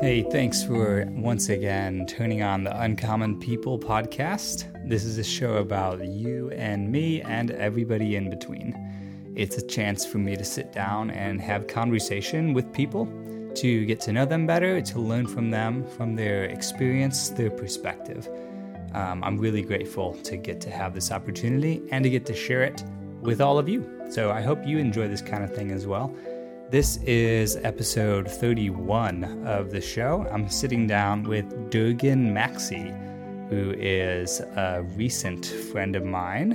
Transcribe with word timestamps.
Hey, 0.00 0.26
thanks 0.32 0.64
for 0.64 1.06
once 1.10 1.50
again 1.50 2.06
turning 2.06 2.42
on 2.42 2.64
the 2.64 2.80
Uncommon 2.80 3.38
People 3.38 3.78
podcast. 3.78 4.66
This 4.88 5.04
is 5.04 5.18
a 5.18 5.22
show 5.22 5.58
about 5.58 6.04
you 6.06 6.50
and 6.52 6.90
me 6.90 7.20
and 7.20 7.50
everybody 7.50 8.16
in 8.16 8.30
between. 8.30 8.74
It's 9.36 9.58
a 9.58 9.66
chance 9.66 10.06
for 10.06 10.18
me 10.18 10.36
to 10.36 10.44
sit 10.44 10.72
down 10.72 11.10
and 11.10 11.40
have 11.40 11.66
conversation 11.66 12.54
with 12.54 12.72
people, 12.72 13.06
to 13.56 13.84
get 13.84 14.00
to 14.00 14.12
know 14.12 14.24
them 14.24 14.46
better, 14.46 14.80
to 14.80 14.98
learn 14.98 15.26
from 15.26 15.50
them, 15.50 15.84
from 15.84 16.16
their 16.16 16.44
experience, 16.46 17.28
their 17.28 17.50
perspective. 17.50 18.26
Um, 18.94 19.22
I'm 19.22 19.36
really 19.36 19.62
grateful 19.62 20.14
to 20.14 20.36
get 20.36 20.60
to 20.62 20.70
have 20.70 20.94
this 20.94 21.12
opportunity 21.12 21.82
and 21.90 22.02
to 22.02 22.10
get 22.10 22.24
to 22.26 22.34
share 22.34 22.62
it 22.62 22.82
with 23.22 23.40
all 23.40 23.58
of 23.58 23.68
you. 23.68 23.88
So 24.10 24.30
I 24.30 24.42
hope 24.42 24.66
you 24.66 24.78
enjoy 24.78 25.08
this 25.08 25.22
kind 25.22 25.44
of 25.44 25.54
thing 25.54 25.70
as 25.70 25.86
well. 25.86 26.14
This 26.70 26.96
is 27.04 27.56
episode 27.56 28.28
31 28.28 29.46
of 29.46 29.70
the 29.70 29.80
show. 29.80 30.26
I'm 30.30 30.48
sitting 30.48 30.86
down 30.86 31.22
with 31.22 31.70
Durgan 31.70 32.34
Maxey, 32.34 32.92
who 33.48 33.74
is 33.78 34.40
a 34.40 34.84
recent 34.96 35.46
friend 35.46 35.94
of 35.94 36.04
mine, 36.04 36.52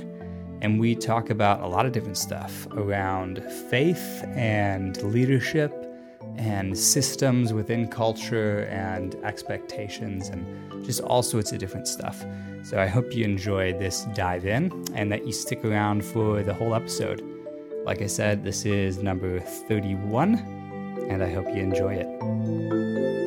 and 0.60 0.78
we 0.78 0.94
talk 0.94 1.30
about 1.30 1.62
a 1.62 1.66
lot 1.66 1.86
of 1.86 1.92
different 1.92 2.18
stuff 2.18 2.66
around 2.72 3.42
faith 3.70 4.24
and 4.34 5.00
leadership 5.02 5.72
and 6.38 6.78
systems 6.78 7.52
within 7.52 7.88
culture 7.88 8.60
and 8.70 9.16
expectations 9.24 10.28
and 10.28 10.84
just 10.84 11.00
all 11.00 11.22
sorts 11.22 11.52
of 11.52 11.58
different 11.58 11.88
stuff. 11.88 12.24
So 12.62 12.80
I 12.80 12.86
hope 12.86 13.14
you 13.14 13.24
enjoy 13.24 13.72
this 13.72 14.06
dive 14.14 14.46
in 14.46 14.84
and 14.94 15.10
that 15.12 15.26
you 15.26 15.32
stick 15.32 15.64
around 15.64 16.04
for 16.04 16.42
the 16.42 16.54
whole 16.54 16.74
episode. 16.74 17.22
Like 17.84 18.02
I 18.02 18.06
said, 18.06 18.44
this 18.44 18.64
is 18.64 18.98
number 18.98 19.40
31, 19.40 20.34
and 21.08 21.22
I 21.22 21.32
hope 21.32 21.46
you 21.48 21.62
enjoy 21.62 21.94
it. 21.94 23.17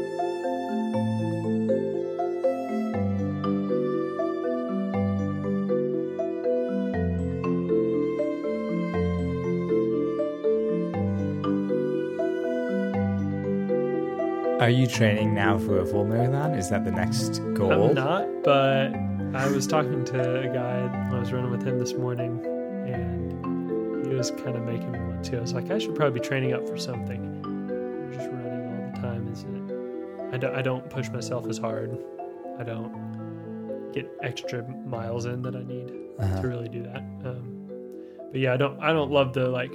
Are 14.62 14.70
you 14.70 14.86
training 14.86 15.34
now 15.34 15.58
for 15.58 15.80
a 15.80 15.86
full 15.86 16.06
marathon? 16.06 16.54
Is 16.54 16.70
that 16.70 16.86
the 16.86 16.92
next 16.92 17.40
goal? 17.56 17.72
I'm 17.90 17.96
not, 17.96 18.28
but 18.44 18.94
I 19.36 19.48
was 19.50 19.66
talking 19.66 20.06
to 20.06 20.42
a 20.42 20.54
guy 20.54 21.10
I 21.12 21.20
was 21.20 21.34
running 21.34 21.50
with 21.50 21.64
him 21.66 21.80
this 21.80 21.94
morning, 21.96 22.46
and 22.88 24.06
he 24.06 24.14
was 24.14 24.30
kind 24.30 24.56
of 24.56 24.62
making 24.64 24.92
me 24.92 25.00
want 25.00 25.26
to. 25.26 25.38
I 25.38 25.42
was 25.42 25.54
like, 25.56 25.72
I 25.72 25.80
should 25.80 25.96
probably 25.96 26.20
be 26.20 26.26
training 26.26 26.54
up 26.54 26.68
for 26.70 26.78
something. 26.78 27.42
I'm 27.44 28.14
Just 28.14 28.30
running 28.30 28.68
all 28.68 28.92
the 28.94 29.02
time 29.02 29.28
isn't. 29.34 30.32
I 30.32 30.38
don't, 30.38 30.56
I 30.56 30.62
don't 30.62 30.88
push 30.92 31.10
myself 31.10 31.48
as 31.48 31.58
hard. 31.58 31.98
I 32.60 32.64
don't 32.64 33.92
get 33.94 34.08
extra 34.22 34.62
miles 34.86 35.26
in 35.26 35.42
that 35.42 35.56
I 35.56 35.64
need 35.64 35.92
Uh-huh. 36.20 36.42
to 36.44 36.48
really 36.48 36.70
do 36.70 36.84
that. 36.84 36.98
Um, 37.26 37.68
but 38.32 38.40
yeah, 38.40 38.54
I 38.54 38.58
don't 38.58 38.80
I 38.80 38.94
don't 38.94 39.10
love 39.12 39.34
the 39.34 39.50
like 39.50 39.74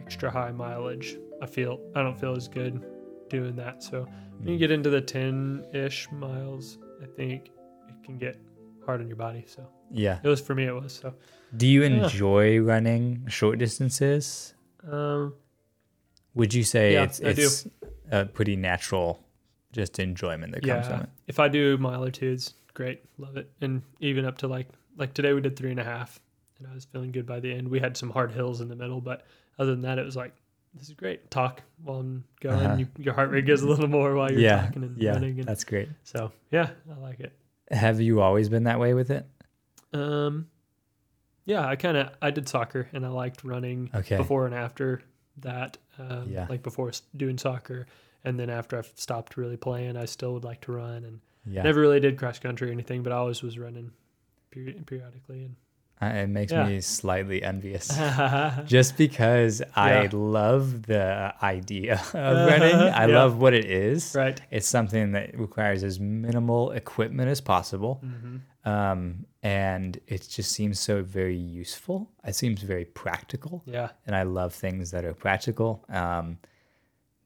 extra 0.00 0.30
high 0.30 0.52
mileage. 0.52 1.16
I 1.42 1.46
feel 1.46 1.80
I 1.96 2.02
don't 2.02 2.18
feel 2.18 2.36
as 2.36 2.46
good 2.46 2.80
doing 3.28 3.56
that. 3.56 3.82
So 3.82 4.06
when 4.38 4.48
you 4.52 4.58
get 4.58 4.70
into 4.70 4.90
the 4.90 5.00
10 5.00 5.66
ish 5.72 6.10
miles, 6.10 6.78
I 7.02 7.06
think 7.06 7.50
it 7.88 7.94
can 8.04 8.18
get 8.18 8.38
hard 8.84 9.00
on 9.00 9.06
your 9.08 9.16
body. 9.16 9.44
So 9.46 9.66
Yeah. 9.90 10.18
it 10.22 10.28
was 10.28 10.40
for 10.40 10.54
me, 10.54 10.64
it 10.64 10.74
was. 10.74 10.92
So, 10.92 11.14
Do 11.56 11.66
you 11.68 11.82
Yeah. 11.82 12.04
enjoy 12.04 12.58
running 12.60 13.26
short 13.28 13.58
distances? 13.58 14.54
um, 14.90 15.34
Would 16.34 16.52
you 16.52 16.64
say 16.64 16.94
Yeah, 16.94 17.04
it's 17.04 17.20
it's 17.20 17.66
a 18.10 18.26
pretty 18.26 18.56
natural 18.56 19.24
just 19.72 19.98
enjoyment 20.00 20.52
that 20.52 20.62
comes 20.64 20.86
from 20.88 21.02
it? 21.02 21.08
if 21.28 21.38
I 21.38 21.48
do 21.48 21.78
mile 21.78 22.02
or 22.04 22.10
two, 22.10 22.32
it's 22.32 22.54
great. 22.74 23.02
Love 23.18 23.36
it. 23.36 23.50
And 23.60 23.82
even 24.00 24.24
up 24.24 24.38
to 24.38 24.48
like, 24.48 24.68
like 24.96 25.14
today 25.14 25.32
we 25.32 25.40
did 25.40 25.56
three 25.56 25.70
and 25.70 25.78
a 25.78 25.84
half 25.84 26.18
and 26.58 26.66
I 26.66 26.74
was 26.74 26.84
feeling 26.86 27.12
good 27.12 27.24
by 27.24 27.38
the 27.40 27.52
end. 27.52 27.68
We 27.68 27.78
had 27.78 27.96
some 27.96 28.10
hard 28.10 28.32
hills 28.32 28.60
in 28.60 28.68
the 28.68 28.74
middle, 28.76 29.00
but 29.00 29.24
other 29.58 29.70
than 29.70 29.82
that, 29.82 29.98
it 29.98 30.04
was 30.04 30.16
like, 30.16 30.34
this 30.74 30.88
is 30.88 30.94
great. 30.94 31.30
Talk 31.30 31.62
while 31.82 32.00
I'm 32.00 32.24
going. 32.40 32.56
Uh-huh. 32.56 32.76
You, 32.76 32.88
your 32.98 33.14
heart 33.14 33.30
rate 33.30 33.46
goes 33.46 33.62
a 33.62 33.68
little 33.68 33.88
more 33.88 34.14
while 34.14 34.30
you're 34.30 34.40
yeah, 34.40 34.66
talking 34.66 34.82
and 34.82 35.00
yeah, 35.00 35.12
running. 35.12 35.38
And 35.38 35.48
that's 35.48 35.64
great. 35.64 35.88
so, 36.02 36.32
yeah, 36.50 36.70
I 36.94 36.98
like 37.00 37.20
it. 37.20 37.32
Have 37.70 38.00
you 38.00 38.20
always 38.20 38.48
been 38.48 38.64
that 38.64 38.78
way 38.80 38.94
with 38.94 39.10
it? 39.10 39.26
Um, 39.92 40.48
yeah, 41.44 41.66
I 41.66 41.76
kind 41.76 41.96
of 41.96 42.10
I 42.20 42.30
did 42.30 42.48
soccer 42.48 42.88
and 42.92 43.04
I 43.04 43.08
liked 43.08 43.44
running 43.44 43.90
Okay. 43.94 44.16
before 44.16 44.46
and 44.46 44.54
after 44.54 45.02
that. 45.38 45.76
Um, 45.98 46.28
Yeah. 46.30 46.46
like 46.48 46.62
before 46.62 46.90
doing 47.16 47.38
soccer, 47.38 47.86
and 48.24 48.38
then 48.38 48.50
after 48.50 48.78
I 48.78 48.82
stopped 48.94 49.36
really 49.36 49.56
playing, 49.56 49.96
I 49.96 50.06
still 50.06 50.34
would 50.34 50.44
like 50.44 50.60
to 50.62 50.72
run 50.72 51.04
and 51.04 51.20
Yeah, 51.46 51.62
never 51.62 51.80
really 51.80 52.00
did 52.00 52.18
cross 52.18 52.38
country 52.38 52.68
or 52.68 52.72
anything, 52.72 53.02
but 53.02 53.12
I 53.12 53.16
always 53.16 53.42
was 53.42 53.58
running 53.58 53.92
peri- 54.50 54.80
periodically. 54.86 55.44
Uh, 55.44 55.48
it 56.12 56.28
makes 56.28 56.52
Yeah. 56.52 56.66
me 56.66 56.80
slightly 56.80 57.42
envious. 57.42 57.88
Just 58.66 58.96
because 58.96 59.62
I 59.76 60.06
love 60.12 60.82
the 60.86 61.34
idea 61.42 61.94
of 62.14 62.46
running. 62.50 62.76
I 62.76 63.06
Yeah. 63.06 63.16
love 63.18 63.38
what 63.38 63.54
it 63.54 63.64
is. 63.66 64.14
right. 64.14 64.40
It's 64.50 64.68
something 64.68 65.12
that 65.12 65.38
requires 65.38 65.82
as 65.84 65.98
minimal 66.00 66.72
equipment 66.72 67.28
as 67.30 67.40
possible. 67.40 67.94
hmm 68.02 68.36
Um, 68.66 69.26
and 69.42 70.00
it 70.06 70.26
just 70.36 70.50
seems 70.52 70.80
so 70.80 71.02
very 71.02 71.36
useful. 71.36 72.08
It 72.26 72.34
seems 72.34 72.62
very 72.62 72.86
practical. 72.86 73.62
Yeah. 73.66 73.88
And 74.06 74.16
I 74.16 74.22
love 74.22 74.54
things 74.54 74.90
that 74.92 75.04
are 75.04 75.12
practical, 75.14 75.84
um, 75.90 76.38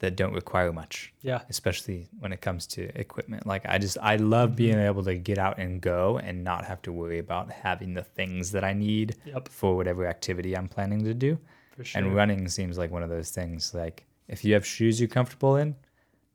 that 0.00 0.14
don't 0.16 0.32
require 0.32 0.72
much, 0.72 1.12
Yeah. 1.22 1.40
especially 1.48 2.08
when 2.20 2.32
it 2.32 2.40
comes 2.40 2.66
to 2.68 2.82
equipment. 2.98 3.46
Like 3.46 3.66
I 3.66 3.78
just, 3.78 3.98
I 4.00 4.16
love 4.16 4.54
being 4.54 4.78
able 4.78 5.02
to 5.04 5.16
get 5.16 5.38
out 5.38 5.58
and 5.58 5.80
go 5.80 6.18
and 6.18 6.44
not 6.44 6.64
have 6.64 6.80
to 6.82 6.92
worry 6.92 7.18
about 7.18 7.50
having 7.50 7.94
the 7.94 8.04
things 8.04 8.52
that 8.52 8.62
I 8.64 8.72
need 8.74 9.16
Yep. 9.24 9.48
for 9.48 9.76
whatever 9.76 10.06
activity 10.06 10.56
I'm 10.56 10.68
planning 10.68 11.02
to 11.04 11.14
do. 11.14 11.38
For 11.76 11.84
sure. 11.84 12.02
And 12.02 12.14
running 12.14 12.48
seems 12.48 12.78
like 12.78 12.90
one 12.92 13.02
of 13.02 13.08
those 13.10 13.30
things. 13.32 13.74
Like 13.74 14.06
if 14.28 14.44
you 14.44 14.54
have 14.54 14.64
shoes 14.64 15.00
you're 15.00 15.08
comfortable 15.08 15.56
in, 15.56 15.74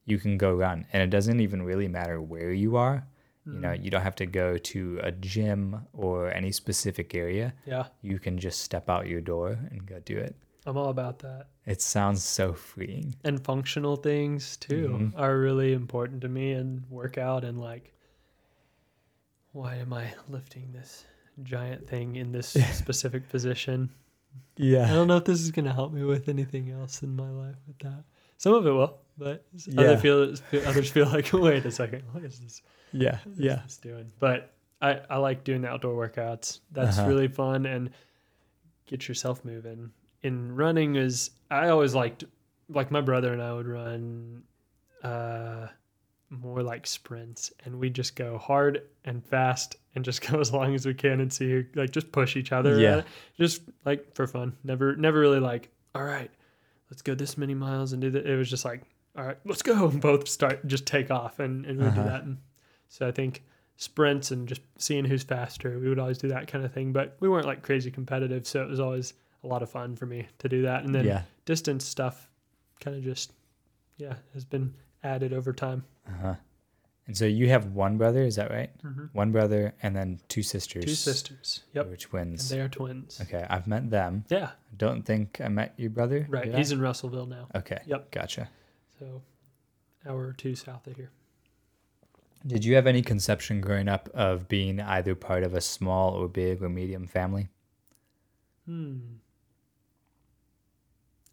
you 0.05 0.17
can 0.17 0.37
go 0.37 0.53
run, 0.53 0.85
and 0.91 1.01
it 1.01 1.09
doesn't 1.09 1.39
even 1.39 1.63
really 1.63 1.87
matter 1.87 2.21
where 2.21 2.51
you 2.51 2.75
are. 2.75 3.07
You 3.45 3.59
know, 3.59 3.69
Mm. 3.69 3.83
you 3.83 3.89
don't 3.91 4.01
have 4.01 4.15
to 4.17 4.25
go 4.25 4.57
to 4.57 4.99
a 5.03 5.11
gym 5.11 5.85
or 5.93 6.31
any 6.33 6.51
specific 6.51 7.13
area. 7.15 7.53
yeah. 7.65 7.87
You 8.01 8.19
can 8.19 8.37
just 8.37 8.61
step 8.61 8.89
out 8.89 9.07
your 9.07 9.21
door 9.21 9.59
and 9.71 9.85
go 9.85 9.99
do 9.99 10.17
it. 10.17 10.35
I'm 10.65 10.77
all 10.77 10.89
about 10.89 11.19
that. 11.19 11.47
It 11.65 11.81
sounds 11.81 12.23
so 12.23 12.53
freeing. 12.53 13.15
and 13.23 13.43
functional 13.43 13.95
things 13.97 14.57
too 14.57 14.87
Mhm. 14.89 15.13
are 15.19 15.37
really 15.39 15.73
important 15.73 16.21
to 16.21 16.29
me 16.29 16.51
and 16.53 16.83
workout 16.89 17.43
and 17.43 17.59
like 17.59 17.93
why 19.51 19.75
am 19.75 19.93
i 19.93 20.11
lifting 20.29 20.71
this 20.71 21.05
giant 21.43 21.87
thing 21.87 22.15
in 22.15 22.31
this 22.31 22.47
specific 22.73 23.29
position 23.29 23.89
Yeah. 24.57 24.85
i 24.89 24.93
don't 24.93 25.07
know 25.07 25.17
if 25.17 25.25
this 25.25 25.41
is 25.41 25.51
going 25.51 25.65
to 25.65 25.73
help 25.73 25.91
me 25.93 26.03
with 26.03 26.27
anything 26.29 26.71
else 26.71 27.03
in 27.03 27.15
my 27.15 27.29
life 27.29 27.55
with 27.67 27.77
that 27.79 28.03
some 28.37 28.53
of 28.53 28.65
it 28.65 28.71
will 28.71 28.97
but 29.17 29.45
Yeah. 29.67 29.81
other 29.81 29.97
feel, 29.97 30.33
others 30.65 30.89
feel 30.91 31.07
like 31.07 31.31
wait 31.33 31.65
a 31.65 31.71
second 31.71 32.03
what 32.11 32.23
is 32.23 32.39
this 32.39 32.61
Yeah. 32.91 33.19
is 33.31 33.39
Yeah. 33.39 33.61
this 33.63 33.77
doing 33.77 34.11
but 34.19 34.51
I, 34.81 34.99
I 35.09 35.17
like 35.17 35.43
doing 35.43 35.61
the 35.61 35.69
outdoor 35.69 35.93
workouts 36.09 36.59
that's 36.71 36.97
Uh-huh. 36.97 37.07
really 37.07 37.27
fun 37.27 37.65
and 37.65 37.91
get 38.85 39.07
yourself 39.07 39.45
moving 39.45 39.91
in 40.23 40.55
running 40.55 40.95
is 40.95 41.31
i 41.51 41.69
always 41.69 41.93
liked 41.93 42.23
like 42.69 42.89
my 42.91 43.01
brother 43.01 43.33
and 43.33 43.41
i 43.41 43.53
would 43.53 43.67
run 43.67 44.41
uh 45.03 45.67
more 46.29 46.63
like 46.63 46.87
sprints 46.87 47.51
and 47.63 47.77
we 47.77 47.89
just 47.89 48.15
go 48.15 48.37
hard 48.39 48.81
and 49.05 49.23
fast 49.23 49.75
and 49.93 50.03
just 50.03 50.21
go 50.27 50.39
as 50.39 50.51
long 50.51 50.73
as 50.73 50.85
we 50.85 50.93
can 50.93 51.19
and 51.19 51.31
see 51.31 51.49
who- 51.49 51.65
like 51.75 51.91
just 51.91 52.11
push 52.11 52.35
each 52.35 52.51
other 52.51 52.79
Yeah. 52.79 53.01
just 53.37 53.61
like 53.85 54.15
for 54.15 54.25
fun 54.25 54.55
never 54.63 54.95
never 54.95 55.19
really 55.19 55.39
like 55.39 55.69
all 55.93 56.03
right 56.03 56.31
let's 56.89 57.01
go 57.01 57.13
this 57.15 57.37
many 57.37 57.53
miles 57.53 57.93
and 57.93 58.01
do 58.01 58.09
that 58.11 58.25
it 58.25 58.35
was 58.35 58.49
just 58.49 58.65
like 58.65 58.81
all 59.17 59.23
right 59.25 59.37
let's 59.45 59.61
go 59.61 59.87
and 59.89 60.01
both 60.01 60.27
start 60.27 60.65
just 60.67 60.87
take 60.87 61.11
off 61.11 61.39
and, 61.39 61.65
and 61.65 61.77
we 61.79 61.85
Uh-huh. 61.85 61.95
do 61.95 62.03
that 62.03 62.23
and 62.23 62.37
so 62.87 63.07
i 63.07 63.11
think 63.11 63.43
sprints 63.75 64.31
and 64.31 64.47
just 64.47 64.61
seeing 64.77 65.03
who's 65.05 65.23
faster 65.23 65.77
we 65.79 65.89
would 65.89 65.99
always 65.99 66.17
do 66.17 66.29
that 66.29 66.47
kind 66.47 66.63
of 66.65 66.71
thing 66.71 66.91
but 66.93 67.15
we 67.19 67.27
weren't 67.29 67.45
like 67.45 67.61
crazy 67.61 67.91
competitive 67.91 68.47
so 68.47 68.61
it 68.63 68.69
was 68.69 68.79
always 68.79 69.13
a 69.43 69.47
lot 69.47 69.61
of 69.61 69.69
fun 69.69 69.95
for 69.95 70.05
me 70.05 70.27
to 70.39 70.47
do 70.49 70.61
that 70.63 70.83
and 70.83 70.93
then 70.95 71.05
yeah. 71.05 71.21
distance 71.45 71.83
stuff 71.85 72.29
kind 72.79 72.95
of 72.97 73.03
just 73.03 73.33
yeah 73.97 74.15
has 74.33 74.45
been 74.45 74.73
added 75.03 75.33
over 75.33 75.51
time 75.53 75.83
Uh-huh. 76.07 76.35
And 77.05 77.17
so 77.17 77.25
you 77.25 77.49
have 77.49 77.65
one 77.73 77.97
brother, 77.97 78.23
is 78.23 78.37
that 78.37 78.49
right? 78.49 78.69
mm-hmm. 78.81 79.07
One 79.11 79.33
brother 79.33 79.73
and 79.83 79.93
then 79.93 80.21
two 80.29 80.41
sisters. 80.41 80.85
two 80.85 80.95
sisters 80.95 81.61
yep 81.73 81.87
and 81.87 81.99
twins. 81.99 82.47
they 82.49 82.61
are 82.61 82.69
twins 82.69 83.19
Okay, 83.21 83.45
I've 83.49 83.67
met 83.67 83.89
them. 83.89 84.23
yeah 84.29 84.45
I 84.47 84.75
don't 84.77 85.03
think 85.03 85.41
I 85.43 85.49
met 85.49 85.73
your 85.77 85.89
brother. 85.89 86.25
right 86.29 86.53
he's 86.55 86.71
in 86.71 86.79
russellville 86.81 87.25
now 87.25 87.47
Okay. 87.55 87.79
Yep. 87.85 88.11
Gotcha. 88.11 88.49
so 88.99 89.21
hour 90.07 90.27
or 90.27 90.33
two 90.33 90.55
south 90.55 90.87
of 90.87 90.95
here 90.95 91.11
Did 92.47 92.63
you 92.65 92.75
have 92.75 92.87
any 92.87 93.01
conception 93.01 93.59
growing 93.61 93.89
up 93.89 94.09
of 94.13 94.47
being 94.47 94.79
either 94.81 95.15
part 95.15 95.43
of 95.43 95.53
a 95.53 95.61
small 95.61 96.11
or 96.13 96.27
big 96.29 96.61
or 96.63 96.69
medium 96.69 97.07
family? 97.07 97.49
hmm 98.65 98.97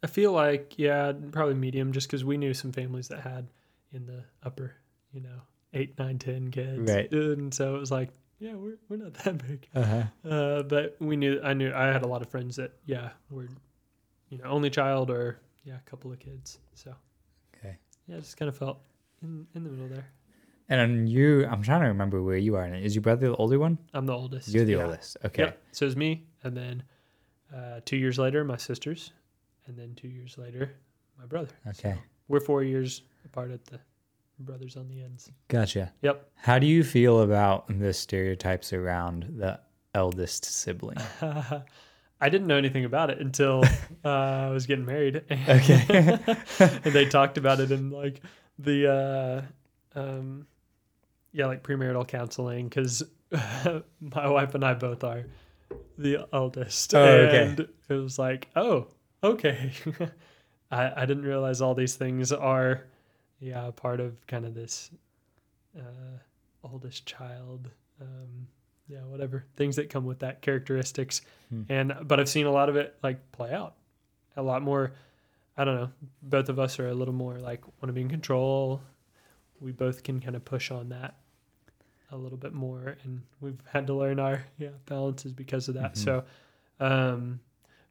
I 0.03 0.07
feel 0.07 0.31
like 0.31 0.73
yeah, 0.77 1.13
probably 1.31 1.53
medium, 1.55 1.91
just 1.91 2.07
because 2.07 2.23
we 2.25 2.37
knew 2.37 2.53
some 2.53 2.71
families 2.71 3.07
that 3.09 3.21
had 3.21 3.47
in 3.93 4.05
the 4.05 4.23
upper, 4.43 4.73
you 5.11 5.21
know, 5.21 5.41
eight, 5.73 5.97
nine, 5.99 6.17
ten 6.17 6.49
kids, 6.51 6.91
Right. 6.91 7.11
And 7.11 7.53
so 7.53 7.75
it 7.75 7.79
was 7.79 7.91
like, 7.91 8.09
yeah, 8.39 8.55
we're 8.55 8.77
we're 8.89 8.97
not 8.97 9.13
that 9.15 9.37
big. 9.47 9.67
Uh-huh. 9.75 10.03
Uh, 10.27 10.63
but 10.63 10.95
we 10.99 11.15
knew 11.17 11.39
I 11.43 11.53
knew 11.53 11.71
I 11.73 11.87
had 11.87 12.03
a 12.03 12.07
lot 12.07 12.21
of 12.21 12.29
friends 12.29 12.55
that 12.55 12.71
yeah 12.85 13.09
were, 13.29 13.47
you 14.29 14.37
know, 14.39 14.45
only 14.45 14.69
child 14.69 15.11
or 15.11 15.39
yeah, 15.63 15.75
a 15.75 15.89
couple 15.89 16.11
of 16.11 16.19
kids. 16.19 16.57
So 16.73 16.95
Okay. 17.57 17.77
yeah, 18.07 18.17
just 18.17 18.37
kind 18.37 18.49
of 18.49 18.57
felt 18.57 18.79
in 19.21 19.45
in 19.55 19.63
the 19.63 19.69
middle 19.69 19.87
there. 19.87 20.07
And 20.69 21.09
you, 21.09 21.45
I'm 21.47 21.61
trying 21.61 21.81
to 21.81 21.87
remember 21.87 22.23
where 22.23 22.37
you 22.37 22.55
are. 22.55 22.65
in 22.65 22.73
it. 22.73 22.85
Is 22.85 22.95
your 22.95 23.01
brother 23.01 23.27
the 23.27 23.35
older 23.35 23.59
one? 23.59 23.77
I'm 23.93 24.05
the 24.05 24.13
oldest. 24.13 24.47
You're 24.47 24.63
the 24.63 24.71
yeah. 24.73 24.85
oldest. 24.85 25.17
Okay. 25.25 25.43
Yep. 25.43 25.61
So 25.73 25.85
it's 25.85 25.97
me, 25.97 26.23
and 26.43 26.55
then 26.55 26.83
uh, 27.53 27.81
two 27.83 27.97
years 27.97 28.17
later, 28.17 28.45
my 28.45 28.55
sisters, 28.55 29.11
and 29.67 29.77
then 29.77 29.93
two 29.95 30.07
years 30.07 30.37
later, 30.37 30.73
my 31.17 31.25
brother. 31.25 31.49
Okay. 31.67 31.95
We're 32.27 32.39
four 32.39 32.63
years 32.63 33.03
apart 33.25 33.51
at 33.51 33.65
the 33.65 33.79
brothers 34.39 34.75
on 34.77 34.87
the 34.87 35.01
ends. 35.01 35.29
Gotcha. 35.47 35.91
Yep. 36.01 36.29
How 36.35 36.59
do 36.59 36.65
you 36.67 36.83
feel 36.83 37.21
about 37.21 37.67
the 37.79 37.93
stereotypes 37.93 38.73
around 38.73 39.27
the 39.37 39.59
eldest 39.93 40.45
sibling? 40.45 40.97
I 42.23 42.29
didn't 42.29 42.47
know 42.47 42.57
anything 42.57 42.85
about 42.85 43.09
it 43.09 43.19
until 43.19 43.63
uh, 44.05 44.09
I 44.09 44.49
was 44.49 44.65
getting 44.67 44.85
married. 44.85 45.23
Okay. 45.31 46.19
and 46.59 46.83
they 46.93 47.05
talked 47.05 47.37
about 47.37 47.59
it 47.59 47.71
in 47.71 47.89
like 47.89 48.21
the 48.59 49.45
uh, 49.95 49.99
um, 49.99 50.45
yeah, 51.33 51.45
like 51.47 51.63
premarital 51.63 52.07
counseling 52.07 52.67
because 52.67 53.03
my 53.31 54.27
wife 54.27 54.55
and 54.55 54.63
I 54.63 54.73
both 54.73 55.03
are 55.03 55.25
the 55.97 56.27
eldest, 56.33 56.93
Oh, 56.93 57.03
okay. 57.03 57.43
and 57.47 57.59
it 57.59 57.93
was 57.93 58.19
like, 58.19 58.49
oh, 58.55 58.87
okay. 59.23 59.71
I 60.71 61.01
I 61.03 61.05
didn't 61.05 61.23
realize 61.23 61.61
all 61.61 61.75
these 61.75 61.95
things 61.95 62.31
are 62.31 62.83
yeah 63.39 63.71
part 63.75 63.99
of 63.99 64.25
kind 64.27 64.45
of 64.45 64.53
this 64.53 64.91
uh, 65.77 66.17
oldest 66.63 67.05
child. 67.05 67.69
Um, 68.01 68.47
yeah, 68.87 69.03
whatever 69.05 69.45
things 69.55 69.75
that 69.77 69.89
come 69.89 70.05
with 70.05 70.19
that 70.19 70.41
characteristics, 70.41 71.21
Hmm. 71.49 71.63
and 71.69 71.93
but 72.03 72.19
I've 72.19 72.29
seen 72.29 72.45
a 72.45 72.51
lot 72.51 72.67
of 72.69 72.75
it 72.75 72.95
like 73.03 73.31
play 73.31 73.53
out, 73.53 73.75
a 74.35 74.41
lot 74.41 74.61
more. 74.61 74.93
I 75.57 75.65
don't 75.65 75.75
know. 75.75 75.89
Both 76.23 76.49
of 76.49 76.59
us 76.59 76.79
are 76.79 76.87
a 76.87 76.93
little 76.93 77.13
more 77.13 77.37
like 77.37 77.65
want 77.81 77.87
to 77.87 77.93
be 77.93 78.01
in 78.01 78.09
control. 78.09 78.81
We 79.59 79.71
both 79.71 80.03
can 80.03 80.19
kind 80.19 80.35
of 80.35 80.43
push 80.43 80.71
on 80.71 80.89
that 80.89 81.15
a 82.11 82.17
little 82.17 82.37
bit 82.37 82.53
more, 82.53 82.95
and 83.03 83.21
we've 83.39 83.61
had 83.71 83.87
to 83.87 83.93
learn 83.93 84.19
our 84.19 84.45
yeah 84.57 84.69
balances 84.85 85.31
because 85.33 85.67
of 85.67 85.75
that. 85.75 85.93
Mhm. 85.93 85.97
So, 85.97 86.23
um, 86.79 87.39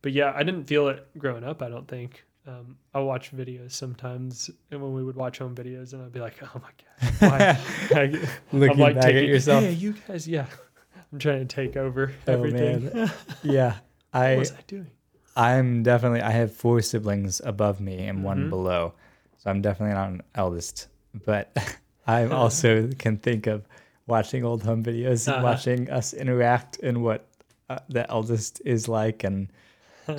but 0.03 0.13
yeah, 0.13 0.33
I 0.35 0.43
didn't 0.43 0.65
feel 0.65 0.89
it 0.89 1.07
growing 1.19 1.45
up. 1.45 1.63
I 1.63 1.69
don't 1.69 1.87
think. 1.89 2.25
Um, 2.47 2.77
I'll 2.95 3.05
watch 3.05 3.37
videos 3.37 3.73
sometimes, 3.73 4.51
and 4.71 4.81
when 4.83 4.93
we 4.95 5.05
would 5.05 5.15
watch 5.17 5.39
home 5.39 5.55
videos, 5.55 5.93
and 5.93 6.03
I'd 6.03 6.13
be 6.13 6.21
like, 6.21 6.37
"Oh 6.43 6.61
my 6.61 6.71
god. 7.29 7.59
I, 7.93 8.29
Looking 8.53 8.71
I'm 8.71 8.79
like 8.79 8.95
back 8.95 9.05
at 9.05 9.13
taking, 9.13 9.29
yourself. 9.29 9.63
Hey, 9.63 9.73
you 9.73 9.95
guys, 10.09 10.27
yeah. 10.27 10.47
I'm 11.13 11.19
trying 11.19 11.47
to 11.47 11.55
take 11.55 11.77
over 11.77 12.13
Oh, 12.27 12.33
everything. 12.33 12.85
man. 12.87 13.11
Yeah. 13.43 13.75
what 14.13 14.21
I 14.23 14.37
was 14.37 14.53
I 14.53 14.61
doing? 14.67 14.87
I'm 15.37 15.83
definitely 15.83 16.23
I 16.23 16.31
have 16.31 16.53
four 16.53 16.81
siblings 16.83 17.41
above 17.45 17.81
me 17.81 18.07
and 18.07 18.25
one 18.25 18.47
Mhm. 18.47 18.51
below. 18.51 18.95
So 19.39 19.51
I'm 19.51 19.61
definitely 19.63 19.95
not 19.95 20.09
an 20.11 20.23
eldest. 20.35 20.89
But 21.25 21.57
I 22.07 22.27
also 22.27 22.89
can 22.99 23.17
think 23.19 23.47
of 23.47 23.67
watching 24.07 24.45
old 24.45 24.63
home 24.63 24.83
videos 24.83 25.27
and 25.27 25.37
Uh-huh. 25.37 25.45
watching 25.45 25.91
us 25.91 26.13
interact 26.15 26.79
and 26.83 27.03
what 27.03 27.27
uh, 27.69 27.79
the 27.89 28.09
eldest 28.11 28.61
is 28.65 28.89
like 28.89 29.25
and 29.25 29.49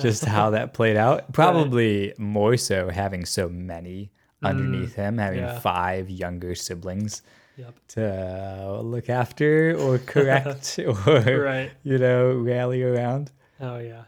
just 0.00 0.24
how 0.24 0.50
that 0.50 0.74
played 0.74 0.96
out. 0.96 1.32
Probably 1.34 2.12
more 2.18 2.56
so 2.56 2.88
having 2.90 3.24
so 3.24 3.48
many 3.48 4.10
underneath 4.42 4.94
him, 4.94 5.18
having 5.18 5.40
Mm. 5.40 5.46
yeah. 5.54 5.58
five 5.60 6.10
younger 6.10 6.54
siblings 6.54 7.22
Yep. 7.56 7.74
to 7.88 8.80
look 8.82 9.08
after 9.10 9.76
or 9.78 9.98
correct 9.98 10.78
or 11.06 11.20
Right. 11.20 11.70
you 11.82 11.98
know 11.98 12.32
rally 12.34 12.82
around. 12.82 13.30
Oh 13.60 13.78
yeah, 13.78 14.04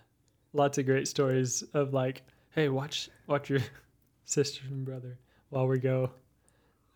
lots 0.53 0.79
of 0.79 0.87
great 0.87 1.07
stories 1.09 1.63
of 1.75 1.93
like, 1.93 2.23
hey, 2.51 2.69
watch 2.69 3.11
watch 3.27 3.51
your 3.51 3.61
sister 4.25 4.63
and 4.69 4.85
brother 4.85 5.19
while 5.51 5.69
we 5.69 5.79
go 5.79 6.11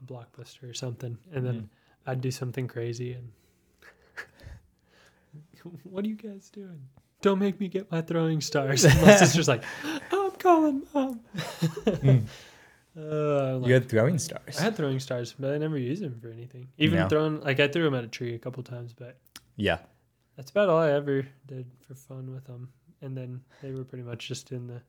blockbuster 0.06 0.68
or 0.68 0.74
something, 0.74 1.16
and 1.32 1.44
then 1.46 1.54
Mm. 1.62 1.68
I'd 2.06 2.20
do 2.20 2.30
something 2.30 2.66
crazy 2.66 3.12
and. 3.12 3.30
what 5.84 6.04
are 6.04 6.08
you 6.08 6.14
guys 6.16 6.50
doing? 6.50 6.80
Don't 7.20 7.38
make 7.38 7.58
me 7.60 7.68
get 7.68 7.90
my 7.90 8.00
throwing 8.00 8.40
stars. 8.40 8.84
And 8.84 9.00
my 9.02 9.16
sister's 9.16 9.48
like, 9.48 9.64
I'm 10.12 10.30
calling 10.32 10.82
mom. 10.94 11.20
Mm. 11.86 12.22
Uh, 12.96 13.54
I'm 13.56 13.64
You 13.64 13.74
had 13.74 13.88
throwing 13.88 14.18
stars. 14.18 14.58
I 14.58 14.62
had 14.62 14.74
throwing 14.76 14.98
stars, 14.98 15.32
but 15.38 15.52
I 15.54 15.58
never 15.58 15.78
used 15.78 16.02
them 16.02 16.18
for 16.20 16.30
anything. 16.30 16.66
Even 16.78 16.98
No. 16.98 17.08
throwing, 17.08 17.40
like 17.42 17.60
I 17.60 17.68
threw 17.68 17.84
them 17.84 17.94
at 17.94 18.02
a 18.02 18.08
tree 18.08 18.34
a 18.34 18.40
couple 18.40 18.60
times, 18.64 18.92
but 18.92 19.16
Yeah. 19.54 19.78
that's 20.36 20.50
about 20.50 20.68
all 20.68 20.78
I 20.80 20.90
ever 20.90 21.24
did 21.46 21.66
for 21.86 21.94
fun 21.94 22.32
with 22.32 22.44
them. 22.46 22.70
And 23.00 23.16
then 23.16 23.42
they 23.62 23.70
were 23.70 23.84
pretty 23.84 24.02
much 24.02 24.26
just 24.26 24.50
in 24.50 24.66
the 24.66 24.82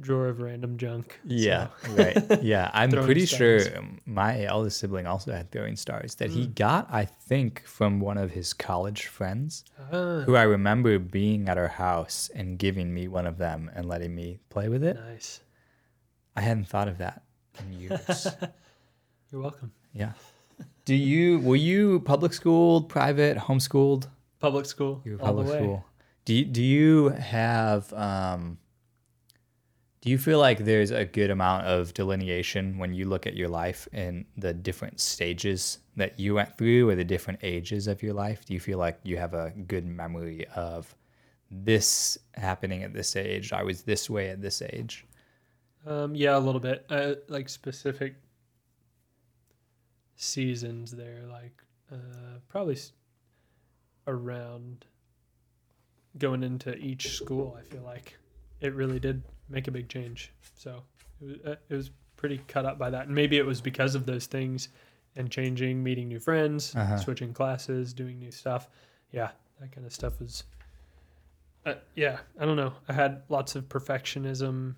drawer 0.00 0.28
of 0.28 0.40
random 0.40 0.76
junk. 0.76 1.20
Yeah, 1.24 1.68
So- 1.82 1.92
right. 1.94 2.42
Yeah, 2.42 2.70
I'm 2.74 2.90
pretty 2.90 3.26
stars. 3.26 3.68
sure 3.68 3.82
my 4.06 4.44
eldest 4.44 4.78
sibling 4.78 5.06
also 5.06 5.32
had 5.32 5.50
throwing 5.50 5.76
stars 5.76 6.14
that 6.16 6.30
he 6.30 6.46
Mm. 6.46 6.54
got, 6.54 6.88
I 6.92 7.04
think, 7.04 7.62
from 7.66 8.00
one 8.00 8.18
of 8.18 8.30
his 8.32 8.52
college 8.52 9.06
friends 9.06 9.64
Ah, 9.92 10.22
who 10.26 10.34
I 10.36 10.42
remember 10.42 10.98
being 10.98 11.48
at 11.48 11.56
our 11.58 11.68
house 11.68 12.30
and 12.34 12.58
giving 12.58 12.92
me 12.92 13.08
one 13.08 13.26
of 13.26 13.38
them 13.38 13.70
and 13.74 13.86
letting 13.86 14.14
me 14.14 14.40
play 14.50 14.68
with 14.68 14.82
it. 14.84 14.96
nice. 14.96 15.40
I 16.36 16.40
hadn't 16.40 16.66
thought 16.68 16.88
of 16.88 16.98
that 16.98 17.22
in 17.60 17.72
years. 17.80 18.26
You're 19.30 19.40
welcome. 19.42 19.72
yeah. 19.92 20.12
Do 20.84 20.94
you 20.94 21.38
were 21.40 21.56
you 21.56 22.00
public 22.00 22.32
schooled, 22.34 22.88
private, 22.88 23.36
homeschooled? 23.38 24.08
Public 24.40 24.66
school. 24.66 25.00
You 25.04 25.12
were 25.12 25.18
public 25.18 25.48
school. 25.48 25.84
Do 26.26 26.34
you, 26.34 26.44
do 26.44 26.62
you 26.62 27.08
have 27.10 27.90
um 27.94 28.58
do 30.04 30.10
you 30.10 30.18
feel 30.18 30.38
like 30.38 30.58
there's 30.58 30.90
a 30.90 31.06
good 31.06 31.30
amount 31.30 31.64
of 31.64 31.94
delineation 31.94 32.76
when 32.76 32.92
you 32.92 33.06
look 33.06 33.26
at 33.26 33.34
your 33.34 33.48
life 33.48 33.88
in 33.94 34.26
the 34.36 34.52
different 34.52 35.00
stages 35.00 35.78
that 35.96 36.20
you 36.20 36.34
went 36.34 36.58
through 36.58 36.90
or 36.90 36.94
the 36.94 37.02
different 37.02 37.40
ages 37.42 37.86
of 37.86 38.02
your 38.02 38.12
life? 38.12 38.44
Do 38.44 38.52
you 38.52 38.60
feel 38.60 38.76
like 38.76 39.00
you 39.02 39.16
have 39.16 39.32
a 39.32 39.54
good 39.66 39.86
memory 39.86 40.46
of 40.54 40.94
this 41.50 42.18
happening 42.34 42.82
at 42.82 42.92
this 42.92 43.16
age? 43.16 43.54
I 43.54 43.62
was 43.62 43.80
this 43.80 44.10
way 44.10 44.28
at 44.28 44.42
this 44.42 44.60
age. 44.60 45.06
Um, 45.86 46.14
yeah, 46.14 46.36
a 46.36 46.38
little 46.38 46.60
bit. 46.60 46.84
Uh, 46.90 47.14
like 47.28 47.48
specific 47.48 48.16
seasons 50.16 50.90
there, 50.90 51.22
like 51.30 51.62
uh, 51.90 52.40
probably 52.48 52.76
around 54.06 54.84
going 56.18 56.42
into 56.42 56.76
each 56.76 57.16
school. 57.16 57.56
I 57.58 57.62
feel 57.62 57.84
like 57.84 58.18
it 58.60 58.74
really 58.74 59.00
did 59.00 59.22
make 59.48 59.68
a 59.68 59.70
big 59.70 59.88
change. 59.88 60.32
So 60.56 60.82
it 61.20 61.24
was, 61.26 61.36
uh, 61.44 61.56
it 61.68 61.74
was 61.74 61.90
pretty 62.16 62.38
cut 62.48 62.64
up 62.64 62.78
by 62.78 62.90
that, 62.90 63.06
and 63.06 63.14
maybe 63.14 63.36
it 63.38 63.44
was 63.46 63.60
because 63.60 63.94
of 63.94 64.06
those 64.06 64.26
things 64.26 64.68
and 65.16 65.30
changing, 65.30 65.82
meeting 65.82 66.08
new 66.08 66.18
friends, 66.20 66.74
Uh-huh. 66.74 66.96
switching 66.96 67.32
classes, 67.32 67.92
doing 67.92 68.18
new 68.18 68.30
stuff. 68.30 68.68
Yeah, 69.12 69.30
that 69.60 69.70
kind 69.72 69.86
of 69.86 69.92
stuff 69.92 70.18
was. 70.20 70.44
Uh, 71.66 71.74
yeah, 71.94 72.18
I 72.38 72.44
don't 72.44 72.56
know. 72.56 72.74
I 72.88 72.92
had 72.92 73.22
lots 73.28 73.54
of 73.56 73.68
perfectionism 73.68 74.74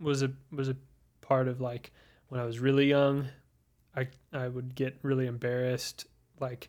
was 0.00 0.22
a 0.22 0.32
was 0.50 0.68
a 0.68 0.76
part 1.20 1.48
of 1.48 1.60
like 1.60 1.92
when 2.28 2.40
I 2.40 2.44
was 2.44 2.58
really 2.58 2.86
young, 2.86 3.28
I 3.96 4.08
I 4.32 4.48
would 4.48 4.74
get 4.74 4.96
really 5.02 5.26
embarrassed, 5.26 6.06
like 6.40 6.68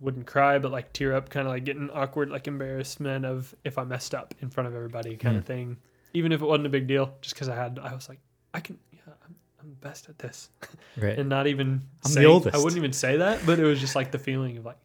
wouldn't 0.00 0.26
cry, 0.26 0.58
but 0.58 0.72
like 0.72 0.92
tear 0.92 1.14
up, 1.14 1.30
kind 1.30 1.46
of 1.46 1.52
like 1.52 1.64
getting 1.64 1.88
awkward, 1.90 2.28
like 2.30 2.48
embarrassment 2.48 3.24
of 3.24 3.54
if 3.64 3.78
I 3.78 3.84
messed 3.84 4.14
up 4.14 4.34
in 4.40 4.50
front 4.50 4.66
of 4.68 4.74
everybody, 4.74 5.16
kind 5.16 5.34
Hmm. 5.36 5.38
of 5.40 5.44
thing. 5.46 5.76
Even 6.14 6.32
if 6.32 6.42
it 6.42 6.46
wasn't 6.46 6.66
a 6.66 6.70
big 6.70 6.86
deal, 6.86 7.14
just 7.20 7.34
because 7.34 7.48
I 7.48 7.56
had, 7.56 7.78
I 7.82 7.94
was 7.94 8.08
like, 8.08 8.20
I 8.52 8.60
can, 8.60 8.78
yeah, 8.92 9.00
I'm, 9.24 9.34
I'm 9.60 9.76
best 9.80 10.08
at 10.08 10.18
this, 10.18 10.50
Right. 10.96 11.18
and 11.18 11.28
not 11.28 11.46
even 11.46 11.82
I'm 12.04 12.12
the 12.12 12.24
oldest. 12.26 12.54
I 12.54 12.58
wouldn't 12.58 12.76
even 12.76 12.92
say 12.92 13.16
that, 13.18 13.44
but 13.46 13.58
it 13.58 13.64
was 13.64 13.80
just 13.80 13.96
like 13.96 14.10
the 14.10 14.18
feeling 14.18 14.58
of 14.58 14.64
like, 14.64 14.78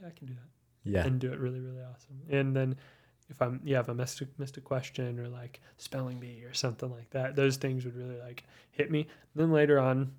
yeah, 0.00 0.08
I 0.08 0.10
can 0.10 0.26
do 0.26 0.34
that 0.34 0.40
yeah. 0.84 1.04
and 1.06 1.20
do 1.20 1.32
it 1.32 1.38
really 1.38 1.60
really 1.60 1.80
awesome 1.82 2.20
and 2.30 2.54
then 2.56 2.76
if 3.28 3.40
i'm 3.40 3.60
yeah 3.64 3.80
if 3.80 3.88
i 3.88 3.92
missed 3.92 4.20
a, 4.20 4.28
missed 4.38 4.56
a 4.56 4.60
question 4.60 5.18
or 5.18 5.28
like 5.28 5.60
spelling 5.76 6.18
bee 6.18 6.42
or 6.44 6.52
something 6.52 6.90
like 6.90 7.08
that 7.10 7.36
those 7.36 7.56
things 7.56 7.84
would 7.84 7.96
really 7.96 8.18
like 8.20 8.44
hit 8.72 8.90
me 8.90 9.06
then 9.34 9.52
later 9.52 9.78
on 9.78 10.10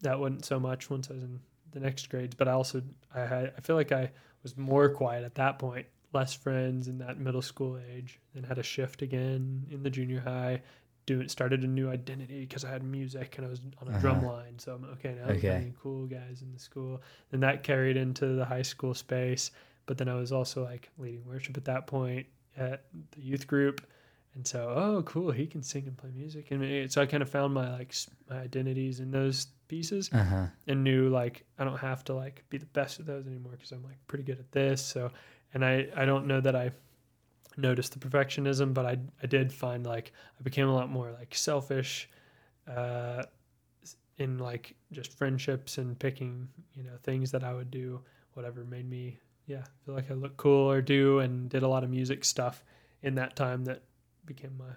that 0.00 0.18
wasn't 0.18 0.44
so 0.44 0.58
much 0.58 0.90
once 0.90 1.08
i 1.10 1.14
was 1.14 1.22
in 1.22 1.38
the 1.72 1.80
next 1.80 2.08
grades 2.08 2.34
but 2.34 2.48
i 2.48 2.52
also 2.52 2.82
i 3.14 3.20
had 3.20 3.52
i 3.56 3.60
feel 3.60 3.76
like 3.76 3.92
i 3.92 4.10
was 4.42 4.56
more 4.56 4.88
quiet 4.88 5.24
at 5.24 5.34
that 5.36 5.58
point 5.58 5.86
less 6.12 6.34
friends 6.34 6.88
in 6.88 6.98
that 6.98 7.18
middle 7.18 7.42
school 7.42 7.78
age 7.92 8.18
and 8.34 8.46
had 8.46 8.58
a 8.58 8.62
shift 8.62 9.02
again 9.02 9.66
in 9.70 9.82
the 9.82 9.90
junior 9.90 10.20
high 10.20 10.60
doing 11.06 11.28
started 11.28 11.62
a 11.64 11.66
new 11.66 11.90
identity 11.90 12.40
because 12.40 12.64
i 12.64 12.70
had 12.70 12.82
music 12.82 13.34
and 13.36 13.46
i 13.46 13.48
was 13.50 13.60
on 13.80 13.88
a 13.94 13.98
drum 13.98 14.18
Uh-huh. 14.18 14.28
line 14.36 14.58
so 14.58 14.72
i'm 14.74 14.84
okay 14.84 15.14
now 15.18 15.24
i'm 15.28 15.36
Okay. 15.36 15.72
cool 15.82 16.06
guys 16.06 16.42
in 16.42 16.52
the 16.52 16.58
school 16.58 17.00
and 17.32 17.42
that 17.42 17.62
carried 17.62 17.96
into 17.96 18.26
the 18.34 18.44
high 18.44 18.62
school 18.62 18.94
space 18.94 19.50
but 19.86 19.96
then 19.96 20.06
I 20.06 20.16
was 20.16 20.32
also 20.32 20.62
like 20.64 20.90
leading 20.98 21.24
worship 21.26 21.56
at 21.56 21.64
that 21.64 21.86
point 21.86 22.26
at 22.58 22.84
the 23.12 23.22
youth 23.22 23.46
group, 23.46 23.80
and 24.34 24.46
so 24.46 24.68
oh 24.76 25.02
cool 25.04 25.30
he 25.30 25.46
can 25.46 25.62
sing 25.62 25.86
and 25.86 25.96
play 25.96 26.10
music 26.14 26.50
and 26.50 26.92
so 26.92 27.00
I 27.00 27.06
kind 27.06 27.22
of 27.22 27.30
found 27.30 27.54
my 27.54 27.70
like 27.72 27.94
my 28.28 28.36
identities 28.40 29.00
in 29.00 29.10
those 29.10 29.46
pieces 29.66 30.10
Uh 30.12 30.22
huh. 30.24 30.46
and 30.66 30.84
knew 30.84 31.08
like 31.08 31.46
I 31.58 31.64
don't 31.64 31.78
have 31.78 32.04
to 32.04 32.12
like 32.12 32.44
be 32.50 32.58
the 32.58 32.66
best 32.66 33.00
at 33.00 33.06
those 33.06 33.26
anymore 33.26 33.52
because 33.52 33.72
I'm 33.72 33.82
like 33.82 33.96
pretty 34.08 34.24
good 34.24 34.38
at 34.40 34.52
this. 34.52 34.84
So, 34.84 35.10
and 35.54 35.64
I 35.64 35.88
I 35.96 36.04
don't 36.04 36.26
know 36.26 36.40
that 36.40 36.54
I 36.56 36.70
noticed 37.56 37.98
the 37.98 38.08
perfectionism, 38.08 38.72
but 38.74 38.86
I 38.86 38.98
I 39.22 39.26
did 39.26 39.52
find 39.52 39.84
like 39.86 40.12
I 40.38 40.42
became 40.42 40.68
a 40.68 40.74
lot 40.74 40.90
more 40.90 41.10
like 41.12 41.34
selfish, 41.34 42.08
uh, 42.66 43.24
in 44.18 44.38
like 44.38 44.74
just 44.92 45.12
friendships 45.16 45.78
and 45.78 45.98
picking 45.98 46.48
you 46.74 46.82
know 46.82 46.96
things 47.02 47.30
that 47.30 47.44
I 47.44 47.54
would 47.54 47.70
do 47.70 48.00
whatever 48.34 48.64
made 48.64 48.88
me 48.88 49.18
yeah 49.46 49.64
feel 49.84 49.94
like 49.94 50.10
I 50.10 50.14
look 50.14 50.36
cool 50.36 50.70
or 50.70 50.82
do 50.82 51.20
and 51.20 51.48
did 51.48 51.62
a 51.62 51.68
lot 51.68 51.84
of 51.84 51.90
music 51.90 52.24
stuff 52.24 52.64
in 53.02 53.14
that 53.14 53.36
time 53.36 53.64
that 53.64 53.82
became 54.26 54.56
my 54.58 54.74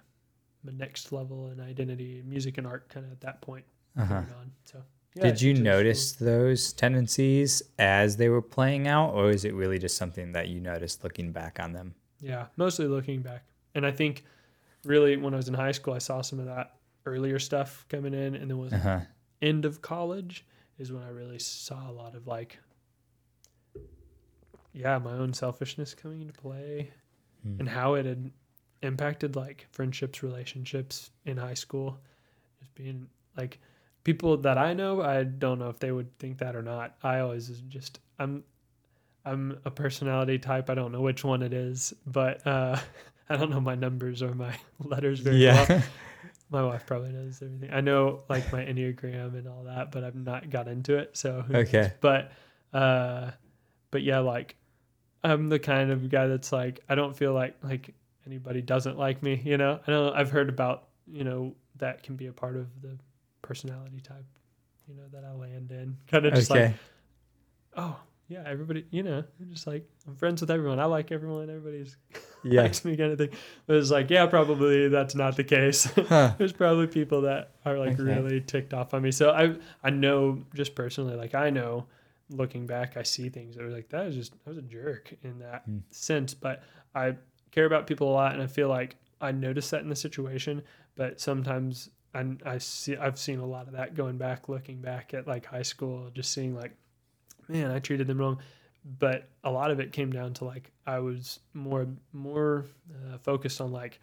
my 0.64 0.72
next 0.72 1.12
level 1.12 1.46
and 1.46 1.60
identity 1.60 2.22
music 2.24 2.56
and 2.58 2.66
art 2.66 2.88
kind 2.88 3.04
of 3.04 3.12
at 3.12 3.20
that 3.20 3.40
point 3.40 3.64
Uh 3.98 4.04
huh. 4.04 4.14
on. 4.14 4.52
So. 4.64 4.82
Yeah, 5.14 5.22
Did 5.24 5.40
you 5.42 5.50
it's 5.52 5.58
just 5.60 5.64
cool. 5.64 5.64
notice 5.74 6.12
those 6.12 6.72
tendencies 6.72 7.62
as 7.78 8.16
they 8.16 8.28
were 8.28 8.42
playing 8.42 8.88
out, 8.88 9.12
or 9.14 9.30
is 9.30 9.44
it 9.44 9.54
really 9.54 9.78
just 9.78 9.96
something 9.96 10.32
that 10.32 10.48
you 10.48 10.60
noticed 10.60 11.04
looking 11.04 11.32
back 11.32 11.58
on 11.60 11.72
them? 11.72 11.94
Yeah, 12.20 12.46
mostly 12.56 12.86
looking 12.86 13.20
back. 13.22 13.44
And 13.74 13.84
I 13.86 13.90
think 13.90 14.24
really 14.84 15.16
when 15.16 15.34
I 15.34 15.36
was 15.36 15.48
in 15.48 15.54
high 15.54 15.72
school, 15.72 15.94
I 15.94 15.98
saw 15.98 16.20
some 16.22 16.38
of 16.38 16.46
that 16.46 16.76
earlier 17.06 17.38
stuff 17.38 17.84
coming 17.88 18.14
in. 18.14 18.34
And 18.36 18.50
then 18.50 18.58
was 18.58 18.72
Uh 18.72 18.78
huh. 18.78 19.00
end 19.40 19.64
of 19.64 19.82
college 19.82 20.46
is 20.78 20.92
when 20.92 21.02
I 21.02 21.08
really 21.08 21.38
saw 21.38 21.90
a 21.90 21.92
lot 21.92 22.14
of 22.14 22.26
like, 22.26 22.58
yeah, 24.72 24.98
my 24.98 25.12
own 25.12 25.32
selfishness 25.32 25.94
coming 25.94 26.20
into 26.22 26.32
play 26.32 26.90
Hmm. 27.42 27.56
and 27.58 27.68
how 27.68 27.94
it 27.94 28.06
had 28.06 28.30
impacted 28.82 29.34
like 29.36 29.66
friendships, 29.72 30.22
relationships 30.22 31.10
in 31.24 31.36
high 31.36 31.54
school. 31.54 31.98
Just 32.60 32.72
being 32.74 33.08
like 33.36 33.58
people 34.04 34.36
that 34.38 34.58
I 34.58 34.74
know, 34.74 35.02
I 35.02 35.24
don't 35.24 35.58
know 35.58 35.68
if 35.68 35.78
they 35.78 35.92
would 35.92 36.18
think 36.18 36.38
that 36.38 36.56
or 36.56 36.62
not. 36.62 36.96
I 37.02 37.20
always 37.20 37.48
just 37.68 38.00
I'm 38.18 38.44
I'm 39.24 39.58
a 39.64 39.70
personality 39.70 40.38
type. 40.38 40.68
I 40.70 40.74
don't 40.74 40.92
know 40.92 41.00
which 41.00 41.24
one 41.24 41.42
it 41.42 41.52
is, 41.52 41.94
but 42.06 42.46
uh 42.46 42.78
I 43.28 43.36
don't 43.36 43.50
know 43.50 43.60
my 43.60 43.74
numbers 43.74 44.22
or 44.22 44.34
my 44.34 44.54
letters 44.78 45.20
very 45.20 45.46
well. 45.46 45.82
My 46.50 46.62
wife 46.62 46.84
probably 46.84 47.12
knows 47.12 47.40
everything. 47.40 47.70
I 47.72 47.80
know 47.80 48.24
like 48.28 48.52
my 48.52 48.62
Enneagram 48.62 49.38
and 49.38 49.48
all 49.48 49.64
that, 49.64 49.90
but 49.90 50.04
I've 50.04 50.14
not 50.14 50.50
got 50.50 50.68
into 50.68 50.98
it. 50.98 51.16
So 51.16 51.42
knows? 51.48 51.66
Okay. 51.68 51.92
But 52.02 52.32
uh 52.74 53.30
but 53.90 54.02
yeah, 54.02 54.18
like 54.18 54.56
I'm 55.24 55.48
the 55.48 55.58
kind 55.58 55.90
of 55.90 56.10
guy 56.10 56.26
that's 56.26 56.52
like 56.52 56.80
I 56.90 56.94
don't 56.94 57.16
feel 57.16 57.32
like 57.32 57.56
like 57.62 57.94
anybody 58.26 58.60
doesn't 58.60 58.98
like 58.98 59.22
me, 59.22 59.40
you 59.42 59.56
know? 59.56 59.80
I 59.86 59.90
know 59.90 60.12
I've 60.12 60.30
heard 60.30 60.50
about, 60.50 60.88
you 61.10 61.24
know, 61.24 61.54
that 61.76 62.02
can 62.02 62.16
be 62.16 62.26
a 62.26 62.32
part 62.32 62.56
of 62.56 62.66
the 62.82 62.98
personality 63.52 64.00
type, 64.00 64.24
you 64.88 64.94
know, 64.94 65.02
that 65.12 65.24
I 65.24 65.32
land 65.32 65.70
in. 65.72 65.96
Kind 66.10 66.24
of 66.26 66.32
just 66.34 66.50
okay. 66.50 66.66
like, 66.68 66.74
oh, 67.76 68.00
yeah, 68.28 68.42
everybody, 68.46 68.86
you 68.90 69.02
know, 69.02 69.24
just 69.50 69.66
like 69.66 69.86
I'm 70.06 70.16
friends 70.16 70.40
with 70.40 70.50
everyone. 70.50 70.80
I 70.80 70.86
like 70.86 71.12
everyone. 71.12 71.50
Everybody's 71.50 71.96
yeah. 72.44 72.62
likes 72.62 72.82
me 72.82 72.96
kind 72.96 73.12
of 73.12 73.18
thing. 73.18 73.28
But 73.66 73.76
it's 73.76 73.90
like, 73.90 74.08
yeah, 74.08 74.24
probably 74.26 74.88
that's 74.88 75.14
not 75.14 75.36
the 75.36 75.44
case. 75.44 75.84
Huh. 76.08 76.32
There's 76.38 76.52
probably 76.52 76.86
people 76.86 77.20
that 77.22 77.50
are 77.66 77.78
like 77.78 77.92
Okay. 78.00 78.02
really 78.04 78.40
ticked 78.40 78.72
off 78.72 78.94
on 78.94 79.02
me. 79.02 79.10
So 79.12 79.30
I 79.32 79.54
I 79.84 79.90
know 79.90 80.42
just 80.54 80.74
personally, 80.74 81.14
like 81.14 81.34
I 81.34 81.50
know 81.50 81.86
looking 82.30 82.66
back, 82.66 82.96
I 82.96 83.02
see 83.02 83.28
things 83.28 83.56
that 83.56 83.64
are 83.64 83.70
like 83.70 83.90
that 83.90 84.06
was 84.06 84.14
just 84.16 84.32
I 84.46 84.48
was 84.48 84.56
a 84.58 84.62
jerk 84.62 85.12
in 85.22 85.38
that 85.40 85.64
Hmm. 85.66 85.78
sense. 85.90 86.32
But 86.32 86.62
I 86.94 87.16
care 87.50 87.66
about 87.66 87.86
people 87.86 88.08
a 88.10 88.14
lot, 88.14 88.32
and 88.32 88.42
I 88.42 88.46
feel 88.46 88.68
like 88.68 88.96
I 89.20 89.30
notice 89.32 89.68
that 89.70 89.82
in 89.82 89.90
the 89.90 89.96
situation. 89.96 90.62
But 90.96 91.20
sometimes 91.20 91.90
I 92.14 92.36
I 92.44 92.58
see 92.58 92.96
I've 92.96 93.18
seen 93.18 93.38
a 93.38 93.46
lot 93.46 93.66
of 93.66 93.72
that 93.74 93.94
going 93.94 94.18
back, 94.18 94.48
looking 94.48 94.80
back 94.80 95.14
at 95.14 95.26
like 95.26 95.46
high 95.46 95.62
school, 95.62 96.10
just 96.14 96.32
seeing 96.32 96.54
like, 96.54 96.72
man, 97.48 97.70
I 97.70 97.78
treated 97.78 98.06
them 98.06 98.18
wrong. 98.18 98.38
But 98.98 99.28
a 99.44 99.50
lot 99.50 99.70
of 99.70 99.78
it 99.78 99.92
came 99.92 100.10
down 100.10 100.34
to 100.34 100.44
like 100.44 100.72
I 100.86 100.98
was 100.98 101.38
more 101.54 101.86
more 102.12 102.66
uh, 102.92 103.18
focused 103.18 103.60
on 103.60 103.70
like 103.72 104.00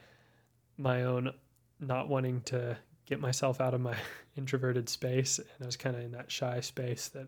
my 0.78 1.04
own 1.04 1.32
not 1.80 2.08
wanting 2.08 2.42
to 2.42 2.78
get 3.06 3.20
myself 3.20 3.60
out 3.60 3.74
of 3.74 3.82
my 3.82 3.96
introverted 4.38 4.88
space 4.88 5.40
and 5.40 5.48
I 5.62 5.66
was 5.66 5.76
kind 5.76 5.96
of 5.96 6.04
in 6.04 6.12
that 6.12 6.32
shy 6.32 6.60
space 6.62 7.10
that 7.10 7.28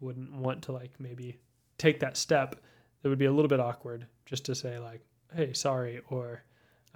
wouldn't 0.00 0.32
want 0.32 0.62
to 0.62 0.72
like 0.72 0.90
maybe 0.98 1.38
take 1.76 2.00
that 2.00 2.16
step 2.16 2.56
that 3.02 3.08
would 3.08 3.18
be 3.18 3.26
a 3.26 3.32
little 3.32 3.48
bit 3.48 3.60
awkward 3.60 4.06
just 4.26 4.44
to 4.46 4.54
say 4.54 4.78
like 4.78 5.00
hey 5.34 5.52
sorry 5.52 6.00
or 6.10 6.42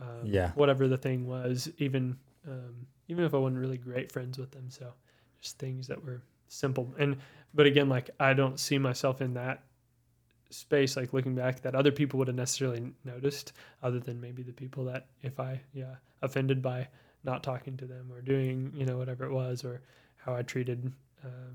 um, 0.00 0.24
Yeah. 0.24 0.50
whatever 0.54 0.88
the 0.88 0.96
thing 0.96 1.26
was 1.26 1.70
even 1.78 2.16
um, 2.48 2.86
even 3.12 3.24
if 3.24 3.34
I 3.34 3.38
wasn't 3.38 3.60
really 3.60 3.78
great 3.78 4.10
friends 4.10 4.38
with 4.38 4.50
them. 4.50 4.70
So 4.70 4.92
just 5.40 5.58
things 5.58 5.86
that 5.88 6.04
were 6.04 6.22
simple. 6.48 6.92
And 6.98 7.16
but 7.54 7.66
again 7.66 7.88
like 7.88 8.10
I 8.18 8.34
don't 8.34 8.58
see 8.58 8.78
myself 8.78 9.20
in 9.20 9.34
that 9.34 9.62
space 10.50 10.96
like 10.96 11.12
looking 11.12 11.34
back 11.34 11.60
that 11.62 11.74
other 11.74 11.90
people 11.90 12.18
would 12.18 12.28
have 12.28 12.36
necessarily 12.36 12.92
noticed 13.04 13.52
other 13.82 13.98
than 13.98 14.20
maybe 14.20 14.42
the 14.42 14.52
people 14.52 14.84
that 14.84 15.06
if 15.22 15.40
I 15.40 15.60
yeah 15.72 15.94
offended 16.20 16.60
by 16.60 16.88
not 17.24 17.42
talking 17.42 17.76
to 17.78 17.86
them 17.86 18.10
or 18.12 18.20
doing 18.20 18.72
you 18.76 18.84
know 18.84 18.98
whatever 18.98 19.24
it 19.24 19.32
was 19.32 19.64
or 19.64 19.80
how 20.16 20.34
I 20.34 20.42
treated 20.42 20.92
um, 21.24 21.54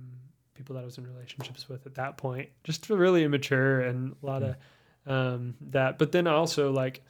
people 0.55 0.75
that 0.75 0.81
I 0.81 0.85
was 0.85 0.97
in 0.97 1.05
relationships 1.05 1.69
with 1.69 1.85
at 1.85 1.95
that 1.95 2.17
point. 2.17 2.49
Just 2.63 2.89
really 2.89 3.23
immature 3.23 3.81
and 3.81 4.15
a 4.21 4.25
lot 4.25 4.43
of 4.43 4.55
um, 5.05 5.55
that. 5.69 5.97
But 5.97 6.11
then 6.11 6.27
also 6.27 6.71
like 6.71 7.01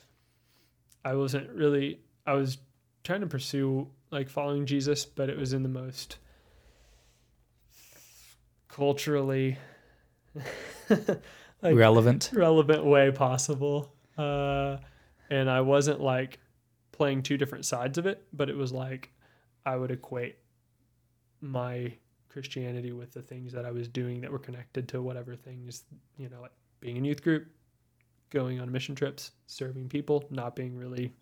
I 1.03 1.15
wasn't 1.15 1.49
really 1.51 1.99
I 2.25 2.33
was 2.33 2.57
trying 3.03 3.21
to 3.21 3.27
pursue 3.27 3.87
like 4.11 4.29
following 4.29 4.65
Jesus 4.65 5.05
but 5.05 5.29
it 5.29 5.37
was 5.37 5.53
in 5.53 5.63
the 5.63 5.69
most 5.69 6.17
culturally 8.67 9.57
like 10.89 11.75
Relevant. 11.75 12.29
relevant 12.33 12.85
way 12.85 13.11
possible. 13.11 13.91
Uh, 14.17 14.77
and 15.29 15.49
I 15.49 15.61
wasn't 15.61 15.99
like 16.01 16.39
playing 16.91 17.23
two 17.23 17.37
different 17.37 17.65
sides 17.65 17.97
of 17.97 18.05
it, 18.05 18.23
but 18.33 18.49
it 18.49 18.55
was 18.55 18.71
like 18.71 19.11
I 19.65 19.75
would 19.75 19.91
equate 19.91 20.37
my 21.41 21.93
Christianity 22.29 22.91
with 22.91 23.11
the 23.11 23.21
things 23.21 23.51
that 23.53 23.65
I 23.65 23.71
was 23.71 23.87
doing 23.87 24.21
that 24.21 24.31
were 24.31 24.39
connected 24.39 24.87
to 24.89 25.01
whatever 25.01 25.35
things, 25.35 25.83
you 26.17 26.29
know, 26.29 26.41
like 26.41 26.51
being 26.79 26.97
in 26.97 27.05
youth 27.05 27.23
group, 27.23 27.47
going 28.29 28.59
on 28.59 28.71
mission 28.71 28.95
trips, 28.95 29.31
serving 29.47 29.89
people, 29.89 30.25
not 30.29 30.55
being 30.55 30.75
really 30.77 31.13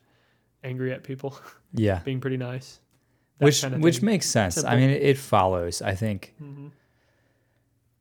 angry 0.65 0.91
at 0.91 1.03
people, 1.03 1.38
Yeah. 1.74 2.00
being 2.03 2.19
pretty 2.19 2.38
nice. 2.38 2.79
Which 3.38 3.62
kind 3.62 3.75
of 3.75 3.81
which 3.81 3.98
thing. 3.98 4.05
makes 4.05 4.25
sense. 4.27 4.63
I 4.63 4.75
mean, 4.75 4.89
it 4.89 5.17
follows. 5.17 5.81
I 5.81 5.93
think 5.95 6.34
Mhm. 6.41 6.72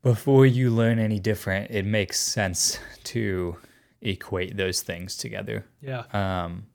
before 0.02 0.46
you 0.46 0.70
learn 0.70 0.98
any 0.98 1.18
different, 1.18 1.70
it 1.70 1.84
makes 1.84 2.18
sense 2.20 2.78
to 3.04 3.56
equate 4.00 4.56
those 4.56 4.82
things 4.82 5.16
together. 5.16 5.64
Yeah. 5.80 6.04
Um, 6.12 6.66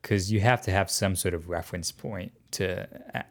because 0.00 0.32
you 0.32 0.40
have 0.40 0.62
to 0.62 0.72
have 0.72 0.90
some 0.90 1.14
sort 1.14 1.32
of 1.32 1.48
reference 1.48 1.92
point 1.92 2.32
to 2.52 2.86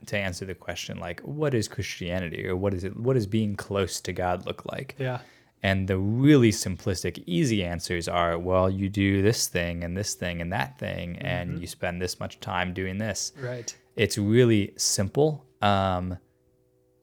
to 0.05 0.17
answer 0.17 0.45
the 0.45 0.55
question 0.55 0.97
like 0.99 1.19
what 1.19 1.53
is 1.53 1.67
Christianity 1.67 2.47
or 2.47 2.55
what 2.55 2.73
is 2.73 2.83
it 2.85 2.95
what 2.97 3.13
does 3.15 3.27
being 3.27 3.55
close 3.57 3.99
to 4.01 4.13
God 4.13 4.45
look 4.45 4.65
like? 4.71 4.95
Yeah. 4.97 5.19
And 5.63 5.87
the 5.87 5.97
really 5.97 6.51
simplistic, 6.51 7.23
easy 7.27 7.63
answers 7.63 8.07
are, 8.07 8.39
well, 8.39 8.67
you 8.69 8.89
do 8.89 9.21
this 9.21 9.47
thing 9.47 9.83
and 9.83 9.95
this 9.95 10.15
thing 10.15 10.41
and 10.41 10.51
that 10.51 10.79
thing, 10.79 11.17
and 11.19 11.59
you 11.59 11.67
spend 11.67 12.01
this 12.01 12.19
much 12.19 12.39
time 12.39 12.73
doing 12.73 12.97
this. 12.97 13.31
Right. 13.39 13.75
It's 13.95 14.17
really 14.17 14.73
simple, 14.77 15.45
um, 15.61 16.17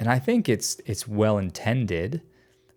and 0.01 0.09
I 0.09 0.19
think 0.19 0.49
it's 0.49 0.81
it's 0.87 1.07
well 1.07 1.39
intended. 1.39 2.23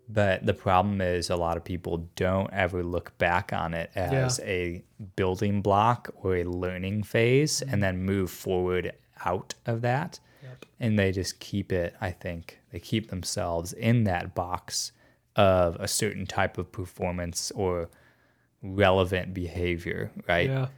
But 0.08 0.44
the 0.44 0.54
problem 0.54 1.00
is, 1.00 1.30
a 1.30 1.36
lot 1.36 1.56
of 1.56 1.64
people 1.64 2.08
don't 2.16 2.52
ever 2.52 2.82
look 2.82 3.16
back 3.18 3.52
on 3.52 3.72
it 3.72 3.90
as 3.94 4.40
a 4.40 4.84
building 5.16 5.62
block 5.62 6.10
or 6.22 6.36
a 6.36 6.44
learning 6.44 7.04
phase, 7.04 7.62
and 7.62 7.82
then 7.82 7.98
move 8.04 8.30
forward 8.30 8.92
out 9.24 9.54
of 9.66 9.80
that 9.82 10.20
Yep. 10.42 10.66
and 10.80 10.98
they 10.98 11.12
just 11.12 11.38
keep 11.38 11.70
it 11.70 11.94
i 12.00 12.10
think 12.10 12.58
they 12.72 12.80
keep 12.80 13.10
themselves 13.10 13.72
in 13.72 14.02
that 14.04 14.34
box 14.34 14.90
of 15.36 15.76
a 15.80 15.88
certain 15.88 16.26
type 16.26 16.58
of 16.58 16.70
performance 16.72 17.50
or 17.54 17.88
relevant 18.62 19.32
behavior 19.34 20.10
right 20.28 20.48
Yeah. 20.50 20.68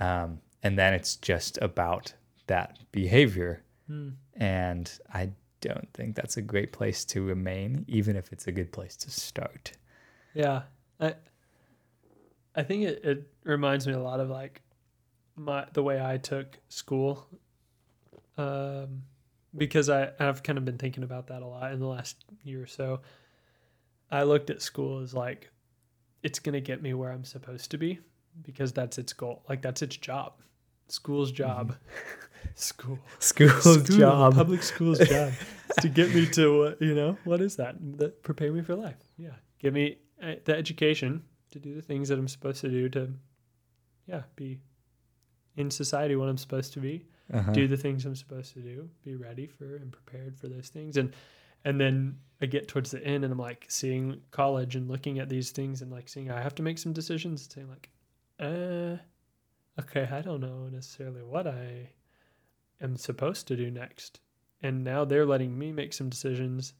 um, 0.00 0.40
and 0.62 0.78
then 0.78 0.94
it's 0.94 1.16
just 1.16 1.58
about 1.62 2.14
that 2.46 2.78
behavior 2.92 3.62
Hmm. 3.88 4.10
and 4.36 4.90
i 5.12 5.30
don't 5.60 5.88
think 5.92 6.14
that's 6.16 6.36
a 6.36 6.42
great 6.42 6.72
place 6.72 7.04
to 7.06 7.22
remain 7.24 7.84
even 7.88 8.16
if 8.16 8.32
it's 8.32 8.46
a 8.46 8.52
good 8.52 8.70
place 8.72 8.96
to 8.96 9.10
start 9.10 9.72
Yeah. 10.34 10.62
I 11.00 11.14
I 12.54 12.62
think 12.62 12.84
it, 12.84 13.04
it 13.04 13.30
reminds 13.44 13.86
me 13.86 13.92
a 13.94 13.98
lot 13.98 14.20
of 14.20 14.28
like 14.28 14.60
my 15.36 15.66
the 15.72 15.82
way 15.82 16.00
I 16.04 16.18
took 16.18 16.58
school. 16.68 17.26
Um 18.36 19.02
because 19.56 19.88
I, 19.90 20.10
I've 20.18 20.42
kind 20.42 20.56
of 20.58 20.64
been 20.64 20.78
thinking 20.78 21.02
about 21.04 21.26
that 21.28 21.42
a 21.42 21.46
lot 21.46 21.72
in 21.72 21.80
the 21.80 21.86
last 21.86 22.24
year 22.42 22.62
or 22.62 22.66
so. 22.66 23.00
I 24.12 24.22
looked 24.24 24.50
at 24.50 24.62
school 24.62 25.00
as 25.00 25.12
like 25.14 25.50
it's 26.22 26.38
gonna 26.38 26.60
get 26.60 26.80
me 26.82 26.94
where 26.94 27.10
I'm 27.10 27.24
supposed 27.24 27.70
to 27.72 27.78
be 27.78 27.98
because 28.42 28.72
that's 28.72 28.98
its 28.98 29.12
goal. 29.12 29.42
Like 29.48 29.60
that's 29.62 29.82
its 29.82 29.96
job. 29.96 30.34
school's 30.88 31.32
job, 31.32 31.74
school, 32.54 32.98
School's 33.18 33.62
School, 33.84 33.98
job. 33.98 34.34
public 34.34 34.62
school's 34.62 34.98
job, 35.08 35.32
to 35.80 35.88
get 35.88 36.14
me 36.14 36.26
to 36.26 36.62
uh, 36.64 36.74
you 36.80 36.94
know 36.94 37.16
what 37.24 37.40
is 37.40 37.56
that? 37.56 37.76
That 37.98 38.22
prepare 38.22 38.52
me 38.52 38.62
for 38.62 38.74
life. 38.76 38.96
Yeah, 39.16 39.34
give 39.58 39.72
me 39.74 39.96
uh, 40.22 40.34
the 40.44 40.54
education 40.56 41.22
to 41.50 41.58
do 41.58 41.74
the 41.74 41.82
things 41.82 42.08
that 42.08 42.18
I'm 42.18 42.28
supposed 42.28 42.60
to 42.62 42.68
do 42.68 42.88
to, 42.90 43.10
yeah, 44.06 44.22
be 44.36 44.58
in 45.56 45.70
society 45.70 46.16
what 46.16 46.28
I'm 46.28 46.38
supposed 46.38 46.72
to 46.74 46.80
be, 46.80 47.04
Uh-huh. 47.32 47.52
do 47.52 47.66
the 47.68 47.76
things 47.76 48.04
I'm 48.06 48.16
supposed 48.16 48.52
to 48.54 48.60
do, 48.60 48.88
be 49.04 49.16
ready 49.16 49.46
for 49.46 49.76
and 49.76 49.90
prepared 49.92 50.36
for 50.38 50.48
those 50.48 50.68
things. 50.70 50.96
And 50.96 51.12
and 51.64 51.80
then 51.80 52.18
I 52.40 52.46
get 52.46 52.68
towards 52.68 52.90
the 52.90 53.04
end 53.04 53.24
and 53.24 53.32
I'm 53.32 53.38
like 53.38 53.66
seeing 53.68 54.20
college 54.30 54.74
and 54.74 54.90
looking 54.90 55.18
at 55.18 55.28
these 55.28 55.50
things 55.50 55.82
and 55.82 55.92
like 55.92 56.08
seeing 56.08 56.30
I 56.30 56.40
have 56.42 56.54
to 56.56 56.62
make 56.62 56.78
some 56.78 56.92
decisions 56.92 57.42
and 57.42 57.52
saying 57.52 57.68
like, 57.68 57.88
uh 58.40 58.96
okay, 59.80 60.08
I 60.10 60.20
don't 60.20 60.40
know 60.40 60.68
necessarily 60.70 61.22
what 61.22 61.46
I 61.46 61.90
am 62.80 62.96
supposed 62.96 63.48
to 63.48 63.56
do 63.56 63.70
next. 63.70 64.20
And 64.62 64.84
now 64.84 65.04
they're 65.04 65.26
letting 65.26 65.58
me 65.58 65.72
make 65.72 65.92
some 65.92 66.08
decisions 66.08 66.74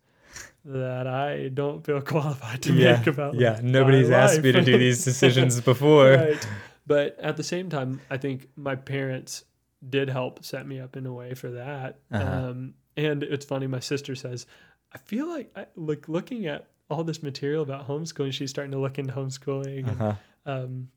that 0.65 1.07
I 1.07 1.49
don't 1.49 1.85
feel 1.85 2.01
qualified 2.03 2.63
to 2.63 2.73
yeah, 2.73 2.97
make 2.97 3.07
about 3.07 3.35
yeah. 3.35 3.61
Nobody's 3.63 4.11
asked 4.11 4.43
me 4.43 4.53
to 4.53 4.63
do 4.63 4.79
these 4.79 5.05
decisions 5.05 5.61
before. 5.61 6.13
right. 6.13 6.49
But 6.87 7.19
at 7.21 7.37
the 7.37 7.45
same 7.45 7.71
time, 7.71 8.01
I 8.11 8.17
think 8.17 8.49
my 8.57 8.75
parents 8.75 9.45
did 9.89 10.09
help 10.09 10.45
set 10.45 10.67
me 10.67 10.81
up 10.81 10.97
in 10.97 11.07
a 11.07 11.13
way 11.13 11.35
for 11.35 11.53
that. 11.53 11.99
Uh-huh. 12.11 12.25
Um, 12.25 12.75
and 12.97 13.23
it's 13.23 13.45
funny, 13.45 13.67
my 13.67 13.81
sister 13.81 14.15
says, 14.15 14.47
I 14.95 14.99
feel 14.99 15.29
like 15.29 15.51
I, 15.57 15.67
like 15.77 16.09
looking 16.09 16.47
at 16.47 16.67
all 16.91 17.05
this 17.05 17.23
material 17.23 17.63
about 17.63 17.89
homeschooling, 17.89 18.33
she's 18.33 18.51
starting 18.51 18.73
to 18.73 18.79
look 18.79 18.99
into 18.99 19.13
homeschooling. 19.13 19.89
And, 19.91 20.01
Uh-huh. 20.01 20.15
um, 20.53 20.89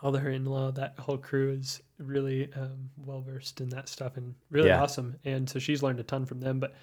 all 0.00 0.12
her 0.16 0.30
in-law, 0.30 0.72
that 0.72 0.98
whole 0.98 1.18
crew 1.18 1.52
is 1.52 1.80
really 1.98 2.52
um, 2.54 2.90
well 2.96 3.20
versed 3.20 3.60
in 3.60 3.68
that 3.68 3.88
stuff 3.88 4.16
and 4.16 4.34
really 4.50 4.68
Yeah. 4.68 4.80
awesome. 4.82 5.16
And 5.24 5.48
so 5.48 5.58
she's 5.60 5.82
learned 5.82 6.00
a 6.00 6.02
ton 6.02 6.24
from 6.26 6.40
them. 6.40 6.58
But 6.58 6.74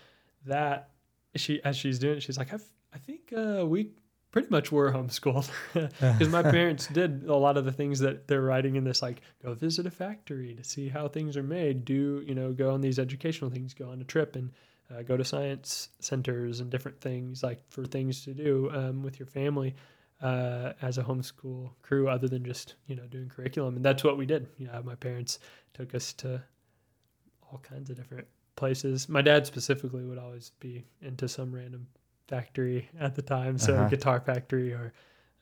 that 0.46 0.92
she, 1.36 1.62
as 1.64 1.76
she's 1.76 2.00
doing 2.00 2.18
it, 2.18 2.22
she's 2.24 2.38
like, 2.38 2.54
I've, 2.54 2.64
I 2.94 2.98
think 2.98 3.34
uh, 3.36 3.66
we 3.68 3.92
pretty 4.32 4.48
much 4.50 4.72
were 4.72 4.92
homeschooled 4.92 5.50
because 5.74 6.30
my 6.30 6.44
parents 6.52 6.88
did 6.88 7.24
a 7.26 7.36
lot 7.36 7.58
of 7.58 7.66
the 7.66 7.72
things 7.74 8.00
that 8.00 8.28
they're 8.28 8.42
writing 8.42 8.76
in 8.76 8.84
this, 8.84 9.02
like 9.02 9.22
go 9.44 9.54
visit 9.54 9.86
a 9.86 9.92
factory 9.92 10.54
to 10.54 10.64
see 10.64 10.88
how 10.88 11.08
things 11.08 11.36
are 11.36 11.44
made. 11.44 11.84
Do 11.84 12.24
you 12.26 12.36
know 12.36 12.54
go 12.54 12.72
on 12.74 12.80
these 12.82 13.00
educational 13.00 13.50
things, 13.50 13.74
go 13.74 13.90
on 13.90 14.00
a 14.02 14.06
trip 14.06 14.36
and 14.36 14.52
uh, 14.92 15.02
go 15.04 15.16
to 15.18 15.24
science 15.24 15.90
centers 16.00 16.60
and 16.60 16.70
different 16.70 17.00
things 17.00 17.44
like 17.44 17.60
for 17.70 17.86
things 17.86 18.24
to 18.26 18.34
do 18.34 18.70
um, 18.74 19.04
with 19.04 19.20
your 19.20 19.28
family 19.28 19.76
uh, 20.22 20.74
as 20.82 20.98
a 20.98 21.04
homeschool 21.04 21.70
crew, 21.82 22.10
other 22.10 22.28
than 22.28 22.44
just 22.44 22.76
you 22.88 22.96
know 22.96 23.06
doing 23.08 23.30
curriculum. 23.30 23.76
And 23.76 23.86
that's 23.86 24.04
what 24.04 24.18
we 24.18 24.26
did. 24.26 24.48
You 24.58 24.68
know, 24.68 24.82
my 24.84 24.96
parents 24.96 25.40
took 25.74 25.94
us 25.96 26.14
to 26.14 26.42
all 27.52 27.60
kinds 27.60 27.90
of 27.90 27.96
different 27.98 28.28
places. 28.56 29.08
My 29.10 29.22
dad 29.22 29.46
specifically 29.48 30.04
would 30.04 30.18
always 30.18 30.52
be 30.60 30.86
into 31.02 31.28
some 31.28 31.54
random 31.54 31.88
factory 32.28 32.90
at 33.00 33.16
the 33.16 33.22
time, 33.22 33.58
so 33.58 33.74
Uh-huh. 33.74 33.90
guitar 33.90 34.20
factory 34.20 34.74
or 34.74 34.94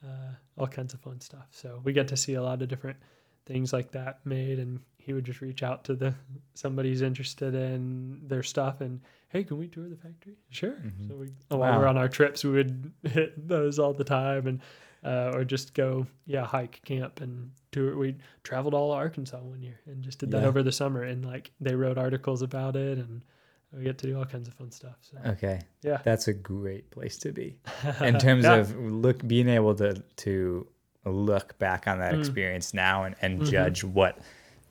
uh, 0.05 0.31
all 0.57 0.67
kinds 0.67 0.93
of 0.93 1.01
fun 1.01 1.19
stuff. 1.19 1.47
So 1.51 1.81
we 1.83 1.91
get 1.93 2.07
to 2.09 2.17
see 2.17 2.35
a 2.35 2.41
lot 2.41 2.61
of 2.61 2.67
different 2.69 2.97
things 3.45 3.73
like 3.73 3.91
that 3.91 4.19
made, 4.25 4.59
and 4.59 4.79
he 4.97 5.13
would 5.13 5.25
just 5.25 5.41
reach 5.41 5.63
out 5.63 5.83
to 5.85 5.95
the 5.95 6.13
somebody 6.53 6.89
who's 6.89 7.01
interested 7.01 7.55
in 7.55 8.21
their 8.27 8.43
stuff 8.43 8.81
and 8.81 9.01
hey, 9.29 9.43
can 9.43 9.57
we 9.57 9.67
tour 9.67 9.87
the 9.89 9.95
factory? 9.97 10.35
Sure. 10.49 10.75
Mhm. 10.75 11.07
So 11.09 11.15
we 11.15 11.27
while 11.49 11.59
Wow. 11.59 11.79
we're 11.79 11.87
on 11.87 11.97
our 11.97 12.07
trips, 12.09 12.43
we 12.43 12.51
would 12.51 12.91
hit 13.03 13.47
those 13.47 13.79
all 13.79 13.93
the 13.93 14.03
time 14.03 14.47
and. 14.47 14.61
Uh, 15.03 15.31
or 15.35 15.45
just 15.45 15.75
go, 15.75 16.05
yeah, 16.25 16.43
hike, 16.43 16.81
camp, 16.83 17.21
and 17.21 17.51
tour. 17.71 17.95
We 17.95 18.15
traveled 18.43 18.73
all 18.73 18.91
of 18.91 18.97
Arkansas 18.97 19.37
one 19.39 19.61
year 19.61 19.79
and 19.85 20.01
just 20.03 20.17
did 20.19 20.31
that 20.31 20.41
Yeah. 20.41 20.47
over 20.47 20.63
the 20.63 20.71
summer. 20.71 21.03
And 21.03 21.23
like 21.23 21.51
they 21.61 21.75
wrote 21.75 21.99
articles 21.99 22.41
about 22.41 22.75
it, 22.75 22.97
and 22.97 23.23
we 23.71 23.83
get 23.83 23.99
to 23.99 24.07
do 24.07 24.17
all 24.17 24.25
kinds 24.25 24.47
of 24.47 24.55
fun 24.55 24.71
stuff. 24.71 24.97
So 25.01 25.17
Okay. 25.23 25.61
yeah, 25.83 25.99
That's 26.03 26.27
a 26.27 26.33
great 26.33 26.89
place 26.89 27.17
to 27.19 27.31
be. 27.31 27.57
in 28.01 28.17
terms 28.17 28.45
Yeah. 28.45 28.55
of 28.55 28.75
look 28.75 29.25
being 29.27 29.47
able 29.47 29.75
to 29.75 30.03
to 30.25 30.67
look 31.05 31.57
back 31.59 31.87
on 31.87 31.99
that 31.99 32.13
Mm. 32.15 32.19
experience 32.19 32.73
now 32.73 33.03
and, 33.03 33.15
and 33.21 33.41
Mhm. 33.41 33.45
judge 33.51 33.83
what 33.83 34.17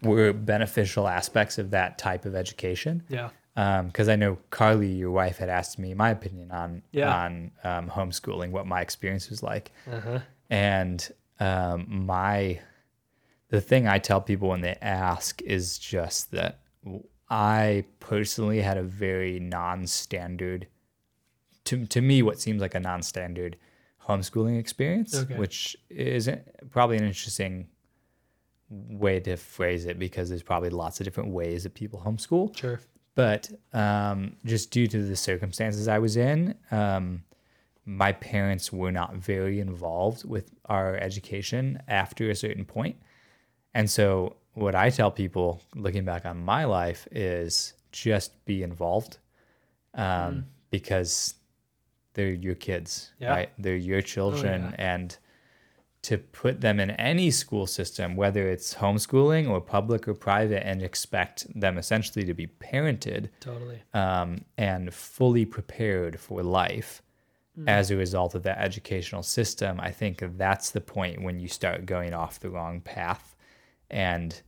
were 0.02 0.32
beneficial 0.32 1.06
aspects 1.08 1.56
of 1.56 1.70
that 1.70 1.98
type 1.98 2.26
of 2.26 2.34
education 2.34 3.04
yeah, 3.08 3.30
because 3.56 4.08
I 4.08 4.16
know 4.16 4.36
Carly, 4.50 4.92
your 4.92 5.10
wife, 5.10 5.38
had 5.38 5.48
asked 5.48 5.78
me 5.78 5.94
my 5.94 6.10
opinion 6.10 6.50
on 6.52 6.82
Yeah. 6.92 7.12
on 7.24 7.50
um, 7.64 7.88
homeschooling, 7.90 8.50
what 8.50 8.66
my 8.66 8.80
experience 8.82 9.30
was 9.30 9.42
like, 9.42 9.72
uh-huh. 9.90 10.20
and 10.50 11.10
um, 11.40 12.04
my 12.06 12.60
the 13.48 13.60
thing 13.60 13.88
I 13.88 13.98
tell 13.98 14.20
people 14.20 14.48
when 14.50 14.60
they 14.60 14.76
ask 14.82 15.40
is 15.42 15.78
just 15.78 16.32
that 16.32 16.60
I 17.30 17.84
personally 18.00 18.60
had 18.60 18.76
a 18.76 18.82
very 18.82 19.40
non-standard, 19.40 20.66
to 21.64 21.86
to 21.86 22.00
me, 22.02 22.22
what 22.22 22.38
seems 22.40 22.60
like 22.60 22.74
a 22.74 22.80
non-standard 22.80 23.56
homeschooling 24.06 24.58
experience, 24.60 25.14
Okay. 25.16 25.36
which 25.36 25.76
is 25.88 26.28
probably 26.70 26.96
an 26.98 27.04
interesting 27.04 27.68
way 28.68 29.18
to 29.20 29.36
phrase 29.36 29.86
it 29.86 29.98
because 29.98 30.28
there's 30.28 30.42
probably 30.42 30.70
lots 30.70 31.00
of 31.00 31.04
different 31.04 31.30
ways 31.30 31.62
that 31.62 31.72
people 31.74 32.02
homeschool 32.04 32.54
sure, 32.56 32.80
but 33.16 33.50
um, 33.72 34.36
just 34.44 34.70
due 34.70 34.86
to 34.86 35.02
the 35.02 35.16
circumstances 35.16 35.88
I 35.88 35.98
was 35.98 36.16
in, 36.16 36.54
um, 36.70 37.24
my 37.84 38.12
parents 38.12 38.72
were 38.72 38.92
not 38.92 39.16
very 39.16 39.58
involved 39.58 40.24
with 40.24 40.52
our 40.66 40.96
education 40.96 41.82
after 41.88 42.30
a 42.30 42.34
certain 42.36 42.64
point. 42.64 42.96
And 43.74 43.90
so, 43.90 44.36
what 44.54 44.74
I 44.74 44.90
tell 44.90 45.10
people 45.10 45.60
looking 45.74 46.04
back 46.04 46.24
on 46.24 46.38
my 46.44 46.64
life 46.64 47.08
is 47.10 47.74
just 47.92 48.44
be 48.44 48.62
involved 48.62 49.18
um, 49.94 50.46
because 50.70 51.34
they're 52.14 52.30
your 52.32 52.54
kids, 52.54 53.12
Yeah. 53.18 53.30
right? 53.30 53.50
They're 53.58 53.76
your 53.76 54.02
children. 54.02 54.62
yeah. 54.62 54.74
And 54.94 55.18
to 56.08 56.18
put 56.18 56.60
them 56.60 56.78
in 56.80 56.90
any 57.12 57.30
school 57.30 57.66
system, 57.66 58.14
whether 58.16 58.48
it's 58.48 58.74
homeschooling 58.74 59.48
or 59.50 59.60
public 59.60 60.06
or 60.08 60.14
private, 60.14 60.62
and 60.66 60.82
expect 60.82 61.36
them 61.60 61.78
essentially 61.78 62.24
to 62.24 62.34
be 62.34 62.46
parented 62.46 63.28
totally. 63.40 63.80
um, 63.94 64.44
and 64.58 64.92
fully 64.94 65.44
prepared 65.44 66.18
for 66.20 66.42
life 66.42 67.02
Mm. 67.58 67.68
as 67.78 67.90
a 67.90 67.96
result 67.96 68.34
of 68.34 68.42
that 68.42 68.58
educational 68.58 69.22
system, 69.22 69.80
I 69.80 69.90
think 69.90 70.22
that's 70.36 70.72
the 70.72 70.80
point 70.82 71.22
when 71.22 71.40
you 71.40 71.48
start 71.48 71.86
going 71.86 72.12
off 72.12 72.38
the 72.38 72.50
wrong 72.50 72.82
path. 72.82 73.34
And 73.90 74.38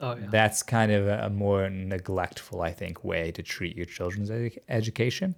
Oh 0.00 0.16
yeah, 0.16 0.26
that's 0.28 0.62
kind 0.64 0.90
of 0.92 1.06
a, 1.06 1.30
more 1.30 1.70
neglectful, 1.70 2.62
I 2.62 2.72
think, 2.72 3.04
way 3.04 3.30
to 3.30 3.42
treat 3.44 3.76
your 3.76 3.86
children's 3.86 4.28
edu- 4.30 4.58
education. 4.68 5.36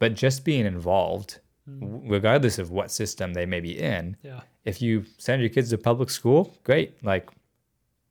But 0.00 0.14
just 0.14 0.44
being 0.44 0.66
involved, 0.66 1.38
regardless 1.68 2.58
of 2.58 2.70
what 2.70 2.90
system 2.90 3.34
they 3.34 3.46
may 3.46 3.60
be 3.60 3.78
in, 3.78 4.16
yeah, 4.22 4.40
if 4.64 4.80
you 4.82 5.04
send 5.18 5.42
your 5.42 5.50
kids 5.50 5.70
to 5.70 5.78
public 5.78 6.10
school, 6.10 6.54
great. 6.64 7.02
Like, 7.04 7.30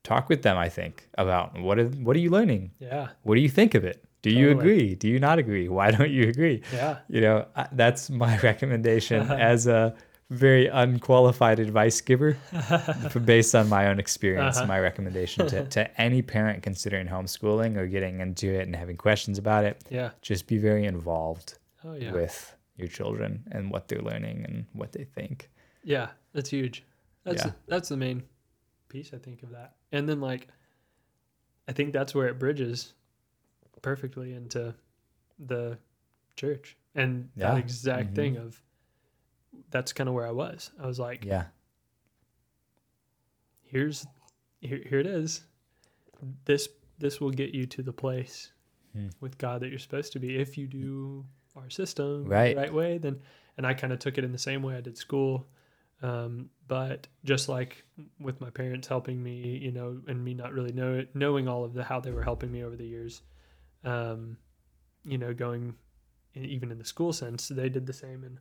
talk 0.04 0.28
with 0.28 0.42
them. 0.42 0.56
I 0.56 0.68
think 0.68 1.08
about 1.18 1.58
what 1.60 1.78
are 1.78 1.86
what 1.86 2.16
are 2.16 2.20
you 2.20 2.30
learning? 2.30 2.70
yeah, 2.78 3.08
What 3.22 3.34
do 3.34 3.40
you 3.40 3.48
think 3.48 3.74
of 3.74 3.84
it? 3.84 4.04
Do 4.22 4.30
you 4.30 4.50
agree? 4.50 4.94
Do 4.96 5.08
you 5.08 5.20
not 5.20 5.38
agree? 5.38 5.68
Why 5.78 5.90
don't 5.90 6.10
you 6.10 6.28
agree? 6.28 6.62
yeah, 6.72 6.98
You 7.08 7.20
know, 7.20 7.46
I- 7.54 7.68
that's 7.72 8.10
my 8.10 8.38
recommendation 8.50 9.30
as 9.52 9.66
a 9.66 9.94
very 10.30 10.66
unqualified 10.66 11.58
advice 11.58 12.00
giver, 12.02 12.36
based 13.24 13.54
on 13.54 13.68
my 13.68 13.86
own 13.88 13.98
experience. 13.98 14.58
Uh-huh. 14.58 14.66
My 14.66 14.78
recommendation 14.80 15.46
to, 15.48 15.64
to 15.68 16.00
any 16.00 16.20
parent 16.20 16.62
considering 16.62 17.06
homeschooling 17.06 17.76
or 17.76 17.86
getting 17.86 18.20
into 18.20 18.48
it 18.52 18.66
and 18.66 18.76
having 18.76 18.96
questions 18.96 19.38
about 19.38 19.64
it, 19.64 19.82
yeah. 19.88 20.10
just 20.20 20.46
be 20.46 20.58
very 20.58 20.84
involved 20.84 21.58
Oh 21.84 21.94
yeah, 21.94 22.12
with 22.12 22.54
your 22.78 22.88
children 22.88 23.42
and 23.52 23.70
what 23.70 23.88
they're 23.88 24.00
learning 24.02 24.44
and 24.48 24.64
what 24.72 24.92
they 24.92 25.04
think. 25.04 25.50
yeah. 25.84 26.10
That's 26.32 26.50
huge. 26.50 26.84
That's 27.24 27.44
Yeah. 27.44 27.52
that's 27.66 27.88
the 27.88 27.96
main 27.96 28.22
piece 28.88 29.12
I 29.12 29.18
think 29.18 29.42
of 29.42 29.50
that. 29.50 29.76
And 29.92 30.08
then 30.08 30.20
like, 30.20 30.48
I 31.66 31.72
think 31.72 31.92
that's 31.92 32.14
where 32.14 32.28
it 32.28 32.38
bridges 32.38 32.94
perfectly 33.82 34.32
into 34.34 34.74
the 35.38 35.78
church 36.36 36.76
and 36.94 37.30
Yeah. 37.36 37.52
that 37.54 37.58
exact 37.58 38.10
Mhm. 38.12 38.14
thing 38.14 38.36
of 38.36 38.62
that's 39.70 39.92
kind 39.92 40.08
of 40.08 40.14
where 40.14 40.26
I 40.26 40.30
was. 40.30 40.70
I 40.78 40.86
was 40.86 40.98
like, 40.98 41.24
Yeah. 41.24 41.46
here's 43.62 44.06
here, 44.60 44.82
here 44.88 44.98
it 45.00 45.06
is 45.06 45.44
this 46.44 46.68
this 46.98 47.20
will 47.20 47.30
get 47.30 47.54
you 47.54 47.66
to 47.66 47.82
the 47.82 47.92
place 47.92 48.52
Hmm. 48.92 49.08
with 49.20 49.36
god 49.38 49.60
that 49.60 49.68
you're 49.68 49.78
supposed 49.78 50.12
to 50.14 50.18
be 50.18 50.36
if 50.36 50.56
you 50.56 50.66
do 50.66 51.26
our 51.58 51.70
system 51.70 52.24
Right. 52.24 52.54
the 52.54 52.60
right 52.62 52.72
way 52.74 52.98
then 52.98 53.20
and 53.56 53.66
i 53.66 53.74
kind 53.74 53.92
of 53.92 53.98
took 53.98 54.18
it 54.18 54.24
in 54.24 54.32
the 54.32 54.38
same 54.38 54.62
way 54.62 54.76
i 54.76 54.80
did 54.80 54.96
school 54.96 55.46
um, 56.00 56.48
but 56.68 57.08
just 57.24 57.48
like 57.48 57.82
with 58.20 58.40
my 58.40 58.50
parents 58.50 58.86
helping 58.86 59.20
me 59.20 59.58
you 59.60 59.72
know 59.72 60.00
and 60.06 60.24
me 60.24 60.32
not 60.32 60.52
really 60.52 60.72
know 60.72 61.04
knowing 61.14 61.48
all 61.48 61.64
of 61.64 61.74
the 61.74 61.82
how 61.82 61.98
they 61.98 62.12
were 62.12 62.22
helping 62.22 62.52
me 62.52 62.62
over 62.62 62.76
the 62.76 62.86
years 62.86 63.22
um, 63.84 64.36
you 65.04 65.18
know 65.18 65.34
going 65.34 65.74
e- 66.36 66.40
even 66.40 66.70
in 66.70 66.78
the 66.78 66.84
school 66.84 67.12
sense 67.12 67.48
they 67.48 67.68
did 67.68 67.86
the 67.86 67.92
same 67.92 68.22
in 68.22 68.38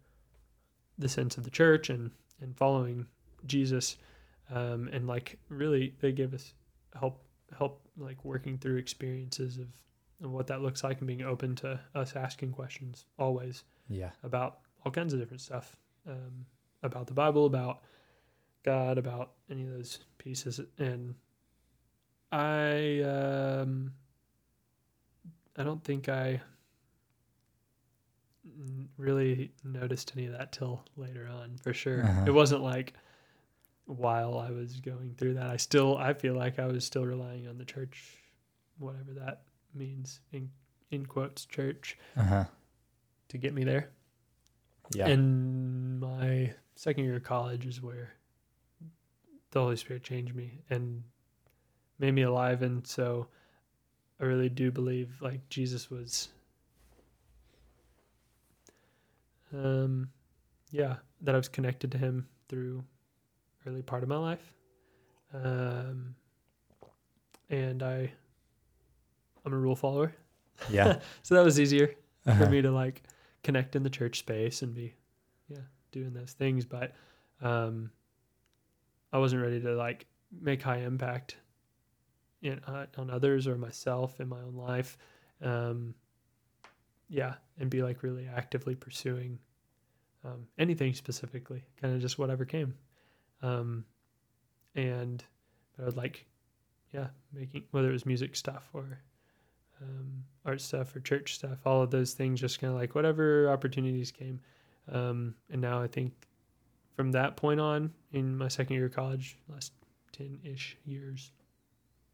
the 0.99 1.09
sense 1.09 1.37
of 1.37 1.43
the 1.43 1.49
church 1.49 1.89
and 1.89 2.11
and 2.41 2.55
following 2.55 3.07
jesus 3.47 3.97
um, 4.53 4.87
and 4.93 5.07
like 5.07 5.39
really 5.49 5.95
they 5.99 6.11
gave 6.11 6.33
us 6.35 6.53
help 6.99 7.23
help 7.57 7.81
like 7.97 8.23
working 8.23 8.57
through 8.57 8.77
experiences 8.77 9.57
of, 9.57 9.67
of 10.23 10.31
what 10.31 10.47
that 10.47 10.61
looks 10.61 10.83
like 10.83 10.97
and 10.99 11.07
being 11.07 11.21
open 11.21 11.55
to 11.55 11.79
us 11.93 12.15
asking 12.15 12.51
questions 12.51 13.05
always 13.19 13.63
Yeah. 13.89 14.11
about 14.23 14.59
all 14.85 14.91
kinds 14.91 15.13
of 15.13 15.19
different 15.19 15.41
stuff 15.41 15.75
um, 16.07 16.45
about 16.83 17.07
the 17.07 17.13
Bible, 17.13 17.45
about 17.45 17.81
God, 18.63 18.97
about 18.97 19.33
any 19.49 19.63
of 19.63 19.69
those 19.71 19.99
pieces. 20.17 20.59
And 20.77 21.15
I, 22.31 23.01
um, 23.01 23.93
I 25.57 25.63
don't 25.63 25.83
think 25.83 26.09
i 26.09 26.41
really 28.97 29.51
noticed 29.63 30.13
any 30.15 30.25
of 30.25 30.31
that 30.33 30.51
till 30.51 30.83
later 30.95 31.27
on, 31.27 31.57
for 31.61 31.73
sure. 31.73 32.03
Uh-huh. 32.05 32.23
It 32.27 32.31
wasn't 32.31 32.63
like 32.63 32.93
while 33.85 34.37
I 34.39 34.51
was 34.51 34.79
going 34.79 35.15
through 35.17 35.35
that. 35.35 35.47
I 35.49 35.57
still, 35.57 35.97
I 35.97 36.13
feel 36.13 36.33
like 36.33 36.57
I 36.59 36.65
was 36.65 36.83
still 36.85 37.05
relying 37.05 37.47
on 37.47 37.57
the 37.57 37.65
church, 37.65 38.15
whatever 38.79 39.13
that 39.13 39.41
means 39.77 40.19
in 40.31 40.49
in 40.91 41.05
quotes, 41.05 41.45
church, 41.45 41.97
Uh 42.15 42.23
huh. 42.23 42.45
to 43.29 43.37
get 43.37 43.53
me 43.53 43.63
there. 43.63 43.89
Yeah. 44.93 45.07
And 45.09 45.99
my 45.99 46.53
second 46.75 47.03
year 47.03 47.17
of 47.17 47.23
college 47.23 47.65
is 47.65 47.81
where 47.81 48.13
the 49.51 49.59
Holy 49.61 49.75
Spirit 49.75 50.03
changed 50.03 50.33
me 50.33 50.61
and 50.69 51.03
made 51.99 52.11
me 52.13 52.21
alive. 52.21 52.61
And 52.61 52.87
so 52.87 53.27
I 54.19 54.25
really 54.25 54.47
do 54.49 54.71
believe 54.71 55.17
like 55.21 55.47
Jesus 55.49 55.89
was, 55.91 56.29
um, 59.53 60.09
yeah, 60.71 60.97
that 61.21 61.35
I 61.35 61.37
was 61.37 61.49
connected 61.49 61.91
to 61.93 61.97
him 61.97 62.27
through 62.49 62.83
early 63.65 63.81
part 63.81 64.03
of 64.03 64.09
my 64.09 64.17
life. 64.17 64.53
Um, 65.33 66.15
and 67.49 67.83
I, 67.83 68.11
I'm 69.47 69.53
a 69.53 69.57
rule 69.57 69.75
follower. 69.75 70.13
yeah. 70.69 70.99
So 71.23 71.35
that 71.35 71.43
was 71.45 71.59
easier 71.59 71.95
for 72.25 72.31
Uh-huh. 72.31 72.45
me 72.49 72.61
to 72.61 72.71
like 72.71 73.03
connect 73.43 73.75
in 73.75 73.83
the 73.83 73.89
church 73.89 74.19
space 74.19 74.61
and 74.61 74.73
be 74.73 74.93
yeah 75.47 75.59
doing 75.91 76.13
those 76.13 76.33
things 76.33 76.65
but 76.65 76.93
um 77.41 77.89
i 79.13 79.17
wasn't 79.17 79.41
ready 79.41 79.61
to 79.61 79.73
like 79.75 80.05
make 80.41 80.61
high 80.61 80.79
impact 80.79 81.37
in 82.41 82.59
uh, 82.67 82.85
on 82.97 83.09
others 83.09 83.47
or 83.47 83.57
myself 83.57 84.19
in 84.19 84.27
my 84.27 84.41
own 84.41 84.55
life 84.55 84.97
um 85.41 85.93
yeah 87.07 87.35
and 87.59 87.69
be 87.69 87.81
like 87.81 88.03
really 88.03 88.27
actively 88.35 88.75
pursuing 88.75 89.39
um 90.25 90.45
anything 90.57 90.93
specifically 90.93 91.63
kind 91.81 91.93
of 91.95 92.01
just 92.01 92.19
whatever 92.19 92.43
came 92.43 92.73
um 93.41 93.85
and 94.75 95.23
but 95.77 95.83
i 95.83 95.85
would 95.85 95.95
like 95.97 96.25
yeah 96.91 97.07
making 97.31 97.63
whether 97.71 97.89
it 97.89 97.93
was 97.93 98.05
music 98.05 98.35
stuff 98.35 98.67
or 98.73 98.99
um, 99.81 100.23
art 100.45 100.61
stuff 100.61 100.95
or 100.95 100.99
church 100.99 101.35
stuff, 101.35 101.59
all 101.65 101.81
of 101.81 101.91
those 101.91 102.13
things, 102.13 102.39
just 102.39 102.59
kind 102.59 102.73
of 102.73 102.79
like 102.79 102.95
whatever 102.95 103.49
opportunities 103.49 104.11
came. 104.11 104.39
Um, 104.91 105.35
and 105.51 105.61
now 105.61 105.81
I 105.81 105.87
think 105.87 106.13
from 106.95 107.11
that 107.11 107.35
point 107.37 107.59
on, 107.59 107.91
in 108.11 108.37
my 108.37 108.47
second 108.47 108.75
year 108.75 108.85
of 108.85 108.95
college, 108.95 109.37
last 109.49 109.71
10 110.13 110.39
ish 110.43 110.77
years, 110.85 111.31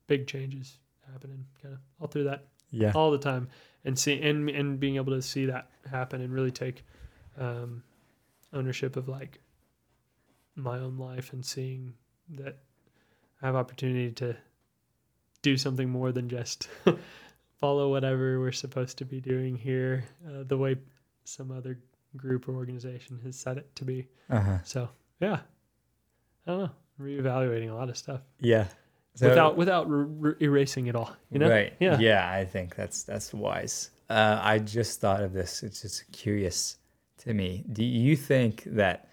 big 0.08 0.28
changes 0.28 0.78
happening 1.12 1.46
kind 1.62 1.76
of 1.76 1.80
all 2.00 2.08
through 2.08 2.26
that, 2.26 2.48
Yeah. 2.72 2.92
all 2.96 3.12
the 3.12 3.18
time. 3.18 3.48
And 3.86 3.98
see, 3.98 4.22
and, 4.22 4.50
and 4.50 4.80
being 4.80 4.96
able 4.96 5.14
to 5.14 5.22
see 5.22 5.46
that 5.48 5.70
happen 5.90 6.22
and 6.22 6.34
really 6.34 6.52
take 6.52 6.84
um, 7.38 7.84
ownership 8.52 8.96
of 8.98 9.08
like 9.08 9.40
my 10.56 10.80
own 10.80 10.98
life 10.98 11.34
and 11.34 11.46
seeing 11.46 11.94
that 12.30 12.58
I 13.42 13.46
have 13.48 13.56
opportunity 13.56 14.12
to 14.14 14.36
do 15.42 15.58
something 15.58 15.90
more 15.90 16.12
than 16.12 16.30
just 16.30 16.70
follow 17.60 17.90
whatever 17.90 18.40
we're 18.40 18.52
supposed 18.52 18.98
to 19.00 19.06
be 19.06 19.20
doing 19.22 19.56
here, 19.58 20.04
uh, 20.28 20.44
the 20.46 20.58
way 20.58 20.76
some 21.24 21.52
other 21.52 21.80
group 22.18 22.48
or 22.48 22.54
organization 22.56 23.20
has 23.24 23.36
set 23.38 23.58
it 23.58 23.74
to 23.76 23.86
be. 23.86 24.08
Uh 24.30 24.40
huh. 24.42 24.58
So 24.64 24.90
yeah, 25.20 25.40
I 26.46 26.52
don't 26.52 26.60
know, 26.60 26.70
reevaluating 27.00 27.72
a 27.72 27.74
lot 27.74 27.90
of 27.90 27.98
stuff 27.98 28.22
Yeah. 28.40 28.68
So- 29.16 29.30
without 29.30 29.58
without 29.58 29.88
r- 29.88 30.10
r- 30.24 30.38
erasing 30.42 30.88
it 30.88 30.96
all. 30.96 31.16
You 31.32 31.40
know? 31.40 31.50
Right. 31.50 31.74
Yeah. 31.80 32.00
Yeah. 32.00 32.30
I 32.32 32.46
think 32.46 32.76
that's 32.76 33.04
that's 33.04 33.34
wise. 33.34 33.92
Uh, 34.10 34.40
I 34.42 34.60
just 34.60 35.00
thought 35.02 35.22
of 35.24 35.34
this. 35.34 35.64
It's 35.64 35.82
just 35.82 36.12
curious 36.12 36.78
to 37.20 37.34
me. 37.34 37.64
Do 37.72 37.84
you 37.84 38.16
think 38.16 38.64
that? 38.66 39.08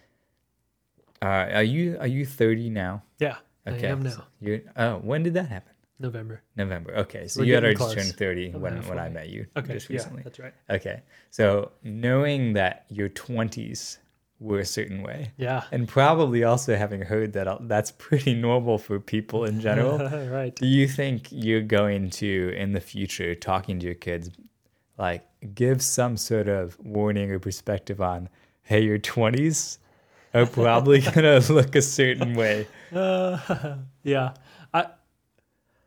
Uh, 1.23 1.27
are 1.53 1.63
you 1.63 1.97
are 2.01 2.07
you 2.07 2.25
thirty 2.27 2.71
now? 2.71 3.03
Yeah. 3.19 3.37
I 3.67 3.73
am 3.73 4.03
so 4.09 4.17
now. 4.19 4.27
You're, 4.41 4.61
oh, 4.77 4.97
when 4.97 5.23
did 5.23 5.35
that 5.35 5.49
happen? 5.49 5.70
November. 6.01 6.43
November. 6.57 6.97
Okay, 6.97 7.29
so 7.29 7.41
We're 7.41 7.47
you 7.47 7.55
had 7.55 7.63
already 7.63 7.77
close. 7.77 7.95
turned 7.95 8.15
thirty 8.17 8.51
I'm 8.51 8.61
when 8.61 8.83
when 8.89 8.99
I 8.99 9.09
met 9.11 9.29
you 9.29 9.47
Okay. 9.57 9.75
just 9.75 9.89
yeah, 9.91 9.97
recently. 9.99 10.23
that's 10.23 10.39
right. 10.41 10.55
Okay, 10.71 11.03
so 11.31 11.71
knowing 11.85 12.55
that 12.55 12.87
your 12.89 13.09
twenties 13.11 13.99
were 14.41 14.61
a 14.61 14.65
certain 14.65 15.03
way, 15.03 15.31
Yeah. 15.37 15.65
and 15.71 15.87
probably 15.87 16.45
also 16.45 16.75
having 16.75 17.03
heard 17.03 17.35
that 17.35 17.47
uh, 17.47 17.59
that's 17.61 17.91
pretty 17.93 18.35
normal 18.35 18.79
for 18.79 18.99
people 18.99 19.45
in 19.45 19.61
general. 19.61 19.99
right. 20.31 20.57
Do 20.57 20.67
you 20.67 20.89
think 20.89 21.29
you're 21.31 21.61
going 21.61 22.09
to, 22.23 22.55
in 22.57 22.73
the 22.73 22.81
future, 22.81 23.35
talking 23.35 23.79
to 23.81 23.85
your 23.85 23.95
kids, 23.97 24.31
like 24.97 25.27
give 25.55 25.83
some 25.83 26.17
sort 26.17 26.49
of 26.49 26.79
warning 26.81 27.31
or 27.31 27.39
perspective 27.39 28.01
on, 28.01 28.31
hey, 28.63 28.81
your 28.83 28.99
20s 28.99 29.77
are 30.33 30.47
probably 30.47 31.01
going 31.13 31.41
to 31.43 31.53
look 31.53 31.77
a 31.77 31.83
certain 31.83 32.33
way? 32.35 32.67
Uh, 32.95 33.77
yeah. 34.03 34.33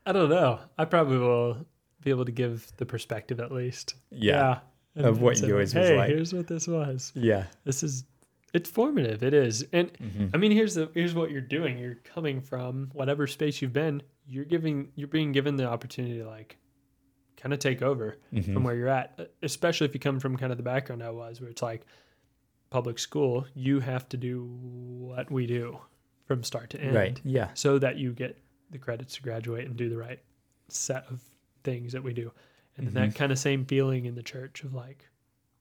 I 0.06 0.12
don't 0.12 0.28
know. 0.30 0.60
I 0.78 0.84
probably 0.84 1.18
will 1.18 1.66
be 2.02 2.10
able 2.10 2.24
to 2.26 2.32
give 2.32 2.70
the 2.76 2.86
perspective 2.86 3.40
at 3.40 3.50
least. 3.52 3.94
Yeah. 4.10 4.60
And- 4.96 5.06
Of 5.06 5.20
what 5.20 5.40
yours 5.40 5.74
was 5.74 5.88
hey, 5.88 5.96
like." 5.96 6.08
here's 6.10 6.32
what 6.32 6.46
this 6.46 6.68
was. 6.68 7.12
Yeah. 7.14 7.46
This 7.64 7.82
is 7.82 8.04
it's 8.52 8.70
formative. 8.70 9.24
It 9.24 9.34
is. 9.34 9.66
And 9.72 9.92
Mhm. 9.94 10.30
I 10.32 10.36
mean, 10.36 10.52
here's 10.52 10.74
the 10.74 10.88
here's 10.94 11.14
what 11.14 11.30
you're 11.32 11.40
doing. 11.40 11.78
You're 11.78 11.96
coming 12.04 12.40
from 12.40 12.90
whatever 12.92 13.26
space 13.26 13.60
you've 13.60 13.72
been. 13.72 14.02
You're 14.26 14.44
giving 14.44 14.92
you're 14.94 15.08
being 15.08 15.32
given 15.32 15.56
the 15.56 15.64
opportunity 15.66 16.18
to 16.18 16.26
like 16.26 16.58
kind 17.36 17.52
of 17.52 17.58
take 17.58 17.82
over 17.82 18.16
Mhm. 18.32 18.54
from 18.54 18.62
where 18.64 18.76
you're 18.76 18.88
at. 18.88 19.32
Especially 19.42 19.86
if 19.86 19.94
you 19.94 20.00
come 20.00 20.20
from 20.20 20.36
kind 20.36 20.52
of 20.52 20.58
the 20.58 20.62
background 20.64 21.02
I 21.02 21.10
was, 21.10 21.40
where 21.40 21.50
it's 21.50 21.62
like 21.62 21.84
public 22.70 22.98
school. 23.00 23.46
You 23.54 23.80
have 23.80 24.08
to 24.10 24.16
do 24.16 24.44
what 24.44 25.30
we 25.30 25.46
do 25.46 25.78
from 26.26 26.42
start 26.44 26.70
to 26.70 26.80
end, 26.80 26.94
Right. 26.94 27.20
Yeah. 27.24 27.50
So 27.54 27.78
that 27.80 27.96
you 27.98 28.12
get 28.12 28.38
the 28.74 28.78
credits 28.78 29.14
to 29.14 29.22
graduate 29.22 29.66
and 29.66 29.76
do 29.76 29.88
the 29.88 29.96
right 29.96 30.18
set 30.68 31.06
of 31.08 31.22
things 31.62 31.92
that 31.92 32.02
we 32.02 32.12
do. 32.12 32.30
And 32.76 32.88
then 32.88 32.92
Mhm. 32.94 33.12
that 33.12 33.14
kind 33.14 33.30
of 33.32 33.38
same 33.38 33.64
feeling 33.64 34.04
in 34.04 34.16
the 34.16 34.22
church 34.22 34.64
of 34.64 34.74
like 34.74 35.08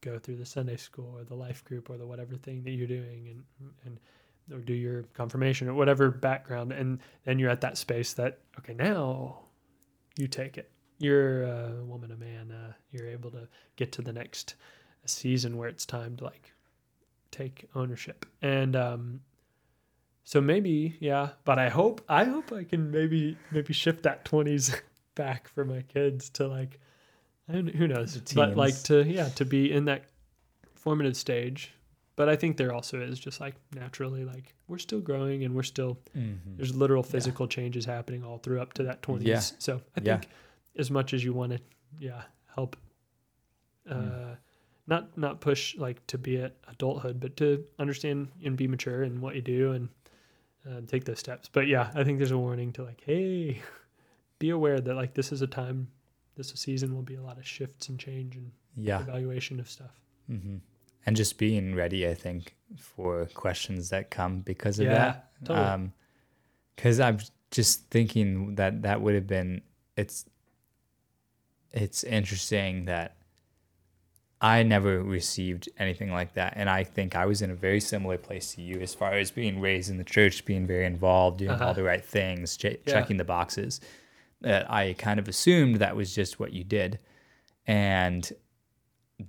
go 0.02 0.18
through 0.18 0.38
the 0.38 0.46
Sunday 0.46 0.78
school 0.78 1.16
or 1.18 1.24
the 1.24 1.36
life 1.36 1.64
group 1.64 1.90
or 1.92 1.98
the 1.98 2.08
whatever 2.08 2.36
thing 2.36 2.64
that 2.64 2.72
you're 2.72 2.88
doing 2.88 3.28
and 3.30 3.72
and 3.86 4.00
or 4.52 4.60
do 4.60 4.74
your 4.74 5.04
confirmation 5.14 5.70
or 5.70 5.76
whatever 5.76 6.10
background 6.10 6.72
and 6.74 7.00
then 7.24 7.38
you're 7.40 7.52
at 7.52 7.62
that 7.62 7.78
space 7.78 8.14
that 8.14 8.40
okay 8.60 8.74
now 8.74 9.40
you 10.18 10.28
take 10.28 10.58
it 10.58 10.70
you're 10.98 11.44
a 11.44 11.84
woman 11.86 12.12
a 12.12 12.18
man 12.18 12.52
uh, 12.52 12.74
you're 12.92 13.08
able 13.08 13.32
to 13.32 13.48
get 13.78 13.92
to 13.94 14.02
the 14.02 14.12
next 14.12 14.56
season 15.06 15.56
where 15.56 15.70
it's 15.70 15.86
time 15.86 16.18
to 16.18 16.24
like 16.26 16.52
take 17.32 17.70
ownership 17.76 18.26
and 18.42 18.76
um 18.76 19.22
so 20.24 20.40
maybe 20.42 20.96
yeah 21.00 21.30
but 21.46 21.60
i 21.60 21.70
hope 21.70 22.02
i 22.10 22.24
hope 22.24 22.52
i 22.54 22.64
can 22.64 22.92
maybe 22.92 23.38
maybe 23.52 23.74
shift 23.74 24.04
that 24.04 24.24
20s 24.26 24.74
back 25.16 25.48
for 25.48 25.66
my 25.66 25.82
kids 25.82 26.30
to 26.30 26.48
like 26.48 26.80
I 27.50 27.54
don't- 27.54 27.76
who 27.76 27.88
knows 27.88 28.18
but 28.34 28.56
like 28.56 28.82
to 28.84 29.04
yeah 29.04 29.30
to 29.30 29.46
be 29.46 29.72
in 29.72 29.86
that 29.86 30.04
formative 30.76 31.16
stage 31.18 31.74
but 32.16 32.30
i 32.30 32.36
think 32.36 32.58
there 32.58 32.74
also 32.74 33.02
is 33.02 33.20
just 33.20 33.40
like 33.42 33.56
naturally 33.76 34.24
like 34.24 34.54
we're 34.68 34.78
still 34.78 35.02
growing 35.02 35.44
and 35.44 35.54
we're 35.54 35.64
still 35.64 35.98
Mhm. 36.16 36.58
there's 36.58 36.74
literal 36.76 37.04
physical 37.04 37.48
changes 37.48 37.86
happening 37.86 38.24
all 38.24 38.38
through 38.38 38.62
up 38.62 38.74
to 38.74 38.84
that 38.84 39.02
20s 39.02 39.24
Yeah. 39.26 39.40
so 39.40 39.82
i 39.98 40.02
Yeah. 40.02 40.18
think 40.20 40.30
as 40.78 40.90
much 40.90 41.14
as 41.14 41.24
you 41.24 41.34
want 41.34 41.52
to 41.54 41.60
yeah 42.00 42.24
help 42.56 42.76
uh 43.90 43.94
Mm. 43.94 44.38
not 44.88 45.18
not 45.18 45.42
push 45.42 45.76
like 45.78 46.06
to 46.08 46.18
be 46.18 46.38
at 46.38 46.56
adulthood 46.70 47.20
but 47.20 47.36
to 47.38 47.66
understand 47.78 48.30
and 48.44 48.56
be 48.58 48.68
mature 48.68 49.04
in 49.04 49.20
what 49.22 49.36
you 49.36 49.42
do 49.42 49.74
and 49.74 49.90
uh, 50.70 50.82
take 50.88 51.04
those 51.06 51.20
steps 51.20 51.50
but 51.52 51.68
yeah 51.68 51.90
i 51.96 52.04
think 52.04 52.18
there's 52.18 52.32
a 52.32 52.38
warning 52.38 52.72
to 52.72 52.84
like 52.84 53.02
hey 53.06 53.62
be 54.40 54.50
aware 54.50 54.80
that 54.82 54.96
like 54.96 55.14
this 55.14 55.32
is 55.32 55.42
a 55.42 55.48
time 55.48 55.88
this 56.36 56.50
season 56.56 56.94
will 56.96 57.02
be 57.04 57.16
a 57.16 57.22
lot 57.22 57.38
of 57.38 57.46
shifts 57.48 57.90
and 57.90 58.00
change 58.00 58.36
and 58.36 58.52
Yeah. 58.76 59.02
evaluation 59.02 59.60
of 59.60 59.70
stuff 59.70 59.92
Mm-hmm. 60.32 60.58
And 61.06 61.16
just 61.18 61.38
being 61.38 61.76
ready, 61.76 62.08
I 62.08 62.14
think, 62.14 62.56
for 62.80 63.26
questions 63.34 63.90
that 63.90 64.10
come 64.10 64.40
because 64.40 64.80
of 64.80 64.86
that. 64.86 64.92
Yeah, 64.94 65.12
that. 65.42 65.46
totally. 65.74 65.92
Because 66.78 67.00
I'm 67.02 67.20
just 67.52 67.90
thinking 67.92 68.56
that 68.56 68.84
that 68.84 69.02
would 69.02 69.14
have 69.16 69.28
been 69.28 69.62
it's 69.98 70.24
it's 71.74 72.04
interesting 72.06 72.86
that 72.86 73.18
I 74.44 74.62
never 74.64 75.02
received 75.02 75.70
anything 75.80 76.12
like 76.12 76.34
that, 76.34 76.54
and 76.58 76.70
I 76.70 76.84
think 76.84 77.16
I 77.16 77.26
was 77.26 77.42
in 77.42 77.50
a 77.50 77.56
very 77.56 77.80
similar 77.80 78.18
place 78.18 78.54
to 78.56 78.62
you 78.62 78.82
as 78.82 78.94
far 78.94 79.14
as 79.14 79.32
being 79.32 79.62
raised 79.62 79.90
in 79.90 79.98
the 79.98 80.04
church, 80.04 80.44
being 80.44 80.68
very 80.68 80.86
involved, 80.86 81.38
doing 81.40 81.52
all 81.52 81.56
Uh-huh. 81.62 81.74
the 81.74 81.84
right 81.84 82.04
things, 82.04 82.58
ch- 82.58 82.66
Yeah. 82.66 82.76
checking 82.86 83.18
the 83.18 83.24
boxes. 83.24 83.80
that 84.42 84.70
I 84.70 84.92
kind 84.98 85.22
of 85.22 85.30
assumed 85.30 85.78
that 85.78 85.96
was 85.96 86.14
just 86.14 86.38
what 86.38 86.52
you 86.52 86.66
did 86.66 87.00
and 87.66 88.30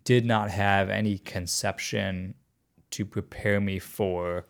did 0.03 0.25
not 0.27 0.51
have 0.51 0.91
any 0.91 1.19
conception 1.19 2.35
to 2.91 3.07
prepare 3.07 3.61
me 3.61 3.79
for 3.79 4.45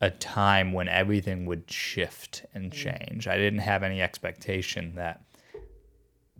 a 0.00 0.10
time 0.10 0.72
when 0.72 0.88
everything 0.88 1.46
would 1.46 1.70
shift 1.70 2.44
and 2.52 2.72
change. 2.72 3.28
I 3.28 3.36
didn't 3.36 3.60
have 3.60 3.84
any 3.84 4.02
expectation 4.02 4.96
that 4.96 5.22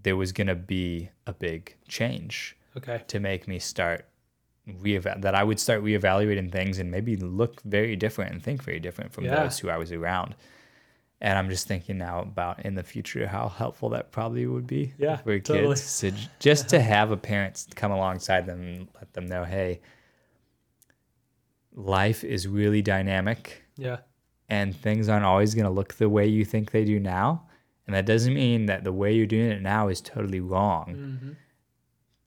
there 0.02 0.16
was 0.16 0.32
going 0.32 0.48
to 0.48 0.56
be 0.56 1.10
a 1.24 1.32
big 1.32 1.76
change 1.86 2.56
Okay. 2.76 3.02
to 3.08 3.20
make 3.20 3.46
me 3.48 3.58
start 3.58 4.06
reeval 4.80 5.14
that 5.18 5.34
I 5.34 5.42
would 5.44 5.58
start 5.60 5.82
reevaluating 5.82 6.50
things 6.52 6.78
and 6.78 6.90
maybe 6.90 7.16
look 7.16 7.60
very 7.62 7.96
different 7.96 8.32
and 8.32 8.42
think 8.42 8.62
very 8.62 8.78
different 8.80 9.12
from 9.12 9.24
Yeah. 9.24 9.42
those 9.42 9.58
who 9.58 9.68
I 9.68 9.76
was 9.76 9.90
around. 9.92 10.34
And 11.20 11.38
I'm 11.38 11.48
just 11.50 11.68
thinking 11.68 11.98
now 11.98 12.20
about 12.22 12.64
in 12.64 12.74
the 12.74 12.82
future 12.82 13.26
how 13.28 13.48
helpful 13.48 13.88
that 13.90 14.10
probably 14.10 14.46
would 14.46 14.66
be 14.66 14.94
Yeah, 14.98 15.16
for 15.18 15.38
totally. 15.38 15.74
kids. 15.76 16.00
to 16.00 16.12
just 16.38 16.68
to 16.70 16.80
have 16.94 17.10
a 17.10 17.16
parent 17.16 17.66
come 17.76 17.92
alongside 17.92 18.46
them 18.46 18.60
and 18.60 18.88
let 18.96 19.12
them 19.12 19.26
know, 19.26 19.44
hey, 19.44 19.80
life 21.74 22.24
is 22.24 22.46
really 22.48 22.82
dynamic 22.82 23.62
Yeah. 23.76 23.98
and 24.48 24.74
things 24.76 25.08
aren't 25.08 25.24
always 25.24 25.54
going 25.54 25.64
to 25.64 25.70
look 25.70 25.94
the 25.94 26.08
way 26.08 26.26
you 26.26 26.44
think 26.44 26.70
they 26.70 26.84
do 26.84 26.98
now. 27.00 27.46
And 27.86 27.94
that 27.96 28.06
doesn't 28.06 28.34
mean 28.34 28.66
that 28.66 28.84
the 28.84 28.92
way 28.92 29.12
you're 29.12 29.26
doing 29.26 29.50
it 29.50 29.62
now 29.62 29.88
is 29.88 30.00
totally 30.00 30.40
wrong. 30.40 30.94
hmm 30.94 31.32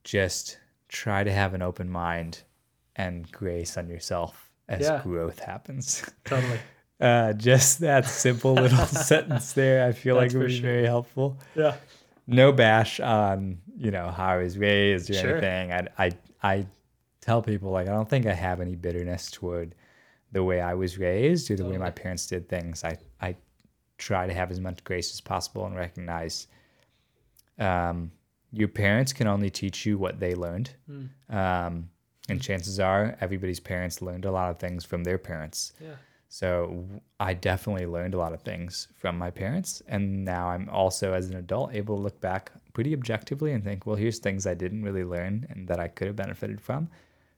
Just 0.05 0.57
try 0.87 1.23
to 1.25 1.31
have 1.33 1.53
an 1.53 1.61
open 1.61 1.89
mind 1.89 2.43
and 2.95 3.29
grace 3.31 3.75
on 3.77 3.89
yourself 3.89 4.49
as 4.69 4.81
Yeah. 4.83 5.01
growth 5.03 5.39
happens. 5.39 6.05
Totally. 6.23 6.59
Uh, 7.01 7.33
just 7.33 7.79
that 7.79 8.05
simple 8.05 8.53
little 8.53 8.85
sentence 8.85 9.51
there, 9.51 9.85
I 9.85 9.91
feel 9.91 10.15
That's 10.17 10.33
like 10.33 10.39
would 10.39 10.47
be 10.47 10.53
sure. 10.55 10.61
very 10.61 10.85
helpful. 10.85 11.37
Yeah. 11.55 11.75
No 12.27 12.53
bash 12.53 13.01
on 13.01 13.57
you 13.77 13.91
know 13.91 14.09
how 14.09 14.27
I 14.29 14.37
was 14.37 14.57
raised 14.57 15.09
or 15.09 15.15
Sure. 15.15 15.31
anything. 15.37 15.73
I 15.73 15.87
I 15.97 16.11
I 16.41 16.65
tell 17.19 17.41
people 17.41 17.71
like 17.71 17.87
I 17.89 17.91
don't 17.91 18.09
think 18.09 18.25
I 18.25 18.33
have 18.33 18.61
any 18.61 18.75
bitterness 18.75 19.29
toward 19.29 19.75
the 20.31 20.43
way 20.43 20.61
I 20.61 20.73
was 20.75 20.97
raised 20.97 21.51
or 21.51 21.55
the 21.57 21.65
way 21.65 21.77
my 21.77 21.91
parents 21.91 22.25
did 22.27 22.47
things. 22.47 22.83
I 22.83 22.97
I 23.21 23.35
try 23.97 24.25
to 24.27 24.33
have 24.33 24.49
as 24.51 24.59
much 24.61 24.83
grace 24.83 25.11
as 25.13 25.19
possible 25.21 25.65
and 25.65 25.75
recognize 25.75 26.47
um, 27.59 28.11
your 28.55 28.67
parents 28.69 29.13
can 29.13 29.27
only 29.27 29.49
teach 29.49 29.85
you 29.85 29.97
what 29.97 30.19
they 30.19 30.33
learned. 30.35 30.71
Mm. 30.89 31.09
Um, 31.29 31.89
and 32.29 32.41
chances 32.41 32.79
are 32.79 33.15
everybody's 33.21 33.59
parents 33.59 34.01
learned 34.01 34.25
a 34.25 34.31
lot 34.31 34.49
of 34.49 34.57
things 34.57 34.83
from 34.85 35.03
their 35.03 35.17
parents. 35.17 35.73
Yeah. 35.79 35.95
So 36.27 36.83
I 37.19 37.33
definitely 37.33 37.85
learned 37.85 38.13
a 38.13 38.17
lot 38.17 38.33
of 38.33 38.41
things 38.41 38.87
from 38.95 39.17
my 39.17 39.29
parents. 39.29 39.81
And 39.87 40.25
now 40.25 40.49
I'm 40.49 40.67
also, 40.69 41.13
as 41.13 41.29
an 41.29 41.37
adult, 41.37 41.73
able 41.73 41.95
to 41.97 42.01
look 42.01 42.19
back 42.19 42.51
pretty 42.73 42.93
objectively 42.93 43.53
and 43.53 43.63
think, 43.63 43.85
well, 43.85 43.95
here's 43.95 44.19
things 44.19 44.47
I 44.47 44.53
didn't 44.53 44.83
really 44.83 45.03
learn 45.03 45.45
and 45.49 45.67
that 45.67 45.79
I 45.79 45.87
could 45.87 46.07
have 46.07 46.15
benefited 46.15 46.59
from. 46.59 46.89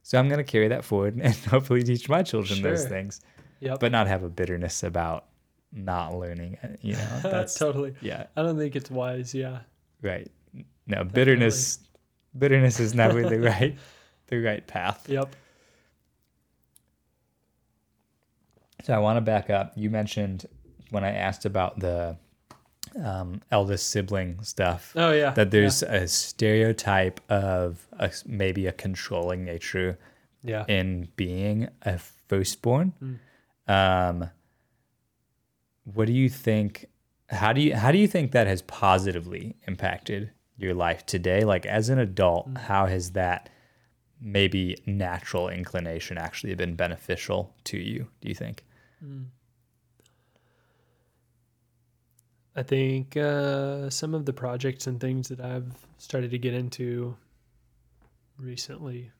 So 0.02 0.18
I'm 0.18 0.28
going 0.28 0.38
to 0.38 0.44
carry 0.52 0.68
that 0.68 0.84
forward 0.84 1.18
and 1.22 1.34
hopefully 1.34 1.82
teach 1.82 2.08
my 2.08 2.22
children 2.22 2.62
those 2.62 2.86
things, 2.86 3.20
Yep. 3.60 3.80
but 3.80 3.92
not 3.92 4.06
have 4.06 4.22
a 4.22 4.28
bitterness 4.30 4.82
about 4.82 5.26
not 5.70 6.14
learning. 6.16 6.56
it, 6.62 6.78
You 6.80 6.94
know, 6.94 7.20
that's, 7.24 7.54
totally. 7.54 7.94
yeah, 8.00 8.26
I 8.36 8.42
don't 8.42 8.56
think 8.56 8.74
it's 8.74 8.90
wise. 8.90 9.34
Yeah. 9.34 9.60
right. 10.02 10.28
No, 10.88 11.04
bitterness, 11.04 11.78
bitterness 12.36 12.80
is 12.80 12.94
never 12.94 13.28
the 13.28 13.38
right, 13.40 13.78
the 14.26 14.38
right 14.38 14.66
path. 14.66 15.06
Yep. 15.08 15.36
So 18.84 18.94
I 18.94 18.98
want 18.98 19.18
to 19.18 19.20
back 19.20 19.50
up. 19.50 19.72
You 19.76 19.90
mentioned 19.90 20.46
when 20.90 21.04
I 21.04 21.10
asked 21.10 21.44
about 21.44 21.78
the 21.78 22.16
um, 23.02 23.42
eldest 23.50 23.90
sibling 23.90 24.42
stuff 24.42 24.92
Oh 24.96 25.12
yeah. 25.12 25.30
that 25.30 25.50
there's 25.50 25.82
a 25.82 26.08
stereotype 26.08 27.20
of 27.30 27.86
a, 27.98 28.10
maybe 28.26 28.66
a 28.66 28.72
controlling 28.72 29.44
nature 29.44 29.98
yeah. 30.42 30.64
in 30.68 31.08
being 31.16 31.68
a 31.82 31.98
firstborn. 31.98 32.94
Mm. 33.02 33.18
Um, 33.70 34.30
what 35.84 36.06
do 36.06 36.12
you 36.12 36.28
think? 36.28 36.86
How 37.28 37.52
do 37.52 37.60
you 37.60 37.76
how 37.76 37.92
do 37.92 37.98
you 37.98 38.08
think 38.08 38.32
that 38.32 38.46
has 38.46 38.62
positively 38.62 39.56
impacted 39.66 40.30
your 40.58 40.74
life 40.74 41.06
today? 41.06 41.44
Like 41.44 41.64
as 41.64 41.88
an 41.88 41.98
adult, 41.98 42.52
Mm. 42.52 42.58
how 42.58 42.86
has 42.86 43.12
that 43.12 43.48
maybe 44.20 44.76
natural 44.86 45.48
inclination 45.48 46.18
actually 46.18 46.54
been 46.54 46.74
beneficial 46.74 47.54
to 47.64 47.78
you? 47.78 48.08
Do 48.20 48.28
you 48.28 48.34
think? 48.34 48.64
Mm. 49.04 49.26
I 52.56 52.62
think 52.64 53.16
uh, 53.16 53.88
some 53.88 54.14
of 54.14 54.24
the 54.26 54.32
projects 54.32 54.86
and 54.88 55.00
things 55.00 55.28
that 55.28 55.40
I've 55.40 55.72
started 55.98 56.32
to 56.32 56.38
get 56.38 56.54
into 56.54 57.16
recently, 58.36 59.12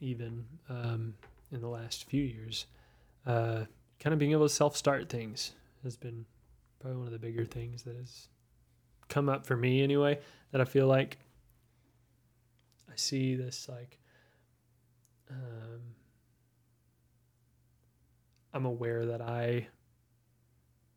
even 0.00 0.44
um, 0.68 1.14
in 1.52 1.60
the 1.60 1.68
last 1.68 2.08
few 2.08 2.22
years, 2.24 2.66
uh, 3.26 3.64
kind 4.00 4.12
of 4.12 4.18
being 4.18 4.32
able 4.32 4.46
to 4.48 4.54
self 4.54 4.76
start 4.76 5.08
things 5.08 5.52
has 5.84 5.96
been 5.96 6.24
probably 6.80 6.98
one 6.98 7.06
of 7.06 7.12
the 7.12 7.18
bigger 7.18 7.44
things 7.44 7.84
that 7.84 7.94
has 7.94 8.26
come 9.08 9.28
up 9.28 9.46
for 9.46 9.56
me 9.56 9.82
anyway. 9.82 10.18
That 10.52 10.60
I 10.60 10.64
feel 10.64 10.86
like 10.86 11.18
I 12.90 12.96
see 12.96 13.36
this 13.36 13.68
like. 13.68 13.98
Um, 15.30 15.80
I'm 18.52 18.66
aware 18.66 19.06
that 19.06 19.20
I 19.20 19.68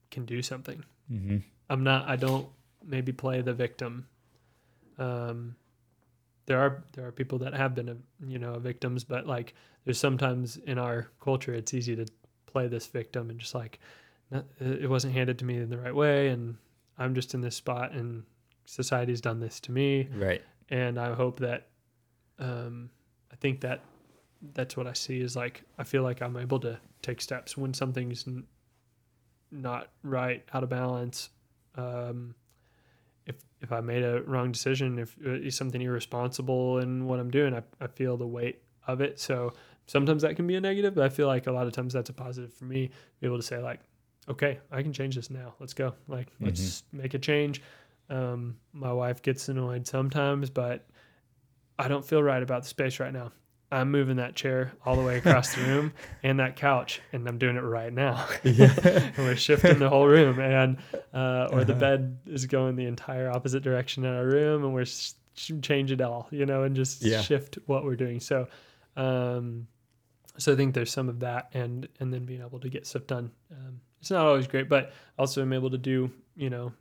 can 0.09 0.25
do 0.25 0.41
something. 0.41 0.83
Mm-hmm. 1.11 1.37
I'm 1.69 1.83
not. 1.83 2.09
I 2.09 2.15
don't 2.15 2.47
maybe 2.83 3.11
play 3.11 3.41
the 3.41 3.53
victim. 3.53 4.07
Um, 4.97 5.55
there 6.45 6.59
are 6.59 6.83
there 6.93 7.05
are 7.07 7.11
people 7.11 7.37
that 7.39 7.53
have 7.53 7.75
been, 7.75 7.89
a, 7.89 7.97
you 8.25 8.39
know, 8.39 8.57
victims, 8.59 9.03
but 9.03 9.27
like 9.27 9.53
there's 9.85 9.99
sometimes 9.99 10.57
in 10.57 10.77
our 10.77 11.09
culture 11.21 11.53
it's 11.53 11.73
easy 11.73 11.95
to 11.95 12.05
play 12.45 12.67
this 12.67 12.87
victim 12.87 13.29
and 13.29 13.39
just 13.39 13.55
like 13.55 13.79
not, 14.31 14.45
it 14.59 14.89
wasn't 14.89 15.13
handed 15.13 15.39
to 15.39 15.45
me 15.45 15.57
in 15.57 15.69
the 15.69 15.77
right 15.77 15.95
way, 15.95 16.29
and 16.29 16.57
I'm 16.97 17.15
just 17.15 17.33
in 17.33 17.41
this 17.41 17.55
spot, 17.55 17.91
and 17.91 18.23
society's 18.65 19.21
done 19.21 19.39
this 19.39 19.59
to 19.61 19.71
me, 19.71 20.07
Right. 20.13 20.41
and 20.69 20.99
I 20.99 21.13
hope 21.13 21.39
that, 21.39 21.67
um, 22.39 22.89
I 23.31 23.35
think 23.35 23.61
that 23.61 23.81
that's 24.53 24.75
what 24.75 24.87
I 24.87 24.93
see 24.93 25.21
is 25.21 25.35
like 25.35 25.63
I 25.77 25.83
feel 25.83 26.03
like 26.03 26.21
I'm 26.21 26.35
able 26.37 26.59
to 26.61 26.77
take 27.01 27.21
steps 27.21 27.55
when 27.57 27.73
something's 27.73 28.27
n- 28.27 28.43
not 29.51 29.89
right, 30.03 30.43
out 30.53 30.63
of 30.63 30.69
balance. 30.69 31.29
Um, 31.75 32.35
if 33.25 33.35
if 33.61 33.71
I 33.71 33.79
made 33.81 34.03
a 34.03 34.21
wrong 34.23 34.51
decision, 34.51 34.99
if 34.99 35.15
uh, 35.25 35.31
it's 35.31 35.55
something 35.55 35.81
irresponsible 35.81 36.79
in 36.79 37.05
what 37.05 37.19
I'm 37.19 37.31
doing, 37.31 37.53
I, 37.53 37.63
I 37.79 37.87
feel 37.87 38.17
the 38.17 38.27
weight 38.27 38.61
of 38.87 38.99
it. 39.01 39.19
So 39.19 39.53
sometimes 39.87 40.21
that 40.23 40.35
can 40.35 40.45
be 40.47 40.55
a 40.55 40.61
negative, 40.61 40.93
but 40.95 41.03
I 41.05 41.09
feel 41.09 41.27
like 41.27 41.47
a 41.47 41.51
lot 41.51 41.67
of 41.67 41.73
times 41.73 41.93
that's 41.93 42.09
a 42.09 42.13
positive 42.13 42.53
for 42.53 42.65
me. 42.65 42.89
Be 43.21 43.27
able 43.27 43.37
to 43.37 43.43
say 43.43 43.59
like, 43.59 43.79
okay, 44.27 44.59
I 44.71 44.81
can 44.83 44.91
change 44.93 45.15
this 45.15 45.29
now. 45.29 45.53
Let's 45.59 45.73
go. 45.73 45.93
Like 46.07 46.27
let's 46.41 46.83
make 46.91 47.13
a 47.13 47.19
change. 47.19 47.61
Um, 48.09 48.57
my 48.73 48.91
wife 48.93 49.21
gets 49.21 49.49
annoyed 49.49 49.87
sometimes, 49.87 50.49
but 50.49 50.87
I 51.79 51.87
don't 51.87 52.05
feel 52.05 52.21
right 52.21 52.41
about 52.43 52.63
the 52.63 52.69
space 52.69 52.99
right 52.99 53.13
now. 53.13 53.31
I'm 53.71 53.89
moving 53.89 54.17
that 54.17 54.35
chair 54.35 54.71
all 54.85 54.95
the 54.95 55.01
way 55.01 55.17
across 55.17 55.55
the 55.55 55.61
room 55.61 55.93
and 56.23 56.39
that 56.39 56.55
couch, 56.55 57.01
and 57.11 57.27
I'm 57.27 57.39
doing 57.39 57.55
it 57.55 57.61
right 57.61 57.91
now. 57.91 58.27
and 58.43 59.13
we're 59.17 59.35
shifting 59.35 59.79
the 59.79 59.89
whole 59.89 60.05
room, 60.05 60.39
and 60.39 60.77
uh, 61.13 61.47
or 61.51 61.63
the 61.63 61.71
Uh-huh. 61.73 61.79
bed 61.79 62.19
is 62.27 62.45
going 62.45 62.75
the 62.75 62.85
entire 62.85 63.31
opposite 63.31 63.63
direction 63.63 64.05
in 64.05 64.13
our 64.13 64.25
room, 64.25 64.63
and 64.63 64.73
we're 64.73 64.85
sh- 64.85 65.13
change 65.61 65.91
it 65.91 66.01
all, 66.01 66.27
you 66.29 66.45
know, 66.45 66.63
and 66.63 66.75
just 66.75 67.01
Yeah. 67.01 67.21
shift 67.21 67.57
what 67.65 67.83
we're 67.83 67.95
doing. 67.95 68.19
So, 68.19 68.47
um, 68.95 69.67
so 70.37 70.53
I 70.53 70.55
think 70.55 70.73
there's 70.75 70.91
some 70.91 71.09
of 71.09 71.19
that, 71.21 71.49
and 71.53 71.87
and 71.99 72.13
then 72.13 72.25
being 72.25 72.41
able 72.41 72.59
to 72.59 72.69
get 72.69 72.85
stuff 72.85 73.07
done. 73.07 73.31
Um, 73.51 73.79
it's 74.01 74.11
not 74.11 74.25
always 74.25 74.45
great, 74.47 74.69
but 74.69 74.91
also 75.17 75.41
I'm 75.41 75.53
able 75.53 75.69
to 75.71 75.77
do, 75.77 76.11
you 76.35 76.49
know, 76.51 76.73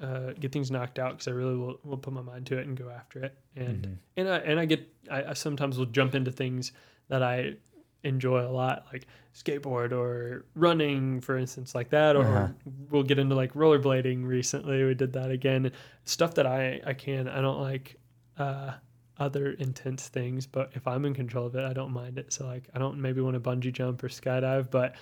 uh, 0.00 0.32
get 0.38 0.50
things 0.52 0.70
knocked 0.70 0.98
out 0.98 1.12
because 1.12 1.28
I 1.28 1.32
really 1.32 1.56
will, 1.56 1.78
will 1.84 1.98
put 1.98 2.12
my 2.12 2.22
mind 2.22 2.46
to 2.46 2.58
it 2.58 2.66
and 2.66 2.76
go 2.76 2.88
after 2.88 3.22
it. 3.24 3.36
And 3.56 3.86
Mhm. 3.86 3.96
and 4.16 4.28
I 4.28 4.38
and 4.38 4.60
I 4.60 4.64
get 4.64 4.88
I, 5.10 5.24
I 5.24 5.32
sometimes 5.34 5.78
will 5.78 5.86
jump 5.86 6.14
into 6.14 6.30
things 6.30 6.72
that 7.08 7.22
I 7.22 7.56
enjoy 8.02 8.40
a 8.46 8.48
lot, 8.50 8.86
like 8.92 9.06
skateboard 9.34 9.92
or 9.92 10.46
running, 10.54 11.20
for 11.20 11.36
instance, 11.36 11.74
like 11.74 11.90
that. 11.90 12.16
Or 12.16 12.24
Uh-huh. 12.24 12.48
we'll 12.90 13.02
get 13.02 13.18
into 13.18 13.34
like 13.34 13.52
rollerblading. 13.54 14.24
Recently, 14.26 14.82
we 14.84 14.94
did 14.94 15.12
that 15.12 15.30
again. 15.30 15.70
Stuff 16.04 16.34
that 16.34 16.46
I 16.46 16.80
I 16.86 16.94
can. 16.94 17.28
I 17.28 17.40
don't 17.42 17.60
like 17.60 17.96
uh, 18.38 18.72
other 19.18 19.50
intense 19.52 20.08
things, 20.08 20.46
but 20.46 20.70
if 20.74 20.86
I'm 20.86 21.04
in 21.04 21.12
control 21.12 21.44
of 21.46 21.54
it, 21.56 21.64
I 21.64 21.74
don't 21.74 21.92
mind 21.92 22.18
it. 22.18 22.32
So 22.32 22.46
like 22.46 22.68
I 22.74 22.78
don't 22.78 22.98
maybe 22.98 23.20
want 23.20 23.34
to 23.34 23.40
bungee 23.40 23.70
jump 23.72 24.02
or 24.02 24.08
skydive, 24.08 24.70
but 24.70 24.94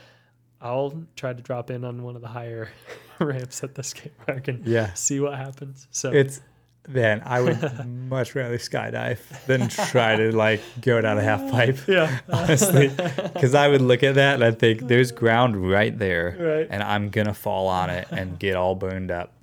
I'll 0.61 1.05
try 1.17 1.33
to 1.33 1.43
drop 1.43 1.71
in 1.71 1.85
on 1.85 2.03
one 2.03 2.17
of 2.17 2.23
the 2.23 2.29
higher 2.29 2.69
ramps 3.21 3.63
at 3.63 3.75
the 3.75 3.83
skate 3.83 4.13
park 4.27 4.49
and 4.49 4.67
Yeah. 4.67 4.93
see 4.95 5.21
what 5.21 5.37
happens. 5.39 5.87
So 5.91 6.11
It's 6.13 6.41
man, 6.89 7.23
I 7.25 7.41
would 7.41 7.87
much 7.87 8.35
rather 8.35 8.57
skydive 8.59 9.19
than 9.47 9.69
try 9.69 10.17
to 10.17 10.35
like 10.35 10.61
go 10.81 11.01
down 11.01 11.19
a 11.19 11.23
half 11.23 11.51
pipe. 11.51 11.79
yeah, 11.87 12.19
Honestly, 12.29 12.89
because 12.89 13.55
I 13.55 13.69
would 13.69 13.83
look 13.83 14.03
at 14.03 14.15
that 14.17 14.35
and 14.35 14.45
I 14.45 14.51
think 14.53 14.89
there's 14.89 15.13
ground 15.13 15.71
right 15.71 15.97
there, 15.97 16.37
Right. 16.39 16.67
and 16.71 16.83
I'm 16.83 17.11
gonna 17.11 17.35
fall 17.35 17.69
on 17.69 17.91
it 17.91 18.09
and 18.11 18.39
get 18.39 18.57
all 18.57 18.75
burned 18.75 19.11
up. 19.11 19.35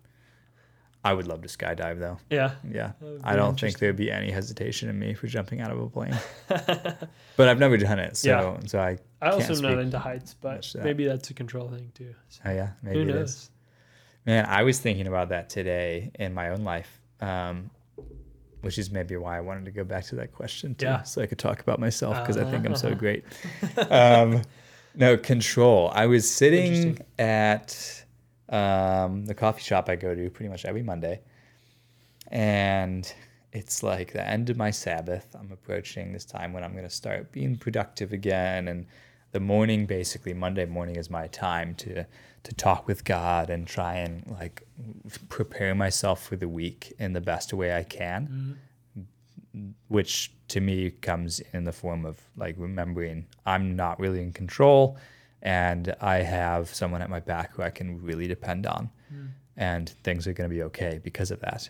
I 1.04 1.13
would 1.13 1.28
love 1.28 1.43
to 1.43 1.47
skydive 1.47 1.99
though. 1.99 2.17
Yeah. 2.32 2.56
Yeah. 2.67 2.93
I 3.23 3.36
don't 3.36 3.60
think 3.60 3.78
there'd 3.78 3.95
be 3.95 4.10
any 4.12 4.32
hesitation 4.32 4.89
in 4.89 4.97
me 4.97 5.13
for 5.13 5.28
jumping 5.28 5.62
out 5.62 5.69
of 5.71 5.80
a 5.80 5.88
plane. 5.88 6.17
but 7.38 7.47
I've 7.47 7.60
never 7.60 7.78
done 7.78 7.99
it, 7.99 8.17
so 8.17 8.30
Yeah. 8.30 8.65
so 8.65 8.80
I 8.80 8.97
I 9.26 9.32
also 9.32 9.56
am 9.56 9.62
not 9.62 9.80
into 9.80 9.98
heights, 10.00 10.36
but 10.40 10.62
that. 10.74 10.84
maybe 10.84 11.06
that's 11.06 11.30
a 11.30 11.34
control 11.34 11.70
thing 11.70 11.92
too. 11.96 12.14
So 12.30 12.42
oh 12.46 12.52
yeah, 12.52 12.70
maybe 12.84 13.00
who 13.00 13.06
knows? 13.06 13.30
is. 13.30 13.50
Man, 14.26 14.46
I 14.48 14.64
was 14.64 14.80
thinking 14.80 15.08
about 15.08 15.30
that 15.30 15.50
today 15.50 16.12
in 16.16 16.34
my 16.34 16.50
own 16.50 16.64
life, 16.64 17.02
um, 17.22 17.70
which 18.62 18.78
is 18.78 18.92
maybe 18.92 19.16
why 19.18 19.38
I 19.38 19.42
wanted 19.42 19.66
to 19.66 19.72
go 19.72 19.84
back 19.84 20.04
to 20.06 20.16
that 20.16 20.32
question 20.34 20.76
too, 20.76 20.86
Yeah. 20.86 21.04
so 21.04 21.22
I 21.22 21.26
could 21.28 21.38
talk 21.40 21.60
about 21.60 21.80
myself 21.80 22.18
because 22.22 22.38
I 22.38 22.50
think 22.50 22.66
I'm 22.66 22.76
so 22.76 22.94
great. 23.04 23.24
Um, 23.90 24.42
no 24.96 25.18
control. 25.18 25.92
I 25.94 26.06
was 26.08 26.30
sitting 26.30 27.00
at 27.20 28.04
um, 28.50 29.26
the 29.26 29.34
coffee 29.36 29.62
shop 29.62 29.90
I 29.90 29.96
go 29.96 30.16
to 30.16 30.30
pretty 30.30 30.50
much 30.50 30.66
every 30.66 30.84
Monday, 30.84 31.22
and 32.30 33.12
it's 33.54 33.84
like 33.84 34.12
the 34.14 34.28
end 34.28 34.50
of 34.50 34.58
my 34.58 34.72
Sabbath. 34.72 35.36
I'm 35.38 35.52
approaching 35.52 36.14
this 36.14 36.26
time 36.26 36.54
when 36.54 36.64
I'm 36.64 36.72
going 36.72 36.84
to 36.84 36.90
start 36.90 37.32
being 37.32 37.58
productive 37.58 38.14
again, 38.14 38.68
and 38.68 38.86
the 39.36 39.39
morning, 39.41 39.86
basically 39.86 40.34
Monday 40.34 40.65
morning, 40.65 40.95
is 40.95 41.10
my 41.10 41.28
time 41.28 41.76
to 41.76 42.06
to 42.43 42.56
talk 42.56 42.88
with 42.88 43.04
God 43.04 43.50
and 43.50 43.67
try 43.67 43.95
and 43.95 44.24
like 44.39 44.65
prepare 45.28 45.76
myself 45.76 46.24
for 46.24 46.38
the 46.38 46.48
week 46.48 46.93
in 47.00 47.12
the 47.12 47.19
best 47.19 47.54
way 47.54 47.76
I 47.76 47.84
can 47.84 48.56
mm-hmm. 49.58 49.69
which 49.89 50.32
to 50.50 50.62
me 50.62 50.91
comes 50.91 51.41
in 51.54 51.65
the 51.65 51.74
form 51.74 52.06
of 52.06 52.21
like 52.38 52.56
remembering 52.58 53.26
I'm 53.45 53.76
not 53.76 54.00
really 54.00 54.21
in 54.21 54.32
control 54.32 54.98
and 55.41 55.93
I 56.00 56.17
have 56.17 56.74
someone 56.74 57.02
at 57.02 57.10
my 57.10 57.19
back 57.19 57.56
who 57.56 57.63
I 57.63 57.71
can 57.71 58.02
really 58.02 58.28
depend 58.28 58.65
on 58.67 58.89
mm. 59.13 59.32
and 59.58 59.89
things 60.04 60.28
are 60.28 60.34
going 60.34 60.50
to 60.50 60.56
be 60.56 60.63
okay 60.63 61.02
because 61.04 61.32
of 61.32 61.39
that. 61.41 61.69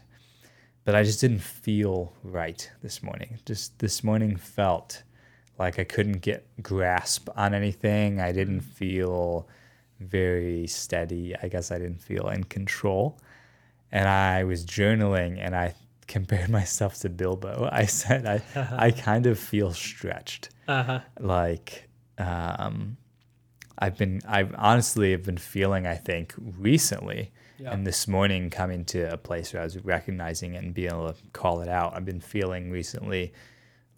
But 0.83 0.93
I 0.93 1.03
just 1.03 1.21
didn't 1.21 1.41
feel 1.41 2.13
right 2.21 2.69
this 2.83 3.01
morning. 3.01 3.39
Just 3.45 3.79
this 3.79 4.03
morning 4.03 4.35
felt 4.35 5.03
like 5.57 5.79
I 5.79 5.83
couldn't 5.83 6.19
get 6.19 6.45
grasp 6.61 7.29
on 7.35 7.53
anything. 7.53 8.19
I 8.19 8.31
didn't 8.31 8.61
feel 8.61 9.47
very 9.99 10.67
steady. 10.67 11.35
I 11.41 11.47
guess 11.47 11.71
I 11.71 11.77
didn't 11.77 12.01
feel 12.01 12.27
in 12.29 12.43
control 12.43 13.17
and 13.91 14.07
I 14.09 14.43
was 14.43 14.65
journaling 14.65 15.37
and 15.39 15.55
I 15.55 15.73
compared 16.07 16.49
myself 16.49 16.95
to 16.99 17.09
Bilbo. 17.09 17.69
I 17.71 17.85
said 17.85 18.25
I 18.25 18.41
I 18.87 18.91
kind 18.91 19.25
of 19.25 19.39
feel 19.39 19.73
stretched. 19.73 20.49
Uh 20.67 20.83
huh. 20.83 20.99
Like 21.19 21.87
um 22.17 22.97
I've 23.77 23.97
been 23.97 24.21
I've 24.27 24.53
honestly 24.57 25.11
have 25.11 25.23
been 25.23 25.37
feeling 25.37 25.85
I 25.87 25.95
think 25.95 26.33
recently 26.37 27.31
Yeah. 27.57 27.71
and 27.73 27.85
this 27.87 28.07
morning 28.07 28.49
coming 28.49 28.83
to 28.85 29.11
a 29.13 29.17
place 29.17 29.53
where 29.53 29.61
I 29.61 29.65
was 29.65 29.77
recognizing 29.83 30.53
it 30.55 30.63
and 30.63 30.73
being 30.73 30.89
able 30.91 31.11
to 31.13 31.15
call 31.33 31.61
it 31.61 31.69
out. 31.69 31.95
I've 31.95 32.05
been 32.05 32.21
feeling 32.21 32.71
recently 32.71 33.33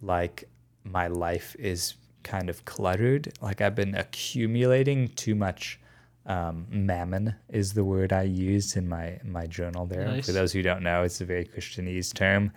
like 0.02 0.48
my 0.91 1.08
life 1.08 1.56
is 1.60 1.95
kind 2.23 2.50
of 2.50 2.65
cluttered. 2.65 3.34
Like 3.41 3.62
I've 3.62 3.76
been 3.76 3.95
accumulating 3.95 5.10
too 5.10 5.36
much 5.36 5.80
um, 6.26 6.67
mammon 6.69 7.36
is 7.50 7.73
the 7.73 7.86
word 7.86 8.12
I 8.12 8.23
used 8.23 8.76
in 8.76 8.88
my 8.89 9.19
my 9.23 9.47
journal 9.47 9.86
there. 9.86 10.06
Nice. 10.06 10.26
For 10.26 10.34
those 10.34 10.52
who 10.52 10.62
don't 10.62 10.84
know, 10.84 11.04
it's 11.04 11.21
a 11.21 11.26
very 11.26 11.45
Christianese 11.45 12.13
term. 12.13 12.52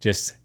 Just 0.00 0.36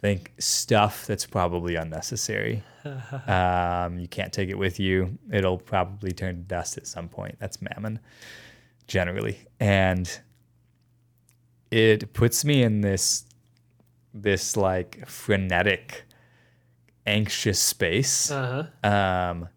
think 0.00 0.32
stuff 0.38 1.06
that's 1.06 1.26
probably 1.26 1.76
unnecessary. 1.76 2.62
um, 3.26 3.98
you 3.98 4.08
can't 4.08 4.32
take 4.32 4.48
it 4.48 4.58
with 4.58 4.80
you. 4.80 5.18
It'll 5.30 5.58
probably 5.58 6.12
turn 6.12 6.36
to 6.36 6.42
dust 6.42 6.78
at 6.78 6.86
some 6.86 7.08
point. 7.08 7.36
That's 7.38 7.60
mammon, 7.60 8.00
generally, 8.86 9.38
and 9.60 10.20
it 11.70 12.12
puts 12.14 12.44
me 12.44 12.62
in 12.62 12.80
this 12.80 13.24
this 14.14 14.56
like 14.56 15.06
frenetic, 15.06 16.04
anxious 17.06 17.58
space 17.60 18.30
Uh 18.30 18.68
huh. 18.82 18.88
um, 18.90 19.48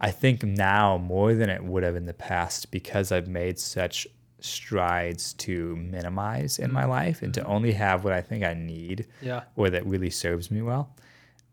I 0.00 0.10
think 0.10 0.42
now 0.42 0.98
more 0.98 1.34
than 1.34 1.48
it 1.48 1.62
would 1.62 1.82
have 1.84 1.96
in 1.96 2.06
the 2.06 2.14
past 2.14 2.70
because 2.70 3.12
I've 3.12 3.28
made 3.28 3.58
such 3.58 4.06
strides 4.40 5.32
to 5.34 5.76
minimize 5.76 6.58
in 6.58 6.72
my 6.72 6.84
life 6.84 7.22
and 7.22 7.32
to 7.34 7.44
only 7.44 7.72
have 7.72 8.02
what 8.04 8.12
I 8.12 8.20
think 8.20 8.42
I 8.44 8.54
need 8.54 9.06
Yeah. 9.20 9.42
or 9.54 9.70
that 9.70 9.86
really 9.86 10.10
serves 10.10 10.50
me 10.50 10.62
well. 10.62 10.94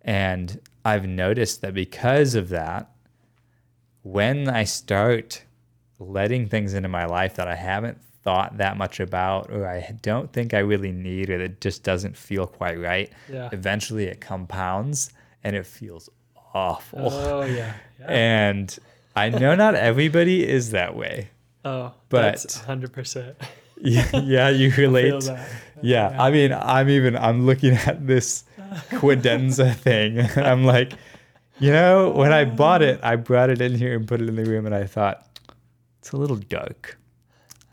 And 0.01 0.59
I've 0.83 1.05
noticed 1.07 1.61
that 1.61 1.73
because 1.75 2.33
of 2.33 2.49
that, 2.49 2.89
when 4.01 4.49
I 4.49 4.63
start 4.63 5.43
letting 5.99 6.47
things 6.47 6.73
into 6.73 6.89
my 6.89 7.05
life 7.05 7.35
that 7.35 7.47
I 7.47 7.55
haven't 7.55 7.99
thought 8.23 8.57
that 8.57 8.77
much 8.77 8.99
about 8.99 9.51
or 9.51 9.67
I 9.67 9.95
don't 10.01 10.31
think 10.31 10.53
I 10.53 10.59
really 10.59 10.91
need 10.91 11.29
or 11.29 11.37
that 11.37 11.61
just 11.61 11.83
doesn't 11.83 12.17
feel 12.17 12.47
quite 12.47 12.79
right, 12.79 13.11
Yeah. 13.31 13.49
eventually 13.51 14.05
it 14.05 14.21
compounds 14.21 15.11
and 15.43 15.55
it 15.55 15.65
feels 15.65 16.09
awful. 16.53 17.09
Oh 17.11 17.43
yeah. 17.43 17.73
yeah. 17.99 18.05
And 18.07 18.77
I 19.15 19.29
know 19.29 19.55
not 19.55 19.75
everybody 19.75 20.47
is 20.47 20.71
that 20.71 20.95
way. 20.95 21.29
oh, 21.65 21.93
but- 22.09 22.61
hundred 22.65 22.93
percent. 22.93 23.35
Yeah, 23.81 24.13
yeah, 24.17 24.49
you 24.49 24.71
relate. 24.77 25.23
that. 25.23 25.49
Yeah, 25.81 26.13
I 26.21 26.31
mean, 26.31 26.51
I'm 26.51 26.89
even 26.89 27.15
I'm 27.15 27.45
looking 27.45 27.75
at 27.75 28.05
this 28.05 28.43
credenza 28.89 29.73
thing. 29.87 30.19
I'm 30.35 30.65
like, 30.65 30.91
you 31.59 31.71
know, 31.71 32.09
when 32.09 32.33
I 32.33 32.43
bought 32.43 32.81
it, 32.81 32.99
I 33.03 33.15
brought 33.15 33.49
it 33.49 33.61
in 33.61 33.73
here 33.73 33.95
and 33.95 34.05
put 34.05 34.19
it 34.21 34.27
in 34.27 34.35
the 34.35 34.43
room, 34.43 34.65
and 34.65 34.75
I 34.75 34.83
thought 34.83 35.25
it's 35.99 36.11
a 36.11 36.17
little 36.17 36.35
dark. 36.35 36.97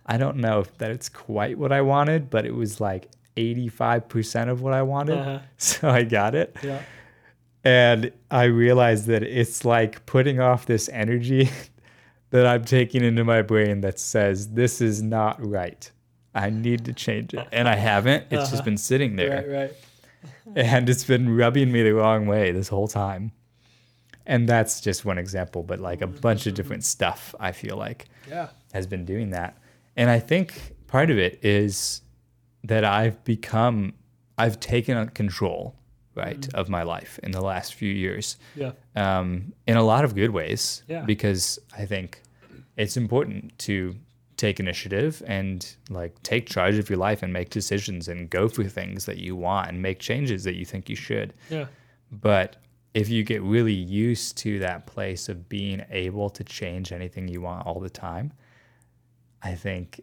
I 0.07 0.17
don't 0.17 0.37
know 0.37 0.61
if 0.61 0.79
that 0.79 0.93
it's 0.93 1.09
quite 1.09 1.59
what 1.59 1.73
I 1.73 1.81
wanted, 1.81 2.31
but 2.31 2.47
it 2.47 2.55
was 2.55 2.81
like 2.81 3.11
85% 3.37 4.49
of 4.49 4.63
what 4.63 4.75
I 4.75 4.83
wanted, 4.83 5.19
Uh-huh. 5.19 5.39
so 5.57 5.89
I 5.91 6.05
got 6.05 6.37
it. 6.37 6.55
Yeah. 6.63 6.83
And 7.67 8.13
I 8.31 8.45
realized 8.45 9.07
that 9.07 9.23
it's 9.23 9.65
like 9.65 10.07
putting 10.07 10.39
off 10.41 10.67
this 10.67 10.89
energy 10.93 11.51
that 12.31 12.47
I'm 12.47 12.65
taking 12.65 13.03
into 13.03 13.25
my 13.25 13.43
brain 13.43 13.81
that 13.81 13.99
says, 13.99 14.51
this 14.51 14.81
is 14.81 15.03
not 15.03 15.45
right. 15.45 15.91
I 16.35 16.51
need 16.51 16.85
to 16.85 16.93
change 16.93 17.35
it. 17.35 17.47
And 17.51 17.69
I 17.69 17.75
haven't. 17.77 18.25
It's 18.31 18.35
Uh-huh. 18.45 18.51
just 18.51 18.65
been 18.65 18.77
sitting 18.77 19.17
there. 19.17 19.45
Right. 19.49 19.71
Right. 20.57 20.65
And 20.67 20.89
it's 20.89 21.05
been 21.05 21.35
rubbing 21.37 21.73
me 21.73 21.83
the 21.83 21.93
wrong 21.93 22.27
way 22.27 22.53
this 22.53 22.69
whole 22.69 22.89
time. 22.89 23.33
And 24.27 24.49
that's 24.49 24.81
just 24.81 25.05
one 25.05 25.19
example, 25.19 25.63
but 25.63 25.81
like 25.81 26.03
a 26.03 26.07
bunch 26.07 26.47
of 26.47 26.55
different 26.55 26.85
stuff, 26.85 27.35
I 27.41 27.53
feel 27.53 27.77
like 27.77 28.09
Yeah. 28.29 28.49
has 28.73 28.87
been 28.87 29.05
doing 29.05 29.31
that. 29.31 29.57
And 29.97 30.11
I 30.11 30.19
think 30.21 30.75
part 30.87 31.11
of 31.11 31.19
it 31.19 31.45
is 31.45 32.03
that 32.65 32.85
I've 32.85 33.23
become, 33.25 33.95
I've 34.39 34.59
taken 34.61 34.97
on 34.97 35.09
control, 35.11 35.75
right, 36.17 36.47
of 36.55 36.69
my 36.69 36.83
life 36.83 37.19
in 37.23 37.31
the 37.31 37.41
last 37.41 37.75
few 37.75 37.93
years 37.93 38.37
Yeah. 38.57 38.73
um, 38.97 39.53
in 39.67 39.77
a 39.77 39.83
lot 39.83 40.05
of 40.05 40.15
good 40.15 40.31
ways. 40.31 40.83
Yeah. 40.89 41.03
Because 41.03 41.59
I 41.77 41.85
think 41.87 42.21
it's 42.77 42.97
important 42.97 43.57
to 43.61 43.95
take 44.37 44.61
initiative 44.61 45.23
and 45.27 45.77
like 45.89 46.21
take 46.23 46.47
charge 46.47 46.77
of 46.77 46.91
your 46.91 46.99
life 46.99 47.23
and 47.23 47.33
make 47.33 47.51
decisions 47.51 48.09
and 48.09 48.29
go 48.29 48.49
for 48.49 48.65
things 48.65 49.05
that 49.07 49.19
you 49.19 49.35
want 49.37 49.69
and 49.69 49.81
make 49.81 49.99
changes 49.99 50.45
that 50.45 50.57
you 50.57 50.65
think 50.65 50.89
you 50.89 50.97
should. 50.97 51.33
Yeah. 51.51 51.67
But 52.11 52.57
if 52.95 53.09
you 53.09 53.25
get 53.25 53.43
really 53.43 53.73
used 53.75 54.37
to 54.39 54.59
that 54.61 54.87
place 54.87 55.29
of 55.29 55.49
being 55.49 55.83
able 55.91 56.31
to 56.31 56.45
change 56.45 56.93
anything 56.93 57.29
you 57.29 57.41
want 57.43 57.67
all 57.67 57.81
the 57.81 57.91
time, 57.91 58.33
I 59.43 59.55
think 59.55 60.01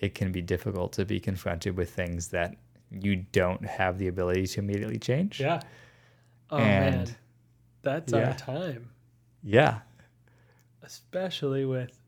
it 0.00 0.14
can 0.14 0.30
be 0.32 0.42
difficult 0.42 0.92
to 0.94 1.04
be 1.04 1.20
confronted 1.20 1.76
with 1.76 1.90
things 1.90 2.28
that 2.28 2.56
you 3.02 3.16
don't 3.32 3.64
have 3.66 3.98
the 3.98 4.08
ability 4.08 4.46
to 4.46 4.60
immediately 4.60 4.98
change. 4.98 5.40
Yeah. 5.40 5.60
Oh 6.50 6.58
And- 6.58 6.96
man, 7.08 7.16
that's 7.82 8.12
yeah. 8.12 8.28
our 8.30 8.34
time, 8.36 8.90
Yeah. 9.42 9.80
especially 10.82 11.64
with 11.64 11.98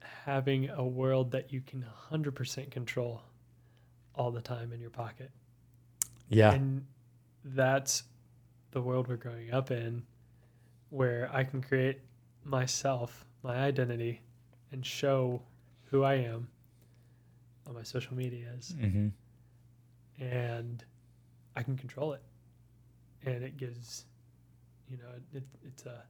having 0.00 0.70
a 0.70 0.84
world 0.84 1.30
that 1.32 1.52
you 1.52 1.60
can 1.60 1.84
100% 2.10 2.70
control 2.70 3.22
all 4.14 4.30
the 4.30 4.40
time 4.40 4.72
in 4.72 4.80
your 4.80 4.90
pocket. 4.90 5.30
Yeah. 6.28 6.52
And 6.52 6.86
that's 7.44 8.04
the 8.70 8.80
world 8.80 9.08
we're 9.08 9.16
growing 9.16 9.52
up 9.52 9.70
in, 9.70 10.04
where 10.90 11.28
I 11.32 11.44
can 11.44 11.60
create 11.62 12.00
myself, 12.44 13.24
my 13.42 13.56
identity, 13.56 14.20
and 14.72 14.84
show 14.84 15.42
who 15.90 16.02
I 16.02 16.14
am 16.14 16.48
on 17.66 17.74
my 17.74 17.82
social 17.82 18.14
medias. 18.16 18.74
hmm 18.78 19.08
and 20.20 20.84
I 21.56 21.62
can 21.62 21.76
control 21.76 22.12
it. 22.12 22.22
And 23.26 23.42
it 23.42 23.56
gives, 23.56 24.04
you 24.90 24.96
know, 24.98 25.08
it, 25.32 25.44
it's 25.64 25.86
a 25.86 26.02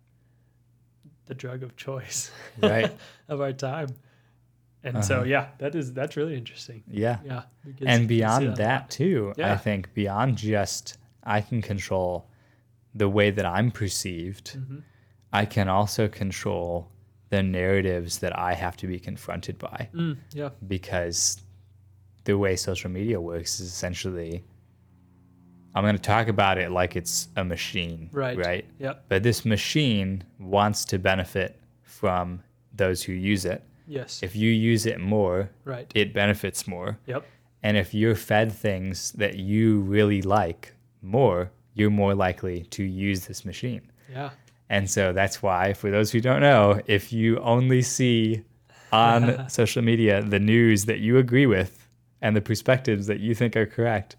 the 1.27 1.35
drug 1.35 1.63
of 1.63 1.77
choice, 1.77 2.31
Right. 2.59 2.95
of 3.29 3.41
our 3.41 3.53
time. 3.53 3.89
And 4.83 5.03
so, 5.05 5.17
Uh-huh. 5.17 5.25
yeah, 5.25 5.49
that 5.59 5.75
is 5.75 5.93
that's 5.95 6.17
really 6.17 6.37
interesting. 6.37 6.83
Yeah. 6.91 7.19
Yeah, 7.25 7.43
and 7.87 8.07
beyond 8.09 8.57
that 8.57 8.81
lot. 8.83 8.91
too 8.91 9.33
i 9.43 9.57
think 9.57 9.95
beyond 9.95 10.37
just 10.37 10.99
i 11.23 11.41
can 11.41 11.63
control 11.63 12.27
the 12.95 13.09
way 13.09 13.31
that 13.31 13.47
i'm 13.47 13.71
perceived 13.71 14.57
Mhm. 14.59 14.83
i 15.33 15.47
can 15.47 15.69
also 15.69 16.07
control 16.09 16.91
the 17.31 17.43
narratives 17.43 18.19
that 18.19 18.39
i 18.39 18.53
have 18.53 18.77
to 18.77 18.87
be 18.87 18.99
confronted 19.01 19.59
by 19.59 19.89
Mm, 19.95 20.19
yeah, 20.35 20.51
because 20.69 21.43
the 22.25 22.37
way 22.37 22.57
social 22.57 22.91
media 22.91 23.21
works 23.21 23.61
is 23.61 23.69
essentially 23.69 24.43
I'm 25.75 25.83
going 25.83 25.97
to 25.97 26.03
talk 26.03 26.29
about 26.29 26.57
it 26.59 26.71
like 26.71 26.95
it's 26.95 27.29
a 27.37 27.45
machine, 27.45 28.09
Right. 28.13 28.39
Right. 28.39 28.65
Yep. 28.79 29.05
But 29.09 29.23
this 29.25 29.45
machine 29.45 30.23
wants 30.39 30.85
to 30.87 30.99
benefit 30.99 31.61
from 31.83 32.43
those 32.73 33.03
who 33.03 33.13
use 33.13 33.45
it. 33.45 33.63
Yes. 33.89 34.23
If 34.23 34.37
you 34.37 34.51
use 34.51 34.87
it 34.87 35.01
more, 35.01 35.51
right. 35.65 35.91
it 35.95 36.15
benefits 36.15 36.67
more. 36.69 36.99
yep. 37.07 37.27
And 37.63 37.77
if 37.77 37.95
you're 37.95 38.15
fed 38.15 38.53
things 38.53 39.13
that 39.13 39.37
you 39.37 39.81
really 39.81 40.21
like 40.23 40.75
more, 41.03 41.51
you're 41.73 41.91
more 41.91 42.15
likely 42.15 42.65
to 42.65 42.85
use 42.85 43.27
this 43.27 43.45
machine. 43.45 43.91
Yeah. 44.13 44.31
And 44.69 44.89
so 44.89 45.13
that's 45.13 45.43
why, 45.43 45.73
for 45.73 45.91
those 45.91 46.11
who 46.13 46.21
don't 46.21 46.41
know, 46.41 46.81
if 46.87 47.13
you 47.13 47.39
only 47.41 47.83
see 47.83 48.43
on 48.93 49.49
social 49.49 49.83
media 49.83 50.23
the 50.23 50.39
news 50.39 50.85
that 50.85 51.01
you 51.01 51.19
agree 51.19 51.47
with 51.47 51.84
and 52.23 52.35
the 52.37 52.41
perspectives 52.41 53.07
that 53.07 53.21
you 53.21 53.35
think 53.35 53.57
are 53.57 53.67
correct, 53.67 54.17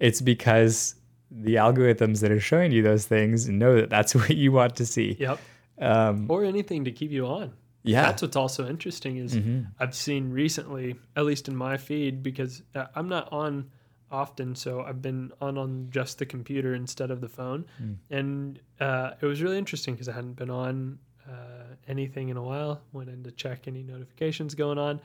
it's 0.00 0.20
because 0.20 0.94
the 1.30 1.56
algorithms 1.56 2.20
that 2.20 2.30
are 2.30 2.40
showing 2.40 2.70
you 2.72 2.82
those 2.82 3.06
things 3.06 3.48
know 3.48 3.74
that 3.76 3.90
that's 3.90 4.14
what 4.20 4.30
you 4.36 4.52
want 4.52 4.76
to 4.76 4.86
see. 4.86 5.16
Yep. 5.18 5.38
Um, 5.80 6.26
Or 6.30 6.44
anything 6.44 6.84
to 6.84 6.92
keep 6.92 7.10
you 7.10 7.26
on. 7.26 7.52
yeah. 7.82 8.02
That's 8.02 8.22
what's 8.22 8.36
also 8.36 8.68
interesting 8.68 9.16
is 9.18 9.36
Mhm. 9.36 9.66
I've 9.78 9.94
seen 9.94 10.30
recently, 10.30 10.96
at 11.14 11.24
least 11.24 11.48
in 11.48 11.56
my 11.56 11.76
feed, 11.76 12.22
because 12.22 12.62
uh, 12.74 12.86
I'm 12.94 13.08
not 13.08 13.30
on 13.32 13.70
often, 14.10 14.54
so 14.54 14.82
I've 14.82 15.02
been 15.02 15.32
on 15.40 15.58
on 15.58 15.88
just 15.90 16.18
the 16.18 16.26
computer 16.26 16.74
instead 16.74 17.10
of 17.10 17.20
the 17.20 17.28
phone, 17.28 17.64
Mm. 17.82 17.96
and 18.10 18.60
uh, 18.80 19.10
it 19.20 19.26
was 19.26 19.42
really 19.42 19.58
interesting 19.58 19.94
because 19.94 20.08
I 20.08 20.12
hadn't 20.12 20.34
been 20.36 20.50
on 20.50 20.98
uh, 21.28 21.74
anything 21.88 22.28
in 22.28 22.36
a 22.36 22.42
while. 22.42 22.80
Went 22.92 23.08
in 23.10 23.24
to 23.24 23.32
check 23.32 23.66
any 23.66 23.82
notifications 23.82 24.54
going 24.54 24.78
on, 24.78 25.00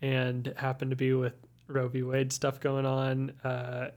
and 0.00 0.54
happened 0.56 0.90
to 0.92 0.96
be 0.96 1.12
with 1.14 1.34
Roe 1.68 1.88
v. 1.88 2.02
Wade 2.02 2.32
stuff 2.32 2.60
going 2.60 2.86
on. 2.86 3.30
Uh, 3.42 3.90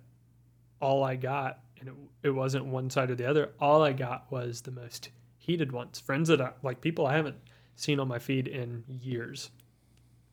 all 0.80 1.04
I 1.04 1.16
got, 1.16 1.60
and 1.80 1.90
it, 1.90 1.96
it 2.24 2.30
wasn't 2.30 2.66
one 2.66 2.90
side 2.90 3.10
or 3.12 3.16
the 3.16 3.30
other. 3.30 3.52
All 3.60 3.82
I 3.84 3.94
got 3.94 4.32
was 4.32 4.62
the 4.62 4.72
most 4.72 5.10
heated 5.38 5.72
ones. 5.72 6.00
Friends 6.00 6.30
that 6.30 6.42
I, 6.42 6.52
like 6.64 6.82
people 6.82 7.08
I 7.08 7.16
haven't 7.16 7.38
seen 7.76 8.00
on 8.00 8.08
my 8.08 8.20
feed 8.20 8.48
in 8.48 8.84
years 8.88 9.52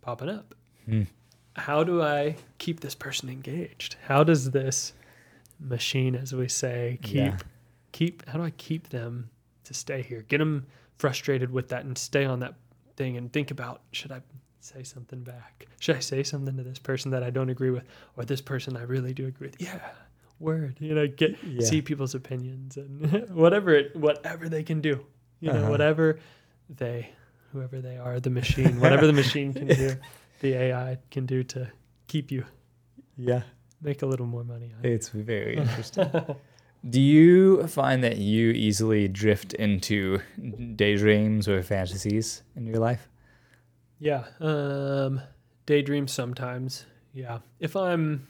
popping 0.01 0.29
up. 0.29 0.55
Hmm. 0.87 1.03
How 1.57 1.85
do 1.85 2.03
I 2.03 2.37
keep 2.59 2.81
this 2.81 2.95
person 2.95 3.29
engaged? 3.29 3.97
How 4.07 4.25
does 4.25 4.51
this 4.51 4.93
machine, 5.61 6.15
as 6.15 6.33
we 6.35 6.49
say, 6.49 6.99
keep 7.03 7.15
Yeah. 7.17 7.37
keep? 7.93 8.29
How 8.29 8.39
do 8.39 8.45
I 8.45 8.51
keep 8.51 8.89
them 8.89 9.31
to 9.65 9.73
stay 9.75 10.03
here? 10.03 10.23
Get 10.23 10.39
them 10.39 10.67
frustrated 10.99 11.51
with 11.51 11.69
that 11.69 11.85
and 11.85 11.97
stay 11.97 12.25
on 12.25 12.41
that 12.41 12.55
thing 12.97 13.17
and 13.17 13.33
think 13.33 13.51
about 13.51 13.83
should 13.93 14.13
I 14.13 14.21
say 14.65 14.83
something 14.83 15.23
back? 15.23 15.67
Should 15.81 15.97
I 15.97 16.01
say 16.01 16.23
something 16.23 16.57
to 16.57 16.63
this 16.63 16.79
person 16.79 17.11
that 17.13 17.23
I 17.23 17.31
don't 17.31 17.51
agree 17.51 17.71
with, 17.71 17.85
or 18.17 18.25
this 18.25 18.41
person 18.41 18.77
I 18.77 18.83
really 18.83 19.13
do 19.15 19.27
agree 19.27 19.49
with? 19.49 19.61
Yeah, 19.61 19.79
word. 20.39 20.77
You 20.81 20.95
know, 20.95 21.07
get 21.07 21.37
Yeah. 21.45 21.67
see 21.67 21.83
people's 21.83 22.15
opinions 22.15 22.77
and 22.77 23.29
whatever 23.35 23.75
it, 23.75 23.95
whatever 23.97 24.49
they 24.49 24.63
can 24.63 24.81
do. 24.81 25.05
You 25.41 25.53
know, 25.53 25.61
Uh-huh. 25.61 25.71
whatever 25.71 26.19
they, 26.71 27.11
whoever 27.53 27.81
they 27.81 27.99
are, 27.99 28.19
the 28.21 28.31
machine, 28.31 28.81
whatever 28.81 29.07
the 29.07 29.13
machine 29.13 29.53
can 29.53 29.69
do, 29.69 29.97
the 30.41 30.55
AI 30.55 30.99
can 31.11 31.27
do 31.27 31.43
to 31.45 31.71
keep 32.07 32.31
you 32.31 32.45
Yeah. 33.17 33.43
make 33.83 34.03
a 34.03 34.07
little 34.07 34.27
more 34.27 34.45
money. 34.45 34.73
On 34.79 34.85
it. 34.85 34.91
It's 34.93 35.09
very 35.11 35.57
interesting. 35.65 36.11
Do 36.89 37.01
you 37.01 37.67
find 37.67 38.03
that 38.05 38.17
you 38.19 38.51
easily 38.51 39.09
drift 39.09 39.53
into 39.55 40.21
daydreams 40.77 41.49
or 41.49 41.63
fantasies 41.63 42.43
in 42.57 42.67
your 42.67 42.79
life? 42.79 43.09
Yeah. 43.99 44.25
Um, 44.41 45.21
daydream 45.67 46.09
sometimes. 46.09 46.87
Yeah. 47.13 47.39
If 47.61 47.77
I'm, 47.77 48.27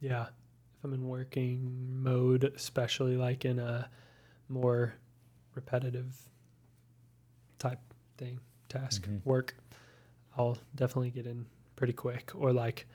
yeah, 0.00 0.24
if 0.78 0.84
I'm 0.84 0.92
in 0.92 1.08
working 1.08 2.02
mode, 2.02 2.44
especially 2.44 3.16
like 3.16 3.44
in 3.44 3.58
a 3.58 3.88
more 4.48 4.94
repetitive 5.54 6.14
type 7.58 7.80
thing, 8.18 8.40
task, 8.68 9.06
Mhm. 9.08 9.24
work, 9.24 9.56
I'll 10.36 10.58
definitely 10.74 11.10
get 11.10 11.26
in 11.26 11.46
pretty 11.76 11.92
quick. 11.92 12.32
Or 12.34 12.52
like, 12.52 12.86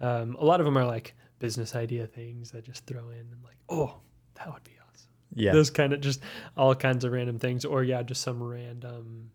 um, 0.00 0.34
a 0.36 0.44
lot 0.44 0.60
of 0.60 0.66
them 0.66 0.76
are 0.76 0.84
like 0.86 1.14
business 1.38 1.74
idea 1.74 2.06
things 2.06 2.54
I 2.54 2.60
just 2.60 2.86
throw 2.86 3.08
in 3.10 3.20
and 3.32 3.42
like, 3.44 3.56
oh, 3.68 4.00
that 4.34 4.52
would 4.52 4.64
be 4.64 4.75
Yeah. 5.34 5.52
those 5.52 5.70
kind 5.70 5.92
of 5.92 6.00
just 6.00 6.20
all 6.56 6.74
kinds 6.74 7.04
of 7.04 7.12
random 7.12 7.38
things 7.38 7.64
or 7.64 7.82
yeah 7.84 8.02
just 8.02 8.22
some 8.22 8.42
random 8.42 9.30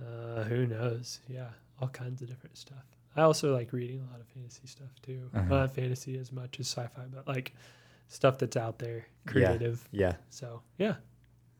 uh 0.00 0.42
who 0.44 0.66
knows 0.66 1.20
yeah 1.28 1.48
all 1.80 1.88
kinds 1.88 2.22
of 2.22 2.28
different 2.28 2.56
stuff 2.56 2.84
i 3.16 3.22
also 3.22 3.52
like 3.54 3.72
reading 3.72 4.00
a 4.06 4.10
lot 4.12 4.20
of 4.20 4.26
fantasy 4.28 4.66
stuff 4.66 4.90
too 5.02 5.30
Uh-huh. 5.34 5.44
not 5.48 5.74
fantasy 5.74 6.18
as 6.18 6.30
much 6.30 6.60
as 6.60 6.66
sci-fi 6.68 7.02
but 7.12 7.26
like 7.26 7.52
stuff 8.08 8.38
that's 8.38 8.56
out 8.56 8.78
there 8.78 9.06
creative 9.26 9.88
yeah. 9.92 10.14
so 10.30 10.60
yeah 10.78 10.94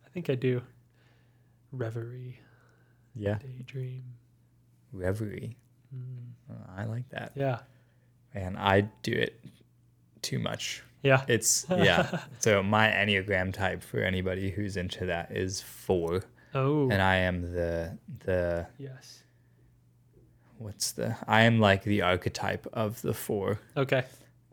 i 0.05 0.09
think 0.11 0.29
i 0.31 0.35
do 0.35 0.61
reverie 1.73 2.39
Yeah. 3.15 3.39
daydream 3.39 4.05
Reverie. 4.93 5.57
mm, 5.95 6.33
Oh, 6.51 6.55
I 6.77 6.85
like 6.85 7.09
that. 7.11 7.33
yeah 7.35 7.61
And 8.35 8.57
I 8.57 8.83
do 9.03 9.11
it 9.13 9.41
too 10.23 10.39
much. 10.39 10.83
Yeah 11.05 11.23
It's, 11.29 11.67
yeah. 11.71 12.21
so 12.41 12.63
my 12.63 12.89
Enneagram 12.89 13.53
type 13.53 13.83
for 13.83 14.01
anybody 14.01 14.51
who's 14.51 14.77
into 14.77 15.07
that 15.07 15.31
is 15.31 15.61
four. 15.61 16.25
oh 16.55 16.91
And 16.91 17.01
I 17.01 17.17
am 17.29 17.43
the, 17.53 17.97
the, 18.25 18.67
yes 18.79 19.21
what's 20.59 20.93
the, 20.93 21.17
I 21.29 21.43
am 21.43 21.61
like 21.61 21.83
the 21.85 22.03
archetype 22.03 22.67
of 22.73 23.01
the 23.03 23.15
four. 23.15 23.61
okay 23.77 24.05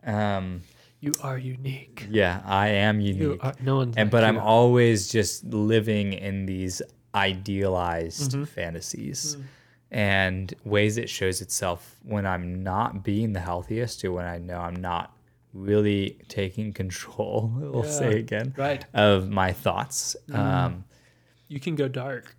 Um, 0.04 0.62
you 1.00 1.14
are 1.22 1.38
unique 1.38 2.06
yeah, 2.12 2.42
I 2.46 2.68
am 2.70 3.00
you 3.00 3.14
unique. 3.14 3.44
are 3.44 3.54
no 3.62 3.78
one's 3.78 3.96
and 3.98 4.08
like 4.08 4.12
but 4.12 4.24
I'm 4.24 4.38
always 4.38 5.12
just 5.12 5.44
living 5.46 6.14
in 6.14 6.46
these 6.46 6.82
idealized 7.16 8.32
Mhm. 8.34 8.48
fantasies 8.48 9.36
Mm. 9.36 9.44
and 9.92 10.54
ways 10.64 10.98
it 10.98 11.10
shows 11.10 11.42
itself 11.42 11.98
when 12.04 12.26
I'm 12.26 12.64
not 12.64 13.04
being 13.04 13.34
the 13.34 13.40
healthiest 13.42 14.04
or 14.06 14.12
when 14.12 14.26
I 14.26 14.38
know 14.38 14.60
I'm 14.60 14.76
not 14.92 15.16
really 15.54 16.18
taking 16.28 16.74
control. 16.74 17.52
We'll 17.60 17.84
say 17.84 18.20
again 18.20 18.54
right 18.58 18.86
of 18.94 19.30
my 19.30 19.52
thoughts. 19.54 20.16
Mm. 20.30 20.36
Um, 20.38 20.84
you 21.48 21.60
can 21.60 21.76
go 21.76 21.88
dark 21.88 22.36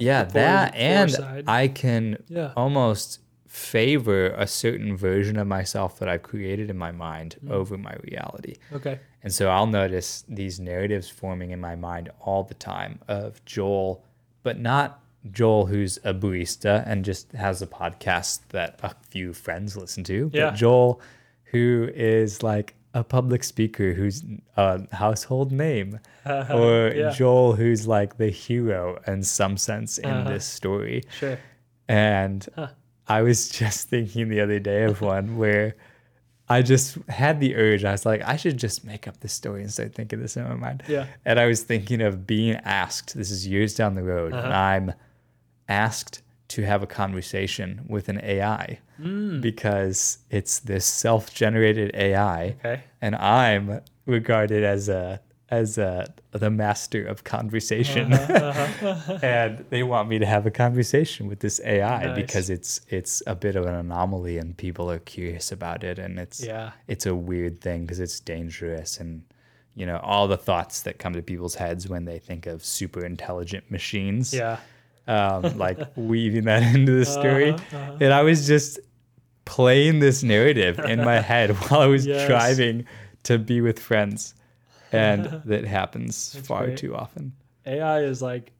yeah, 0.00 0.22
The 0.24 0.32
that 0.34 0.74
and. 0.76 1.44
I 1.48 1.68
can 1.68 2.22
yeah 2.28 2.52
almost 2.56 3.20
favor 3.48 4.28
a 4.28 4.46
certain 4.46 4.96
version 4.96 5.36
of 5.38 5.46
myself 5.46 5.98
that 5.98 6.08
I've 6.08 6.22
created 6.22 6.70
in 6.70 6.76
my 6.78 6.92
mind 6.92 7.36
Mm. 7.44 7.50
over 7.50 7.76
my 7.78 7.94
reality. 8.04 8.56
okay 8.72 9.00
And 9.22 9.32
so 9.34 9.48
I'll 9.48 9.66
notice 9.66 10.24
these 10.28 10.60
narratives 10.60 11.08
forming 11.08 11.50
in 11.50 11.60
my 11.60 11.74
mind 11.74 12.10
all 12.20 12.44
the 12.44 12.54
time 12.54 13.00
of 13.08 13.44
Joel, 13.44 14.04
but 14.42 14.58
not 14.60 15.00
Joel 15.32 15.66
who's 15.66 15.98
a 16.04 16.14
barista 16.14 16.84
and 16.86 17.04
just 17.04 17.32
has 17.32 17.60
a 17.60 17.66
podcast 17.66 18.40
that 18.50 18.78
a 18.82 18.94
few 19.10 19.32
friends 19.32 19.76
listen 19.76 20.04
to, 20.04 20.30
Yeah. 20.32 20.50
but 20.50 20.54
Joel 20.54 21.00
who 21.50 21.88
is 21.94 22.42
like 22.42 22.74
a 22.94 23.04
public 23.04 23.44
speaker 23.44 23.92
who's 23.92 24.24
a 24.56 24.94
household 24.94 25.52
name, 25.52 26.00
or 26.26 26.92
yeah, 26.94 27.10
Joel 27.10 27.52
who's 27.54 27.86
like 27.86 28.16
the 28.16 28.28
hero 28.30 29.00
in 29.06 29.22
some 29.22 29.56
sense 29.56 29.98
in 29.98 30.10
Uh-huh. 30.10 30.30
this 30.30 30.44
story. 30.46 31.04
sure. 31.10 31.38
And 31.88 32.46
Huh. 32.54 32.68
I 33.06 33.22
was 33.22 33.48
just 33.60 33.88
thinking 33.88 34.28
the 34.28 34.40
other 34.40 34.58
day 34.58 34.84
of 34.84 35.00
one 35.00 35.36
where 35.36 35.74
I 36.50 36.62
just 36.62 36.96
had 37.10 37.40
the 37.40 37.56
urge. 37.56 37.84
I 37.84 37.92
was 37.92 38.06
like, 38.06 38.22
I 38.22 38.36
should 38.36 38.56
just 38.56 38.82
make 38.84 39.06
up 39.06 39.20
this 39.20 39.34
story 39.34 39.60
and 39.62 39.70
start 39.70 39.94
thinking 39.94 40.20
this 40.20 40.34
in 40.36 40.44
my 40.44 40.54
mind. 40.54 40.82
Yeah. 40.88 41.06
And 41.26 41.38
I 41.38 41.46
was 41.46 41.62
thinking 41.62 42.00
of 42.00 42.26
being 42.26 42.56
asked, 42.64 43.14
this 43.14 43.30
is 43.30 43.46
years 43.46 43.74
down 43.74 43.94
the 43.94 44.02
road, 44.02 44.32
and 44.32 44.46
Uh-huh. 44.46 44.58
I'm 44.58 44.92
asked 45.68 46.22
to 46.48 46.62
have 46.64 46.82
a 46.82 46.86
conversation 46.86 47.84
with 47.88 48.08
an 48.08 48.20
AI 48.22 48.78
Mm. 49.00 49.40
because 49.40 50.18
it's 50.28 50.58
this 50.58 50.84
self 50.84 51.32
generated 51.32 51.92
AI 51.94 52.56
Okay. 52.58 52.80
and 53.00 53.14
I'm 53.14 53.80
regarded 54.06 54.64
as 54.64 54.88
a 54.88 55.20
as 55.50 55.78
a 55.78 56.12
the 56.32 56.50
master 56.50 57.06
of 57.06 57.24
conversation. 57.24 58.12
Uh-huh. 58.12 59.18
and 59.22 59.64
they 59.70 59.82
want 59.82 60.08
me 60.08 60.18
to 60.18 60.26
have 60.26 60.44
a 60.46 60.50
conversation 60.50 61.26
with 61.26 61.40
this 61.40 61.60
AI 61.64 62.04
Nice. 62.06 62.16
because 62.16 62.50
it's 62.50 62.80
it's 62.88 63.22
a 63.26 63.34
bit 63.34 63.56
of 63.56 63.64
an 63.66 63.74
anomaly 63.74 64.36
and 64.38 64.56
people 64.56 64.90
are 64.90 64.98
curious 64.98 65.52
about 65.52 65.84
it 65.84 65.98
and 65.98 66.18
it's 66.18 66.44
yeah. 66.44 66.72
it's 66.88 67.06
a 67.06 67.14
weird 67.14 67.60
thing 67.60 67.82
because 67.82 68.00
it's 68.00 68.20
dangerous 68.20 68.98
and 69.00 69.22
you 69.74 69.86
know 69.86 69.98
all 70.02 70.26
the 70.28 70.36
thoughts 70.36 70.82
that 70.82 70.98
come 70.98 71.12
to 71.14 71.22
people's 71.22 71.54
heads 71.54 71.88
when 71.88 72.04
they 72.04 72.18
think 72.18 72.46
of 72.46 72.64
super 72.64 73.04
intelligent 73.04 73.70
machines 73.70 74.34
Yeah. 74.34 74.58
Um, 75.08 75.56
like 75.58 75.78
weaving 75.96 76.44
that 76.44 76.62
into 76.74 76.92
the 76.92 77.06
story 77.06 77.50
Uh-huh, 77.50 77.76
uh-huh. 77.76 77.96
and 78.00 78.12
I 78.12 78.22
was 78.22 78.46
just 78.46 78.78
playing 79.44 79.98
this 80.00 80.22
narrative 80.22 80.78
in 80.78 81.02
my 81.02 81.20
head 81.32 81.50
while 81.50 81.80
I 81.80 81.86
was 81.86 82.06
Yes. 82.06 82.26
driving 82.26 82.86
to 83.24 83.38
be 83.38 83.60
with 83.60 83.78
friends 83.80 84.34
and 84.92 85.42
that 85.44 85.64
happens 85.64 86.32
That's 86.32 86.46
far 86.46 86.64
great. 86.66 86.76
too 86.78 86.94
often 86.94 87.32
AI 87.66 88.00
is 88.02 88.22
like 88.22 88.52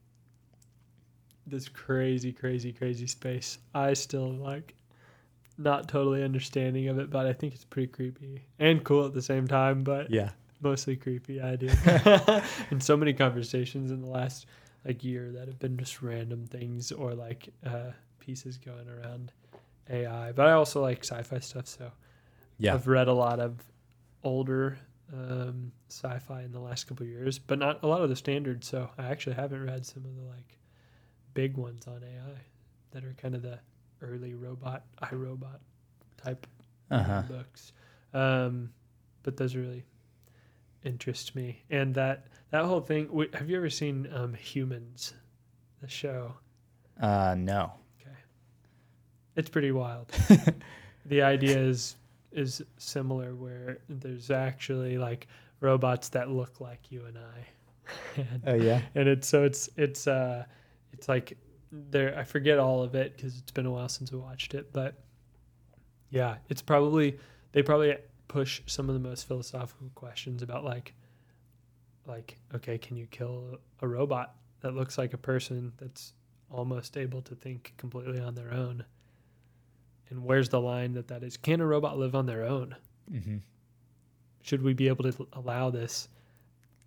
this 1.47 1.67
crazy, 1.67 2.31
crazy, 2.31 2.71
crazy 2.71 3.07
space. 3.07 3.57
I 3.73 3.93
still 3.93 4.31
like 4.31 4.75
not 5.57 5.87
totally 5.87 6.23
understanding 6.23 6.87
of 6.89 6.99
it, 6.99 7.09
but 7.09 7.25
I 7.25 7.33
think 7.33 7.53
it's 7.55 7.65
pretty 7.65 7.87
creepy 7.87 8.43
and 8.59 8.83
cool 8.83 9.05
at 9.05 9.13
the 9.13 9.21
same 9.21 9.47
time. 9.47 9.83
But 9.83 10.11
Yeah. 10.11 10.29
mostly 10.61 10.95
creepy 10.95 11.41
idea. 11.41 11.75
and 12.69 12.83
so 12.83 12.95
many 12.95 13.13
conversations 13.13 13.89
in 13.91 14.01
the 14.01 14.07
last 14.07 14.45
like 14.85 15.03
year 15.03 15.31
that 15.31 15.47
have 15.47 15.59
been 15.59 15.77
just 15.77 16.01
random 16.01 16.45
things 16.47 16.91
or 16.91 17.13
like 17.13 17.49
uh, 17.65 17.91
pieces 18.19 18.57
going 18.57 18.87
around 18.89 19.31
AI. 19.89 20.31
But 20.31 20.47
I 20.47 20.53
also 20.53 20.81
like 20.81 21.03
sci-fi 21.03 21.39
stuff, 21.39 21.67
so 21.67 21.91
Yeah. 22.57 22.73
I've 22.73 22.87
read 22.87 23.07
a 23.07 23.13
lot 23.13 23.39
of 23.39 23.63
older 24.23 24.77
um, 25.13 25.71
sci-fi 25.89 26.43
in 26.43 26.51
the 26.51 26.59
last 26.59 26.87
couple 26.87 27.03
of 27.05 27.09
years, 27.09 27.39
but 27.39 27.57
not 27.59 27.83
a 27.83 27.87
lot 27.87 28.01
of 28.01 28.09
the 28.09 28.15
standards. 28.15 28.67
So 28.67 28.89
I 28.97 29.07
actually 29.07 29.35
haven't 29.35 29.65
read 29.65 29.85
some 29.85 30.05
of 30.05 30.15
the 30.15 30.23
like 30.23 30.57
big 31.33 31.57
ones 31.57 31.87
on 31.87 32.03
AI 32.03 32.39
that 32.91 33.03
are 33.03 33.13
kind 33.17 33.35
of 33.35 33.41
the 33.41 33.59
early 34.01 34.33
robot, 34.33 34.83
iRobot 35.03 35.59
type 36.17 36.47
Uh-huh. 36.91 37.21
books. 37.27 37.73
Um, 38.13 38.71
but 39.23 39.37
those 39.37 39.55
are 39.55 39.61
really 39.61 39.83
interest 40.83 41.35
me, 41.35 41.63
and 41.69 41.93
that 41.95 42.27
that 42.51 42.65
whole 42.65 42.81
thing. 42.81 43.07
w- 43.07 43.29
Have 43.33 43.49
you 43.49 43.57
ever 43.57 43.69
seen 43.69 44.07
um, 44.13 44.33
Humans, 44.33 45.13
the 45.81 45.87
show? 45.87 46.33
Uh 46.99 47.35
no. 47.37 47.71
Okay, 48.01 48.15
it's 49.35 49.49
pretty 49.49 49.71
wild. 49.71 50.11
the 51.05 51.21
idea 51.21 51.57
is 51.59 51.95
is 52.31 52.61
similar, 52.77 53.35
where 53.35 53.79
there's 53.89 54.29
actually 54.31 54.97
like 54.97 55.27
robots 55.61 56.09
that 56.09 56.29
look 56.29 56.59
like 56.61 56.91
you 56.91 57.05
and 57.05 57.17
I, 57.17 58.19
and, 58.21 58.43
Oh 58.47 58.53
yeah. 58.55 58.81
and 58.95 59.07
it's 59.09 59.27
so 59.27 59.43
it's 59.43 59.69
it's 59.77 60.07
uh 60.07 60.45
it's 60.93 61.07
like 61.09 61.37
there 61.71 62.17
I 62.17 62.23
forget 62.23 62.57
all 62.59 62.81
of 62.83 62.95
it 62.95 63.15
because 63.15 63.37
it's 63.37 63.51
been 63.51 63.65
a 63.65 63.71
while 63.71 63.89
since 63.89 64.11
I 64.11 64.15
watched 64.17 64.53
it, 64.55 64.71
but 64.73 64.95
yeah, 66.09 66.37
it's 66.49 66.61
probably 66.61 67.17
they 67.51 67.61
probably 67.63 67.95
push 68.29 68.61
some 68.65 68.87
of 68.87 68.93
the 68.93 69.09
most 69.09 69.27
philosophical 69.27 69.89
questions 69.95 70.41
about 70.41 70.63
like 70.63 70.93
like 72.07 72.37
okay, 72.55 72.77
can 72.77 72.95
you 72.95 73.07
kill 73.07 73.57
a 73.81 73.87
robot 73.87 74.35
that 74.61 74.73
looks 74.73 74.97
like 74.97 75.13
a 75.13 75.17
person 75.17 75.73
that's 75.77 76.13
almost 76.49 76.95
able 76.95 77.21
to 77.23 77.35
think 77.35 77.73
completely 77.77 78.19
on 78.21 78.35
their 78.35 78.53
own? 78.53 78.85
And 80.09 80.23
where's 80.23 80.49
the 80.49 80.61
line 80.61 80.93
that 80.93 81.09
that 81.09 81.23
is? 81.23 81.35
Can 81.37 81.59
a 81.59 81.65
robot 81.65 81.97
live 81.99 82.15
on 82.15 82.25
their 82.25 82.45
own? 82.45 82.75
Mm-hmm. 83.11 83.37
should 84.43 84.61
we 84.61 84.73
be 84.73 84.87
able 84.87 85.11
to 85.11 85.27
allow 85.33 85.71
this 85.71 86.09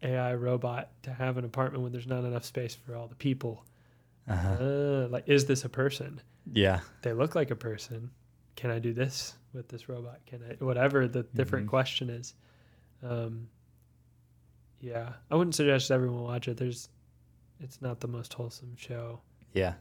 AI 0.05 0.35
robot 0.35 0.91
to 1.03 1.13
have 1.13 1.37
an 1.37 1.45
apartment 1.45 1.83
when 1.83 1.91
there's 1.91 2.07
not 2.07 2.25
enough 2.25 2.45
space 2.45 2.77
for 2.77 2.95
all 2.95 3.09
the 3.09 3.17
people? 3.17 3.65
Uh-huh. 4.29 4.49
Uh, 4.65 5.09
like, 5.09 5.25
is 5.27 5.47
this 5.47 5.65
a 5.65 5.69
person? 5.69 6.21
Yeah. 6.53 6.81
They 7.03 7.13
look 7.13 7.35
like 7.35 7.51
a 7.51 7.57
person. 7.57 8.11
Can 8.57 8.71
I 8.71 8.79
do 8.79 8.93
this 8.93 9.35
with 9.53 9.69
this 9.69 9.89
robot? 9.89 10.21
Can 10.27 10.41
I? 10.43 10.65
Whatever 10.65 11.09
the 11.09 11.23
different 11.35 11.67
Mhm. 11.67 11.71
question 11.71 12.11
is. 12.11 12.35
Um, 13.03 13.49
yeah, 14.81 15.13
I 15.31 15.35
wouldn't 15.37 15.55
suggest 15.55 15.91
everyone 15.91 16.23
watch 16.23 16.49
it. 16.49 16.57
There's, 16.57 16.89
it's 17.61 17.81
not 17.81 18.01
the 18.01 18.09
most 18.09 18.35
wholesome 18.35 18.75
show, 18.77 19.21
Yeah. 19.55 19.75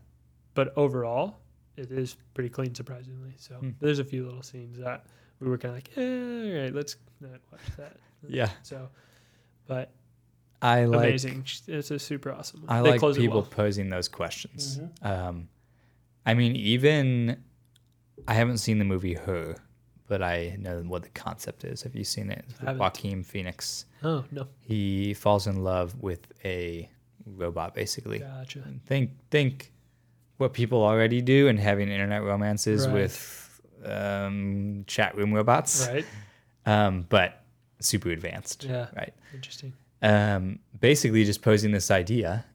but 0.54 0.74
overall, 0.78 1.40
it 1.78 1.92
is 1.92 2.16
pretty 2.34 2.50
clean, 2.50 2.76
surprisingly. 2.76 3.34
So 3.38 3.56
Hmm. 3.56 3.72
there's 3.80 4.00
a 4.00 4.04
few 4.04 4.26
little 4.26 4.44
scenes 4.44 4.78
that 4.78 5.06
we 5.40 5.48
were 5.50 5.58
kind 5.58 5.72
of 5.72 5.78
like, 5.78 5.98
eh, 5.98 6.02
all 6.02 6.62
right, 6.64 6.74
let's 6.74 6.98
not 7.20 7.40
watch 7.52 7.62
that. 7.78 7.98
Yeah. 8.28 8.52
So, 8.62 8.90
but 9.66 9.92
I 10.62 10.86
like 10.86 11.08
amazing. 11.10 11.46
It's 11.68 11.90
a 11.90 11.98
super 11.98 12.32
awesome. 12.32 12.62
one. 12.62 12.70
I 12.70 12.82
They 12.84 12.98
like 13.00 13.16
people 13.18 13.42
well. 13.42 13.50
posing 13.50 13.90
those 13.90 14.08
questions. 14.08 14.78
Mhm. 14.78 15.06
Um, 15.06 15.50
I 16.26 16.36
mean, 16.36 16.56
even 16.56 17.44
I 18.28 18.34
haven't 18.34 18.58
seen 18.60 18.80
the 18.80 18.86
movie 18.86 19.14
Her, 19.14 19.56
but 20.08 20.22
I 20.22 20.56
know 20.60 20.82
what 20.82 21.04
the 21.04 21.10
concept 21.10 21.64
is. 21.64 21.82
Have 21.84 21.96
you 21.96 22.04
seen 22.04 22.32
it? 22.32 22.46
Joaquin 22.62 23.24
Phoenix. 23.24 23.86
Oh 24.04 24.24
no, 24.32 24.48
He 24.62 25.14
falls 25.14 25.48
in 25.48 25.64
love 25.64 25.96
with 26.02 26.28
a 26.44 26.90
robot, 27.26 27.74
basically. 27.76 28.20
gotcha. 28.20 28.64
Think 28.86 29.12
think 29.30 29.72
what 30.38 30.54
people 30.54 30.84
already 30.84 31.22
do 31.22 31.48
and 31.48 31.60
having 31.60 31.90
internet 31.90 32.24
romances 32.24 32.88
Right. 32.88 32.94
with 32.94 33.62
um, 33.86 34.84
chat 34.88 35.16
room 35.16 35.34
robots, 35.34 35.88
Right. 35.88 36.06
um, 36.66 37.06
but 37.10 37.44
super 37.80 38.10
advanced. 38.10 38.64
Yeah. 38.64 38.88
Right. 38.96 39.14
Interesting. 39.34 39.74
um, 40.04 40.60
basically 40.80 41.24
just 41.26 41.42
posing 41.44 41.72
this 41.72 41.92
idea 41.92 42.46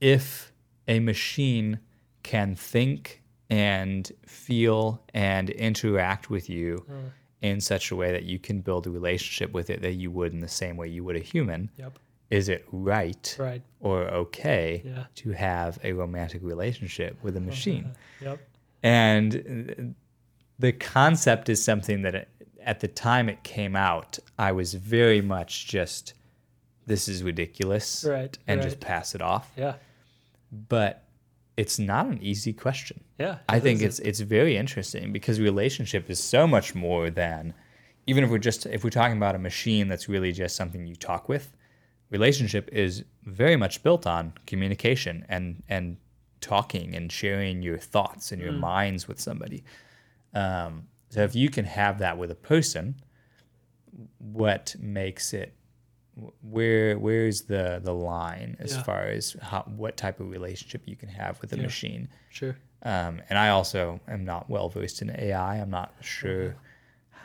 if 0.00 0.52
a 0.86 1.00
machine 1.00 1.78
can 2.22 2.54
think 2.54 3.22
and 3.50 4.10
feel 4.26 5.02
and 5.14 5.50
interact 5.50 6.30
with 6.30 6.48
you 6.48 6.84
Uh, 6.88 7.10
in 7.42 7.60
such 7.60 7.90
a 7.90 7.96
way 7.96 8.12
that 8.12 8.24
you 8.24 8.38
can 8.38 8.60
build 8.60 8.86
a 8.86 8.90
relationship 8.90 9.52
with 9.52 9.70
it 9.70 9.80
that 9.82 9.94
you 9.94 10.10
would 10.10 10.32
in 10.32 10.40
the 10.40 10.48
same 10.48 10.76
way 10.76 10.86
you 10.88 11.02
would 11.02 11.16
a 11.16 11.20
human 11.20 11.70
yep. 11.78 11.98
is 12.30 12.48
it 12.48 12.64
right 12.70 13.34
Right. 13.38 13.62
or 13.80 14.02
okay 14.08 14.82
Yeah. 14.84 15.04
to 15.16 15.30
have 15.32 15.78
a 15.82 15.92
romantic 15.94 16.42
relationship 16.42 17.16
with 17.22 17.36
a 17.36 17.40
machine 17.40 17.92
Yep. 18.20 18.38
and 18.82 19.94
the 20.58 20.72
concept 20.72 21.48
is 21.48 21.62
something 21.64 22.02
that 22.02 22.14
it, 22.14 22.28
at 22.62 22.80
the 22.80 22.88
time 22.88 23.28
it 23.30 23.42
came 23.42 23.74
out 23.74 24.18
i 24.38 24.52
was 24.52 24.74
very 24.74 25.22
much 25.22 25.66
just 25.66 26.12
this 26.86 27.08
is 27.08 27.22
ridiculous 27.22 28.04
Right. 28.04 28.36
and 28.46 28.58
right. 28.60 28.64
just 28.68 28.80
pass 28.80 29.14
it 29.14 29.22
off. 29.22 29.50
yeah. 29.56 29.74
But 30.68 31.04
it's 31.56 31.78
not 31.78 32.06
an 32.06 32.22
easy 32.22 32.52
question. 32.52 33.04
Yeah. 33.18 33.38
I 33.48 33.60
think 33.60 33.82
it's 33.82 33.98
it's 33.98 34.20
very 34.20 34.56
interesting 34.56 35.12
because 35.12 35.40
relationship 35.40 36.08
is 36.10 36.18
so 36.22 36.46
much 36.46 36.74
more 36.74 37.10
than 37.10 37.54
even 38.06 38.24
if 38.24 38.30
we're 38.30 38.38
just 38.38 38.66
if 38.66 38.82
we're 38.84 38.90
talking 38.90 39.16
about 39.16 39.34
a 39.34 39.38
machine 39.38 39.88
that's 39.88 40.08
really 40.08 40.32
just 40.32 40.56
something 40.56 40.86
you 40.86 40.96
talk 40.96 41.28
with. 41.28 41.52
Relationship 42.10 42.68
is 42.72 43.04
very 43.24 43.56
much 43.56 43.82
built 43.82 44.06
on 44.06 44.32
communication 44.46 45.24
and 45.28 45.62
and 45.68 45.96
talking 46.40 46.94
and 46.96 47.12
sharing 47.12 47.62
your 47.62 47.78
thoughts 47.78 48.32
and 48.32 48.40
your 48.40 48.52
Mm. 48.52 48.60
minds 48.60 49.06
with 49.06 49.20
somebody. 49.20 49.62
Um, 50.32 50.88
so 51.10 51.22
if 51.22 51.34
you 51.34 51.50
can 51.50 51.66
have 51.66 51.98
that 51.98 52.16
with 52.16 52.30
a 52.30 52.34
person, 52.34 52.94
what 54.18 54.74
makes 54.78 55.32
it 55.34 55.54
where 56.42 56.98
where's 56.98 57.42
the 57.42 57.80
the 57.82 57.92
line 57.94 58.56
as 58.60 58.72
Yeah. 58.72 58.82
far 58.82 59.02
as 59.02 59.36
how 59.40 59.62
what 59.76 59.96
type 59.96 60.20
of 60.20 60.30
relationship 60.30 60.82
you 60.86 60.96
can 60.96 61.08
have 61.08 61.40
with 61.40 61.52
a 61.52 61.56
Yeah. 61.56 61.62
machine 61.62 62.08
sure. 62.30 62.56
um, 62.82 63.20
and 63.28 63.38
I 63.38 63.48
also 63.50 64.00
am 64.08 64.24
not 64.24 64.48
well 64.50 64.68
versed 64.68 65.02
in 65.02 65.10
AI. 65.10 65.56
I'm 65.56 65.70
not 65.70 65.94
sure 66.00 66.56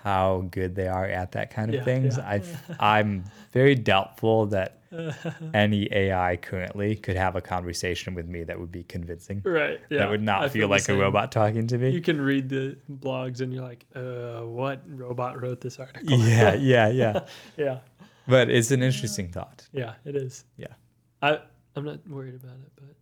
how 0.04 0.46
good 0.52 0.76
they 0.76 0.88
are 0.88 1.06
at 1.06 1.32
that 1.32 1.50
kind 1.50 1.70
of 1.70 1.76
Yeah, 1.76 1.84
things. 1.84 2.20
I 2.20 2.42
I'm 2.80 3.24
very 3.52 3.76
doubtful 3.76 4.46
that 4.48 4.80
any 5.54 5.92
AI 5.92 6.38
currently 6.38 6.96
could 6.96 7.16
have 7.18 7.36
a 7.36 7.42
conversation 7.42 8.14
with 8.14 8.28
me 8.28 8.44
that 8.44 8.58
would 8.60 8.72
be 8.72 8.84
convincing. 8.84 9.42
Right. 9.44 9.80
Yeah. 9.90 10.00
that 10.00 10.10
would 10.10 10.22
not 10.22 10.44
I 10.44 10.50
feel 10.50 10.68
like 10.70 10.88
a 10.90 10.96
robot 10.96 11.32
talking 11.32 11.68
to 11.68 11.78
me. 11.78 11.90
You 11.90 12.02
can 12.02 12.22
read 12.22 12.48
the 12.50 12.78
blogs 12.90 13.42
and 13.42 13.52
you're 13.54 13.64
like, 13.64 13.86
uh, 13.96 14.42
what 14.46 14.84
robot 14.88 15.42
wrote 15.42 15.60
this 15.60 15.80
article? 15.80 16.18
yeah, 16.20 16.54
yeah, 16.74 16.88
yeah. 16.90 17.20
yeah. 17.58 17.80
But 18.28 18.50
it's 18.50 18.72
an 18.72 18.82
interesting 18.82 19.30
thought. 19.30 19.68
Yeah. 19.72 19.94
It 20.06 20.16
is. 20.16 20.46
Yeah. 20.58 20.74
I 21.22 21.40
I'm 21.76 21.86
not 21.86 22.08
worried 22.08 22.36
about 22.36 22.56
it, 22.56 22.72
but 22.76 22.96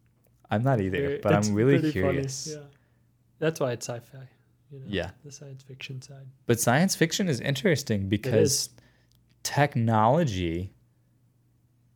I'm 0.50 0.64
not 0.64 0.82
either, 0.82 1.20
but 1.22 1.34
I'm 1.34 1.54
really 1.54 1.80
pretty 1.80 2.00
funny, 2.02 2.12
curious. 2.14 2.48
Yeah. 2.52 2.64
That's 3.40 3.60
why 3.60 3.72
it's 3.74 3.88
sci-fi. 3.88 4.28
You 4.72 4.80
know, 4.80 4.86
Yeah. 4.88 5.12
The 5.24 5.32
science 5.32 5.64
fiction 5.64 6.02
side. 6.02 6.28
But 6.46 6.60
science 6.60 6.96
fiction 6.96 7.28
is 7.30 7.40
interesting 7.40 8.10
because 8.10 8.70
technology 9.44 10.74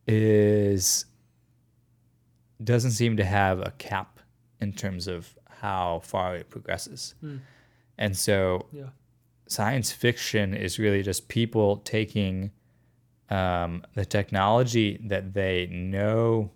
is 0.06 1.04
doesn't 2.62 2.90
seem 2.92 3.16
to 3.16 3.24
have 3.24 3.60
a 3.60 3.72
cap 3.78 4.18
in 4.60 4.72
terms 4.72 5.06
of 5.06 5.36
how 5.48 6.00
far 6.04 6.36
it 6.36 6.50
progresses. 6.50 7.14
Hmm. 7.20 7.36
And 7.96 8.16
so 8.16 8.66
Yeah. 8.72 8.90
science 9.46 9.92
fiction 9.92 10.54
is 10.54 10.78
really 10.78 11.02
just 11.02 11.28
people 11.28 11.78
taking 11.78 12.50
um, 13.30 13.82
the 13.94 14.04
technology 14.04 14.98
that 15.04 15.34
they 15.34 15.66
know 15.66 16.50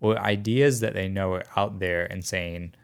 or 0.00 0.18
ideas 0.18 0.80
that 0.80 0.94
they 0.94 1.08
know 1.08 1.32
are 1.32 1.44
out 1.56 1.78
there 1.78 2.06
and 2.06 2.24
saying, 2.24 2.74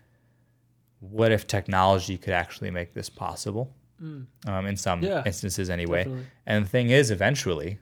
what 1.01 1.33
if 1.33 1.47
technology 1.47 2.17
could 2.19 2.33
actually 2.33 2.71
make 2.71 2.95
this 2.95 3.09
possible? 3.09 3.75
Mm, 4.03 4.27
Um, 4.47 4.67
in 4.67 4.77
some 4.77 5.03
Yeah, 5.03 5.23
instances, 5.27 5.69
anyway. 5.71 6.05
definitely. 6.05 6.27
And 6.47 6.65
the 6.65 6.69
thing 6.69 6.91
is, 6.91 7.11
eventually, 7.11 7.79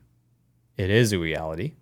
it 0.76 0.88
is 0.90 1.12
a 1.12 1.18
reality 1.18 1.74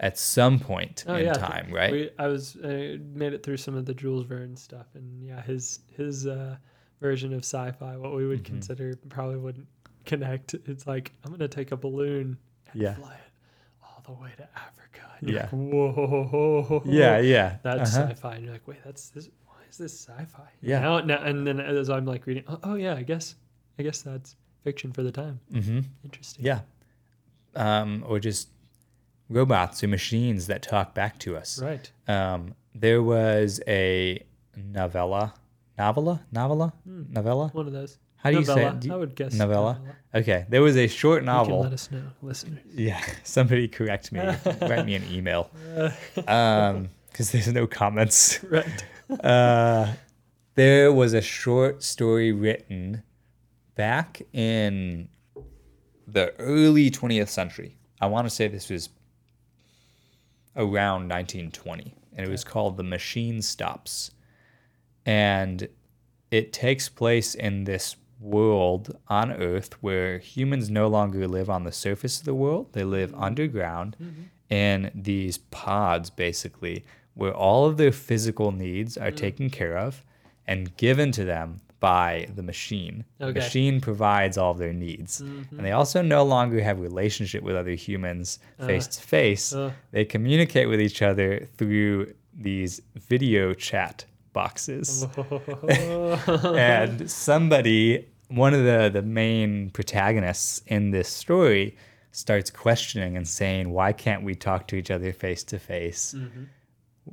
at 0.00 0.18
some 0.18 0.58
point 0.58 1.04
Oh, 1.06 1.16
in 1.16 1.26
yeah. 1.26 1.32
time, 1.32 1.72
right? 1.72 1.92
We, 1.92 2.10
I 2.18 2.26
was 2.26 2.56
uh, 2.56 2.96
made 3.14 3.32
it 3.32 3.42
through 3.42 3.56
some 3.58 3.74
of 3.74 3.86
the 3.86 3.94
Jules 3.94 4.26
Verne 4.26 4.56
stuff, 4.56 4.86
and 4.94 5.22
yeah, 5.22 5.40
his 5.42 5.80
his 5.96 6.26
uh, 6.26 6.56
version 7.00 7.32
of 7.32 7.40
sci-fi, 7.40 7.96
what 7.96 8.14
we 8.14 8.26
would 8.26 8.42
Mhm. 8.42 8.46
consider, 8.46 8.96
probably 9.08 9.36
wouldn't 9.36 9.68
connect. 10.04 10.54
It's 10.66 10.86
like 10.86 11.12
I'm 11.24 11.30
gonna 11.30 11.48
take 11.48 11.72
a 11.72 11.76
balloon 11.76 12.36
and 12.72 12.82
Yeah. 12.82 12.94
fly 12.94 13.14
it 13.14 13.32
all 13.82 14.02
the 14.04 14.22
way 14.22 14.30
to 14.36 14.48
Africa. 14.56 15.00
And 15.20 15.30
Yeah. 15.30 15.42
like, 15.42 15.50
whoa. 15.50 16.82
Yeah, 16.84 17.18
yeah. 17.18 17.58
That's 17.62 17.96
uh-huh. 17.96 18.08
sci-fi. 18.08 18.34
And 18.36 18.44
you're 18.44 18.52
like, 18.52 18.66
wait, 18.66 18.78
that's 18.84 19.10
this. 19.10 19.28
Why 19.46 19.54
is 19.70 19.78
this 19.78 19.98
sci-fi? 20.06 20.48
Yeah. 20.60 20.80
Now, 20.80 21.00
now, 21.00 21.22
and 21.22 21.46
then 21.46 21.60
as 21.60 21.88
I'm 21.90 22.06
like 22.06 22.26
reading, 22.26 22.44
oh, 22.48 22.58
oh 22.62 22.74
yeah, 22.74 22.94
I 22.94 23.02
guess, 23.02 23.36
I 23.78 23.82
guess 23.82 24.02
that's 24.02 24.36
fiction 24.64 24.92
for 24.92 25.02
the 25.02 25.12
time. 25.12 25.40
Mm-hmm. 25.52 25.80
Interesting. 26.04 26.44
Yeah. 26.44 26.60
Um, 27.54 28.04
or 28.06 28.18
just 28.18 28.48
robots 29.28 29.82
or 29.82 29.88
machines 29.88 30.46
that 30.46 30.62
talk 30.62 30.94
back 30.94 31.18
to 31.20 31.36
us. 31.36 31.60
Right. 31.60 31.90
Um, 32.08 32.54
there 32.74 33.02
was 33.02 33.60
a 33.66 34.24
novella, 34.56 35.34
novella, 35.78 36.22
novella, 36.32 36.72
novella. 36.84 37.48
One 37.48 37.66
of 37.66 37.72
those. 37.72 37.98
How 38.22 38.30
do 38.30 38.38
you 38.38 38.44
say. 38.44 38.54
Novella. 38.54 38.70
it? 38.74 38.80
Do 38.80 38.88
you- 38.88 38.94
I 38.94 38.96
would 38.96 39.14
guess 39.16 39.34
novella? 39.34 39.80
Okay, 40.14 40.44
there 40.48 40.62
was 40.62 40.76
a 40.76 40.86
short 40.86 41.24
novel. 41.24 41.62
let 41.62 41.72
us 41.72 41.90
know, 41.90 42.02
listeners. 42.22 42.60
Yeah, 42.74 43.02
somebody 43.24 43.66
correct 43.68 44.12
me. 44.12 44.20
Write 44.20 44.84
me 44.86 44.94
an 44.94 45.04
email. 45.10 45.50
Um, 46.28 46.90
because 47.10 47.30
there's 47.32 47.48
no 47.52 47.66
comments. 47.66 48.40
Right. 48.50 48.84
Uh, 49.24 49.92
there 50.54 50.92
was 50.92 51.12
a 51.14 51.20
short 51.20 51.82
story 51.82 52.32
written 52.32 53.02
back 53.74 54.22
in 54.32 55.08
the 56.06 56.32
early 56.38 56.90
20th 56.90 57.28
century. 57.28 57.76
I 58.00 58.06
want 58.06 58.26
to 58.26 58.30
say 58.30 58.48
this 58.48 58.70
was 58.70 58.88
around 60.56 61.08
1920, 61.08 61.94
and 62.16 62.26
it 62.26 62.30
was 62.30 62.44
called 62.44 62.76
The 62.76 62.82
Machine 62.82 63.42
Stops. 63.42 64.10
And 65.06 65.68
it 66.30 66.52
takes 66.52 66.88
place 66.88 67.34
in 67.34 67.64
this 67.64 67.96
world 68.22 68.96
on 69.08 69.32
Earth 69.32 69.74
where 69.82 70.18
humans 70.18 70.70
no 70.70 70.88
longer 70.88 71.26
live 71.26 71.50
on 71.50 71.64
the 71.64 71.72
surface 71.72 72.20
of 72.20 72.24
the 72.24 72.34
world, 72.34 72.72
they 72.72 72.84
live 72.84 73.10
mm-hmm. 73.10 73.24
underground 73.24 73.96
mm-hmm. 74.00 74.22
in 74.48 74.90
these 74.94 75.38
pods, 75.38 76.08
basically, 76.10 76.84
where 77.14 77.34
all 77.34 77.66
of 77.66 77.76
their 77.76 77.92
physical 77.92 78.52
needs 78.52 78.96
are 78.96 79.10
mm. 79.10 79.16
taken 79.16 79.50
care 79.50 79.76
of 79.76 80.02
and 80.46 80.74
given 80.76 81.12
to 81.12 81.24
them 81.24 81.60
by 81.82 82.28
the 82.36 82.44
machine. 82.44 83.04
The 83.18 83.32
machine 83.32 83.80
provides 83.80 84.38
all 84.38 84.52
of 84.52 84.58
their 84.58 84.72
needs. 84.72 85.20
Mm-hmm. 85.20 85.56
And 85.56 85.66
they 85.66 85.72
also 85.72 86.00
no 86.00 86.22
longer 86.22 86.62
have 86.62 86.78
relationship 86.78 87.42
with 87.42 87.56
other 87.56 87.72
humans 87.72 88.38
uh-huh. 88.58 88.68
face 88.68 88.86
to 88.86 89.02
face. 89.02 89.52
uh. 89.52 89.72
They 89.90 90.04
communicate 90.04 90.68
with 90.68 90.80
each 90.80 91.02
other 91.02 91.48
through 91.56 92.14
these 92.32 92.80
video 92.94 93.52
chat 93.52 94.04
boxes. 94.32 95.06
and 95.68 97.10
somebody, 97.10 98.06
one 98.34 98.54
of 98.54 98.64
the, 98.64 98.90
the 98.92 99.02
main 99.02 99.70
protagonists 99.70 100.62
in 100.66 100.90
this 100.90 101.08
story, 101.08 101.76
starts 102.12 102.50
questioning 102.50 103.16
and 103.16 103.26
saying, 103.26 103.70
Why 103.70 103.92
can't 103.92 104.22
we 104.22 104.34
talk 104.34 104.68
to 104.68 104.76
each 104.76 104.90
other 104.90 105.12
face 105.12 105.42
to 105.44 105.58
face? 105.58 106.14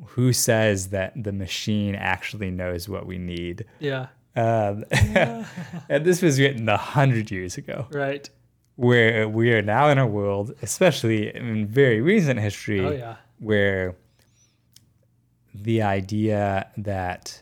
Who 0.07 0.33
says 0.33 0.89
that 0.89 1.13
the 1.23 1.31
machine 1.31 1.95
actually 1.95 2.51
knows 2.51 2.87
what 2.89 3.05
we 3.05 3.17
need? 3.17 3.65
yeah. 3.79 4.07
Um, 4.35 4.85
and 4.91 6.05
this 6.05 6.21
was 6.21 6.39
written 6.39 6.69
a 6.69 6.77
hundred 6.77 7.31
years 7.31 7.57
ago, 7.57 7.87
Right. 7.91 8.29
where 8.75 9.27
we 9.27 9.51
are 9.53 9.61
now 9.63 9.89
in 9.89 9.97
a 9.97 10.05
world, 10.07 10.53
especially 10.61 11.35
in 11.35 11.65
very 11.67 11.99
recent 11.99 12.39
history, 12.39 12.79
Oh 12.85 12.91
yeah. 12.91 13.15
where 13.39 13.95
the 15.53 15.81
idea 15.81 16.69
that 16.77 17.41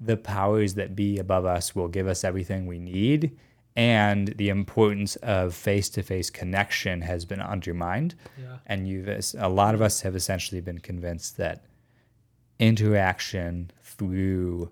the 0.00 0.16
powers 0.16 0.74
that 0.74 0.94
be 0.94 1.18
above 1.18 1.44
us 1.46 1.74
will 1.74 1.88
give 1.88 2.06
us 2.06 2.22
everything 2.24 2.66
we 2.66 2.78
need 2.78 3.36
and 3.74 4.28
the 4.38 4.48
importance 4.48 5.16
of 5.16 5.54
face-to-face 5.54 6.30
connection 6.30 7.02
has 7.02 7.24
been 7.24 7.40
undermined 7.40 8.14
Yeah. 8.40 8.58
and 8.66 8.88
you've 8.88 9.08
a 9.38 9.48
lot 9.48 9.74
of 9.74 9.82
us 9.82 10.00
have 10.02 10.14
essentially 10.16 10.60
been 10.60 10.78
convinced 10.78 11.36
that 11.38 11.64
interaction 12.58 13.70
through 13.82 14.70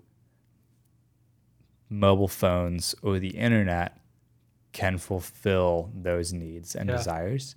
mobile 1.89 2.27
phones 2.27 2.95
or 3.01 3.19
the 3.19 3.29
internet 3.37 3.97
can 4.73 4.97
fulfill 4.97 5.91
those 5.95 6.33
needs 6.33 6.75
and 6.75 6.89
Yeah. 6.89 6.97
desires 6.97 7.55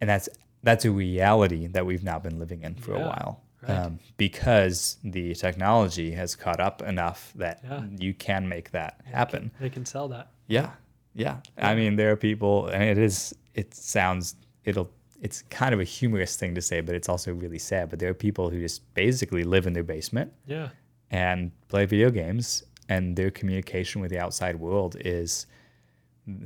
and 0.00 0.08
that's 0.10 0.28
that's 0.62 0.84
a 0.84 0.90
reality 0.92 1.66
that 1.66 1.84
we've 1.86 2.04
now 2.04 2.18
been 2.20 2.38
living 2.38 2.62
in 2.62 2.74
for 2.76 2.94
a 2.94 3.00
while 3.00 3.42
right. 3.62 3.78
um, 3.78 3.98
because 4.16 4.96
the 5.04 5.34
technology 5.34 6.10
has 6.12 6.34
caught 6.36 6.60
up 6.60 6.82
enough 6.82 7.32
that 7.36 7.60
Yeah. 7.64 7.84
you 7.98 8.14
can 8.14 8.48
make 8.48 8.70
that 8.72 9.00
happen 9.04 9.50
They 9.60 9.70
can 9.70 9.84
sell 9.86 10.08
that. 10.08 10.28
yeah, 10.46 10.70
yeah. 11.14 11.36
I 11.58 11.74
mean, 11.74 11.96
there 11.96 12.10
are 12.12 12.16
people, 12.16 12.66
and 12.68 12.82
it 12.82 12.98
is. 12.98 13.34
It 13.54 13.74
sounds. 13.74 14.36
It'll. 14.64 14.90
It's 15.20 15.42
kind 15.50 15.72
of 15.74 15.78
a 15.80 15.84
humorous 15.84 16.34
thing 16.36 16.54
to 16.56 16.60
say, 16.62 16.80
but 16.80 16.94
it's 16.96 17.08
also 17.08 17.32
really 17.32 17.58
sad. 17.58 17.90
But 17.90 17.98
there 18.00 18.10
are 18.10 18.14
people 18.14 18.50
who 18.50 18.58
just 18.60 18.92
basically 18.94 19.44
live 19.44 19.66
in 19.68 19.72
their 19.72 19.84
basement 19.84 20.32
Yeah. 20.46 20.70
and 21.10 21.52
play 21.68 21.84
video 21.86 22.10
games, 22.10 22.64
and 22.88 23.14
their 23.16 23.30
communication 23.30 24.00
with 24.00 24.10
the 24.10 24.18
outside 24.18 24.56
world 24.56 24.96
is 25.04 25.46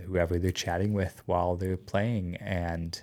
whoever 0.06 0.38
they're 0.38 0.50
chatting 0.50 0.92
with 0.94 1.22
while 1.26 1.54
they're 1.56 1.76
playing, 1.76 2.36
and 2.36 3.02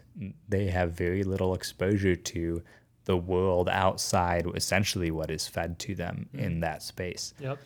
they 0.50 0.68
have 0.68 0.92
very 0.94 1.24
little 1.24 1.54
exposure 1.54 2.16
to 2.16 2.62
the 3.06 3.18
world 3.18 3.68
outside. 3.70 4.46
Essentially, 4.56 5.12
what 5.12 5.30
is 5.32 5.48
fed 5.48 5.80
to 5.80 5.96
them 5.96 6.30
in 6.34 6.60
that 6.62 6.82
space 6.82 7.34
Yep. 7.40 7.60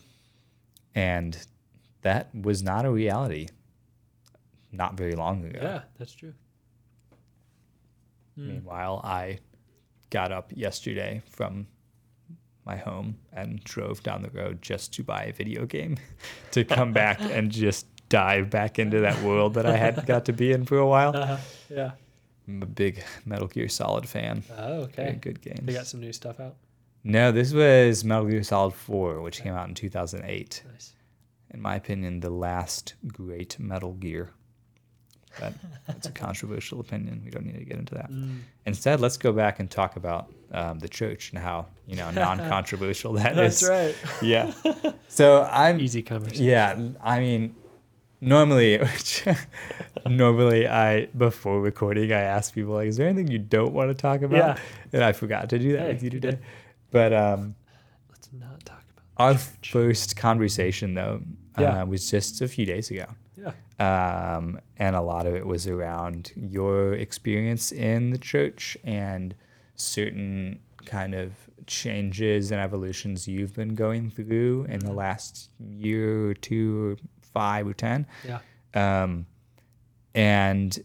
and 0.95 1.45
that 2.01 2.29
was 2.33 2.61
not 2.63 2.85
a 2.85 2.91
reality 2.91 3.47
not 4.71 4.95
very 4.95 5.13
long 5.15 5.43
ago. 5.45 5.59
Yeah. 5.61 5.81
That's 5.97 6.13
true. 6.13 6.33
Meanwhile, 8.35 9.01
I 9.03 9.39
got 10.11 10.31
up 10.31 10.51
yesterday 10.55 11.21
from 11.29 11.67
my 12.65 12.77
home 12.77 13.17
and 13.33 13.63
drove 13.63 14.03
down 14.03 14.21
the 14.21 14.29
road 14.29 14.61
just 14.61 14.93
to 14.93 15.03
buy 15.03 15.23
a 15.23 15.33
video 15.33 15.65
game 15.65 15.97
to 16.51 16.63
come 16.63 16.93
back 16.93 17.19
and 17.21 17.49
just 17.51 17.87
dive 18.09 18.49
back 18.49 18.77
into 18.77 18.99
that 18.99 19.21
world 19.23 19.55
that 19.55 19.65
I 19.65 19.75
hadn't 19.75 20.05
got 20.05 20.25
to 20.25 20.33
be 20.33 20.51
in 20.51 20.65
for 20.65 20.77
a 20.77 20.85
while. 20.87 21.15
Uh, 21.15 21.37
yeah. 21.69 21.91
I'm 22.47 22.61
a 22.63 22.65
big 22.65 23.03
Metal 23.25 23.47
Gear 23.47 23.67
Solid 23.69 24.07
fan. 24.07 24.43
Oh, 24.57 24.85
Very 24.95 25.09
okay. 25.09 25.17
good 25.21 25.41
games. 25.41 25.59
They 25.63 25.73
got 25.73 25.87
some 25.87 25.99
new 25.99 26.13
stuff 26.13 26.39
out. 26.39 26.55
no, 27.03 27.31
this 27.31 27.53
was 27.53 28.03
Metal 28.03 28.25
Gear 28.25 28.43
Solid 28.43 28.73
4, 28.73 29.21
which 29.21 29.41
came 29.41 29.53
out 29.53 29.67
in 29.67 29.75
2008. 29.75 30.63
Nice. 30.71 30.93
in 31.51 31.61
my 31.61 31.75
opinion, 31.75 32.19
the 32.21 32.29
last 32.29 32.95
great 33.07 33.59
Metal 33.59 33.93
Gear. 33.93 34.31
But 35.39 35.53
it's 35.89 36.07
a 36.07 36.11
controversial 36.25 36.79
opinion. 36.79 37.21
We 37.23 37.29
don't 37.31 37.45
need 37.45 37.59
to 37.59 37.65
get 37.65 37.77
into 37.77 37.93
that. 37.95 38.09
Mm. 38.09 38.39
Instead, 38.65 38.99
let's 39.01 39.17
go 39.17 39.31
back 39.31 39.59
and 39.59 39.69
talk 39.69 39.95
about 39.95 40.33
um, 40.51 40.79
the 40.79 40.87
church 40.89 41.29
and 41.31 41.37
how 41.39 41.67
you 41.85 41.95
know 41.95 42.09
non-controversial 42.11 43.13
that 43.21 43.35
That's 43.35 43.61
is. 43.61 43.69
right. 43.69 43.95
Yeah. 44.21 44.53
So 45.09 45.43
I'm. 45.43 45.79
Easy 45.79 46.01
conversation. 46.03 46.45
Yeah. 46.45 46.77
I 47.01 47.19
mean, 47.19 47.55
normally, 48.21 48.79
normally 50.07 50.67
I 50.67 51.05
before 51.17 51.61
recording 51.61 52.11
I 52.11 52.21
ask 52.21 52.53
people 52.53 52.73
like, 52.73 52.87
"Is 52.87 52.97
there 52.97 53.07
anything 53.07 53.27
you 53.31 53.39
don't 53.39 53.73
want 53.73 53.89
to 53.89 53.93
talk 53.95 54.21
about?" 54.21 54.37
Yeah. 54.37 54.57
And 54.93 55.03
I 55.03 55.11
forgot 55.13 55.49
to 55.49 55.59
do 55.59 55.73
that 55.73 55.81
Hey, 55.87 55.93
with 55.93 56.03
you 56.03 56.09
today. 56.09 56.31
did. 56.31 56.39
But 56.91 57.13
um, 57.13 57.55
Let's 58.09 58.29
not 58.33 58.63
talk 58.65 58.83
about. 59.17 59.31
our 59.33 59.37
first 59.37 60.15
conversation 60.15 60.93
though 60.93 61.21
Yeah. 61.59 61.81
uh, 61.81 61.85
was 61.85 62.09
just 62.09 62.41
a 62.41 62.47
few 62.47 62.65
days 62.65 62.91
ago. 62.91 63.05
Yeah. 63.39 63.51
um, 63.79 64.59
and 64.77 64.95
a 64.95 65.01
lot 65.01 65.27
of 65.27 65.35
it 65.35 65.45
was 65.45 65.67
around 65.67 66.31
your 66.35 66.93
experience 66.93 67.71
in 67.71 68.09
the 68.09 68.17
church 68.17 68.75
and 68.83 69.35
certain 69.75 70.59
kind 70.85 71.13
of 71.13 71.33
changes 71.67 72.49
and 72.51 72.59
evolutions 72.59 73.27
you've 73.27 73.53
been 73.53 73.75
going 73.75 74.09
through 74.09 74.65
in 74.69 74.79
Mm-hmm. 74.79 74.87
the 74.87 74.93
last 74.93 75.51
year 75.59 76.29
or 76.29 76.33
two 76.33 76.93
or 76.93 76.95
five 77.39 77.65
or 77.67 77.73
ten 77.73 77.99
Yeah. 78.31 78.39
um, 78.83 79.25
and 80.15 80.79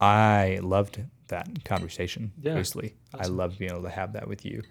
i 0.00 0.58
loved 0.62 1.00
that 1.28 1.46
conversation 1.64 2.32
Yeah, 2.42 2.54
basically 2.54 2.94
i 3.14 3.26
loved 3.26 3.58
being 3.58 3.70
able 3.72 3.82
to 3.82 3.90
have 4.00 4.12
that 4.14 4.26
with 4.28 4.44
you 4.44 4.62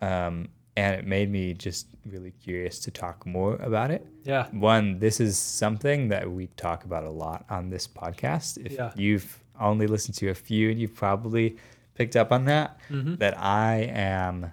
um, 0.00 0.48
and 0.76 0.96
it 0.98 1.06
made 1.06 1.30
me 1.30 1.54
just 1.54 1.86
really 2.04 2.32
curious 2.32 2.78
to 2.80 2.90
talk 2.90 3.24
more 3.26 3.54
about 3.56 3.90
it 3.90 4.02
Yeah. 4.24 4.46
one, 4.50 4.98
this 4.98 5.20
is 5.20 5.38
something 5.38 6.08
that 6.08 6.30
we 6.30 6.48
talk 6.66 6.84
about 6.84 7.04
a 7.04 7.10
lot 7.10 7.44
on 7.48 7.70
this 7.70 7.86
podcast. 7.86 8.58
If 8.66 8.72
Yeah. 8.72 8.90
you've 8.96 9.30
only 9.60 9.86
listened 9.86 10.16
to 10.22 10.26
a 10.30 10.34
few, 10.34 10.70
and 10.70 10.80
you've 10.80 10.94
probably 11.06 11.56
picked 11.94 12.16
up 12.16 12.32
on 12.32 12.44
that, 12.46 12.68
Mm-hmm. 12.90 13.14
that 13.22 13.34
I 13.38 13.74
am 14.18 14.52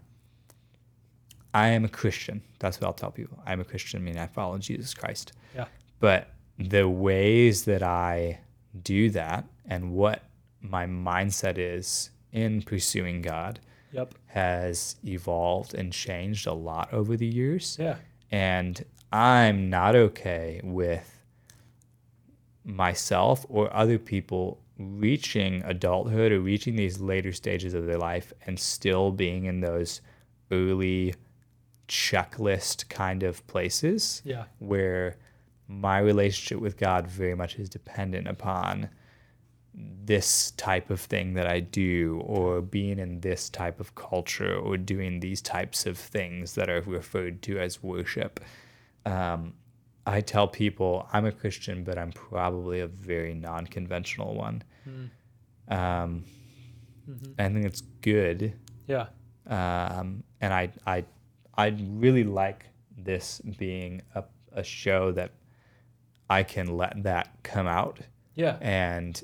I 1.54 1.68
am 1.70 1.84
a 1.86 1.90
Christian. 1.90 2.42
That's 2.60 2.80
what 2.80 2.88
I'll 2.88 2.94
tell 2.94 3.12
people. 3.12 3.38
I'm 3.46 3.60
a 3.60 3.64
Christian, 3.66 4.00
I 4.02 4.04
mean, 4.04 4.18
I 4.18 4.28
follow 4.28 4.58
Jesus 4.58 4.94
Christ. 4.94 5.34
Yeah. 5.56 5.66
But 6.00 6.30
the 6.58 6.88
ways 6.88 7.66
that 7.66 7.84
I 7.84 8.40
do 8.84 9.10
that 9.12 9.46
and 9.66 9.92
what 9.92 10.24
my 10.62 10.86
mindset 10.86 11.58
is 11.58 12.10
in 12.32 12.62
pursuing 12.62 13.22
God 13.22 13.60
Yep. 13.94 14.14
has 14.28 14.96
evolved 15.06 15.74
and 15.74 15.92
changed 15.92 16.48
a 16.48 16.54
lot 16.54 16.94
over 16.94 17.18
the 17.18 17.26
years 17.28 17.76
Yeah. 17.80 17.98
and 18.32 18.86
I'm 19.12 19.70
not 19.70 19.96
okay 19.98 20.62
with 20.64 21.20
myself 22.64 23.46
or 23.50 23.74
other 23.76 23.98
people 23.98 24.60
reaching 24.78 25.62
adulthood 25.66 26.32
or 26.32 26.40
reaching 26.40 26.76
these 26.76 27.00
later 27.02 27.32
stages 27.34 27.74
of 27.74 27.86
their 27.86 27.98
life 27.98 28.32
and 28.46 28.58
still 28.60 29.12
being 29.12 29.46
in 29.46 29.60
those 29.60 30.02
early 30.52 31.14
checklist 31.92 32.88
kind 32.88 33.22
of 33.22 33.46
places 33.48 34.22
Yeah. 34.24 34.46
where 34.60 35.18
my 35.68 36.00
relationship 36.00 36.60
with 36.62 36.78
God 36.78 37.06
very 37.06 37.36
much 37.36 37.60
is 37.60 37.68
dependent 37.70 38.28
upon 38.30 38.90
this 39.74 40.52
type 40.52 40.90
of 40.90 41.00
thing 41.02 41.34
that 41.34 41.48
I 41.48 41.60
do, 41.60 42.22
or 42.26 42.62
being 42.62 42.98
in 43.00 43.20
this 43.22 43.50
type 43.50 43.80
of 43.82 43.94
culture, 43.96 44.56
or 44.56 44.78
doing 44.78 45.20
these 45.20 45.42
types 45.42 45.86
of 45.86 45.98
things 45.98 46.56
that 46.56 46.70
are 46.70 46.82
referred 46.82 47.42
to 47.44 47.60
as 47.60 47.84
worship. 47.84 48.40
Um, 49.06 49.54
I 50.06 50.22
tell 50.22 50.48
people 50.48 51.08
I'm 51.14 51.26
a 51.26 51.32
Christian, 51.32 51.84
but 51.84 51.98
I'm 51.98 52.12
probably 52.12 52.80
a 52.82 52.88
very 52.88 53.34
non 53.34 53.66
conventional 53.68 54.34
one. 54.36 54.64
Mm. 54.88 55.10
Um, 55.78 56.24
Mhm. 57.10 57.34
I 57.40 57.50
think 57.50 57.66
it's 57.66 57.82
good 58.02 58.54
Yeah. 58.88 59.08
um, 59.48 60.24
and 60.42 60.54
I 60.54 60.70
I 60.86 61.06
I 61.62 61.76
really 61.80 62.24
like 62.24 62.66
this 62.98 63.40
being 63.58 64.02
a, 64.16 64.24
a 64.54 64.64
show 64.64 65.12
that 65.14 65.32
I 66.30 66.44
can 66.44 66.78
let 66.78 67.04
that 67.04 67.28
come 67.44 67.68
out 67.68 68.00
Yeah. 68.36 68.58
and 68.62 69.22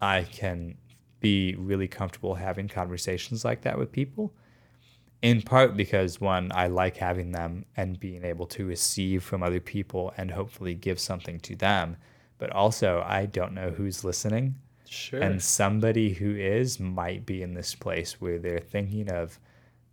I 0.00 0.22
can 0.24 0.76
be 1.20 1.54
really 1.56 1.88
comfortable 1.88 2.34
having 2.34 2.68
conversations 2.68 3.44
like 3.44 3.62
that 3.62 3.78
with 3.78 3.90
people. 3.90 4.32
In 5.22 5.42
part 5.42 5.76
because 5.76 6.20
one, 6.20 6.52
I 6.54 6.66
like 6.68 6.96
having 6.98 7.32
them 7.32 7.64
and 7.76 7.98
being 7.98 8.24
able 8.24 8.46
to 8.48 8.66
receive 8.66 9.22
from 9.22 9.42
other 9.42 9.60
people 9.60 10.12
and 10.16 10.30
hopefully 10.30 10.74
give 10.74 11.00
something 11.00 11.40
to 11.40 11.56
them. 11.56 11.96
But 12.38 12.50
also, 12.50 13.02
I 13.04 13.26
don't 13.26 13.54
know 13.54 13.70
who's 13.70 14.04
listening. 14.04 14.56
Sure. 14.88 15.20
And 15.20 15.42
somebody 15.42 16.12
who 16.12 16.36
is 16.36 16.78
might 16.78 17.26
be 17.26 17.42
in 17.42 17.54
this 17.54 17.74
place 17.74 18.20
where 18.20 18.38
they're 18.38 18.60
thinking 18.60 19.10
of 19.10 19.40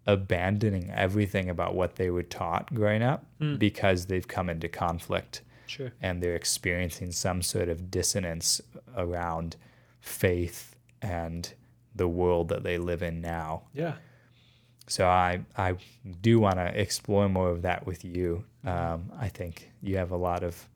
abandoning 0.06 0.90
everything 0.92 1.50
about 1.50 1.76
what 1.76 1.96
they 1.96 2.10
were 2.10 2.24
taught 2.24 2.74
growing 2.74 3.02
up 3.02 3.26
Mm. 3.40 3.58
because 3.60 4.06
they've 4.08 4.28
come 4.28 4.50
into 4.50 4.68
conflict 4.68 5.42
sure. 5.66 5.92
and 6.02 6.22
they're 6.22 6.36
experiencing 6.36 7.12
some 7.12 7.42
sort 7.42 7.70
of 7.70 7.90
dissonance 7.90 8.62
around 8.98 9.56
faith 10.02 10.76
and 11.02 11.54
the 11.96 12.08
world 12.08 12.50
that 12.50 12.64
they 12.64 12.78
live 12.78 13.02
in 13.04 13.22
now. 13.22 13.64
Yeah. 13.74 13.96
So 14.88 15.08
I 15.08 15.42
I 15.58 15.76
do 16.22 16.40
want 16.40 16.56
to 16.56 16.80
explore 16.80 17.30
more 17.30 17.50
of 17.50 17.62
that 17.62 17.86
with 17.86 18.04
you. 18.04 18.44
Um, 18.66 19.12
I 19.18 19.30
think 19.30 19.72
you 19.82 19.98
have 19.98 20.12
a 20.12 20.18
lot 20.18 20.44
of 20.44 20.68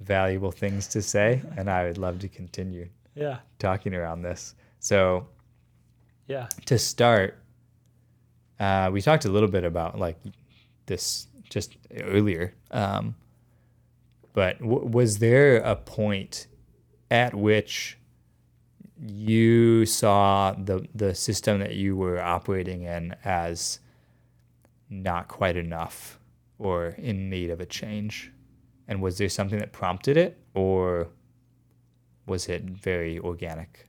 valuable 0.00 0.52
things 0.52 0.86
to 0.88 1.02
say, 1.02 1.42
and 1.58 1.68
I 1.70 1.84
would 1.84 1.98
love 1.98 2.18
to 2.20 2.28
continue 2.28 2.88
Yeah. 3.14 3.40
talking 3.58 3.94
around 3.94 4.22
this. 4.22 4.54
So 4.78 5.28
Yeah. 6.26 6.48
to 6.66 6.78
start, 6.78 7.39
uh, 8.60 8.90
we 8.92 9.00
talked 9.00 9.24
a 9.24 9.30
little 9.30 9.48
bit 9.48 9.64
about 9.64 9.98
like 9.98 10.18
this 10.86 11.26
just 11.48 11.76
earlier. 12.02 12.54
Um, 12.70 13.16
but 14.34 14.60
w- 14.60 14.86
was 14.86 15.18
there 15.18 15.56
a 15.56 15.74
point 15.74 16.46
at 17.10 17.34
which 17.34 17.98
you 19.02 19.86
saw 19.86 20.52
the 20.52 20.86
the 20.94 21.14
system 21.14 21.58
that 21.60 21.74
you 21.74 21.96
were 21.96 22.20
operating 22.20 22.82
in 22.82 23.16
as 23.24 23.80
not 24.90 25.26
quite 25.28 25.56
enough 25.56 26.20
or 26.58 26.88
in 26.98 27.30
need 27.30 27.50
of 27.50 27.60
a 27.60 27.66
change? 27.66 28.30
And 28.86 29.00
was 29.00 29.18
there 29.18 29.28
something 29.28 29.58
that 29.58 29.72
prompted 29.72 30.16
it, 30.16 30.36
or 30.52 31.08
was 32.26 32.48
it 32.48 32.64
very 32.64 33.18
organic? 33.18 33.88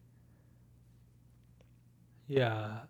Yeah. 2.27 2.81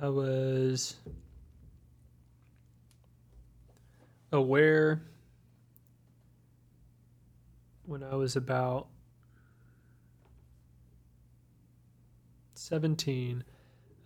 I 0.00 0.08
was 0.08 0.96
aware 4.32 5.02
when 7.84 8.02
I 8.02 8.14
was 8.14 8.36
about 8.36 8.86
17. 12.54 13.44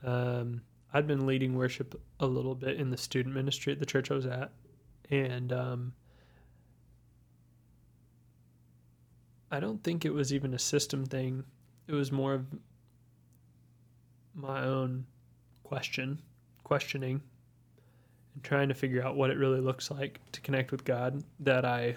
Um, 0.02 0.62
I'd 0.92 1.06
been 1.06 1.26
leading 1.26 1.54
worship 1.54 2.00
a 2.20 2.26
little 2.26 2.54
bit 2.54 2.80
in 2.80 2.90
the 2.90 2.96
student 2.96 3.34
ministry 3.34 3.72
at 3.72 3.78
the 3.78 3.86
church 3.86 4.10
I 4.10 4.14
was 4.14 4.26
at. 4.26 4.50
And 5.10 5.52
um, 5.52 5.92
I 9.50 9.60
don't 9.60 9.82
think 9.84 10.04
it 10.04 10.12
was 10.12 10.32
even 10.32 10.54
a 10.54 10.58
system 10.58 11.06
thing 11.06 11.44
it 11.86 11.92
was 11.92 12.10
more 12.10 12.34
of 12.34 12.46
my 14.34 14.64
own 14.64 15.06
question, 15.74 16.22
questioning, 16.62 17.20
and 18.34 18.44
trying 18.44 18.68
to 18.68 18.74
figure 18.74 19.04
out 19.04 19.16
what 19.16 19.28
it 19.28 19.36
really 19.36 19.58
looks 19.58 19.90
like 19.90 20.20
to 20.30 20.40
connect 20.40 20.70
with 20.70 20.84
God. 20.84 21.24
That 21.40 21.64
I, 21.64 21.96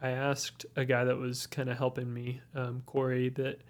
I 0.00 0.10
asked 0.10 0.66
a 0.76 0.84
guy 0.84 1.02
that 1.02 1.16
was 1.16 1.48
kind 1.48 1.68
of 1.68 1.76
helping 1.76 2.14
me, 2.14 2.40
um, 2.54 2.84
Corey, 2.86 3.28
that 3.30 3.60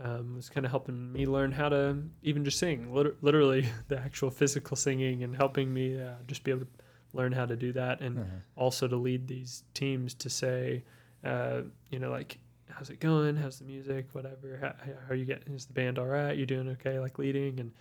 um, 0.00 0.36
was 0.36 0.48
kind 0.48 0.64
of 0.64 0.70
helping 0.70 1.12
me 1.12 1.26
learn 1.26 1.50
how 1.50 1.68
to 1.68 2.00
even 2.22 2.44
just 2.44 2.60
sing, 2.60 2.94
Liter- 2.94 3.16
literally 3.22 3.68
the 3.88 3.98
actual 3.98 4.30
physical 4.30 4.76
singing, 4.76 5.24
and 5.24 5.34
helping 5.34 5.74
me 5.74 6.00
uh, 6.00 6.12
just 6.28 6.44
be 6.44 6.52
able 6.52 6.60
to 6.60 6.68
learn 7.12 7.32
how 7.32 7.44
to 7.44 7.56
do 7.56 7.72
that, 7.72 8.00
and 8.00 8.24
also 8.54 8.86
to 8.86 8.96
lead 8.96 9.26
these 9.26 9.64
teams 9.74 10.14
to 10.14 10.30
say, 10.30 10.84
uh, 11.24 11.62
you 11.90 11.98
know, 11.98 12.10
like 12.12 12.38
how's 12.70 12.90
it 12.90 13.00
going? 13.00 13.34
How's 13.34 13.58
the 13.58 13.64
music? 13.64 14.06
Whatever. 14.12 14.58
How, 14.60 14.74
how 14.86 15.12
are 15.12 15.16
you 15.16 15.24
getting? 15.24 15.54
Is 15.54 15.66
the 15.66 15.72
band 15.72 15.98
all 15.98 16.06
right? 16.06 16.36
You 16.36 16.46
doing 16.46 16.68
okay? 16.68 17.00
Like 17.00 17.18
leading 17.18 17.58
and, 17.58 17.72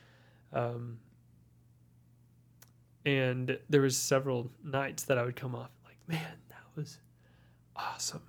um, 0.55 0.97
and 3.05 3.59
there 3.69 3.81
was 3.81 3.95
several 3.95 4.49
nights 4.63 5.03
that 5.03 5.17
I 5.19 5.23
would 5.23 5.35
come 5.35 5.53
off 5.53 5.69
like, 5.83 5.97
man, 6.07 6.37
that 6.49 6.63
was 6.75 6.97
awesome. 7.75 8.23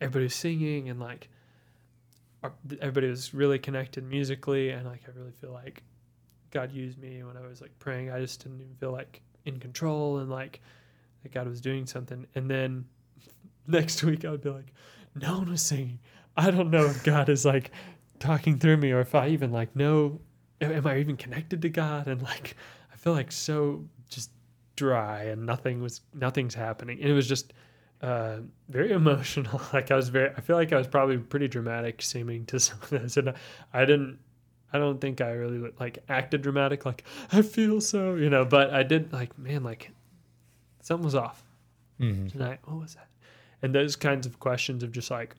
Everybody 0.00 0.26
was 0.26 0.34
singing 0.34 0.88
and 0.88 1.00
like, 1.00 1.28
everybody 2.80 3.08
was 3.08 3.32
really 3.34 3.58
connected 3.58 4.04
musically, 4.04 4.70
and 4.70 4.86
like 4.86 5.02
I 5.06 5.18
really 5.18 5.32
feel 5.32 5.52
like 5.52 5.82
God 6.50 6.72
used 6.72 6.98
me 6.98 7.22
when 7.22 7.36
I 7.36 7.46
was 7.46 7.60
like 7.60 7.76
praying. 7.78 8.10
I 8.10 8.20
just 8.20 8.42
didn't 8.42 8.60
even 8.60 8.74
feel 8.74 8.92
like 8.92 9.22
in 9.44 9.58
control 9.58 10.18
and 10.18 10.30
like 10.30 10.60
that 11.22 11.32
God 11.32 11.48
was 11.48 11.60
doing 11.60 11.86
something. 11.86 12.26
And 12.34 12.50
then 12.50 12.84
next 13.66 14.02
week 14.02 14.24
I 14.24 14.30
would 14.30 14.42
be 14.42 14.50
like, 14.50 14.72
no 15.14 15.38
one 15.38 15.50
was 15.50 15.62
singing. 15.62 15.98
I 16.36 16.50
don't 16.50 16.70
know 16.70 16.86
if 16.86 17.04
God 17.04 17.28
is 17.28 17.44
like 17.44 17.70
talking 18.18 18.58
through 18.58 18.76
me 18.76 18.92
or 18.92 19.00
if 19.00 19.14
I 19.14 19.28
even 19.28 19.52
like 19.52 19.74
know 19.76 20.20
am 20.70 20.86
I 20.86 20.98
even 20.98 21.16
connected 21.16 21.62
to 21.62 21.68
God 21.68 22.06
and 22.06 22.22
like 22.22 22.56
I 22.92 22.96
feel 22.96 23.12
like 23.12 23.32
so 23.32 23.84
just 24.08 24.30
dry 24.76 25.24
and 25.24 25.44
nothing 25.46 25.82
was 25.82 26.00
nothing's 26.14 26.54
happening. 26.54 27.00
And 27.00 27.10
it 27.10 27.14
was 27.14 27.26
just 27.28 27.52
uh, 28.02 28.38
very 28.68 28.92
emotional. 29.00 29.60
Like 29.72 29.90
I 29.90 29.96
was 29.96 30.08
very 30.08 30.30
I 30.36 30.40
feel 30.40 30.56
like 30.56 30.72
I 30.72 30.76
was 30.78 30.86
probably 30.86 31.18
pretty 31.18 31.48
dramatic 31.48 32.02
seeming 32.02 32.46
to 32.46 32.60
some 32.66 32.78
of 32.82 32.90
this 32.90 33.16
and 33.16 33.32
I 33.72 33.84
didn't 33.84 34.18
I 34.72 34.78
don't 34.78 35.00
think 35.00 35.20
I 35.20 35.32
really 35.32 35.70
like 35.78 35.98
acted 36.08 36.42
dramatic 36.42 36.86
like 36.86 37.04
I 37.32 37.42
feel 37.42 37.80
so, 37.80 38.14
you 38.14 38.30
know, 38.30 38.44
but 38.44 38.72
I 38.72 38.82
did 38.82 39.12
like 39.12 39.38
man 39.38 39.62
like 39.62 39.90
something 40.80 41.04
was 41.04 41.14
off 41.14 41.44
Mm-hmm. 42.00 42.28
tonight. 42.28 42.58
What 42.64 42.80
was 42.80 42.94
that? 42.94 43.06
And 43.60 43.72
those 43.72 43.94
kinds 43.94 44.26
of 44.26 44.40
questions 44.40 44.82
of 44.82 44.90
just 44.90 45.08
like 45.10 45.36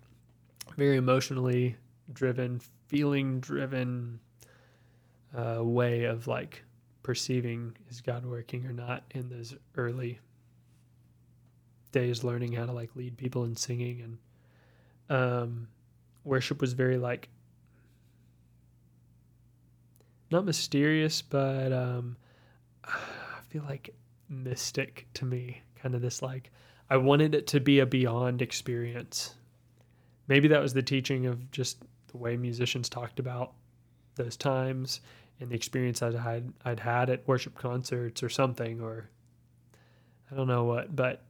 very 0.77 0.95
emotionally 0.95 1.75
driven, 2.13 2.61
feeling 2.87 3.41
driven 3.41 4.19
way 5.35 6.03
of 6.05 6.27
like 6.27 6.63
perceiving 7.01 7.75
is 7.89 8.01
God 8.01 8.25
working 8.25 8.65
or 8.65 8.73
not 8.73 9.03
in 9.11 9.29
those 9.29 9.55
early 9.75 10.19
days, 11.91 12.23
learning 12.23 12.53
how 12.53 12.65
to 12.65 12.71
like 12.71 12.95
lead 12.95 13.17
people 13.17 13.43
in 13.43 13.55
singing 13.55 14.01
and 14.01 14.17
um, 15.09 15.67
worship 16.23 16.61
was 16.61 16.73
very 16.73 16.97
like 16.97 17.29
not 20.31 20.45
mysterious, 20.45 21.21
but 21.21 21.71
um, 21.71 22.17
I 22.83 23.41
feel 23.49 23.63
like 23.63 23.93
mystic 24.29 25.07
to 25.15 25.25
me. 25.25 25.61
Kind 25.81 25.95
of 25.95 26.01
this 26.01 26.21
like 26.21 26.49
I 26.89 26.97
wanted 26.97 27.35
it 27.35 27.47
to 27.47 27.59
be 27.59 27.79
a 27.79 27.85
beyond 27.85 28.41
experience. 28.41 29.35
Maybe 30.27 30.47
that 30.47 30.61
was 30.61 30.73
the 30.73 30.81
teaching 30.81 31.25
of 31.25 31.51
just 31.51 31.83
the 32.07 32.17
way 32.17 32.37
musicians 32.37 32.89
talked 32.89 33.19
about 33.19 33.53
those 34.15 34.37
times 34.37 35.01
and 35.43 35.51
the 35.51 35.55
experience 35.55 36.01
I'd 36.01 36.15
had 36.15 36.53
I'd 36.63 36.79
had 36.79 37.09
at 37.09 37.27
worship 37.27 37.55
concerts 37.55 38.23
or 38.23 38.29
something 38.29 38.81
or 38.81 39.09
I 40.31 40.35
don't 40.35 40.47
know 40.47 40.63
what, 40.63 40.95
but 40.95 41.23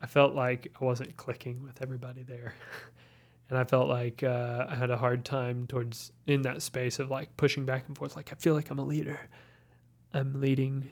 I 0.00 0.06
felt 0.06 0.34
like 0.34 0.72
I 0.80 0.84
wasn't 0.84 1.16
clicking 1.16 1.62
with 1.62 1.80
everybody 1.80 2.24
there. 2.24 2.54
and 3.50 3.58
I 3.58 3.64
felt 3.64 3.88
like 3.88 4.22
uh, 4.22 4.66
I 4.68 4.74
had 4.74 4.90
a 4.90 4.96
hard 4.96 5.24
time 5.24 5.66
towards 5.68 6.10
in 6.26 6.42
that 6.42 6.62
space 6.62 6.98
of 6.98 7.10
like 7.10 7.36
pushing 7.36 7.64
back 7.64 7.84
and 7.86 7.96
forth. 7.96 8.16
Like 8.16 8.32
I 8.32 8.34
feel 8.36 8.54
like 8.54 8.70
I'm 8.70 8.78
a 8.78 8.84
leader. 8.84 9.20
I'm 10.14 10.40
leading 10.40 10.90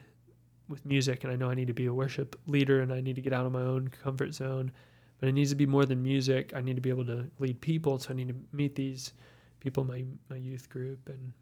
with 0.68 0.86
music, 0.86 1.24
and 1.24 1.32
I 1.32 1.36
know 1.36 1.51
I 1.51 1.55
need 1.55 1.66
to 1.66 1.74
be 1.74 1.86
a 1.86 1.93
worship 1.93 2.38
leader, 2.47 2.80
and 2.80 2.93
I 2.93 3.01
need 3.01 3.16
to 3.16 3.22
get 3.22 3.32
out 3.32 3.45
of 3.47 3.53
my 3.53 3.62
own 3.62 3.88
comfort 3.88 4.34
zone. 4.34 4.70
but 5.18 5.28
it 5.28 5.32
needs 5.32 5.51
to 5.51 5.57
be 5.57 5.66
more 5.66 5.84
than 5.84 6.03
music. 6.03 6.53
I 6.55 6.61
need 6.61 6.76
to 6.76 6.82
be 6.82 6.91
able 6.91 7.07
to 7.07 7.26
lead 7.41 7.61
people, 7.61 7.99
so 7.99 8.11
I 8.11 8.12
need 8.14 8.28
to 8.28 8.36
meet 8.53 8.76
these 8.76 9.12
people 9.61 9.85
my 9.85 10.05
my 10.29 10.37
youth 10.37 10.69
group 10.69 11.09
and 11.09 11.33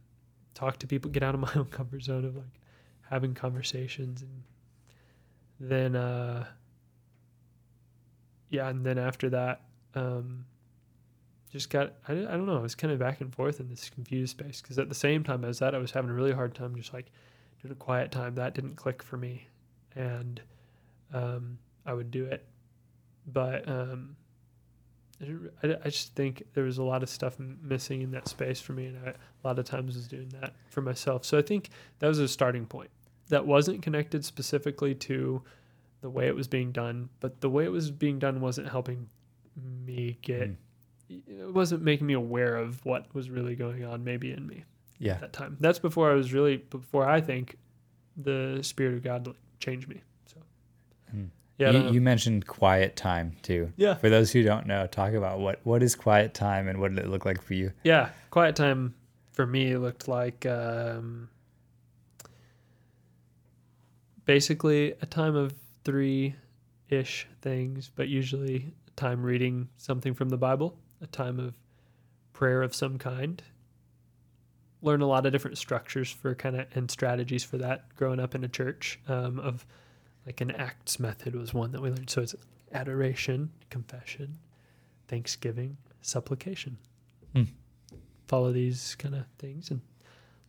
talk 0.54 0.78
to 0.78 0.86
people, 0.86 1.10
get 1.10 1.22
out 1.22 1.34
of 1.34 1.40
my 1.46 1.52
own 1.54 1.66
comfort 1.66 2.02
zone 2.02 2.24
of 2.24 2.36
like 2.36 2.60
having 3.08 3.34
conversations, 3.34 4.22
and 4.22 4.42
then 5.60 5.96
uh, 5.96 6.44
yeah, 8.50 8.68
and 8.68 8.84
then 8.84 8.98
after 8.98 9.30
that, 9.30 9.62
um, 9.94 10.44
just 11.50 11.70
got 11.70 11.94
I, 12.06 12.12
I 12.12 12.16
don't 12.16 12.46
know, 12.46 12.58
I 12.58 12.62
was 12.62 12.74
kind 12.74 12.92
of 12.92 12.98
back 12.98 13.20
and 13.20 13.34
forth 13.34 13.60
in 13.60 13.68
this 13.68 13.88
confused 13.88 14.38
space 14.38 14.60
because 14.60 14.78
at 14.78 14.88
the 14.88 14.94
same 14.94 15.24
time 15.24 15.44
as 15.44 15.58
that, 15.60 15.74
I 15.74 15.78
was 15.78 15.92
having 15.92 16.10
a 16.10 16.14
really 16.14 16.32
hard 16.32 16.54
time 16.54 16.74
just 16.76 16.92
like 16.92 17.06
doing 17.62 17.72
a 17.72 17.76
quiet 17.76 18.10
time. 18.10 18.34
That 18.34 18.54
didn't 18.54 18.76
click 18.76 19.02
for 19.02 19.16
me, 19.16 19.48
and 19.94 20.40
um, 21.14 21.58
I 21.86 21.94
would 21.94 22.10
do 22.10 22.26
it, 22.26 22.44
but 23.32 23.66
um, 23.68 24.16
I, 25.20 25.76
I, 25.84 25.88
just 25.90 26.14
think 26.14 26.44
there 26.54 26.64
was 26.64 26.78
a 26.78 26.82
lot 26.82 27.02
of 27.02 27.08
stuff 27.08 27.36
missing 27.38 28.02
in 28.02 28.12
that 28.12 28.28
space 28.28 28.60
for 28.60 28.72
me, 28.72 28.86
and 28.86 28.98
I, 29.04 29.08
a 29.10 29.46
lot 29.46 29.58
of 29.58 29.64
times 29.64 29.96
was 29.96 30.06
doing 30.06 30.28
that 30.40 30.52
for 30.70 30.80
myself. 30.80 31.24
So 31.24 31.36
I 31.38 31.42
think 31.42 31.70
that 31.98 32.06
was 32.06 32.18
a 32.20 32.28
starting 32.28 32.66
point. 32.66 32.90
That 33.28 33.46
wasn't 33.46 33.82
connected 33.82 34.24
specifically 34.24 34.94
to 34.94 35.42
the 36.00 36.10
way 36.10 36.28
it 36.28 36.34
was 36.34 36.46
being 36.46 36.70
done, 36.70 37.08
but 37.20 37.40
the 37.40 37.50
way 37.50 37.64
it 37.64 37.72
was 37.72 37.90
being 37.90 38.18
done 38.18 38.40
wasn't 38.40 38.68
helping 38.68 39.08
me 39.84 40.18
get. 40.22 40.50
Mm. 40.50 40.56
It 41.26 41.52
wasn't 41.54 41.82
making 41.82 42.06
me 42.06 42.14
aware 42.14 42.56
of 42.56 42.84
what 42.84 43.12
was 43.14 43.30
really 43.30 43.56
going 43.56 43.84
on, 43.84 44.04
maybe 44.04 44.30
in 44.30 44.46
me 44.46 44.64
Yeah. 44.98 45.14
at 45.14 45.20
that 45.22 45.32
time. 45.32 45.56
That's 45.58 45.78
before 45.78 46.10
I 46.10 46.14
was 46.14 46.32
really 46.32 46.58
before 46.58 47.08
I 47.08 47.20
think 47.20 47.56
the 48.16 48.60
spirit 48.62 48.94
of 48.94 49.02
God 49.02 49.26
like, 49.26 49.36
changed 49.58 49.88
me. 49.88 50.02
Yeah, 51.58 51.70
you, 51.72 51.90
you 51.94 52.00
mentioned 52.00 52.46
quiet 52.46 52.94
time 52.94 53.36
too. 53.42 53.72
yeah, 53.76 53.94
For 53.94 54.08
those 54.08 54.30
who 54.30 54.42
don't 54.44 54.66
know, 54.66 54.86
talk 54.86 55.12
about 55.12 55.40
what 55.40 55.58
what 55.64 55.82
is 55.82 55.96
quiet 55.96 56.32
time 56.32 56.68
and 56.68 56.80
what 56.80 56.94
did 56.94 57.04
it 57.04 57.08
look 57.10 57.24
like 57.26 57.42
for 57.42 57.54
you? 57.54 57.72
yeah. 57.84 58.10
Quiet 58.30 58.54
time 58.56 58.94
for 59.32 59.46
me 59.46 59.76
looked 59.76 60.06
like 60.06 60.46
um, 60.46 61.28
basically 64.24 64.92
a 65.00 65.06
time 65.06 65.34
of 65.36 65.54
three 65.84 66.34
ish 66.88 67.26
things, 67.40 67.90
but 67.94 68.08
usually 68.08 68.72
a 68.86 68.90
time 68.92 69.22
reading 69.22 69.68
something 69.76 70.14
from 70.14 70.28
the 70.28 70.36
Bible, 70.36 70.76
a 71.00 71.06
time 71.06 71.38
of 71.38 71.54
prayer 72.32 72.62
of 72.62 72.74
some 72.74 72.98
kind. 72.98 73.42
Learn 74.82 75.00
a 75.00 75.06
lot 75.06 75.26
of 75.26 75.32
different 75.32 75.58
structures 75.58 76.10
for 76.10 76.34
kind 76.34 76.54
of 76.54 76.66
and 76.74 76.90
strategies 76.90 77.42
for 77.42 77.58
that 77.58 77.94
growing 77.96 78.20
up 78.20 78.34
in 78.34 78.44
a 78.44 78.48
church. 78.48 79.00
Um, 79.08 79.40
of 79.40 79.66
like 80.28 80.42
an 80.42 80.50
acts 80.50 81.00
method 81.00 81.34
was 81.34 81.54
one 81.54 81.72
that 81.72 81.80
we 81.80 81.88
learned. 81.88 82.10
So 82.10 82.20
it's 82.20 82.34
adoration, 82.74 83.48
confession, 83.70 84.36
thanksgiving, 85.08 85.78
supplication. 86.02 86.76
Hmm. 87.32 87.44
Follow 88.26 88.52
these 88.52 88.94
kind 88.98 89.14
of 89.14 89.24
things 89.38 89.70
and 89.70 89.80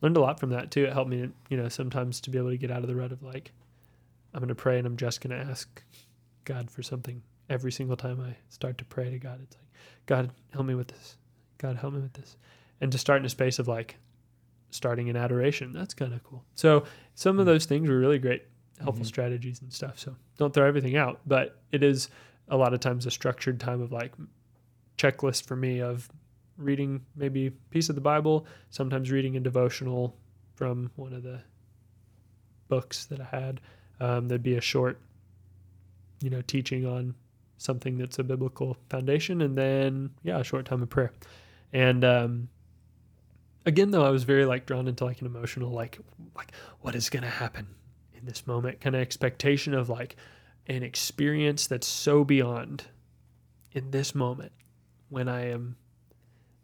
learned 0.02 0.18
a 0.18 0.20
lot 0.20 0.38
from 0.38 0.50
that 0.50 0.70
too. 0.70 0.84
It 0.84 0.92
helped 0.92 1.08
me, 1.08 1.30
you 1.48 1.56
know, 1.56 1.70
sometimes 1.70 2.20
to 2.20 2.30
be 2.30 2.36
able 2.36 2.50
to 2.50 2.58
get 2.58 2.70
out 2.70 2.82
of 2.82 2.88
the 2.88 2.94
rut 2.94 3.10
of 3.10 3.22
like, 3.22 3.52
I'm 4.34 4.40
going 4.40 4.48
to 4.48 4.54
pray 4.54 4.76
and 4.76 4.86
I'm 4.86 4.98
just 4.98 5.22
going 5.22 5.30
to 5.30 5.50
ask 5.50 5.82
God 6.44 6.70
for 6.70 6.82
something 6.82 7.22
every 7.48 7.72
single 7.72 7.96
time 7.96 8.20
I 8.20 8.36
start 8.50 8.76
to 8.78 8.84
pray 8.84 9.08
to 9.08 9.18
God. 9.18 9.40
It's 9.42 9.56
like, 9.56 9.80
God, 10.04 10.30
help 10.52 10.66
me 10.66 10.74
with 10.74 10.88
this. 10.88 11.16
God, 11.56 11.76
help 11.76 11.94
me 11.94 12.02
with 12.02 12.12
this. 12.12 12.36
And 12.82 12.92
to 12.92 12.98
start 12.98 13.20
in 13.20 13.24
a 13.24 13.30
space 13.30 13.58
of 13.58 13.66
like 13.66 13.96
starting 14.72 15.08
in 15.08 15.16
adoration, 15.16 15.72
that's 15.72 15.94
kind 15.94 16.12
of 16.12 16.22
cool. 16.22 16.44
So 16.54 16.84
some 17.14 17.38
of 17.38 17.46
those 17.46 17.64
things 17.64 17.88
were 17.88 17.98
really 17.98 18.18
great, 18.18 18.42
helpful 18.80 19.04
Mhm. 19.04 19.08
strategies 19.08 19.60
and 19.62 19.72
stuff. 19.72 19.98
So 19.98 20.16
don't 20.38 20.52
throw 20.54 20.66
everything 20.66 20.96
out, 20.96 21.20
but 21.26 21.60
it 21.72 21.82
is 21.82 22.08
a 22.48 22.56
lot 22.56 22.74
of 22.74 22.80
times 22.80 23.06
a 23.06 23.10
structured 23.10 23.60
time 23.60 23.80
of 23.80 23.92
like 23.92 24.12
checklist 24.98 25.44
for 25.44 25.56
me 25.56 25.80
of 25.80 26.10
reading 26.56 27.04
maybe 27.16 27.46
a 27.46 27.50
piece 27.70 27.88
of 27.88 27.94
the 27.94 28.00
Bible, 28.00 28.46
sometimes 28.70 29.10
reading 29.10 29.36
a 29.36 29.40
devotional 29.40 30.16
from 30.54 30.90
one 30.96 31.12
of 31.12 31.22
the 31.22 31.40
books 32.68 33.06
that 33.06 33.20
I 33.20 33.24
had. 33.24 33.60
Um, 33.98 34.28
there'd 34.28 34.42
be 34.42 34.56
a 34.56 34.60
short, 34.60 34.98
you 36.20 36.30
know, 36.30 36.42
teaching 36.42 36.86
on 36.86 37.14
something 37.58 37.98
that's 37.98 38.18
a 38.18 38.24
biblical 38.24 38.76
foundation, 38.88 39.40
and 39.42 39.56
then 39.56 40.10
yeah, 40.22 40.38
a 40.38 40.44
short 40.44 40.64
time 40.66 40.82
of 40.82 40.88
prayer. 40.90 41.12
And 41.72 42.04
um, 42.04 42.48
again, 43.66 43.90
though, 43.90 44.04
I 44.04 44.10
was 44.10 44.24
very 44.24 44.44
like 44.44 44.66
drawn 44.66 44.88
into 44.88 45.04
like 45.04 45.20
an 45.20 45.26
emotional, 45.26 45.70
like 45.70 45.98
like 46.34 46.52
what 46.80 46.94
is 46.94 47.08
going 47.10 47.22
to 47.22 47.28
happen 47.30 47.66
in 48.20 48.26
this 48.26 48.46
moment, 48.46 48.80
kind 48.80 48.94
of 48.94 49.02
expectation 49.02 49.74
of 49.74 49.88
like 49.88 50.16
an 50.66 50.82
experience 50.82 51.66
that's 51.66 51.86
so 51.86 52.22
beyond 52.24 52.84
in 53.72 53.90
this 53.90 54.14
moment 54.14 54.52
when 55.08 55.28
I 55.28 55.46
am 55.50 55.76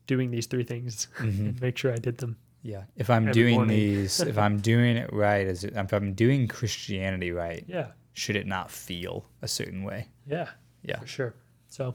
doing 0.07 0.31
these 0.31 0.47
three 0.47 0.65
things 0.65 1.09
Mhm. 1.19 1.21
and 1.41 1.61
make 1.61 1.77
sure 1.77 1.93
I 1.93 1.97
did 1.97 2.19
them. 2.19 2.37
Yeah. 2.63 2.85
If 2.97 3.11
I'm 3.11 3.31
doing 3.31 3.55
morning. 3.55 3.77
these, 3.77 4.21
if 4.21 4.39
I'm 4.39 4.59
doing 4.59 4.97
it 4.97 5.13
right, 5.13 5.47
as 5.47 5.65
if 5.65 5.93
I'm 5.93 6.15
doing 6.15 6.49
Christianity 6.49 7.31
right, 7.33 7.65
Yeah, 7.69 7.93
should 8.13 8.37
it 8.37 8.47
not 8.47 8.71
feel 8.71 9.25
a 9.43 9.49
certain 9.49 9.83
way? 9.85 10.09
yeah, 10.27 10.51
Yeah. 10.83 10.99
for 10.99 11.07
sure. 11.07 11.35
So 11.69 11.95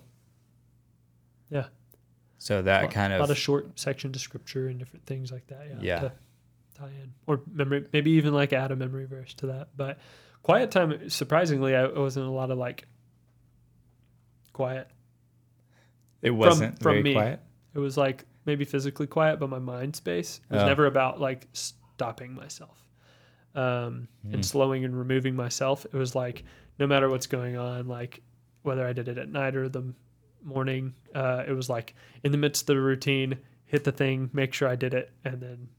Yeah. 1.50 1.68
So 2.38 2.62
that 2.62 2.84
lot- 2.84 2.92
kind 2.92 3.14
a 3.14 3.18
lot 3.20 3.26
of 3.26 3.32
of 3.32 3.38
short 3.38 3.78
sections 3.80 4.16
of 4.16 4.22
scripture 4.22 4.68
and 4.68 4.80
different 4.80 5.06
things 5.06 5.32
like 5.32 5.48
that. 5.48 5.68
Yeah, 5.68 5.76
Yeah. 5.82 6.00
to 6.00 6.12
tie 6.82 6.92
in 7.02 7.14
or 7.28 7.42
memory, 7.52 7.86
maybe 7.94 8.12
even 8.12 8.34
like 8.34 8.54
add 8.54 8.72
a 8.72 8.76
memory 8.76 9.06
verse 9.06 9.34
to 9.36 9.48
that. 9.48 9.70
But 9.76 10.00
quiet 10.44 10.72
time, 10.72 11.10
surprisingly, 11.10 11.76
I 11.76 11.88
wasn't 11.88 12.28
a 12.28 12.32
lot 12.32 12.52
of 12.52 12.58
like 12.58 12.86
quiet. 14.54 14.88
it 16.22 16.30
wasn't 16.32 16.78
from 16.80 16.92
very 16.92 17.04
me. 17.04 17.14
quiet. 17.14 17.40
It 17.74 17.80
was 17.80 17.98
like 17.98 18.26
maybe 18.46 18.66
physically 18.66 19.08
quiet, 19.08 19.40
but 19.40 19.50
my 19.50 19.60
mind 19.60 19.96
space 19.96 20.40
was 20.50 20.62
Oh. 20.62 20.66
never 20.68 20.86
about 20.86 21.20
like 21.20 21.48
stopping 21.54 22.34
myself 22.36 22.78
um, 23.56 24.08
Mm. 24.28 24.36
and 24.36 24.46
slowing 24.46 24.86
and 24.86 24.98
removing 24.98 25.36
myself. 25.36 25.86
It 25.86 25.94
was 25.96 26.16
like 26.16 26.44
no 26.80 26.88
matter 26.88 27.10
what's 27.10 27.28
going 27.28 27.58
on, 27.58 27.88
like 27.88 28.22
whether 28.64 28.86
I 28.86 28.94
did 28.94 29.08
it 29.08 29.18
at 29.18 29.30
night 29.30 29.56
or 29.56 29.68
the 29.70 29.94
morning, 30.44 30.94
uh, 31.16 31.44
it 31.48 31.52
was 31.54 31.70
like 31.70 31.96
in 32.24 32.32
the 32.32 32.38
midst 32.38 32.64
of 32.64 32.76
the 32.76 32.82
routine, 32.82 33.38
hit 33.66 33.84
the 33.84 33.92
thing, 33.92 34.30
make 34.34 34.54
sure 34.54 34.68
I 34.68 34.76
did 34.76 34.94
it, 34.94 35.12
and 35.26 35.42
then 35.42 35.70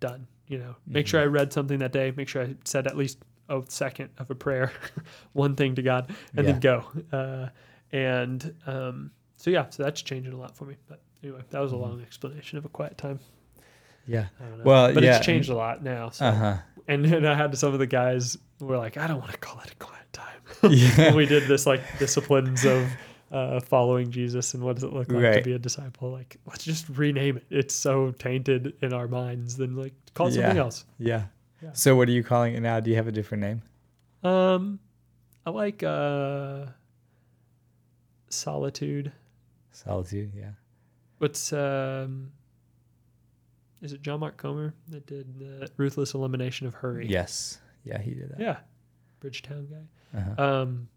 done. 0.00 0.26
You 0.48 0.58
know, 0.58 0.74
make 0.86 1.06
sure 1.06 1.20
I 1.20 1.26
read 1.26 1.52
something 1.52 1.78
that 1.78 1.92
day, 1.92 2.12
make 2.16 2.28
sure 2.28 2.42
I 2.42 2.54
said 2.64 2.86
at 2.88 2.96
least 2.96 3.18
a 3.48 3.62
second 3.68 4.10
of 4.18 4.30
a 4.30 4.34
prayer, 4.34 4.72
one 5.32 5.54
thing 5.54 5.76
to 5.76 5.82
God, 5.82 6.10
and 6.36 6.46
then 6.46 6.58
go. 6.60 6.84
Uh, 7.12 7.48
and 7.92 8.54
um, 8.66 9.10
so 9.36 9.50
yeah, 9.50 9.68
so 9.70 9.82
that's 9.84 10.02
changing 10.02 10.32
a 10.32 10.36
lot 10.36 10.56
for 10.56 10.64
me. 10.64 10.76
But 10.88 11.00
anyway, 11.22 11.42
that 11.50 11.60
was 11.60 11.72
a 11.72 11.76
Mhm. 11.76 11.80
long 11.82 12.02
explanation 12.02 12.58
of 12.58 12.64
a 12.64 12.68
quiet 12.68 12.98
time. 12.98 13.20
Yeah. 14.06 14.26
I 14.40 14.44
don't 14.48 14.58
know. 14.58 14.64
Well, 14.64 14.94
but 14.94 15.02
yeah, 15.04 15.16
it's 15.18 15.26
changed 15.26 15.50
a 15.50 15.54
lot 15.54 15.82
now. 15.84 16.10
So. 16.10 16.26
Uh 16.26 16.32
huh. 16.32 16.56
And 16.88 17.04
then 17.04 17.24
I 17.24 17.34
had 17.34 17.56
some 17.56 17.72
of 17.72 17.78
the 17.78 17.86
guys 17.86 18.36
were 18.58 18.76
like, 18.76 18.96
I 18.96 19.06
don't 19.06 19.20
want 19.20 19.30
to 19.32 19.38
call 19.38 19.60
it 19.60 19.70
a 19.70 19.74
quiet 19.76 20.12
time. 20.12 20.26
Yeah. 20.70 21.00
And 21.02 21.16
we 21.20 21.26
did 21.26 21.44
this 21.46 21.64
like 21.66 21.80
disciplines 22.00 22.64
of 22.64 22.88
uh, 23.30 23.60
following 23.60 24.10
Jesus 24.10 24.54
and 24.54 24.62
what 24.62 24.74
does 24.76 24.84
it 24.84 24.92
look 24.92 25.10
like 25.10 25.34
to 25.34 25.42
be 25.42 25.52
a 25.52 25.58
disciple. 25.58 26.10
Like, 26.10 26.36
let's 26.46 26.64
just 26.64 26.88
rename 26.88 27.36
it. 27.36 27.44
It's 27.50 27.74
so 27.74 28.10
tainted 28.12 28.74
in 28.82 28.92
our 28.92 29.08
minds. 29.08 29.56
Then 29.56 29.76
like 29.76 29.94
call 30.14 30.28
it 30.28 30.34
something 30.34 30.58
else. 30.58 30.84
Yeah. 30.98 31.24
Yeah. 31.62 31.72
So 31.74 31.94
what 31.94 32.08
are 32.08 32.12
you 32.12 32.24
calling 32.24 32.54
it 32.54 32.60
now? 32.60 32.80
Do 32.80 32.90
you 32.90 32.96
have 32.96 33.06
a 33.06 33.12
different 33.12 33.42
name? 33.42 33.62
Um, 34.22 34.80
I 35.44 35.50
like 35.50 35.82
uh, 35.82 36.66
solitude. 38.28 39.12
Solitude. 39.72 40.32
Yeah. 40.34 40.52
What's 41.18 41.52
um, 41.52 42.32
is 43.82 43.92
it 43.92 44.02
John 44.02 44.20
Mark 44.20 44.36
Comer 44.36 44.74
that 44.88 45.06
did 45.06 45.38
the 45.38 45.70
ruthless 45.76 46.14
elimination 46.14 46.66
of 46.66 46.74
hurry? 46.74 47.06
Yes. 47.06 47.58
Yeah, 47.84 48.00
he 48.00 48.12
did 48.12 48.30
that. 48.30 48.40
Yeah, 48.40 48.56
Bridgetown 49.20 49.66
guy. 49.66 50.18
Uh-huh. 50.18 50.42
Um, 50.42 50.88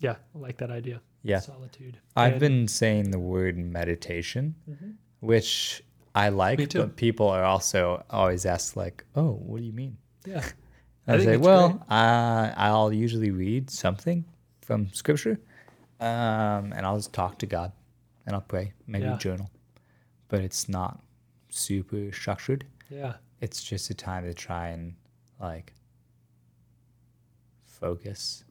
yeah, 0.00 0.16
I 0.34 0.38
like 0.38 0.58
that 0.58 0.70
idea. 0.70 1.00
Yeah. 1.28 1.40
solitude. 1.40 1.98
I've 2.16 2.32
And- 2.34 2.40
been 2.40 2.68
saying 2.68 3.10
the 3.10 3.18
word 3.18 3.56
meditation, 3.58 4.54
Mhm. 4.68 4.94
which 5.20 5.82
I 6.14 6.30
like, 6.30 6.58
Me 6.58 6.66
too. 6.66 6.80
but 6.80 6.96
people 6.96 7.28
are 7.28 7.44
also 7.44 8.04
always 8.10 8.44
asked 8.46 8.76
like, 8.76 9.04
"Oh, 9.14 9.32
what 9.34 9.58
do 9.60 9.64
you 9.64 9.72
mean?" 9.72 9.98
Yeah, 10.26 10.42
I 11.06 11.14
I, 11.14 11.24
say, 11.24 11.36
"Well, 11.36 11.84
uh, 11.90 12.52
I'll 12.56 12.92
usually 12.92 13.30
read 13.30 13.70
something 13.70 14.24
from 14.62 14.88
Scripture, 14.92 15.38
um, 16.00 16.72
and 16.72 16.84
I'll 16.86 16.96
just 16.96 17.12
talk 17.12 17.38
to 17.38 17.46
God, 17.46 17.72
and 18.26 18.34
I'll 18.34 18.40
pray, 18.54 18.72
maybe 18.86 19.04
Yeah. 19.04 19.18
journal, 19.18 19.50
but 20.28 20.40
it's 20.40 20.68
not 20.68 21.02
super 21.50 22.10
structured. 22.12 22.64
yeah, 22.90 23.16
It's 23.40 23.62
just 23.62 23.90
a 23.90 23.94
time 23.94 24.24
to 24.24 24.34
try 24.34 24.68
and 24.68 24.94
like 25.38 25.72
focus 27.66 28.44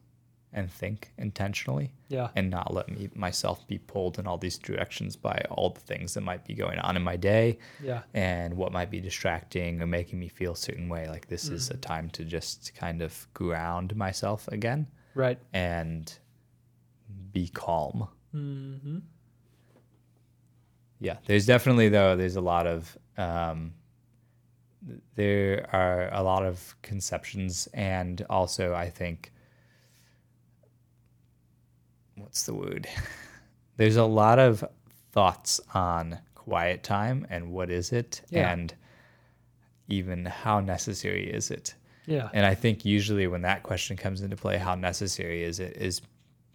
and 0.52 0.70
think 0.70 1.12
intentionally." 1.18 1.92
yeah, 2.08 2.28
and 2.36 2.48
not 2.50 2.72
let 2.72 2.88
me 2.88 3.10
myself 3.14 3.66
be 3.68 3.78
pulled 3.78 4.18
in 4.18 4.26
all 4.26 4.38
these 4.38 4.56
directions 4.58 5.14
by 5.16 5.42
all 5.50 5.70
the 5.70 5.80
things 5.80 6.14
that 6.14 6.22
might 6.22 6.44
be 6.46 6.54
going 6.54 6.78
on 6.78 6.96
in 6.96 7.02
my 7.02 7.16
day 7.16 7.58
yeah, 7.82 8.02
and 8.14 8.54
what 8.56 8.72
might 8.72 8.90
be 8.90 9.00
distracting 9.00 9.82
or 9.82 9.86
making 9.86 10.18
me 10.18 10.28
feel 10.28 10.52
a 10.52 10.56
certain 10.56 10.88
way 10.88 11.06
like 11.08 11.28
this 11.28 11.48
is 11.48 11.70
a 11.70 11.74
Mhm. 11.74 11.80
time 11.82 12.10
to 12.10 12.24
just 12.24 12.74
kind 12.74 13.02
of 13.02 13.28
ground 13.34 13.94
myself 13.96 14.48
again 14.48 14.86
right. 15.14 15.38
and 15.52 16.18
be 17.32 17.48
calm. 17.48 18.08
Mm-hmm. 18.34 18.98
Yeah, 21.00 21.16
there's 21.26 21.46
definitely 21.46 21.88
though. 21.90 22.16
There's 22.16 22.36
a 22.36 22.40
lot 22.40 22.66
of 22.66 22.96
um, 23.16 23.74
there 25.14 25.66
are 25.72 26.08
a 26.12 26.22
lot 26.22 26.44
of 26.44 26.74
conceptions, 26.82 27.68
and 27.74 28.24
also 28.30 28.74
I 28.74 28.90
think 28.90 29.32
what's 32.20 32.44
the 32.44 32.54
word? 32.54 32.86
there's 33.76 33.96
a 33.96 34.04
lot 34.04 34.38
of 34.38 34.64
thoughts 35.12 35.60
on 35.74 36.18
quiet 36.34 36.82
time 36.82 37.26
and 37.30 37.50
what 37.52 37.70
is 37.70 37.92
it, 37.92 38.22
Yeah. 38.30 38.50
and 38.52 38.74
even 39.88 40.24
how 40.26 40.60
necessary 40.60 41.30
is 41.30 41.50
it. 41.50 41.74
Yeah. 42.06 42.28
And 42.32 42.44
I 42.46 42.54
think 42.54 42.84
usually 42.84 43.26
when 43.26 43.42
that 43.42 43.62
question 43.62 43.96
comes 43.96 44.22
into 44.22 44.36
play, 44.36 44.56
how 44.58 44.74
necessary 44.74 45.42
is 45.44 45.60
it, 45.60 45.76
is 45.76 46.00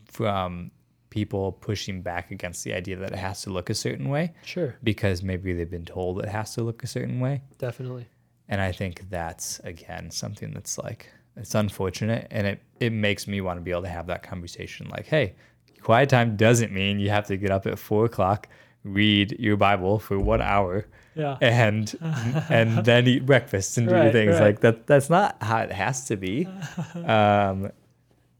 from 0.05 0.72
people 1.09 1.51
pushing 1.51 2.01
back 2.01 2.32
against 2.32 2.64
the 2.64 2.74
idea 2.74 2.95
that 2.97 3.11
it 3.11 3.18
has 3.20 3.43
to 3.43 3.51
look 3.51 3.70
a 3.70 3.76
certain 3.76 4.09
way 4.09 4.34
Sure. 4.43 4.76
because 4.84 5.22
maybe 5.22 5.53
they've 5.53 5.70
been 5.70 5.86
told 5.86 6.20
it 6.20 6.30
has 6.30 6.55
to 6.55 6.64
look 6.64 6.84
a 6.84 6.88
certain 6.88 7.20
way. 7.20 7.41
Definitely. 7.59 8.07
And 8.49 8.59
I 8.59 8.72
think 8.72 9.09
that's 9.09 9.59
again 9.59 10.09
something 10.11 10.51
that's 10.53 10.78
like 10.80 11.09
it's 11.38 11.53
unfortunate 11.55 12.28
and 12.32 12.45
it 12.47 12.61
it 12.80 12.91
makes 12.91 13.28
me 13.28 13.41
want 13.41 13.57
to 13.57 13.61
be 13.61 13.72
able 13.72 13.84
to 13.84 13.89
have 13.89 14.07
that 14.07 14.24
conversation 14.24 14.89
like, 14.89 15.05
hey, 15.05 15.36
quiet 15.84 16.10
time 16.10 16.36
doesn't 16.36 16.72
mean 16.72 17.00
you 17.00 17.10
have 17.10 17.28
to 17.28 17.38
get 17.38 17.52
up 17.52 17.66
at 17.68 17.78
four 17.78 18.06
o'clock, 18.06 18.48
read 18.84 19.36
your 19.40 19.58
Bible 19.58 20.00
for 20.00 20.18
one 20.20 20.42
hour 20.42 20.86
Yeah. 21.16 21.38
and 21.42 21.94
and 22.50 22.84
then 22.86 23.08
eat 23.08 23.26
breakfast 23.26 23.78
and 23.78 23.88
do 23.88 23.94
Right, 23.96 24.12
things 24.12 24.34
right. 24.34 24.42
like 24.42 24.60
that. 24.62 24.88
That's 24.88 25.10
not 25.10 25.38
how 25.42 25.60
it 25.60 25.72
has 25.72 26.06
to 26.08 26.16
be. 26.18 26.48
Um, 26.96 27.72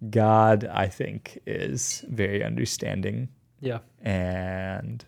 God, 0.10 0.66
I 0.66 0.88
think, 0.88 1.40
is 1.46 2.04
very 2.10 2.44
understanding 2.44 3.30
Yeah. 3.62 3.80
and 4.02 5.06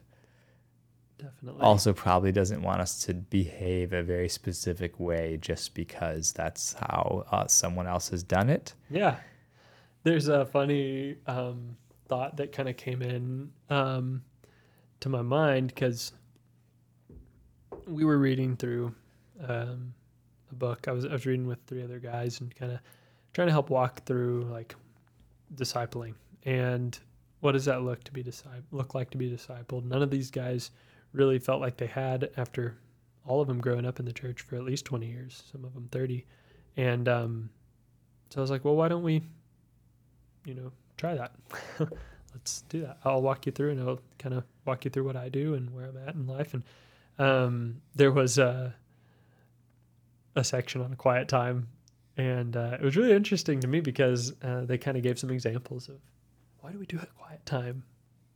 Definitely. 1.18 1.62
also 1.62 1.92
probably 1.94 2.32
doesn't 2.32 2.62
want 2.62 2.82
us 2.82 3.04
to 3.06 3.14
behave 3.14 3.94
a 3.94 4.04
very 4.04 4.30
specific 4.30 5.00
way 5.00 5.38
just 5.42 5.74
because 5.74 6.34
that's 6.34 6.74
how 6.74 7.26
uh, 7.32 7.48
someone 7.48 7.88
else 7.88 8.10
has 8.10 8.22
done 8.24 8.50
it. 8.50 8.74
Yeah. 8.90 9.16
There's 10.04 10.28
a 10.28 10.46
funny 10.46 11.16
um, 11.26 11.78
thought 12.08 12.38
that 12.38 12.52
kind 12.52 12.70
of 12.70 12.78
came 12.78 13.02
in 13.02 13.52
um, 13.70 14.24
to 15.00 15.10
my 15.10 15.22
mind 15.22 15.70
because 15.70 16.14
we 17.88 18.06
were 18.06 18.18
reading 18.18 18.56
through 18.56 18.94
um, 19.48 19.94
a 20.52 20.56
book. 20.56 20.88
I 20.88 20.92
was 20.92 21.06
I 21.06 21.14
was 21.14 21.26
reading 21.26 21.48
with 21.48 21.60
three 21.68 21.84
other 21.84 22.00
guys 22.00 22.40
and 22.40 22.56
kind 22.56 22.72
of 22.72 22.80
trying 23.34 23.48
to 23.48 23.54
help 23.54 23.70
walk 23.70 24.06
through 24.06 24.48
like 24.52 24.76
discipling 25.56 26.16
and 26.44 26.98
what 27.42 27.52
does 27.52 27.66
that 27.66 27.84
look 27.84 28.04
to 28.04 28.12
be 28.12 28.24
disciple 28.24 28.64
look 28.72 28.96
like 28.96 29.10
to 29.12 29.18
be 29.18 29.30
discipled. 29.30 29.84
None 29.86 30.02
of 30.02 30.10
these 30.10 30.32
guys 30.32 30.72
really 31.14 31.40
felt 31.40 31.62
like 31.62 31.78
they 31.78 31.88
had 31.88 32.30
after 32.38 32.78
all 33.26 33.42
of 33.42 33.48
them 33.48 33.60
growing 33.60 33.86
up 33.86 34.00
in 34.00 34.06
the 34.06 34.14
church 34.14 34.42
for 34.42 34.56
at 34.56 34.64
least 34.64 34.86
20 34.86 35.08
years, 35.08 35.44
some 35.52 35.66
of 35.66 35.74
them 35.74 35.88
30. 35.92 36.26
And 36.78 37.08
um, 37.08 37.50
so 38.30 38.40
I 38.40 38.42
was 38.42 38.52
like, 38.52 38.66
well, 38.66 38.76
why 38.76 38.88
don't 38.88 39.04
we, 39.04 39.24
you 40.46 40.54
know, 40.54 40.72
try 40.98 41.16
that? 41.16 41.32
Let's 42.34 42.62
do 42.70 42.82
that. 42.82 42.98
I'll 43.06 43.22
walk 43.22 43.46
you 43.46 43.52
through 43.52 43.72
and 43.72 43.82
I'll 43.82 44.00
kind 44.20 44.36
of 44.36 44.44
walk 44.66 44.86
you 44.86 44.92
through 44.92 45.06
what 45.06 45.16
I 45.16 45.30
do 45.30 45.54
and 45.54 45.74
where 45.74 45.86
I'm 45.86 45.98
at 46.08 46.16
in 46.16 46.28
life. 46.28 46.54
And 46.54 46.64
um, 47.18 47.82
there 47.96 48.12
was 48.12 48.38
a, 48.38 48.76
a 50.36 50.44
section 50.44 50.82
on 50.82 50.92
a 50.92 50.96
quiet 50.96 51.28
time. 51.28 51.68
And 52.18 52.56
uh, 52.56 52.78
it 52.80 52.82
was 52.82 52.96
really 52.96 53.14
interesting 53.14 53.60
to 53.62 53.68
me 53.68 53.80
because 53.80 54.34
uh, 54.44 54.62
they 54.66 54.78
kind 54.78 54.98
of 54.98 55.04
gave 55.04 55.20
some 55.20 55.30
examples 55.30 55.90
of 55.90 55.96
why 56.60 56.72
do 56.72 56.80
we 56.80 56.86
do 56.86 56.98
a 56.98 57.06
quiet 57.06 57.46
time? 57.46 57.84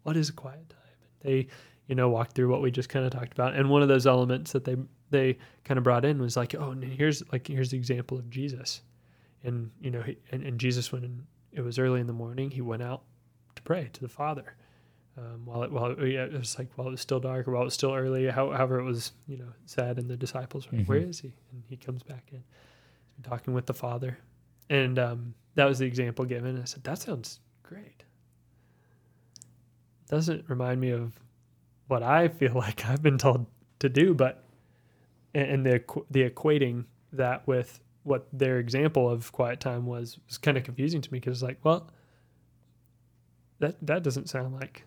What 0.03 0.15
is 0.15 0.29
a 0.29 0.33
quiet 0.33 0.69
time? 0.69 0.79
And 1.01 1.09
they, 1.21 1.47
you 1.87 1.95
know, 1.95 2.09
walked 2.09 2.35
through 2.35 2.49
what 2.49 2.61
we 2.61 2.71
just 2.71 2.89
kind 2.89 3.05
of 3.05 3.11
talked 3.11 3.33
about. 3.33 3.55
And 3.55 3.69
one 3.69 3.81
of 3.81 3.87
those 3.87 4.05
elements 4.05 4.51
that 4.51 4.65
they 4.65 4.75
they 5.09 5.37
kind 5.63 5.77
of 5.77 5.83
brought 5.83 6.05
in 6.05 6.21
was 6.21 6.37
like, 6.37 6.53
oh, 6.55 6.71
and 6.71 6.83
here's 6.83 7.23
like 7.31 7.47
here's 7.47 7.71
the 7.71 7.77
example 7.77 8.17
of 8.17 8.29
Jesus, 8.29 8.81
and 9.43 9.71
you 9.81 9.89
know, 9.89 10.01
he, 10.01 10.17
and, 10.31 10.43
and 10.43 10.59
Jesus 10.59 10.91
when 10.91 11.25
it 11.51 11.61
was 11.61 11.79
early 11.79 11.99
in 12.01 12.07
the 12.07 12.13
morning, 12.13 12.51
he 12.51 12.61
went 12.61 12.81
out 12.83 13.03
to 13.55 13.61
pray 13.63 13.89
to 13.93 14.01
the 14.01 14.07
Father. 14.09 14.55
Um, 15.17 15.45
while 15.45 15.63
it, 15.63 15.71
while 15.71 15.91
it, 15.91 15.99
yeah, 16.11 16.23
it 16.25 16.33
was 16.33 16.57
like 16.57 16.69
while 16.77 16.87
it 16.87 16.91
was 16.91 17.01
still 17.01 17.19
dark 17.19 17.47
or 17.47 17.51
while 17.51 17.63
it 17.63 17.65
was 17.65 17.73
still 17.73 17.93
early, 17.93 18.27
how, 18.27 18.51
however 18.51 18.79
it 18.79 18.83
was, 18.83 19.11
you 19.27 19.37
know, 19.37 19.51
said, 19.65 19.97
and 19.97 20.09
the 20.09 20.15
disciples 20.15 20.71
were, 20.71 20.77
Mhm. 20.77 20.87
"Where 20.87 20.99
is 20.99 21.19
he?" 21.19 21.33
And 21.51 21.63
he 21.67 21.75
comes 21.75 22.03
back 22.03 22.29
in, 22.31 22.37
He's 22.37 23.15
been 23.23 23.29
talking 23.29 23.53
with 23.53 23.65
the 23.65 23.73
Father, 23.73 24.17
and 24.69 24.97
um, 24.97 25.33
that 25.55 25.65
was 25.65 25.79
the 25.79 25.85
example 25.85 26.23
given. 26.23 26.51
And 26.55 26.61
I 26.61 26.65
said, 26.65 26.83
"That 26.85 26.99
sounds 26.99 27.41
great." 27.63 28.05
Doesn't 30.07 30.45
remind 30.49 30.79
me 30.81 30.91
of 30.91 31.19
what 31.87 32.01
I 32.03 32.27
feel 32.29 32.53
like 32.55 32.85
I've 32.85 33.01
been 33.03 33.17
told 33.17 33.45
to 33.79 33.89
do, 33.89 34.13
but 34.13 34.43
and, 35.33 35.49
and 35.49 35.65
the 35.65 35.83
the 36.09 36.29
equating 36.29 36.85
that 37.11 37.45
with 37.47 37.81
what 38.03 38.27
their 38.33 38.59
example 38.59 39.09
of 39.09 39.31
quiet 39.31 39.59
time 39.59 39.85
was 39.85 40.19
was 40.27 40.37
kind 40.37 40.57
of 40.57 40.63
confusing 40.63 41.01
to 41.01 41.11
me 41.13 41.19
because 41.19 41.37
it's 41.37 41.43
like, 41.43 41.59
well, 41.63 41.89
that 43.59 43.75
that 43.85 44.03
doesn't 44.03 44.29
sound 44.29 44.55
like 44.55 44.85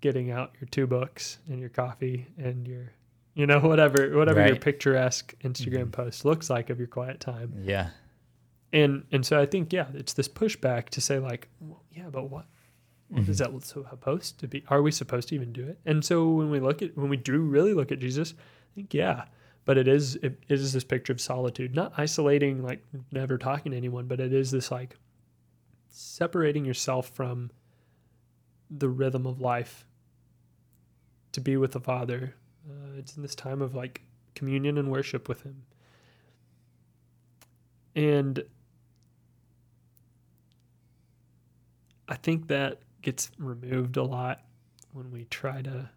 getting 0.00 0.30
out 0.30 0.52
your 0.60 0.68
two 0.68 0.86
books 0.86 1.38
and 1.48 1.58
your 1.58 1.70
coffee 1.70 2.26
and 2.36 2.68
your 2.68 2.92
you 3.34 3.46
know 3.46 3.58
whatever 3.60 4.10
whatever 4.16 4.46
your 4.46 4.56
picturesque 4.56 5.34
Instagram 5.42 5.86
Mhm. 5.86 5.92
post 5.92 6.24
looks 6.24 6.50
like 6.50 6.70
of 6.70 6.78
your 6.78 6.88
quiet 6.88 7.20
time 7.20 7.52
Yeah. 7.62 7.90
and 8.72 9.04
and 9.12 9.24
so 9.24 9.40
I 9.40 9.46
think 9.46 9.72
yeah, 9.72 9.86
it's 9.94 10.12
this 10.12 10.28
pushback 10.28 10.90
to 10.90 11.00
say 11.00 11.18
like, 11.18 11.48
well, 11.60 11.82
yeah, 11.92 12.10
but 12.10 12.28
what 12.30 12.46
what 13.08 13.28
is 13.28 13.38
Mhm. 13.40 13.52
that 13.52 13.64
supposed 13.64 14.40
to 14.40 14.48
be? 14.48 14.64
Are 14.68 14.82
we 14.82 14.90
supposed 14.90 15.28
to 15.28 15.34
even 15.34 15.52
do 15.52 15.66
it? 15.66 15.78
And 15.86 16.04
so 16.04 16.28
when 16.30 16.50
we 16.50 16.58
look 16.60 16.82
at 16.82 16.96
when 16.96 17.08
we 17.08 17.16
do 17.16 17.40
really 17.40 17.72
look 17.72 17.90
at 17.92 17.98
Jesus, 17.98 18.34
I 18.34 18.74
think 18.74 18.92
yeah, 18.92 19.26
but 19.64 19.78
it 19.78 19.88
is 19.88 20.16
it, 20.16 20.38
is 20.48 20.72
this 20.72 20.84
picture 20.84 21.12
of 21.12 21.20
solitude, 21.20 21.74
not 21.74 21.92
isolating 21.96 22.62
like 22.62 22.84
never 23.12 23.38
talking 23.38 23.72
to 23.72 23.78
anyone, 23.78 24.06
but 24.06 24.20
it 24.20 24.32
is 24.32 24.50
this 24.50 24.70
like 24.70 24.96
separating 25.90 26.64
yourself 26.64 27.08
from 27.08 27.50
the 28.70 28.88
rhythm 28.88 29.26
of 29.26 29.40
life 29.40 29.86
to 31.32 31.40
be 31.40 31.56
with 31.56 31.72
the 31.72 31.80
Father. 31.80 32.34
Uh, 32.68 32.98
it's 32.98 33.16
in 33.16 33.22
this 33.22 33.34
time 33.34 33.62
of 33.62 33.74
like 33.74 34.02
communion 34.34 34.76
and 34.78 34.90
worship 34.90 35.28
with 35.28 35.42
Him. 35.42 35.62
And 37.96 38.42
I 42.08 42.16
think 42.16 42.48
that 42.48 42.80
gets 43.02 43.30
removed 43.38 43.96
a 43.96 44.02
lot 44.02 44.42
when 44.92 45.10
we 45.10 45.24
try 45.26 45.62
to 45.62 45.88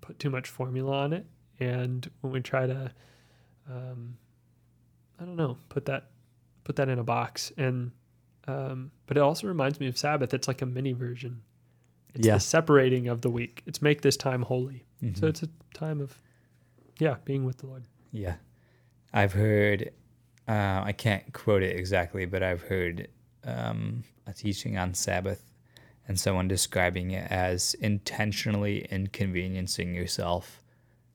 put 0.00 0.18
too 0.18 0.30
much 0.30 0.48
formula 0.48 0.96
on 0.98 1.12
it 1.12 1.26
and 1.60 2.08
when 2.20 2.32
we 2.32 2.40
try 2.40 2.66
to 2.66 2.90
um, 3.70 4.16
I 5.20 5.24
don't 5.24 5.36
know, 5.36 5.56
put 5.68 5.86
that 5.86 6.10
put 6.64 6.76
that 6.76 6.88
in 6.88 6.98
a 6.98 7.04
box 7.04 7.52
and 7.56 7.90
um, 8.48 8.90
but 9.06 9.16
it 9.16 9.20
also 9.20 9.46
reminds 9.48 9.80
me 9.80 9.88
of 9.88 9.98
Sabbath. 9.98 10.32
It's 10.34 10.46
like 10.46 10.62
a 10.62 10.66
mini 10.66 10.92
version. 10.92 11.42
It's 12.14 12.26
Yeah. 12.26 12.34
the 12.34 12.40
separating 12.40 13.08
of 13.08 13.20
the 13.22 13.30
week. 13.30 13.62
It's 13.66 13.82
make 13.82 14.02
this 14.02 14.16
time 14.16 14.42
holy. 14.42 14.84
So 15.00 15.06
Mhm. 15.06 15.28
it's 15.28 15.42
a 15.42 15.48
time 15.74 16.00
of 16.00 16.20
yeah, 16.98 17.16
being 17.24 17.44
with 17.44 17.58
the 17.58 17.66
Lord. 17.66 17.84
Yeah. 18.12 18.36
I've 19.12 19.32
heard, 19.34 19.90
uh, 20.48 20.80
I 20.84 20.92
can't 20.96 21.30
quote 21.34 21.62
it 21.62 21.76
exactly, 21.76 22.24
but 22.24 22.42
I've 22.42 22.62
heard 22.62 23.08
um, 23.44 24.02
a 24.26 24.32
teaching 24.32 24.76
on 24.78 24.94
Sabbath 24.94 25.52
and 26.08 26.18
someone 26.18 26.48
describing 26.48 27.10
it 27.12 27.30
as 27.30 27.74
intentionally 27.74 28.86
inconveniencing 28.90 29.94
yourself 29.94 30.62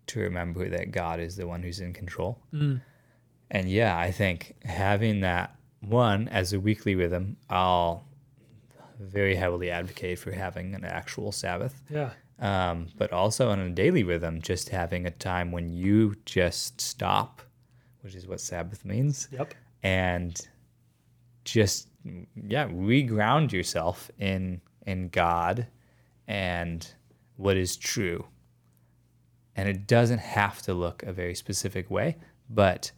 to 0.08 0.20
remember 0.20 0.68
that 0.70 0.92
God 0.92 1.20
is 1.20 1.36
the 1.36 1.48
one 1.48 1.62
who's 1.64 1.80
in 1.80 1.94
control. 1.94 2.40
And 2.52 3.70
yeah, 3.70 3.98
I 3.98 4.12
think 4.12 4.56
having 4.64 5.22
that 5.22 5.56
one 5.82 6.28
as 6.30 6.54
a 6.54 6.60
weekly 6.60 6.96
rhythm, 6.96 7.38
I'll 7.50 8.06
very 9.00 9.36
heavily 9.36 9.70
advocate 9.72 10.20
for 10.20 10.32
having 10.32 10.76
an 10.76 10.86
actual 10.86 11.32
Sabbath 11.32 11.82
Yeah. 11.90 12.12
um, 12.40 12.88
but 12.98 13.12
also 13.12 13.50
on 13.50 13.60
a 13.60 13.70
daily 13.70 14.04
rhythm, 14.04 14.42
just 14.42 14.70
having 14.70 15.06
a 15.06 15.12
time 15.12 15.52
when 15.52 15.72
you 15.72 16.16
just 16.26 16.80
stop, 16.80 17.42
which 18.02 18.14
is 18.16 18.28
what 18.28 18.40
Sabbath 18.40 18.86
means, 18.86 19.28
Yep. 19.32 19.54
and 19.84 20.48
just 21.46 21.88
yeah, 22.36 22.68
reground 22.68 23.52
yourself 23.52 24.10
in 24.20 24.62
in 24.86 25.10
God 25.10 25.68
and 26.28 26.88
what 27.38 27.58
is 27.58 27.76
true. 27.78 28.26
And 29.62 29.70
it 29.70 29.86
doesn't 29.86 30.18
have 30.20 30.62
to 30.64 30.74
look 30.74 31.04
a 31.04 31.14
very 31.14 31.36
specific 31.36 31.92
way, 31.92 32.18
but 32.50 32.92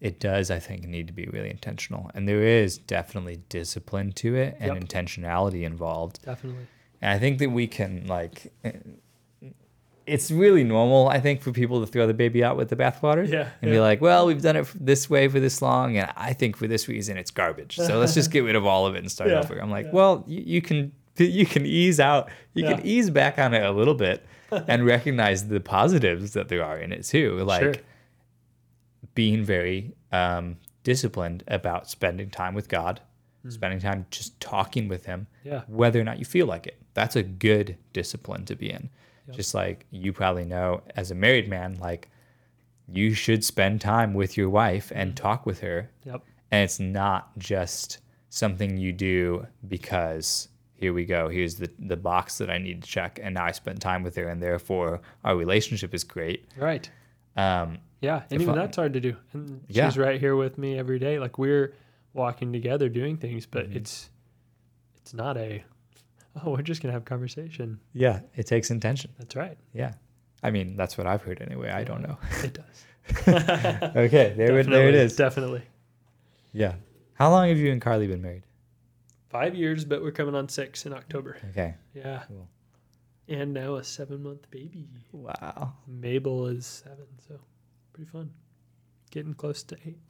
it 0.00 0.18
does, 0.18 0.50
I 0.50 0.58
think, 0.58 0.84
need 0.88 1.06
to 1.06 1.12
be 1.12 1.26
really 1.26 1.50
intentional. 1.50 2.10
And 2.14 2.26
there 2.26 2.42
is 2.42 2.78
definitely 2.78 3.36
discipline 3.48 4.10
to 4.12 4.34
it 4.34 4.56
and 4.58 4.74
Yep. 4.74 4.84
intentionality 4.84 5.62
involved. 5.62 6.24
Definitely. 6.24 6.66
And 7.00 7.12
I 7.12 7.18
think 7.20 7.38
that 7.38 7.50
we 7.50 7.66
can 7.66 8.06
like 8.08 8.52
it's 10.06 10.30
really 10.30 10.64
normal, 10.64 11.08
I 11.08 11.20
think, 11.20 11.40
for 11.40 11.52
people 11.52 11.80
to 11.80 11.86
throw 11.86 12.06
the 12.06 12.14
baby 12.14 12.42
out 12.42 12.56
with 12.56 12.68
the 12.68 12.74
bathwater. 12.76 13.28
Yeah, 13.28 13.48
And 13.62 13.70
yeah. 13.70 13.76
be 13.76 13.80
like, 13.80 14.00
well, 14.00 14.26
we've 14.26 14.42
done 14.42 14.56
it 14.56 14.66
this 14.74 15.08
way 15.08 15.28
for 15.28 15.38
this 15.38 15.62
long, 15.62 15.96
and 15.98 16.10
I 16.16 16.32
think 16.32 16.56
for 16.56 16.66
this 16.66 16.88
reason 16.88 17.16
it's 17.16 17.30
garbage. 17.30 17.76
So 17.76 17.98
let's 18.00 18.14
just 18.14 18.30
get 18.36 18.40
rid 18.40 18.56
of 18.56 18.66
all 18.66 18.86
of 18.86 18.96
it 18.96 19.00
and 19.00 19.10
start 19.12 19.30
Yeah, 19.30 19.38
over. 19.40 19.58
I'm 19.62 19.70
like, 19.70 19.86
yeah. 19.86 19.92
well, 19.92 20.24
you, 20.26 20.42
you 20.44 20.62
can 20.62 20.90
you 21.16 21.46
can 21.46 21.64
ease 21.64 22.00
out, 22.00 22.28
you 22.54 22.64
can 22.64 22.80
ease 22.84 23.10
back 23.10 23.38
on 23.38 23.54
it 23.54 23.62
a 23.62 23.70
little 23.70 23.94
bit, 23.94 24.24
and 24.68 24.84
recognize 24.86 25.48
the 25.48 25.60
positives 25.60 26.32
that 26.32 26.48
there 26.48 26.64
are 26.64 26.78
in 26.78 26.92
it 26.92 27.04
too. 27.04 27.38
Like 27.44 27.62
Sure. 27.62 27.74
being 29.14 29.44
very 29.44 29.94
um, 30.12 30.56
disciplined 30.82 31.44
about 31.46 31.88
spending 31.88 32.30
time 32.30 32.54
with 32.54 32.68
God, 32.68 33.00
Hmm. 33.42 33.50
spending 33.50 33.80
time 33.80 34.06
just 34.10 34.38
talking 34.40 34.88
with 34.88 35.06
Him, 35.06 35.26
Yeah. 35.44 35.62
whether 35.68 36.00
or 36.00 36.04
not 36.04 36.18
you 36.18 36.24
feel 36.24 36.46
like 36.46 36.66
it. 36.66 36.76
That's 36.94 37.16
a 37.16 37.22
good 37.22 37.76
discipline 37.92 38.44
to 38.46 38.56
be 38.56 38.70
in. 38.70 38.90
Yep. 39.28 39.36
Just 39.36 39.54
like 39.54 39.86
you 39.90 40.12
probably 40.12 40.44
know 40.44 40.82
as 40.96 41.10
a 41.10 41.14
married 41.14 41.48
man, 41.48 41.76
like 41.80 42.08
you 42.88 43.14
should 43.14 43.44
spend 43.44 43.80
time 43.80 44.12
with 44.14 44.36
your 44.36 44.50
wife 44.50 44.90
and 44.94 45.16
talk 45.16 45.46
with 45.46 45.60
her. 45.60 45.90
Yep. 46.04 46.22
And 46.50 46.64
it's 46.64 46.80
not 46.80 47.38
just 47.38 47.98
something 48.28 48.76
you 48.76 48.92
do 48.92 49.46
because 49.66 50.48
here 50.80 50.92
we 50.92 51.04
go, 51.04 51.28
here's 51.28 51.56
the, 51.56 51.70
the 51.78 51.96
box 51.96 52.38
that 52.38 52.50
I 52.50 52.58
need 52.58 52.82
to 52.82 52.88
check. 52.88 53.20
And 53.22 53.34
now 53.34 53.44
I 53.44 53.52
spent 53.52 53.80
time 53.80 54.02
with 54.02 54.16
her, 54.16 54.28
and 54.28 54.42
therefore 54.42 55.00
our 55.24 55.36
relationship 55.36 55.94
is 55.94 56.02
great. 56.04 56.46
Right. 56.56 56.90
Um, 57.36 57.78
Yeah, 58.00 58.22
and 58.30 58.40
even 58.42 58.54
I- 58.58 58.62
that's 58.62 58.76
hard 58.76 58.94
to 58.94 59.00
do. 59.00 59.14
And 59.34 59.62
Yeah. 59.68 59.88
she's 59.88 59.98
right 59.98 60.18
here 60.18 60.34
with 60.36 60.56
me 60.58 60.78
every 60.78 60.98
day. 60.98 61.18
Like 61.18 61.38
we're 61.38 61.74
walking 62.14 62.52
together 62.52 62.88
doing 62.88 63.16
things, 63.18 63.46
but 63.46 63.66
Mm-hmm. 63.68 63.76
it's 63.76 64.10
it's 64.96 65.14
not 65.14 65.36
a 65.36 65.62
oh, 66.44 66.50
we're 66.52 66.62
just 66.62 66.80
gonna 66.82 66.92
have 66.94 67.04
conversation. 67.04 67.78
yeah, 67.92 68.20
it 68.34 68.46
takes 68.46 68.70
intention. 68.70 69.10
That's 69.18 69.36
right. 69.36 69.58
Yeah. 69.74 69.92
I 70.42 70.50
mean, 70.50 70.76
that's 70.76 70.96
what 70.96 71.06
I've 71.06 71.22
heard 71.22 71.42
anyway. 71.42 71.68
I 71.70 71.84
don't 71.84 72.00
know. 72.02 72.16
It 72.42 72.54
does. 72.54 72.84
okay, 73.28 74.32
there, 74.36 74.58
it- 74.58 74.66
there 74.70 74.88
it 74.88 74.94
is. 74.94 75.14
Definitely. 75.16 75.62
Yeah. 76.52 76.74
How 77.14 77.30
long 77.30 77.48
have 77.48 77.58
you 77.58 77.70
and 77.70 77.82
Carly 77.82 78.06
been 78.06 78.22
married? 78.22 78.44
Five 79.30 79.54
years, 79.54 79.84
but 79.84 80.02
we're 80.02 80.10
coming 80.10 80.34
on 80.34 80.48
six 80.48 80.86
in 80.86 80.92
October. 80.92 81.36
Okay. 81.50 81.74
Yeah. 81.94 82.22
Cool. 82.28 82.48
And 83.28 83.54
now 83.54 83.76
a 83.76 83.84
seven 83.84 84.22
month 84.24 84.50
baby. 84.50 84.88
Wow. 85.12 85.72
Mabel 85.86 86.48
is 86.48 86.66
seven, 86.66 87.06
so 87.28 87.38
pretty 87.92 88.10
fun. 88.10 88.30
Getting 89.12 89.34
close 89.34 89.62
to 89.64 89.76
eight 89.86 90.00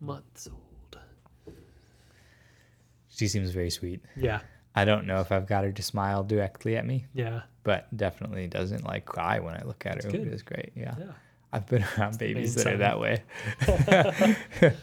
months 0.00 0.48
old. 0.50 0.98
She 3.08 3.28
seems 3.28 3.50
very 3.50 3.70
sweet. 3.70 4.00
Yeah. 4.16 4.40
I 4.74 4.84
don't 4.84 5.06
know 5.06 5.20
if 5.20 5.30
I've 5.32 5.46
got 5.46 5.64
her 5.64 5.72
to 5.72 5.82
smile 5.82 6.22
directly 6.24 6.76
at 6.76 6.86
me, 6.86 7.06
Yeah. 7.12 7.42
but 7.64 7.94
definitely 7.96 8.46
doesn't 8.46 8.84
like 8.84 9.04
cry 9.04 9.40
when 9.40 9.54
I 9.54 9.62
look 9.64 9.84
at 9.84 9.96
her. 9.96 10.02
That's 10.02 10.12
good. 10.12 10.26
It 10.26 10.32
is 10.32 10.42
great. 10.42 10.72
Yeah. 10.76 10.94
Yeah. 10.98 11.12
I've 11.52 11.66
been 11.66 11.84
around 11.98 12.18
babies 12.18 12.56
main 12.56 12.64
that 12.64 12.74
are 12.74 12.78
that 12.78 13.00
way. 13.00 13.22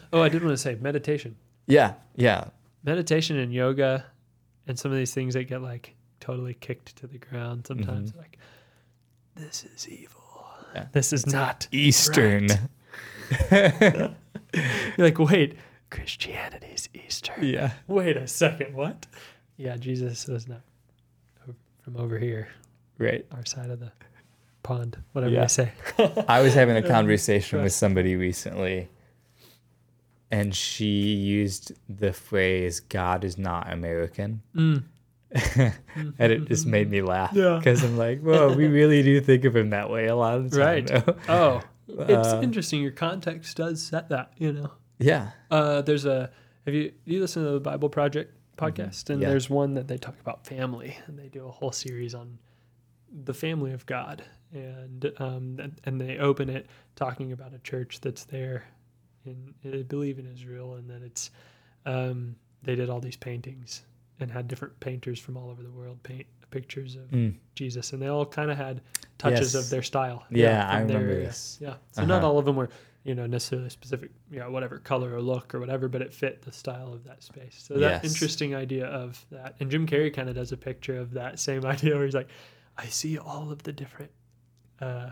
Oh, 0.12 0.22
I 0.22 0.28
did 0.28 0.42
want 0.42 0.52
to 0.54 0.58
say 0.62 0.74
meditation. 0.80 1.36
Yeah. 1.66 1.94
Yeah. 2.16 2.44
Meditation 2.84 3.36
and 3.38 3.52
yoga 3.52 4.04
and 4.66 4.78
some 4.78 4.90
of 4.92 4.98
these 4.98 5.12
things 5.14 5.34
that 5.34 5.44
get 5.44 5.62
like 5.62 5.94
totally 6.20 6.54
kicked 6.54 6.96
to 6.96 7.06
the 7.06 7.18
ground 7.18 7.66
sometimes 7.66 8.14
like 8.16 8.38
this 9.36 9.64
is 9.64 9.88
evil 9.88 10.14
Mm-hmm. 10.68 10.76
Yeah. 10.76 10.86
this 10.92 11.12
is 11.14 11.26
not 11.26 11.66
Eastern. 11.72 12.48
you're 13.50 14.14
like 14.98 15.18
wait 15.18 15.56
christianity's 15.90 16.88
easter 16.92 17.32
Yeah. 17.40 17.72
wait 17.86 18.16
a 18.18 18.26
second 18.26 18.74
what 18.74 19.06
yeah 19.56 19.76
jesus 19.76 20.26
was 20.26 20.46
not 20.48 20.60
from 21.82 21.96
over 21.96 22.18
here 22.18 22.48
Right. 22.98 23.24
our 23.32 23.44
side 23.46 23.70
of 23.70 23.80
the 23.80 23.92
pond 24.62 24.98
whatever 25.12 25.32
Yeah. 25.32 25.42
they 25.42 25.48
say 25.48 25.72
I 26.28 26.42
was 26.42 26.52
having 26.52 26.76
a 26.76 26.82
conversation 26.96 27.58
Right. 27.58 27.64
with 27.64 27.72
somebody 27.72 28.16
recently, 28.16 28.88
and 30.30 30.54
she 30.54 30.86
used 31.14 31.72
the 31.88 32.12
phrase 32.12 32.80
"God 32.80 33.24
is 33.24 33.38
not 33.38 33.72
American," 33.72 34.42
Mm. 34.54 34.82
and 36.18 36.32
it 36.32 36.46
just 36.48 36.66
made 36.66 36.90
me 36.90 37.02
laugh 37.02 37.32
Yeah. 37.34 37.56
because 37.58 37.82
I'm 37.84 37.96
like, 37.96 38.20
"Whoa, 38.20 38.54
we 38.54 38.66
really 38.80 39.02
do 39.02 39.20
think 39.20 39.44
of 39.44 39.54
him 39.54 39.70
that 39.70 39.90
way 39.90 40.06
a 40.06 40.16
lot 40.16 40.38
of 40.38 40.50
the 40.50 40.58
time." 40.58 40.66
Right. 40.66 40.86
though." 40.86 41.16
oh 41.28 41.60
it's 41.88 42.28
Uh, 42.28 42.40
interesting 42.42 42.80
your 42.82 42.90
context 42.92 43.56
does 43.56 43.82
set 43.82 44.08
that 44.10 44.32
you 44.38 44.52
know 44.52 44.72
Yeah. 44.98 45.30
Uh, 45.50 45.82
there's 45.82 46.04
a 46.06 46.30
have 46.66 46.74
you 46.74 46.92
you 47.04 47.20
listen 47.20 47.44
to 47.44 47.50
the 47.52 47.60
Bible 47.60 47.88
Project 47.88 48.34
podcast 48.56 49.08
and 49.10 49.20
Yeah. 49.22 49.28
there's 49.30 49.48
one 49.48 49.74
that 49.74 49.86
they 49.88 49.96
talk 49.98 50.18
about 50.20 50.46
family 50.46 50.96
and 51.06 51.18
they 51.18 51.28
do 51.28 51.46
a 51.46 51.50
whole 51.50 51.72
series 51.72 52.14
on 52.14 52.38
the 53.10 53.32
family 53.34 53.72
of 53.72 53.86
God 53.86 54.24
and 54.52 55.12
um 55.18 55.58
and- 55.60 55.80
and 55.84 56.00
they 56.00 56.18
open 56.18 56.48
it 56.50 56.66
talking 56.96 57.32
about 57.32 57.54
a 57.54 57.58
church 57.58 58.00
that's 58.00 58.24
there 58.24 58.64
in 59.28 59.54
I 59.78 59.82
believe 59.82 60.18
in 60.18 60.26
Israel 60.26 60.74
and 60.74 60.88
then 60.90 61.02
it's 61.02 61.30
um 61.86 62.36
they 62.62 62.74
did 62.74 62.90
all 62.90 63.00
these 63.00 63.16
paintings 63.16 63.82
and 64.20 64.30
had 64.30 64.48
different 64.48 64.78
painters 64.80 65.18
from 65.20 65.36
all 65.36 65.48
over 65.50 65.62
the 65.62 65.70
world 65.70 66.02
paint 66.02 66.26
pictures 66.50 66.96
of 66.96 67.02
Mm. 67.10 67.34
Jesus 67.54 67.92
and 67.92 68.00
they 68.02 68.06
all 68.08 68.24
kind 68.26 68.50
of 68.50 68.56
had 68.56 68.80
touches 69.18 69.54
Yes. 69.54 69.64
of 69.64 69.70
their 69.70 69.82
style 69.82 70.24
Yeah, 70.30 70.66
I 70.66 70.78
from 70.78 70.88
their 70.88 70.98
remember 70.98 71.14
this. 71.24 71.58
yeah 71.60 71.74
so 71.92 72.04
not 72.04 72.18
Uh-huh. 72.18 72.28
all 72.28 72.38
of 72.38 72.44
them 72.46 72.56
were 72.56 72.70
you 73.04 73.14
know 73.14 73.26
necessarily 73.26 73.68
specific 73.70 74.10
you 74.30 74.38
know 74.38 74.50
whatever 74.50 74.78
color 74.78 75.14
or 75.14 75.20
look 75.22 75.54
or 75.54 75.60
whatever 75.60 75.88
but 75.88 76.00
it 76.02 76.12
fit 76.12 76.42
the 76.42 76.52
style 76.52 76.92
of 76.92 77.04
that 77.04 77.22
space 77.22 77.56
so 77.66 77.74
that 77.74 77.80
Yes. 77.80 78.04
interesting 78.04 78.54
idea 78.54 78.86
of 78.86 79.24
that 79.30 79.56
and 79.60 79.70
jim 79.70 79.86
carrey 79.86 80.12
kind 80.12 80.28
of 80.28 80.34
does 80.34 80.52
a 80.52 80.56
picture 80.56 80.98
of 80.98 81.12
that 81.12 81.38
same 81.38 81.64
idea 81.74 81.94
where 81.96 82.04
he's 82.04 82.14
like 82.14 82.28
i 82.76 82.86
see 82.86 83.16
all 83.18 83.50
of 83.52 83.62
the 83.62 83.72
different 83.72 84.10
uh 84.80 85.10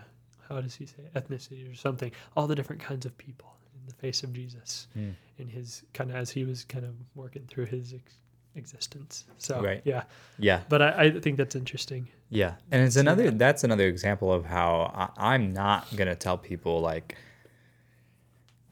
how 0.48 0.60
does 0.60 0.74
he 0.74 0.86
say 0.86 1.02
it? 1.02 1.14
ethnicity 1.14 1.70
or 1.70 1.74
something 1.74 2.10
all 2.36 2.46
the 2.46 2.54
different 2.54 2.80
kinds 2.82 3.04
of 3.06 3.16
people 3.18 3.55
the 3.86 3.94
face 3.94 4.22
of 4.22 4.32
jesus 4.32 4.88
Mm. 4.96 5.14
in 5.38 5.48
his 5.48 5.82
kind 5.94 6.10
of 6.10 6.16
as 6.16 6.30
he 6.30 6.44
was 6.44 6.64
kind 6.64 6.84
of 6.84 6.94
working 7.14 7.44
through 7.48 7.66
his 7.66 7.92
ex- 7.94 8.14
existence 8.54 9.24
so 9.38 9.62
Right. 9.62 9.82
yeah 9.84 10.04
Yeah. 10.38 10.62
but 10.68 10.80
I, 10.82 10.88
I 11.04 11.20
think 11.20 11.36
that's 11.36 11.54
interesting 11.56 12.08
Yeah, 12.30 12.54
and 12.72 12.82
it's 12.84 12.96
another. 12.96 13.24
that. 13.30 13.38
That's 13.38 13.62
another 13.64 13.86
example 13.86 14.32
of 14.32 14.44
how 14.46 14.90
I, 15.16 15.34
I'm 15.34 15.52
not 15.52 15.86
gonna 15.96 16.16
tell 16.16 16.36
people 16.38 16.80
like 16.80 17.16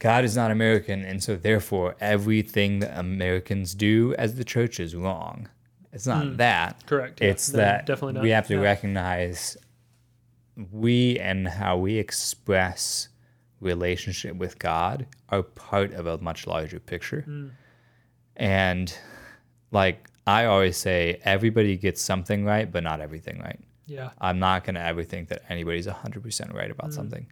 God 0.00 0.24
is 0.24 0.34
not 0.36 0.50
American, 0.50 1.02
and 1.04 1.22
so 1.22 1.36
therefore 1.36 1.96
everything 2.00 2.80
that 2.80 2.98
Americans 2.98 3.74
do 3.74 4.14
as 4.18 4.34
the 4.34 4.44
church 4.44 4.80
is 4.80 4.94
wrong. 4.96 5.48
It's 5.92 6.06
not 6.06 6.24
Mm. 6.26 6.36
that. 6.38 6.84
correct 6.86 7.20
yeah. 7.20 7.28
It's 7.30 7.52
No, 7.52 7.58
that 7.58 7.86
definitely 7.86 8.14
not 8.14 8.22
we 8.24 8.30
have 8.30 8.46
to 8.48 8.54
Yeah. 8.54 8.60
recognize 8.60 9.56
we 10.72 11.18
and 11.18 11.46
how 11.48 11.76
we 11.78 11.96
express 11.98 13.08
relationship 13.64 14.36
with 14.36 14.58
God 14.58 15.06
are 15.30 15.42
part 15.42 15.92
of 15.94 16.06
a 16.06 16.18
much 16.18 16.46
larger 16.46 16.78
picture. 16.78 17.24
Mm. 17.28 17.50
And 18.36 18.96
like 19.70 20.08
I 20.26 20.44
always 20.46 20.76
say, 20.76 21.20
everybody 21.24 21.76
gets 21.76 22.00
something 22.02 22.44
right, 22.44 22.70
but 22.70 22.82
not 22.82 23.00
everything 23.00 23.40
right. 23.40 23.60
yeah 23.86 24.10
I'm 24.20 24.38
not 24.38 24.64
going 24.64 24.76
to 24.76 24.80
ever 24.80 25.02
think 25.04 25.28
that 25.28 25.42
anybody's 25.50 25.86
100% 25.86 26.54
right 26.54 26.70
about 26.70 26.90
Mm. 26.90 26.94
something. 26.94 27.26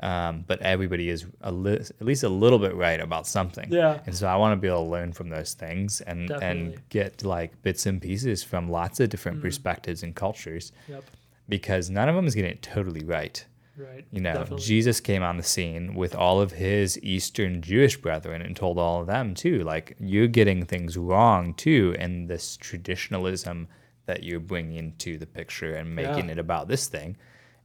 Um, 0.00 0.44
but 0.46 0.60
everybody 0.60 1.08
is 1.08 1.24
a 1.40 1.50
li- 1.50 1.76
at 2.00 2.02
least 2.02 2.22
a 2.22 2.28
little 2.28 2.58
bit 2.58 2.74
right 2.74 3.00
about 3.00 3.26
something. 3.26 3.68
yeah 3.72 4.00
And 4.06 4.14
so 4.14 4.26
I 4.26 4.36
want 4.36 4.52
to 4.52 4.56
be 4.60 4.68
able 4.68 4.84
to 4.84 4.90
learn 4.90 5.12
from 5.12 5.28
those 5.30 5.54
things 5.54 6.00
and, 6.02 6.28
Definitely. 6.28 6.48
and 6.74 6.88
get 6.90 7.22
like 7.24 7.50
bits 7.62 7.86
and 7.86 8.02
pieces 8.02 8.42
from 8.50 8.68
lots 8.68 9.00
of 9.00 9.08
different 9.08 9.38
Mm. 9.38 9.42
perspectives 9.42 10.02
and 10.02 10.14
cultures 10.14 10.72
yep 10.88 11.04
because 11.48 11.88
none 11.88 12.08
of 12.10 12.14
them 12.16 12.26
is 12.26 12.34
getting 12.34 12.50
it 12.50 12.60
totally 12.62 13.04
right. 13.04 13.46
Right 13.76 14.04
You 14.10 14.20
know, 14.20 14.32
Definitely. 14.34 14.64
Jesus 14.64 15.00
came 15.00 15.22
on 15.22 15.36
the 15.36 15.42
scene 15.42 15.94
with 15.94 16.14
all 16.14 16.40
of 16.40 16.52
his 16.52 16.98
Eastern 17.02 17.60
Jewish 17.62 17.96
brethren 18.00 18.42
and 18.42 18.56
told 18.56 18.78
all 18.78 19.00
of 19.00 19.06
them 19.06 19.34
too, 19.34 19.62
like, 19.64 19.96
you're 20.00 20.28
getting 20.28 20.64
things 20.64 20.96
wrong 20.96 21.54
too, 21.54 21.94
and 21.98 22.28
this 22.28 22.56
traditionalism 22.56 23.68
that 24.06 24.22
you're 24.22 24.40
bringing 24.40 24.94
to 24.98 25.18
the 25.18 25.26
picture 25.26 25.74
and 25.74 25.94
making 25.94 26.26
Yeah. 26.26 26.32
it 26.32 26.38
about 26.38 26.68
this 26.68 26.86
thing. 26.88 27.16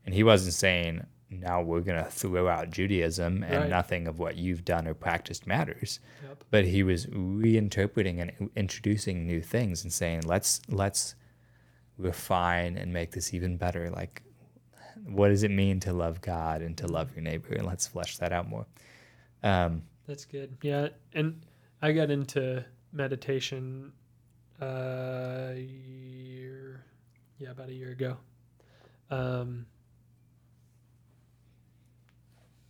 And 0.05 0.13
he 0.15 0.23
wasn't 0.23 0.53
saying, 0.53 1.05
now 1.29 1.61
we're 1.61 1.81
going 1.81 2.03
to 2.03 2.09
throw 2.09 2.47
out 2.49 2.71
Judaism 2.71 3.43
and 3.43 3.55
Right. 3.55 3.69
nothing 3.69 4.07
of 4.07 4.19
what 4.19 4.35
you've 4.35 4.65
done 4.65 4.87
or 4.87 4.93
practiced 4.93 5.47
matters. 5.47 5.99
Yep. 6.27 6.43
But 6.49 6.65
he 6.65 6.83
was 6.83 7.05
reinterpreting 7.05 8.19
and 8.19 8.49
introducing 8.55 9.25
new 9.25 9.41
things 9.41 9.83
and 9.83 9.93
saying, 9.93 10.23
let's, 10.25 10.61
let's 10.67 11.15
refine 11.97 12.77
and 12.77 12.91
make 12.91 13.11
this 13.11 13.33
even 13.33 13.57
better. 13.57 13.89
Like, 13.89 14.23
what 15.05 15.29
does 15.29 15.43
it 15.43 15.51
mean 15.51 15.79
to 15.81 15.93
love 15.93 16.21
God 16.21 16.61
and 16.61 16.77
to 16.77 16.87
love 16.87 17.15
your 17.15 17.23
neighbor? 17.23 17.53
And 17.53 17.65
let's 17.65 17.87
flesh 17.87 18.17
that 18.17 18.31
out 18.31 18.47
more. 18.49 18.65
Um, 19.43 19.83
That's 20.07 20.25
good. 20.25 20.57
Yeah, 20.61 20.89
and 21.13 21.41
I 21.81 21.91
got 21.91 22.11
into 22.11 22.63
meditation 22.91 23.91
uh, 24.61 25.53
a 25.55 25.59
year, 25.59 26.83
yeah, 27.39 27.51
about 27.51 27.69
a 27.69 27.73
year 27.73 27.91
ago. 27.91 28.17
Um, 29.09 29.65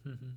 mm-hmm. 0.08 0.30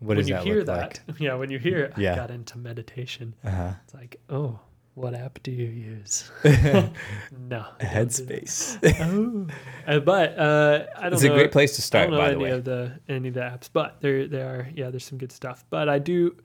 what 0.00 0.08
when 0.08 0.16
does 0.18 0.28
you 0.28 0.34
that 0.34 0.44
hear 0.44 0.56
look 0.58 0.66
that, 0.66 1.00
like? 1.08 1.18
yeah, 1.20 1.34
when 1.34 1.50
you 1.50 1.58
hear 1.58 1.84
it, 1.84 1.94
Yeah. 1.96 2.12
I 2.12 2.16
got 2.16 2.30
into 2.30 2.58
meditation. 2.58 3.34
Uh-huh. 3.44 3.72
It's 3.84 3.94
like, 3.94 4.20
oh, 4.28 4.60
What 4.98 5.14
app 5.14 5.38
do 5.44 5.52
you 5.52 5.66
use? 5.68 6.30
no, 6.44 6.90
don't 7.30 7.50
do 7.50 7.56
that. 7.78 7.80
Headspace. 7.80 8.78
oh, 9.00 9.46
Uh, 9.86 10.00
but 10.00 10.38
uh, 10.38 10.86
I 10.96 11.02
don't 11.04 11.12
it's 11.14 11.22
know. 11.22 11.32
a 11.32 11.36
great 11.36 11.52
place 11.52 11.76
to 11.76 11.80
I 11.82 11.84
start, 11.84 12.10
don't 12.10 12.18
know 12.18 12.24
by 12.24 12.28
the 12.30 12.34
any 12.34 12.42
way. 12.44 12.50
of 12.50 12.64
the 12.64 13.00
any 13.08 13.28
of 13.28 13.34
the 13.34 13.40
apps, 13.40 13.70
but 13.72 14.00
there 14.00 14.26
there 14.26 14.48
are 14.48 14.68
yeah, 14.74 14.90
there's 14.90 15.04
some 15.04 15.18
good 15.18 15.32
stuff. 15.32 15.64
But 15.70 15.88
I 15.88 15.98
do 16.00 16.36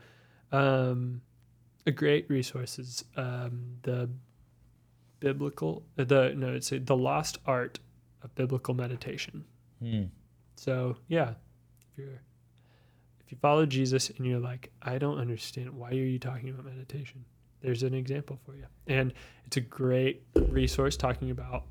um, 0.52 1.22
a 1.88 1.92
great 1.92 2.30
resource 2.30 2.78
is 2.78 3.04
um, 3.18 3.78
the 3.82 4.10
biblical 5.20 5.84
uh, 5.98 6.04
the 6.04 6.34
no 6.36 6.54
it's 6.54 6.70
the 6.70 6.96
lost 6.96 7.40
art 7.46 7.80
of 8.22 8.34
biblical 8.36 8.74
meditation. 8.74 9.46
Hmm. 9.82 10.04
So 10.56 10.96
yeah, 11.08 11.32
if 11.92 11.98
you're 11.98 12.22
if 13.20 13.32
you 13.32 13.38
follow 13.42 13.66
Jesus 13.66 14.10
and 14.12 14.26
you're 14.28 14.40
like, 14.40 14.72
I 14.82 14.98
don't 14.98 15.18
understand 15.18 15.72
why 15.72 15.90
are 15.90 15.94
you 15.96 16.20
talking 16.20 16.50
about 16.50 16.66
meditation? 16.66 17.26
There's 17.64 17.82
an 17.82 17.94
example 17.96 18.38
for 18.46 18.56
you, 18.56 18.66
and 18.88 19.14
it's 19.46 19.58
a 19.58 19.62
great 19.62 20.22
resource 20.36 20.96
talking 20.98 21.32
about 21.32 21.64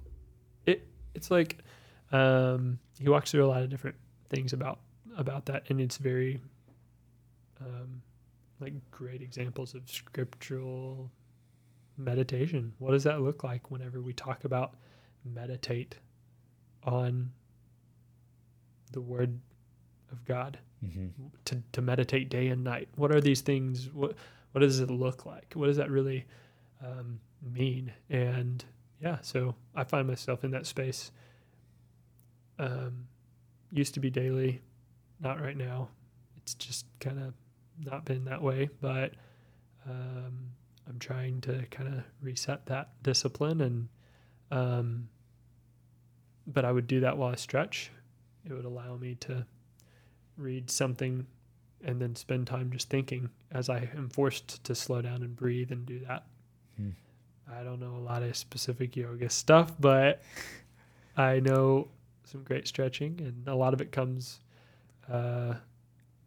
it. 0.66 0.88
It's 1.14 1.30
like 1.30 1.58
um, 2.10 2.78
he 2.98 3.08
walks 3.08 3.30
through 3.30 3.44
a 3.44 3.46
lot 3.46 3.62
of 3.62 3.68
different 3.68 3.96
things 4.30 4.52
about 4.54 4.80
about 5.16 5.46
that, 5.46 5.64
and 5.68 5.80
it's 5.80 5.98
very 5.98 6.40
um, 7.60 8.02
like 8.58 8.72
great 8.90 9.20
examples 9.22 9.74
of 9.74 9.88
scriptural 9.88 11.10
meditation. 11.98 12.72
What 12.78 12.92
does 12.92 13.04
that 13.04 13.20
look 13.20 13.44
like 13.44 13.70
whenever 13.70 14.00
we 14.00 14.14
talk 14.14 14.44
about 14.44 14.74
meditate 15.24 15.96
on 16.84 17.30
the 18.92 19.00
word 19.02 19.38
of 20.10 20.24
God? 20.24 20.58
Mhm. 20.84 21.12
to, 21.44 21.62
to 21.70 21.80
meditate 21.80 22.28
day 22.28 22.48
and 22.48 22.64
night 22.64 22.88
what 22.96 23.12
are 23.14 23.20
these 23.20 23.40
things 23.40 23.88
what 23.92 24.16
what 24.52 24.60
does 24.60 24.80
it 24.80 24.90
look 24.90 25.26
like? 25.26 25.52
What 25.54 25.66
does 25.66 25.78
that 25.78 25.90
really 25.90 26.26
um, 26.84 27.20
mean? 27.42 27.92
And 28.08 28.64
yeah 29.02 29.18
so 29.20 29.54
i 29.74 29.84
find 29.84 30.06
myself 30.06 30.44
in 30.44 30.52
that 30.52 30.66
space 30.66 31.10
um, 32.58 33.06
used 33.72 33.94
to 33.94 34.00
be 34.00 34.10
daily 34.10 34.60
not 35.20 35.40
right 35.40 35.56
now. 35.56 35.88
It's 36.36 36.54
just 36.54 36.84
kind 37.00 37.18
of 37.18 37.34
not 37.82 38.04
been 38.04 38.24
that 38.26 38.40
way 38.42 38.68
but 38.80 39.14
um, 39.88 40.50
i'm 40.88 40.98
trying 40.98 41.40
to 41.40 41.64
kind 41.70 41.92
of 41.92 42.04
reset 42.20 42.66
that 42.66 42.90
discipline 43.02 43.60
and 43.60 43.88
um, 44.50 45.08
but 46.46 46.64
i 46.64 46.70
would 46.70 46.86
do 46.86 47.00
that 47.00 47.16
while 47.16 47.32
i 47.32 47.36
stretch. 47.36 47.90
It 48.44 48.52
would 48.52 48.64
allow 48.64 48.96
me 48.96 49.14
to 49.20 49.46
read 50.36 50.68
something 50.70 51.26
and 51.84 52.00
then 52.00 52.14
spend 52.16 52.46
time 52.46 52.70
just 52.70 52.88
thinking 52.88 53.30
as 53.50 53.68
I 53.68 53.88
am 53.96 54.08
forced 54.08 54.62
to 54.64 54.74
slow 54.74 55.02
down 55.02 55.22
and 55.22 55.34
breathe 55.36 55.72
and 55.72 55.84
do 55.86 55.98
that. 56.08 56.24
Hmm. 56.76 56.90
I 57.52 57.62
don't 57.62 57.80
know 57.80 57.96
a 57.96 58.04
lot 58.04 58.22
of 58.22 58.36
specific 58.36 58.96
yoga 58.96 59.28
stuff, 59.28 59.72
but 59.80 60.22
I 61.16 61.40
know 61.40 61.88
some 62.24 62.42
great 62.44 62.66
stretching, 62.68 63.20
and 63.20 63.46
a 63.48 63.54
lot 63.54 63.74
of 63.74 63.80
it 63.80 63.92
comes. 63.92 64.40
Uh, 65.10 65.54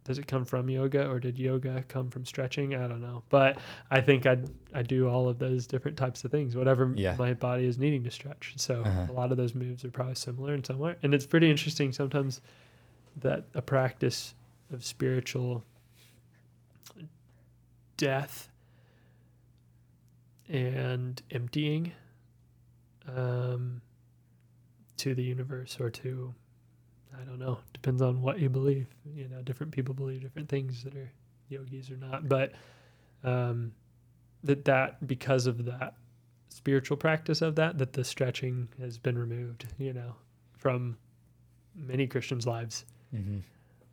does 0.04 0.20
it 0.20 0.28
come 0.28 0.46
from 0.46 0.70
yoga, 0.70 1.08
or 1.10 1.20
did 1.20 1.40
yoga 1.40 1.84
come 1.88 2.12
from 2.12 2.26
stretching? 2.26 2.76
I 2.76 2.88
don't 2.88 3.02
know, 3.02 3.24
but 3.30 3.58
I 3.90 4.02
think 4.02 4.28
I 4.28 4.38
I 4.74 4.84
do 4.84 5.10
all 5.10 5.28
of 5.28 5.40
those 5.40 5.66
different 5.66 5.98
types 5.98 6.24
of 6.24 6.30
things, 6.32 6.56
whatever 6.56 6.94
Yeah. 6.96 7.16
my 7.18 7.34
body 7.34 7.66
is 7.66 7.80
needing 7.80 8.04
to 8.04 8.12
stretch. 8.12 8.54
So 8.58 8.82
Uh-huh. 8.84 9.08
a 9.10 9.14
lot 9.14 9.32
of 9.32 9.38
those 9.38 9.56
moves 9.56 9.84
are 9.84 9.90
probably 9.90 10.14
similar 10.16 10.54
in 10.54 10.64
some 10.64 10.78
way, 10.78 10.96
and 11.02 11.14
it's 11.16 11.26
pretty 11.26 11.50
interesting 11.50 11.92
sometimes 11.92 12.42
that 13.22 13.46
a 13.56 13.62
practice 13.64 14.36
of 14.72 14.84
spiritual 14.86 15.64
death 17.98 18.50
and 20.50 21.22
emptying 21.32 21.92
um, 23.16 23.82
to 24.98 25.16
the 25.16 25.24
universe 25.24 25.78
or 25.80 25.90
to 25.90 26.34
I 27.20 27.24
don't 27.24 27.40
know 27.40 27.60
depends 27.74 28.02
on 28.02 28.22
what 28.22 28.40
you 28.40 28.50
believe 28.50 28.88
you 29.16 29.28
know 29.30 29.42
different 29.42 29.72
people 29.72 29.94
believe 29.94 30.22
different 30.22 30.50
things 30.50 30.84
that 30.84 30.96
are 30.96 31.12
yogis 31.50 31.90
or 31.90 31.98
not 31.98 32.28
but 32.28 32.52
um, 33.24 33.72
that 34.44 34.66
that 34.66 35.08
because 35.08 35.48
of 35.48 35.66
that 35.66 35.96
spiritual 36.50 36.98
practice 36.98 37.42
of 37.42 37.56
that 37.56 37.78
that 37.78 37.94
the 37.94 38.04
stretching 38.04 38.68
has 38.80 38.98
been 38.98 39.18
removed 39.18 39.66
you 39.78 39.94
know 39.94 40.16
from 40.58 40.98
many 41.76 42.08
Christians 42.08 42.46
lives 42.46 42.86
Mhm. 43.14 43.42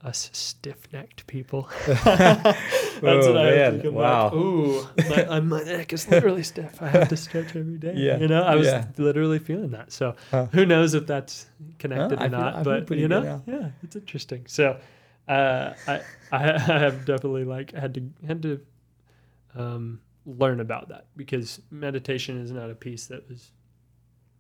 Us 0.05 0.31
stiff-necked 0.33 1.27
people. 1.27 1.69
Oh, 1.71 1.75
That's 2.05 3.27
what 3.27 3.37
I 3.37 3.51
man. 3.51 3.81
think. 3.81 3.95
Wow. 3.95 4.33
ooh, 4.35 4.87
my, 5.09 5.23
I'm- 5.25 5.49
my 5.49 5.63
neck 5.63 5.93
is 5.93 6.09
literally 6.09 6.43
stiff. 6.43 6.81
I 6.83 6.89
have 6.89 7.09
to 7.09 7.17
stretch 7.17 7.55
every 7.55 7.79
day. 7.79 7.95
Yeah. 7.97 8.19
you 8.19 8.27
know, 8.29 8.43
I 8.43 8.57
was 8.57 8.67
Yeah. 8.67 8.87
literally 8.99 9.39
feeling 9.39 9.71
that. 9.71 9.93
So 9.93 10.17
Huh. 10.31 10.47
who 10.53 10.67
knows 10.67 10.95
if 10.95 11.07
that's 11.07 11.47
connected 11.79 12.19
I 12.19 12.27
or 12.27 12.29
not? 12.31 12.65
Feel 12.65 12.81
but 12.85 12.99
you 12.99 13.07
know, 13.09 13.43
yeah, 13.47 13.71
it's 13.83 13.95
interesting. 13.97 14.45
So 14.49 14.79
uh, 15.29 15.75
I, 15.87 16.01
I 16.33 16.51
I 16.55 16.79
have 16.79 17.05
definitely 17.05 17.45
like 17.45 17.73
had 17.73 17.95
to 17.95 18.11
had 18.27 18.43
to 18.43 18.61
um, 19.55 20.01
learn 20.27 20.61
about 20.61 20.89
that 20.89 21.07
because 21.17 21.61
meditation 21.71 22.41
is 22.41 22.51
not 22.51 22.71
a 22.71 22.75
piece 22.75 23.07
that 23.07 23.29
was 23.29 23.51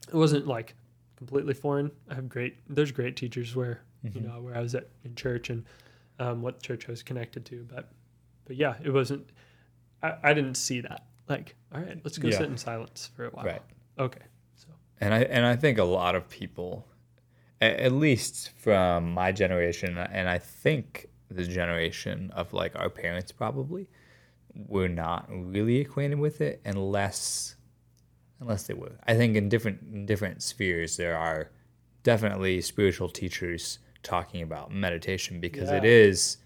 it 0.09 0.15
wasn't 0.15 0.47
like 0.49 0.75
completely 1.17 1.55
foreign. 1.55 1.91
I 2.11 2.15
have 2.15 2.29
great 2.29 2.57
there's 2.69 2.91
great 2.91 3.17
teachers 3.17 3.55
where 3.55 3.83
you 4.03 4.11
Mhm. 4.11 4.25
know 4.25 4.41
where 4.41 4.57
I 4.57 4.61
was 4.61 4.75
at 4.75 4.89
in 5.05 5.15
church 5.15 5.51
and 5.51 5.65
um, 6.19 6.43
what 6.43 6.63
church 6.63 6.89
I 6.89 6.93
was 6.93 7.03
connected 7.03 7.45
to, 7.47 7.65
but 7.73 7.91
but 8.45 8.57
yeah, 8.57 8.75
it 8.83 8.91
wasn't. 8.91 9.29
I, 10.03 10.17
I 10.23 10.35
didn't 10.35 10.57
see 10.57 10.81
that. 10.81 11.07
Like, 11.29 11.55
all 11.73 11.81
right, 11.81 11.99
let's 12.05 12.19
go 12.19 12.29
Yeah. 12.29 12.39
sit 12.39 12.49
in 12.49 12.59
silence 12.59 13.11
for 13.15 13.27
a 13.27 13.31
while. 13.31 13.47
Right. 13.47 13.63
Okay. 13.99 14.23
So 14.57 14.69
And 15.01 15.15
I 15.15 15.21
and 15.23 15.47
I 15.47 15.57
think 15.57 15.79
a 15.79 15.85
lot 15.85 16.15
of 16.15 16.29
people, 16.29 16.87
at 17.61 17.93
least 17.93 18.51
from 18.57 19.13
my 19.13 19.31
generation, 19.33 19.97
and 19.97 20.29
I 20.29 20.39
think 20.39 21.09
the 21.31 21.45
generation 21.45 22.31
of 22.35 22.53
like 22.53 22.75
our 22.77 22.91
parents 22.91 23.33
probably, 23.33 23.89
were 24.55 24.89
not 24.89 25.27
really 25.31 25.81
acquainted 25.81 26.19
with 26.19 26.41
it 26.41 26.61
unless 26.65 27.55
unless 28.41 28.65
they 28.65 28.75
were. 28.75 28.99
I 29.07 29.15
think 29.15 29.37
in 29.37 29.49
different 29.49 29.81
in 29.93 30.05
different 30.07 30.43
spheres 30.43 30.97
there 30.97 31.17
are 31.17 31.51
definitely 32.03 32.61
spiritual 32.61 33.09
teachers 33.09 33.79
talking 34.03 34.43
about 34.43 34.73
meditation 34.73 35.41
because 35.41 35.71
it 35.71 35.85
Yeah. 35.85 35.91
is 35.91 36.39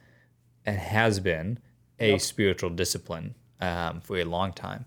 and 0.65 0.77
has 0.79 1.21
been 1.21 1.59
a 1.99 2.13
Yep. 2.13 2.21
spiritual 2.21 2.71
discipline 2.71 3.35
um, 3.61 4.01
for 4.01 4.19
a 4.19 4.25
long 4.25 4.53
time. 4.53 4.85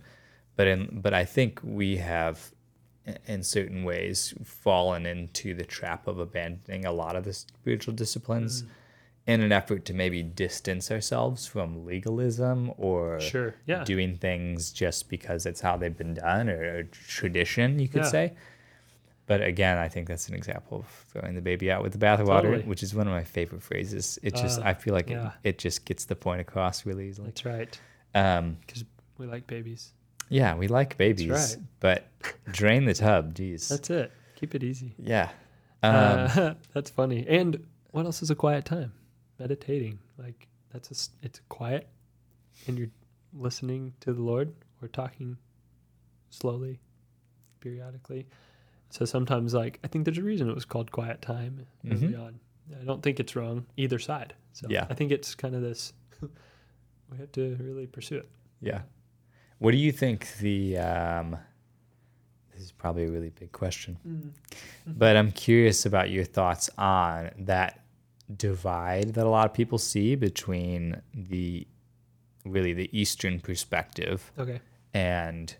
But 0.55 0.67
in 0.67 0.99
but 1.01 1.13
I 1.13 1.25
think 1.25 1.59
we 1.63 1.97
have 1.97 2.51
in 3.25 3.41
certain 3.43 3.83
ways 3.83 4.33
fallen 4.43 5.05
into 5.05 5.55
the 5.55 5.63
trap 5.65 6.05
of 6.07 6.19
abandoning 6.19 6.85
a 6.85 6.91
lot 6.91 7.15
of 7.15 7.23
the 7.23 7.33
spiritual 7.33 7.93
disciplines 7.95 8.63
in 9.25 9.41
an 9.41 9.51
effort 9.51 9.85
to 9.85 9.93
maybe 9.93 10.21
distance 10.21 10.91
ourselves 10.91 11.47
from 11.47 11.85
legalism 11.85 12.71
or 12.77 13.19
sure, 13.19 13.55
yeah, 13.65 13.83
doing 13.83 14.15
things 14.17 14.71
just 14.71 15.09
because 15.09 15.45
it's 15.45 15.61
how 15.61 15.77
they've 15.77 15.97
been 15.97 16.13
done 16.13 16.49
or, 16.49 16.61
or 16.79 16.83
tradition, 16.83 17.79
you 17.79 17.87
could 17.87 18.03
Yeah. 18.03 18.09
say. 18.09 18.33
But 19.29 19.43
again, 19.43 19.77
I 19.77 19.87
think 19.87 20.07
that's 20.07 20.27
an 20.27 20.33
example 20.33 20.79
of 20.79 20.87
throwing 21.13 21.35
the 21.35 21.41
baby 21.41 21.71
out 21.71 21.83
with 21.83 21.93
the 21.93 21.99
bathwater, 21.99 22.41
Totally. 22.41 22.63
which 22.63 22.81
is 22.81 22.95
one 22.95 23.07
of 23.07 23.13
my 23.13 23.23
favorite 23.23 23.61
phrases. 23.61 24.17
It 24.23 24.33
just, 24.35 24.59
Uh, 24.59 24.63
I 24.65 24.73
feel 24.73 24.95
like 24.95 25.07
yeah. 25.09 25.33
it, 25.43 25.49
it 25.49 25.57
just 25.59 25.85
gets 25.85 26.05
the 26.05 26.15
point 26.15 26.41
across 26.41 26.83
really 26.83 27.07
easily. 27.09 27.27
that's 27.27 27.45
right. 27.45 27.79
Um, 28.15 28.57
We 29.19 29.27
like 29.27 29.45
babies. 29.45 29.93
yeah, 30.29 30.55
we 30.55 30.67
like 30.67 30.97
babies, 30.97 31.29
right. 31.29 31.57
but 31.79 32.07
drain 32.51 32.85
the 32.85 32.95
tub, 32.95 33.35
geez. 33.35 33.69
That's 33.69 33.91
it. 33.91 34.11
Keep 34.35 34.55
it 34.55 34.63
easy. 34.63 34.95
yeah. 34.97 35.29
Um, 35.83 35.93
uh, 35.93 36.53
that's 36.73 36.89
funny. 36.89 37.23
And 37.29 37.63
what 37.91 38.05
else 38.05 38.23
is 38.23 38.31
a 38.31 38.35
quiet 38.35 38.65
time? 38.65 38.91
Meditating. 39.37 39.99
Like 40.17 40.47
that's 40.73 40.89
a, 40.89 41.25
it's 41.25 41.39
quiet, 41.49 41.87
and 42.67 42.79
you're 42.79 42.89
listening 43.33 43.93
to 44.01 44.11
the 44.11 44.21
Lord 44.23 44.51
or 44.81 44.87
talking 44.87 45.37
slowly, 46.31 46.79
periodically. 47.59 48.27
So 48.89 49.05
sometimes, 49.05 49.53
like 49.53 49.79
I 49.83 49.87
think 49.87 50.05
there's 50.05 50.17
a 50.17 50.23
reason 50.23 50.49
it 50.49 50.55
was 50.55 50.65
called 50.65 50.91
quiet 50.91 51.21
time 51.21 51.65
early 51.85 52.09
Mhm. 52.09 52.19
on. 52.19 52.39
I 52.79 52.83
don't 52.85 53.01
think 53.01 53.19
it's 53.19 53.35
wrong 53.35 53.65
either 53.77 53.99
side. 53.99 54.33
So 54.53 54.67
Yeah. 54.69 54.85
I 54.89 54.93
think 54.93 55.11
it's 55.11 55.35
kind 55.35 55.55
of 55.55 55.61
this. 55.61 55.93
we 57.11 57.17
have 57.17 57.31
to 57.33 57.55
really 57.59 57.87
pursue 57.87 58.17
it. 58.17 58.29
Yeah. 58.61 58.81
What 59.59 59.71
do 59.71 59.77
you 59.77 59.91
think 59.91 60.37
the 60.39 60.77
um 60.77 61.37
this 62.51 62.63
is 62.63 62.71
probably 62.73 63.05
a 63.05 63.11
really 63.11 63.29
big 63.29 63.51
question. 63.53 64.33
But 64.85 65.15
I'm 65.15 65.31
curious 65.31 65.85
about 65.85 66.09
your 66.09 66.25
thoughts 66.25 66.69
on 66.77 67.31
that 67.37 67.81
divide 68.35 69.13
that 69.13 69.25
a 69.25 69.29
lot 69.29 69.45
of 69.45 69.53
people 69.53 69.77
see 69.77 70.15
between 70.15 71.01
the 71.13 71.65
really 72.45 72.73
the 72.73 72.89
eastern 72.97 73.39
perspective 73.39 74.31
Okay. 74.37 74.59
and 74.93 75.55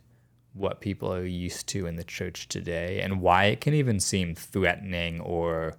what 0.59 0.81
people 0.81 1.13
are 1.13 1.25
used 1.25 1.67
to 1.67 1.85
in 1.87 1.95
the 1.95 2.03
church 2.03 2.47
today 2.47 3.01
and 3.01 3.21
why 3.21 3.45
it 3.45 3.61
can 3.61 3.73
even 3.73 3.99
seem 3.99 4.35
threatening 4.35 5.19
or 5.21 5.75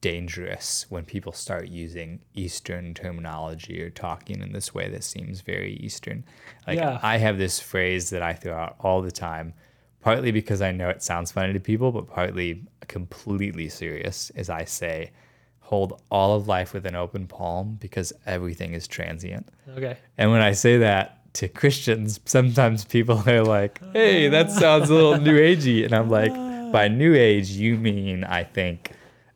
dangerous 0.00 0.86
when 0.88 1.04
people 1.04 1.32
start 1.32 1.68
using 1.68 2.20
Eastern 2.34 2.94
terminology 2.94 3.82
or 3.82 3.90
talking 3.90 4.40
in 4.42 4.52
this 4.52 4.74
way 4.74 4.88
that 4.88 5.02
seems 5.02 5.40
very 5.40 5.74
Eastern. 5.74 6.24
Like 6.66 6.78
Yeah. 6.78 6.98
I 7.02 7.18
have 7.18 7.38
this 7.38 7.60
phrase 7.60 8.10
that 8.10 8.22
I 8.22 8.34
throw 8.34 8.54
out 8.54 8.76
all 8.80 9.00
the 9.00 9.10
time, 9.10 9.54
partly 10.00 10.32
because 10.32 10.60
I 10.60 10.72
know 10.72 10.88
it 10.88 11.02
sounds 11.02 11.32
funny 11.32 11.52
to 11.52 11.60
people, 11.60 11.92
but 11.92 12.06
partly 12.06 12.64
completely 12.88 13.68
serious, 13.68 14.30
as 14.36 14.50
I 14.50 14.64
say, 14.64 15.12
hold 15.60 16.00
all 16.10 16.36
of 16.36 16.46
life 16.46 16.72
with 16.72 16.86
an 16.86 16.94
open 16.94 17.26
palm 17.26 17.76
because 17.80 18.12
everything 18.26 18.74
is 18.74 18.86
transient. 18.86 19.48
Okay. 19.76 19.96
And 20.18 20.30
when 20.30 20.40
I 20.40 20.52
say 20.52 20.78
that 20.78 21.20
to 21.36 21.48
Christians, 21.48 22.18
sometimes 22.24 22.84
people 22.84 23.22
are 23.26 23.42
like, 23.42 23.80
hey, 23.92 24.28
that 24.28 24.50
sounds 24.50 24.88
a 24.90 24.94
little 24.94 25.18
new 25.18 25.36
agey. 25.38 25.84
And 25.84 25.94
I'm 25.94 26.08
like, 26.08 26.32
by 26.72 26.88
new 26.88 27.14
age, 27.14 27.50
you 27.50 27.76
mean, 27.76 28.24
I 28.24 28.42
think, 28.44 28.92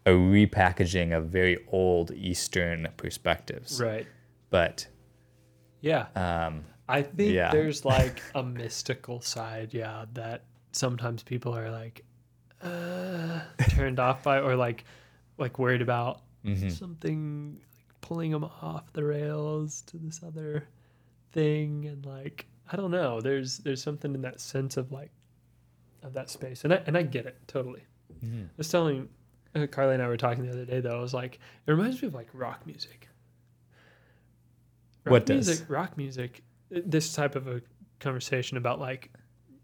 a 0.06 0.10
repackaging 0.10 1.16
of 1.16 1.26
very 1.26 1.58
old 1.70 2.10
Eastern 2.12 2.88
perspectives. 2.96 3.80
Right. 3.80 4.06
But 4.48 4.86
Yeah. 5.82 6.06
um, 6.16 6.64
I 6.88 7.02
think 7.02 7.32
Yeah. 7.34 7.52
there's 7.52 7.84
like 7.96 8.22
a 8.34 8.42
mystical 8.42 9.20
side, 9.20 9.74
yeah, 9.74 10.06
that 10.14 10.44
sometimes 10.72 11.22
people 11.22 11.54
are 11.56 11.70
like 11.70 12.04
uh, 12.62 13.40
turned 13.70 13.98
off 13.98 14.22
by 14.22 14.38
or 14.40 14.54
like 14.56 14.84
like 15.38 15.58
worried 15.58 15.80
about 15.82 16.20
mhm. 16.44 16.70
something 16.70 17.54
like 17.58 18.00
pulling 18.02 18.30
them 18.30 18.44
off 18.44 18.92
the 18.92 19.02
rails 19.04 19.80
to 19.82 19.96
this 19.96 20.22
other 20.22 20.68
thing 21.32 21.86
and 21.86 22.04
like 22.06 22.46
I 22.72 22.76
don't 22.76 22.90
know. 22.90 23.20
There's 23.20 23.58
there's 23.58 23.82
something 23.82 24.14
in 24.14 24.22
that 24.22 24.40
sense 24.40 24.76
of 24.76 24.92
like 24.92 25.10
of 26.02 26.12
that 26.14 26.30
space, 26.30 26.64
and 26.64 26.72
I 26.72 26.82
and 26.86 26.96
I 26.96 27.02
get 27.02 27.26
it 27.26 27.36
totally. 27.46 27.82
Mhm. 28.24 28.44
I 28.46 28.48
was 28.56 28.68
telling 28.68 29.08
uh, 29.54 29.66
Carly 29.66 29.94
and 29.94 30.02
I 30.02 30.08
were 30.08 30.16
talking 30.16 30.44
the 30.44 30.52
other 30.52 30.64
day 30.64 30.80
though. 30.80 30.98
I 30.98 31.00
was 31.00 31.14
like, 31.14 31.38
it 31.66 31.70
reminds 31.70 32.00
me 32.00 32.08
of 32.08 32.14
like 32.14 32.28
rock 32.32 32.66
music. 32.66 33.08
Rock 35.04 35.12
What 35.12 35.26
does? 35.26 35.48
music? 35.48 35.70
Rock 35.70 35.96
music. 35.96 36.42
This 36.70 37.12
type 37.12 37.34
of 37.36 37.48
a 37.48 37.60
conversation 37.98 38.56
about 38.56 38.80
like 38.80 39.10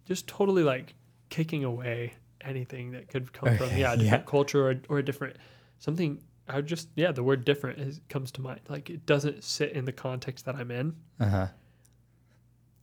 just 0.04 0.26
totally 0.26 0.62
like 0.62 0.94
kicking 1.28 1.64
away 1.64 2.14
anything 2.42 2.92
that 2.92 3.08
could 3.08 3.32
come 3.32 3.56
from 3.56 3.68
yeah 3.76 3.92
a 3.92 3.96
different 3.96 4.24
yeah. 4.24 4.30
culture 4.30 4.70
or, 4.70 4.80
or 4.88 4.98
a 4.98 5.04
different 5.04 5.36
something. 5.78 6.22
I 6.48 6.56
would 6.56 6.66
just 6.66 6.88
yeah 6.94 7.12
the 7.12 7.22
word 7.22 7.44
different 7.44 7.78
is, 7.78 8.00
comes 8.08 8.30
to 8.32 8.40
mind. 8.40 8.60
Like 8.68 8.90
it 8.90 9.06
doesn't 9.06 9.42
sit 9.44 9.72
in 9.72 9.84
the 9.84 9.92
context 9.92 10.44
that 10.44 10.54
I'm 10.54 10.70
in, 10.70 10.94
uh-huh. 11.20 11.48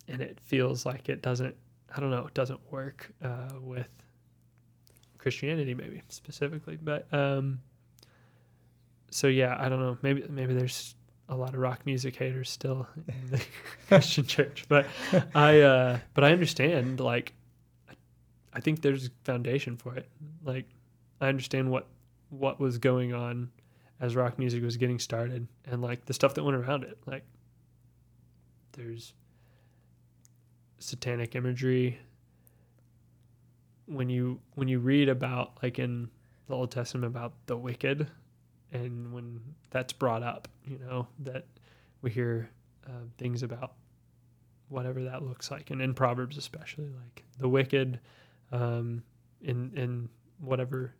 and 0.08 0.22
it 0.22 0.40
feels 0.44 0.86
like 0.86 1.10
it 1.10 1.22
doesn't. 1.22 1.56
I 1.96 2.00
don't 2.00 2.12
know. 2.12 2.26
It 2.26 2.34
doesn't 2.34 2.60
work 2.72 3.12
uh, 3.24 3.52
with 3.62 3.90
Christianity, 5.18 5.74
maybe 5.74 6.02
specifically. 6.10 6.78
But 6.82 7.12
um, 7.14 7.62
so 9.12 9.28
yeah, 9.28 9.56
I 9.60 9.70
don't 9.70 9.80
know. 9.80 9.98
Maybe 10.02 10.26
maybe 10.30 10.54
there's 10.54 10.96
a 11.30 11.36
lot 11.36 11.54
of 11.54 11.60
rock 11.60 11.86
music 11.86 12.16
haters 12.16 12.50
still 12.50 12.88
in 13.08 13.32
the 13.32 13.46
Christian 13.88 14.26
church, 14.26 14.66
but 14.68 14.86
I 15.34 15.62
uh, 15.62 16.00
but 16.14 16.24
I 16.24 16.32
understand. 16.32 17.00
Like, 17.00 17.34
I 18.54 18.60
think 18.60 18.82
there's 18.82 19.10
foundation 19.24 19.78
for 19.78 19.96
it. 19.96 20.10
Like, 20.44 20.66
I 21.22 21.28
understand 21.28 21.72
what 21.72 21.88
what 22.40 22.60
was 22.60 22.78
going 22.78 23.14
on 23.14 23.50
as 24.00 24.16
rock 24.16 24.38
music 24.38 24.64
was 24.64 24.78
getting 24.78 25.00
started, 25.00 25.48
and 25.66 25.82
like 25.82 26.06
the 26.06 26.14
stuff 26.14 26.34
that 26.34 26.44
went 26.44 26.58
around 26.58 26.84
it. 26.84 26.98
Like, 27.06 27.24
there's 28.74 29.14
satanic 30.80 31.36
imagery 31.36 32.00
when 33.86 34.10
you 34.10 34.40
when 34.56 34.68
you 34.68 34.80
read 34.80 35.10
about 35.10 35.58
like 35.62 35.80
in 35.80 36.10
the 36.48 36.56
Old 36.56 36.72
Testament 36.72 37.06
about 37.06 37.34
the 37.46 37.58
wicked, 37.58 38.08
and 38.72 39.14
when 39.14 39.40
that's 39.70 39.94
brought 39.94 40.24
up, 40.24 40.48
you 40.66 40.80
know 40.80 41.08
that 41.20 41.46
we 42.02 42.12
hear 42.12 42.50
uh, 42.88 43.06
things 43.18 43.44
about 43.44 43.74
whatever 44.70 45.04
that 45.04 45.24
looks 45.24 45.52
like, 45.52 45.72
and 45.72 45.82
in 45.82 45.94
Proverbs 45.94 46.38
especially, 46.38 46.90
like 47.06 47.24
the 47.40 47.48
wicked, 47.48 48.00
um, 48.52 49.04
in 49.42 49.72
in 49.76 50.10
whatever 50.40 50.94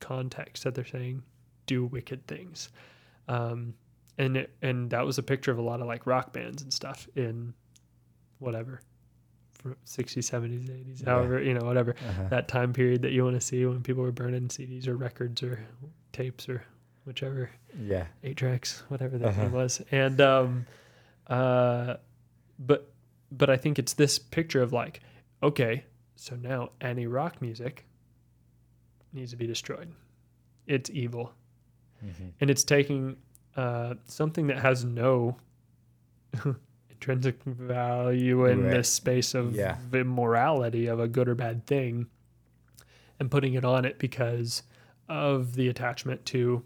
context 0.00 0.64
that 0.64 0.74
they're 0.74 0.84
saying, 0.84 1.22
do 1.66 1.84
wicked 1.86 2.26
things, 2.26 2.68
um, 3.28 3.74
and 4.16 4.36
it, 4.36 4.50
and 4.62 4.90
that 4.90 5.04
was 5.06 5.18
a 5.18 5.22
picture 5.22 5.50
of 5.52 5.58
a 5.58 5.62
lot 5.62 5.80
of 5.80 5.86
like 5.86 6.06
rock 6.06 6.32
bands 6.32 6.62
and 6.62 6.72
stuff 6.72 7.08
in 7.14 7.54
whatever. 8.38 8.80
from 9.54 9.74
60s, 9.84 10.18
70s, 10.30 10.68
80s, 10.70 11.00
Yeah. 11.02 11.10
however, 11.10 11.42
you 11.42 11.52
know, 11.52 11.64
whatever 11.66 11.96
Uh-huh. 12.08 12.28
that 12.30 12.46
time 12.46 12.72
period 12.72 13.02
that 13.02 13.10
you 13.10 13.24
want 13.24 13.34
to 13.34 13.40
see 13.40 13.66
when 13.66 13.82
people 13.82 14.04
were 14.04 14.12
burning 14.12 14.46
CDs 14.48 14.86
or 14.86 14.96
records 14.96 15.42
or 15.42 15.58
tapes 16.12 16.48
or 16.48 16.62
whichever 17.04 17.50
yeah. 17.76 18.06
eight 18.22 18.36
tracks, 18.36 18.84
whatever 18.86 19.18
that 19.18 19.28
Uh-huh. 19.30 19.40
thing 19.42 19.50
was. 19.52 19.82
And 19.90 20.20
um, 20.20 20.66
uh, 21.26 21.96
but 22.58 22.92
but 23.32 23.50
I 23.50 23.56
think 23.56 23.78
it's 23.80 23.94
this 23.94 24.18
picture 24.18 24.62
of 24.62 24.72
like, 24.72 25.00
okay, 25.42 25.84
so 26.14 26.36
now 26.36 26.70
any 26.80 27.06
rock 27.08 27.42
music 27.42 27.84
needs 29.12 29.30
to 29.32 29.36
be 29.36 29.46
destroyed. 29.46 29.92
It's 30.66 30.90
evil, 30.90 31.32
Mhm. 32.04 32.32
and 32.40 32.50
it's 32.50 32.64
taking 32.64 33.16
uh, 33.56 33.94
something 34.04 34.46
that 34.46 34.58
has 34.60 34.84
no 34.84 35.36
intrinsic 36.90 37.42
value 37.44 38.44
in 38.46 38.62
Right. 38.62 38.70
this 38.70 38.88
space 38.92 39.34
of 39.34 39.54
Yeah. 39.54 39.78
immorality 39.92 40.86
of 40.86 41.00
a 41.00 41.08
good 41.08 41.28
or 41.28 41.34
bad 41.34 41.66
thing 41.66 42.06
and 43.18 43.30
putting 43.30 43.54
it 43.54 43.64
on 43.64 43.84
it 43.84 43.98
because 43.98 44.62
of 45.08 45.54
the 45.54 45.68
attachment 45.68 46.24
to 46.26 46.62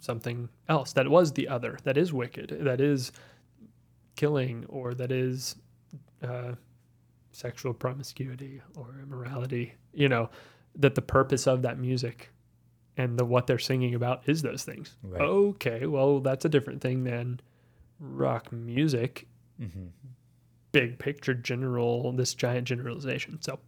something 0.00 0.48
else 0.68 0.92
that 0.92 1.10
was 1.10 1.32
the 1.32 1.48
other, 1.48 1.78
that 1.82 1.96
is 1.98 2.12
wicked, 2.12 2.50
that 2.60 2.80
is 2.80 3.10
killing, 4.14 4.64
or 4.66 4.94
that 4.94 5.10
is 5.10 5.56
uh, 6.22 6.54
sexual 7.32 7.74
promiscuity 7.74 8.62
or 8.76 9.00
immorality. 9.02 9.74
You 9.92 10.08
know, 10.08 10.30
that 10.76 10.94
the 10.94 11.02
purpose 11.02 11.46
of 11.46 11.62
that 11.62 11.78
music 11.78 12.30
and 12.96 13.18
the 13.18 13.24
what 13.24 13.46
they're 13.46 13.58
singing 13.58 13.94
about 13.94 14.22
is 14.28 14.42
those 14.42 14.64
things. 14.64 14.96
Right. 15.02 15.20
Okay, 15.22 15.86
well, 15.86 16.20
that's 16.20 16.44
a 16.44 16.48
different 16.48 16.80
thing 16.80 17.04
than 17.04 17.40
rock 18.00 18.52
music. 18.52 19.26
Mhm. 19.60 19.88
Big 20.72 20.98
picture, 20.98 21.34
general, 21.34 22.12
this 22.12 22.34
giant 22.34 22.66
generalization. 22.68 23.40
So, 23.40 23.58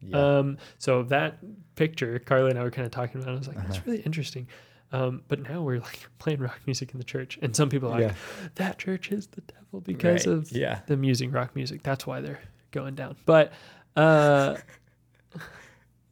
Yeah. 0.00 0.38
um, 0.38 0.58
so 0.78 1.02
that 1.04 1.38
picture, 1.76 2.18
Carly 2.18 2.50
and 2.50 2.58
I 2.58 2.62
were 2.64 2.70
kind 2.70 2.84
of 2.86 2.92
talking 2.92 3.20
about. 3.22 3.30
it. 3.30 3.34
I 3.34 3.38
was 3.38 3.48
like, 3.48 3.56
Uh-huh. 3.56 3.66
that's 3.68 3.86
really 3.86 4.00
interesting. 4.02 4.48
Um, 4.92 5.22
but 5.28 5.40
now 5.40 5.62
we're 5.62 5.80
like 5.80 6.06
playing 6.18 6.40
rock 6.40 6.60
music 6.66 6.92
in 6.92 6.98
the 6.98 7.04
church, 7.04 7.38
and 7.40 7.56
some 7.56 7.68
people 7.70 7.88
are 7.88 8.00
like, 8.00 8.10
yeah. 8.10 8.14
that 8.56 8.78
church 8.78 9.10
is 9.10 9.28
the 9.28 9.40
devil 9.42 9.80
because 9.80 10.26
Right. 10.26 10.34
of 10.36 10.52
yeah. 10.52 10.80
them 10.86 11.02
using 11.04 11.30
rock 11.30 11.56
music. 11.56 11.82
That's 11.82 12.06
why 12.06 12.20
they're 12.20 12.40
going 12.72 12.94
down. 12.94 13.16
But 13.24 13.52
uh, 13.96 14.56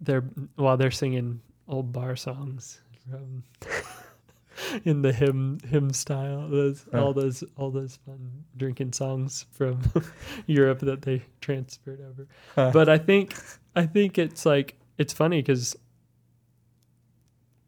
they're 0.01 0.25
while 0.57 0.77
they're 0.77 0.91
singing 0.91 1.41
old 1.69 1.93
bar 1.93 2.17
songs 2.17 2.81
from 3.09 3.45
in 4.85 5.03
the 5.03 5.13
hymn 5.13 5.59
hymn 5.69 5.93
style. 5.93 6.49
Those 6.49 6.85
all 6.95 7.13
those 7.13 7.45
all 7.57 7.71
those 7.71 7.99
fun 8.07 8.45
drinking 8.57 8.93
songs 8.93 9.47
from 9.53 9.81
Europe 10.47 10.81
that 10.81 11.03
they 11.03 11.23
transferred 11.41 12.01
over. 12.01 12.27
Huh. 12.55 12.71
But 12.73 12.89
I 12.89 12.99
think 12.99 13.35
I 13.75 13.87
think 13.87 14.19
it's 14.19 14.45
like 14.47 14.77
it's 14.99 15.13
funny 15.13 15.41
because 15.41 15.77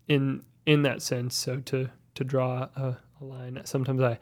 in 0.08 0.42
in 0.66 0.82
that 0.82 1.02
sense, 1.02 1.36
so 1.36 1.60
to 1.60 1.90
to 2.14 2.24
draw 2.24 2.68
a, 2.76 2.96
a 3.20 3.24
line, 3.24 3.60
sometimes 3.64 4.02
I 4.02 4.18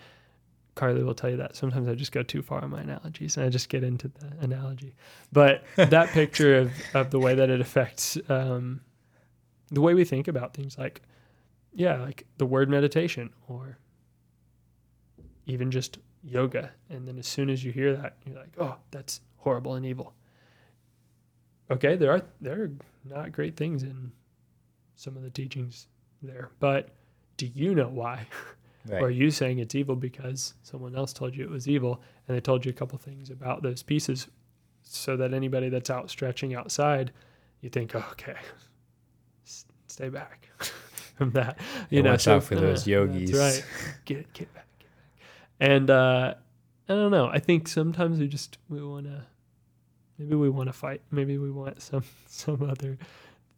Carly 0.74 1.02
will 1.02 1.14
tell 1.14 1.30
you 1.30 1.36
that 1.36 1.56
sometimes 1.56 1.88
I 1.88 1.94
just 1.94 2.12
go 2.12 2.22
too 2.22 2.42
far 2.42 2.62
on 2.62 2.70
my 2.70 2.80
analogies 2.80 3.36
and 3.36 3.44
I 3.44 3.48
just 3.48 3.68
get 3.68 3.82
into 3.82 4.08
the 4.08 4.32
analogy. 4.40 4.94
But 5.32 5.64
that 5.76 6.08
picture 6.12 6.56
of, 6.56 6.72
of 6.94 7.10
the 7.10 7.18
way 7.18 7.34
that 7.34 7.50
it 7.50 7.60
affects 7.60 8.16
um, 8.28 8.80
the 9.70 9.80
way 9.80 9.94
we 9.94 10.04
think 10.04 10.28
about 10.28 10.54
things 10.54 10.78
like, 10.78 11.02
yeah, 11.72 11.96
like 11.96 12.26
the 12.38 12.46
word 12.46 12.68
meditation 12.68 13.30
or 13.48 13.78
even 15.46 15.70
just 15.70 15.98
yoga. 16.22 16.70
And 16.88 17.06
then 17.06 17.18
as 17.18 17.26
soon 17.26 17.50
as 17.50 17.64
you 17.64 17.72
hear 17.72 17.96
that, 17.96 18.16
you're 18.24 18.36
like, 18.36 18.54
oh, 18.58 18.76
that's 18.90 19.20
horrible 19.36 19.74
and 19.74 19.84
evil. 19.86 20.14
Okay, 21.70 21.96
there 21.96 22.10
are 22.10 22.22
there 22.40 22.62
are 22.62 22.70
not 23.04 23.32
great 23.32 23.56
things 23.56 23.82
in 23.84 24.10
some 24.96 25.16
of 25.16 25.22
the 25.22 25.30
teachings 25.30 25.86
there, 26.20 26.50
but 26.58 26.90
do 27.36 27.46
you 27.46 27.74
know 27.74 27.88
why? 27.88 28.26
Right. 28.88 29.02
Or 29.02 29.06
are 29.06 29.10
you 29.10 29.30
saying 29.30 29.58
it's 29.58 29.74
evil 29.74 29.94
because 29.96 30.54
someone 30.62 30.96
else 30.96 31.12
told 31.12 31.36
you 31.36 31.44
it 31.44 31.50
was 31.50 31.68
evil 31.68 32.00
and 32.26 32.36
they 32.36 32.40
told 32.40 32.64
you 32.64 32.70
a 32.70 32.74
couple 32.74 32.96
things 32.98 33.28
about 33.30 33.62
those 33.62 33.82
pieces 33.82 34.28
so 34.82 35.16
that 35.18 35.34
anybody 35.34 35.68
that's 35.68 35.90
out 35.90 36.08
stretching 36.10 36.54
outside, 36.54 37.12
you 37.60 37.68
think, 37.68 37.94
oh, 37.94 38.04
okay, 38.12 38.36
s- 39.46 39.66
stay 39.86 40.08
back 40.08 40.48
from 41.16 41.30
that. 41.32 41.58
You 41.90 41.98
Yeah, 41.98 42.02
know, 42.04 42.10
watch 42.12 42.22
so, 42.22 42.36
out 42.36 42.44
for 42.44 42.54
those 42.54 42.86
uh, 42.86 42.90
yogis. 42.90 43.30
That's 43.32 43.58
right. 43.58 43.66
Get, 44.06 44.32
get 44.32 44.52
back, 44.54 44.66
get 44.78 44.88
back. 44.96 45.06
And 45.60 45.90
uh, 45.90 46.34
I 46.88 46.92
don't 46.94 47.10
know. 47.10 47.26
I 47.28 47.38
think 47.38 47.68
sometimes 47.68 48.18
we 48.18 48.28
just, 48.28 48.56
we 48.70 48.82
want 48.82 49.04
to, 49.06 49.26
maybe 50.18 50.34
we 50.36 50.48
want 50.48 50.68
to 50.68 50.72
fight. 50.72 51.02
Maybe 51.10 51.36
we 51.36 51.50
want 51.50 51.82
some, 51.82 52.04
some 52.26 52.62
other 52.62 52.96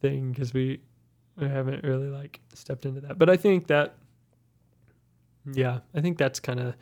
thing 0.00 0.32
because 0.32 0.52
we, 0.52 0.80
I 1.40 1.46
haven't 1.46 1.84
really 1.84 2.08
like 2.08 2.40
stepped 2.54 2.84
into 2.86 3.00
that. 3.02 3.18
But 3.18 3.30
I 3.30 3.36
think 3.36 3.68
that 3.68 3.94
yeah, 5.50 5.80
I 5.94 6.00
think 6.00 6.18
that's 6.18 6.40
kind 6.40 6.60
of 6.60 6.74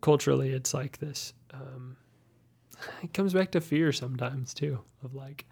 culturally 0.00 0.50
it's 0.50 0.72
like 0.72 0.96
this 0.98 1.34
um 1.52 1.96
it 3.02 3.12
comes 3.12 3.34
back 3.34 3.50
to 3.50 3.60
fear 3.60 3.92
sometimes 3.92 4.54
too 4.54 4.78
of 5.04 5.14
like 5.14 5.44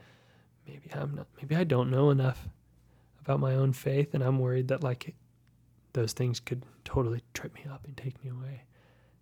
maybe 0.66 0.88
I'm 0.94 1.14
not 1.16 1.26
maybe 1.36 1.54
I 1.54 1.64
don't 1.64 1.90
know 1.90 2.08
enough 2.10 2.48
about 3.20 3.40
my 3.40 3.54
own 3.54 3.72
faith 3.74 4.14
and 4.14 4.22
I'm 4.22 4.38
worried 4.38 4.68
that 4.68 4.82
like 4.82 5.14
those 5.92 6.12
things 6.14 6.40
could 6.40 6.64
totally 6.84 7.20
trip 7.34 7.54
me 7.54 7.64
up 7.70 7.84
and 7.84 7.94
take 7.96 8.22
me 8.24 8.30
away 8.30 8.62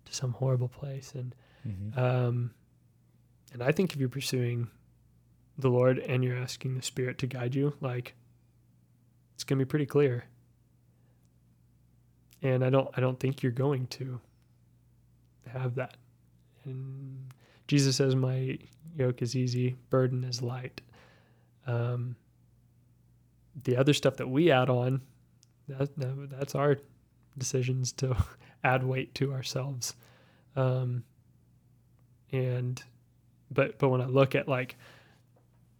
to 0.05 0.15
some 0.15 0.31
horrible 0.33 0.69
place 0.69 1.13
and 1.15 1.35
Mm-hmm. 1.67 1.99
um 1.99 2.51
and 3.51 3.61
I 3.61 3.71
think 3.73 3.91
if 3.93 3.99
you're 3.99 4.07
pursuing 4.07 4.69
the 5.57 5.69
Lord 5.69 5.99
and 5.99 6.23
you're 6.23 6.37
asking 6.37 6.75
the 6.75 6.81
Spirit 6.83 7.17
to 7.17 7.27
guide 7.27 7.55
you, 7.55 7.73
like 7.81 8.13
it's 9.33 9.43
gonna 9.43 9.59
be 9.59 9.65
pretty 9.65 9.85
clear. 9.87 10.25
And 12.41 12.63
I 12.63 12.69
don't 12.69 12.89
I 12.95 13.01
don't 13.01 13.19
think 13.19 13.41
you're 13.41 13.51
going 13.51 13.87
to 13.87 14.19
have 15.47 15.75
that. 15.75 15.97
And 16.65 17.31
Jesus 17.67 17.95
says 17.95 18.15
my 18.15 18.57
yoke 18.95 19.21
is 19.21 19.35
easy, 19.35 19.75
burden 19.89 20.23
is 20.23 20.41
light. 20.41 20.81
Um 21.65 22.15
the 23.63 23.75
other 23.75 23.93
stuff 23.93 24.17
that 24.17 24.29
we 24.29 24.51
add 24.51 24.69
on, 24.69 25.01
that, 25.67 25.97
that 25.97 26.29
that's 26.29 26.53
our 26.55 26.77
decisions 27.37 27.91
to 27.93 28.15
add 28.63 28.83
weight 28.83 29.15
to 29.15 29.33
ourselves. 29.33 29.95
Um 30.55 31.03
and 32.31 32.81
but 33.51 33.79
but 33.79 33.89
when 33.89 34.01
I 34.01 34.05
look 34.05 34.35
at 34.35 34.47
like 34.47 34.77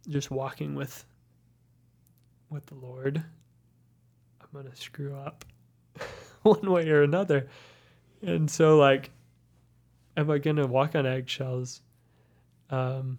just 0.08 0.30
walking 0.30 0.74
with 0.74 1.04
with 2.50 2.66
the 2.66 2.74
Lord, 2.74 3.22
I'm 4.40 4.48
gonna 4.52 4.74
screw 4.74 5.14
up 5.14 5.44
one 6.42 6.70
way 6.70 6.88
or 6.88 7.02
another. 7.02 7.48
And 8.22 8.50
so 8.50 8.78
like 8.78 9.10
am 10.16 10.30
I 10.30 10.38
gonna 10.38 10.66
walk 10.66 10.94
on 10.94 11.06
eggshells? 11.06 11.82
Um 12.70 13.18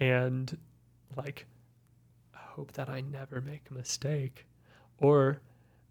and 0.00 0.56
like 1.16 1.46
hope 2.56 2.72
that 2.72 2.88
I 2.88 3.02
never 3.02 3.40
make 3.42 3.62
a 3.70 3.74
mistake? 3.74 4.46
Or 4.98 5.40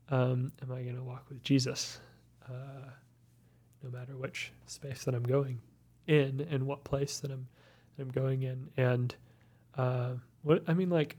um, 0.10 0.52
am 0.64 0.72
I 0.72 0.82
gonna 0.82 1.04
walk 1.04 1.26
with 1.30 1.44
Jesus? 1.44 2.00
Uh, 2.48 2.90
no 3.84 3.90
matter 3.92 4.18
which 4.18 4.52
space 4.66 5.04
that 5.04 5.14
I'm 5.14 5.24
going 5.24 5.62
in 6.08 6.46
and 6.50 6.66
what 6.66 6.84
place 6.84 7.20
that 7.20 7.32
I'm 7.32 7.48
that 7.96 8.04
I'm 8.04 8.10
going 8.10 8.42
in. 8.44 8.70
And 8.78 9.16
uh, 9.78 10.14
what 10.42 10.64
I 10.68 10.74
mean, 10.74 10.90
like 10.90 11.18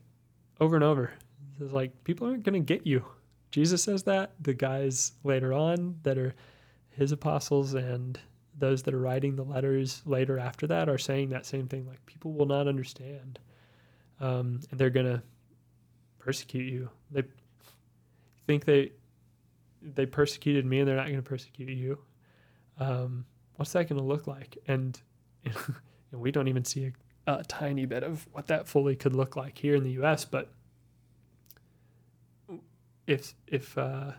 over 0.60 0.74
and 0.74 0.84
over, 0.84 1.12
it's 1.60 1.72
like 1.72 2.04
people 2.04 2.26
aren't 2.26 2.42
going 2.42 2.60
to 2.64 2.74
get 2.74 2.86
you. 2.86 3.04
Jesus 3.50 3.82
says 3.82 4.02
that. 4.04 4.32
The 4.40 4.54
guys 4.54 5.12
later 5.24 5.52
on 5.52 5.96
that 6.02 6.18
are 6.18 6.34
his 6.90 7.12
apostles 7.12 7.74
and 7.74 8.18
those 8.58 8.82
that 8.84 8.94
are 8.94 9.00
writing 9.00 9.36
the 9.36 9.44
letters 9.44 10.02
later 10.06 10.38
after 10.38 10.66
that 10.66 10.88
are 10.88 10.98
saying 10.98 11.30
that 11.30 11.46
same 11.46 11.68
thing. 11.68 11.86
Like 11.86 12.04
people 12.06 12.32
will 12.32 12.46
not 12.46 12.68
understand, 12.68 13.38
um, 14.20 14.60
and 14.70 14.80
they're 14.80 14.90
going 14.90 15.06
to 15.06 15.22
persecute 16.18 16.70
you. 16.70 16.88
They 17.10 17.22
think 18.46 18.64
they 18.64 18.92
they 19.82 20.06
persecuted 20.06 20.64
me, 20.64 20.80
and 20.80 20.88
they're 20.88 20.96
not 20.96 21.06
going 21.06 21.16
to 21.16 21.22
persecute 21.22 21.68
you 21.68 21.98
um, 22.78 23.24
what's 23.56 23.72
that 23.72 23.88
going 23.88 24.00
to 24.00 24.06
look 24.06 24.26
like? 24.26 24.58
And, 24.66 25.00
and 25.44 26.20
we 26.20 26.30
don't 26.30 26.48
even 26.48 26.64
see 26.64 26.92
a, 27.26 27.32
a, 27.32 27.44
tiny 27.44 27.86
bit 27.86 28.02
of 28.02 28.26
what 28.32 28.46
that 28.48 28.68
fully 28.68 28.96
could 28.96 29.14
look 29.14 29.36
like 29.36 29.58
here 29.58 29.74
in 29.74 29.82
the 29.82 29.92
U.S. 29.92 30.24
But 30.24 30.50
if 33.06 33.34
if 33.46 33.76
uh, 33.78 34.12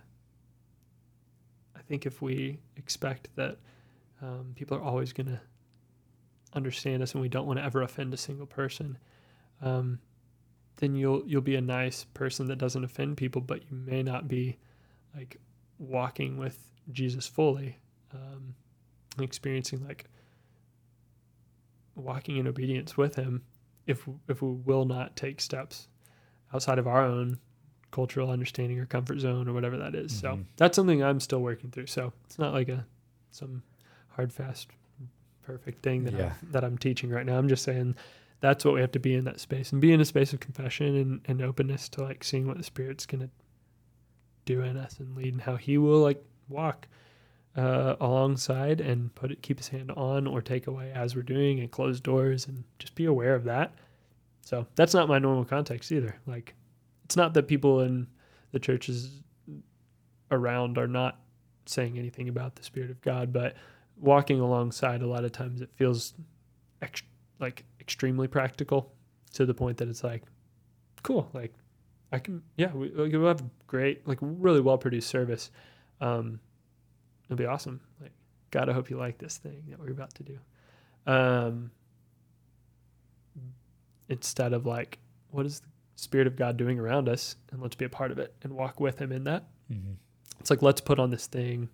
I 1.75 1.81
think 1.87 2.05
if 2.05 2.21
we 2.21 2.59
expect 2.75 3.29
that 3.35 3.57
um, 4.21 4.53
people 4.55 4.77
are 4.77 4.81
always 4.81 5.13
going 5.13 5.27
to 5.27 5.39
understand 6.53 7.03
us, 7.03 7.13
and 7.13 7.21
we 7.21 7.29
don't 7.29 7.45
want 7.45 7.59
to 7.59 7.65
ever 7.65 7.81
offend 7.81 8.13
a 8.13 8.17
single 8.17 8.45
person, 8.45 8.97
um, 9.61 9.99
then 10.77 10.95
you'll 10.95 11.23
you'll 11.25 11.41
be 11.41 11.55
a 11.55 11.61
nice 11.61 12.05
person 12.13 12.47
that 12.47 12.57
doesn't 12.57 12.83
offend 12.83 13.17
people, 13.17 13.41
but 13.41 13.61
you 13.69 13.77
may 13.77 14.03
not 14.03 14.27
be 14.27 14.57
like 15.15 15.37
walking 15.79 16.37
with 16.37 16.57
Jesus 16.91 17.27
fully 17.27 17.77
um, 18.13 18.55
experiencing 19.21 19.85
like 19.85 20.05
walking 21.95 22.37
in 22.37 22.47
obedience 22.47 22.95
with 22.95 23.15
him 23.15 23.43
if 23.87 24.07
if 24.27 24.41
we 24.41 24.51
will 24.51 24.85
not 24.85 25.15
take 25.15 25.41
steps 25.41 25.87
outside 26.53 26.77
of 26.77 26.87
our 26.87 27.03
own 27.03 27.39
cultural 27.91 28.29
understanding 28.29 28.79
or 28.79 28.85
comfort 28.85 29.19
zone 29.19 29.47
or 29.47 29.53
whatever 29.53 29.77
that 29.77 29.95
is. 29.95 30.11
Mm-hmm. 30.13 30.39
So 30.41 30.45
that's 30.57 30.75
something 30.75 31.03
I'm 31.03 31.19
still 31.19 31.39
working 31.39 31.71
through. 31.71 31.87
So 31.87 32.13
it's 32.25 32.37
not 32.39 32.53
like 32.53 32.69
a 32.69 32.85
some 33.31 33.63
hard 34.09 34.33
fast 34.33 34.67
perfect 35.43 35.81
thing 35.83 36.03
that 36.03 36.13
Yeah. 36.13 36.33
I'm, 36.41 36.51
that 36.51 36.63
I'm 36.63 36.77
teaching 36.77 37.09
right 37.09 37.25
now. 37.25 37.37
I'm 37.37 37.47
just 37.47 37.63
saying 37.63 37.95
that's 38.39 38.65
what 38.65 38.73
we 38.73 38.81
have 38.81 38.91
to 38.91 38.99
be 38.99 39.15
in 39.15 39.23
that 39.25 39.39
space 39.39 39.71
and 39.71 39.81
be 39.81 39.93
in 39.93 40.01
a 40.01 40.05
space 40.05 40.33
of 40.33 40.39
confession 40.39 40.95
and, 40.95 41.21
and 41.25 41.41
openness 41.41 41.89
to 41.89 42.03
like 42.03 42.23
seeing 42.23 42.45
what 42.47 42.57
the 42.57 42.63
spirit's 42.63 43.05
gonna 43.05 43.29
do 44.45 44.61
in 44.61 44.77
us 44.77 44.99
and 44.99 45.15
lead 45.15 45.33
and 45.33 45.41
how 45.41 45.55
he 45.55 45.77
will 45.77 45.99
like 45.99 46.23
walk 46.49 46.87
uh, 47.55 47.95
alongside 47.99 48.79
and 48.81 49.13
put 49.15 49.31
it, 49.31 49.41
keep 49.41 49.57
his 49.57 49.69
hand 49.69 49.91
on 49.97 50.27
or 50.27 50.41
take 50.41 50.67
away 50.67 50.91
as 50.93 51.15
we're 51.15 51.23
doing 51.23 51.59
and 51.59 51.71
close 51.71 51.99
doors 51.99 52.45
and 52.47 52.63
just 52.77 52.93
be 52.93 53.05
aware 53.05 53.33
of 53.33 53.45
that. 53.45 53.73
So 54.41 54.67
that's 54.75 54.93
not 54.93 55.09
my 55.09 55.19
normal 55.19 55.43
context 55.43 55.91
either. 55.91 56.15
Like, 56.27 56.53
it's 57.07 57.15
not 57.15 57.33
that 57.35 57.47
people 57.47 57.79
in 57.79 58.05
the 58.51 58.59
churches 58.59 59.21
around 60.29 60.77
are 60.77 60.89
not 60.89 61.21
saying 61.65 61.97
anything 61.97 62.27
about 62.27 62.55
the 62.55 62.63
Spirit 62.63 62.91
of 62.91 62.99
God, 62.99 63.31
but 63.31 63.55
walking 63.95 64.41
alongside, 64.41 65.01
a 65.01 65.07
lot 65.07 65.23
of 65.23 65.31
times 65.31 65.61
it 65.61 65.69
feels 65.75 66.15
ex- 66.81 67.03
like 67.39 67.63
extremely 67.79 68.27
practical 68.27 68.91
to 69.31 69.45
the 69.45 69.53
point 69.53 69.77
that 69.77 69.87
it's 69.87 70.03
like, 70.03 70.23
cool, 71.01 71.29
like 71.31 71.53
I 72.11 72.19
can, 72.19 72.43
yeah, 72.57 72.73
we, 72.73 72.89
we'll 72.89 73.25
have 73.27 73.41
great, 73.67 74.05
like 74.05 74.17
really 74.19 74.59
well 74.59 74.77
produced 74.77 75.07
service. 75.09 75.49
Um, 76.01 76.41
it'll 77.27 77.37
be 77.37 77.45
awesome. 77.45 77.79
Like, 78.01 78.11
God, 78.51 78.67
I 78.67 78.73
hope 78.73 78.89
you 78.89 78.97
like 78.97 79.17
this 79.17 79.37
thing 79.37 79.63
that 79.69 79.79
we're 79.79 79.91
about 79.91 80.13
to 80.15 80.23
do. 80.23 80.39
Um, 81.09 81.71
instead 84.09 84.51
of 84.51 84.65
like, 84.65 84.99
what 85.31 85.45
is 85.45 85.61
the 85.61 85.67
Spirit 85.97 86.27
of 86.27 86.37
God 86.37 86.55
doing 86.55 86.79
around 86.79 87.09
us? 87.09 87.35
And 87.51 87.61
let's 87.61 87.75
be 87.75 87.83
a 87.83 87.89
part 87.89 88.11
of 88.11 88.19
it 88.19 88.33
and 88.43 88.53
walk 88.53 88.79
with 88.79 88.99
Him 88.99 89.11
in 89.11 89.25
that. 89.25 89.47
Mm-hmm. 89.69 89.93
It's 90.39 90.49
like, 90.49 90.61
let's 90.61 90.79
put 90.79 90.99
on 90.99 91.09
this 91.09 91.27
thing 91.27 91.69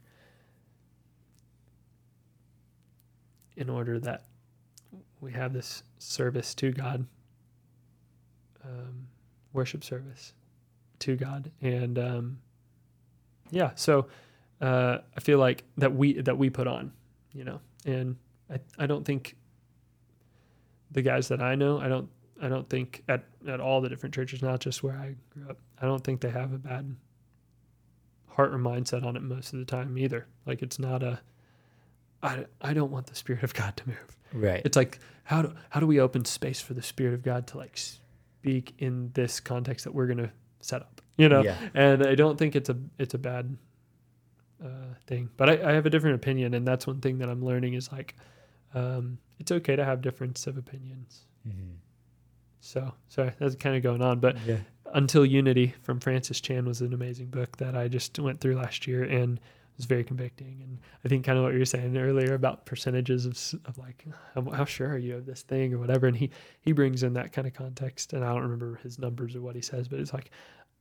in 3.55 3.69
order 3.69 3.99
that 3.99 4.23
we 5.21 5.31
have 5.33 5.53
this 5.53 5.83
service 5.99 6.55
to 6.55 6.71
God, 6.71 7.05
um, 8.63 9.07
worship 9.51 9.83
service 9.83 10.33
to 10.99 11.15
God. 11.15 11.51
And 11.61 11.99
um, 11.99 12.39
yeah, 13.51 13.71
so 13.75 14.07
uh, 14.61 14.99
I 15.15 15.19
feel 15.19 15.37
like 15.37 15.63
that 15.77 15.93
we 15.93 16.13
that 16.21 16.37
we 16.37 16.49
put 16.49 16.67
on, 16.67 16.93
you 17.33 17.43
know, 17.43 17.59
and 17.85 18.15
I, 18.49 18.59
I 18.79 18.87
don't 18.87 19.05
think 19.05 19.35
the 20.91 21.01
guys 21.01 21.27
that 21.27 21.41
I 21.41 21.55
know, 21.55 21.79
I 21.79 21.87
don't 21.87 22.09
I 22.43 22.49
don't 22.49 22.69
think 22.69 23.03
at, 23.07 23.23
at 23.47 23.61
all 23.61 23.79
the 23.79 23.87
different 23.87 24.13
churches, 24.13 24.41
not 24.41 24.59
just 24.59 24.83
where 24.83 24.95
I 24.95 25.15
grew 25.29 25.49
up, 25.49 25.57
I 25.81 25.85
don't 25.85 26.03
think 26.03 26.19
they 26.19 26.29
have 26.29 26.51
a 26.51 26.57
bad 26.57 26.95
heart 28.27 28.53
or 28.53 28.57
mindset 28.57 29.05
on 29.05 29.15
it 29.15 29.21
most 29.23 29.53
of 29.53 29.59
the 29.59 29.65
time 29.65 29.97
either. 29.97 30.27
Like 30.45 30.61
it's 30.61 30.77
not 30.77 31.03
a 31.03 31.21
I, 32.21 32.45
I 32.61 32.73
don't 32.73 32.91
want 32.91 33.07
the 33.07 33.15
spirit 33.15 33.43
of 33.43 33.53
God 33.53 33.77
to 33.77 33.87
move. 33.87 34.17
Right. 34.33 34.61
It's 34.65 34.75
like 34.75 34.99
how 35.23 35.41
do 35.41 35.53
how 35.69 35.79
do 35.79 35.87
we 35.87 35.99
open 35.99 36.25
space 36.25 36.59
for 36.59 36.73
the 36.73 36.81
spirit 36.81 37.13
of 37.13 37.23
God 37.23 37.47
to 37.47 37.57
like 37.57 37.77
speak 37.77 38.73
in 38.77 39.11
this 39.13 39.39
context 39.39 39.85
that 39.85 39.93
we're 39.93 40.07
going 40.07 40.17
to 40.17 40.31
set 40.59 40.81
up, 40.81 41.01
you 41.17 41.29
know? 41.29 41.43
Yeah. 41.43 41.57
And 41.73 42.05
I 42.05 42.15
don't 42.15 42.37
think 42.37 42.55
it's 42.57 42.69
a 42.69 42.77
it's 42.99 43.13
a 43.13 43.17
bad 43.17 43.55
uh, 44.63 44.95
thing, 45.07 45.29
but 45.37 45.49
I, 45.49 45.69
I 45.69 45.73
have 45.73 45.85
a 45.85 45.89
different 45.89 46.15
opinion, 46.15 46.53
and 46.53 46.67
that's 46.67 46.85
one 46.87 46.99
thing 46.99 47.19
that 47.19 47.29
I'm 47.29 47.43
learning 47.43 47.73
is 47.73 47.91
like 47.91 48.15
um, 48.73 49.17
it's 49.39 49.51
okay 49.51 49.75
to 49.75 49.85
have 49.85 50.01
difference 50.01 50.47
of 50.47 50.57
opinions. 50.57 51.25
Mm-hmm. 51.47 51.75
So 52.63 52.93
sorry, 53.09 53.33
that's 53.39 53.55
kind 53.55 53.75
of 53.75 53.83
going 53.83 54.01
on, 54.01 54.19
but 54.19 54.37
Yeah. 54.47 54.59
Until 54.95 55.25
Unity 55.25 55.73
from 55.81 55.99
Francis 55.99 56.39
Chan 56.39 56.65
was 56.65 56.79
an 56.81 56.93
amazing 56.93 57.27
book 57.27 57.57
that 57.57 57.75
I 57.75 57.87
just 57.87 58.17
went 58.19 58.39
through 58.39 58.55
last 58.55 58.85
year 58.85 59.03
and 59.03 59.39
was 59.75 59.85
very 59.85 60.03
convicting. 60.03 60.61
And 60.61 60.79
I 61.03 61.09
think 61.09 61.25
kind 61.25 61.37
of 61.37 61.43
what 61.43 61.53
you 61.53 61.59
were 61.59 61.65
saying 61.65 61.97
earlier 61.97 62.35
about 62.35 62.65
percentages 62.67 63.25
of, 63.25 63.59
of 63.65 63.79
like, 63.79 64.05
how, 64.35 64.49
how 64.51 64.65
sure 64.65 64.87
are 64.89 64.97
you 64.99 65.17
of 65.17 65.25
this 65.25 65.41
thing 65.41 65.73
or 65.73 65.79
whatever. 65.79 66.05
And 66.05 66.15
he, 66.15 66.29
he 66.61 66.73
brings 66.73 67.01
in 67.01 67.13
that 67.13 67.33
kind 67.33 67.47
of 67.47 67.53
context. 67.53 68.13
And 68.13 68.23
I 68.23 68.29
don't 68.31 68.43
remember 68.43 68.75
his 68.83 68.99
numbers 68.99 69.35
or 69.35 69.41
what 69.41 69.55
he 69.55 69.61
says, 69.61 69.87
but 69.87 69.99
it's 69.99 70.13
like, 70.13 70.29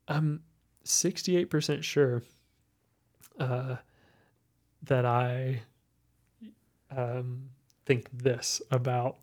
I'm 0.08 0.42
68% 0.84 1.82
sure 1.82 2.22
uh, 3.40 3.76
that 4.82 5.06
I 5.06 5.62
um, 6.94 7.48
think 7.86 8.08
this 8.12 8.60
about 8.70 9.16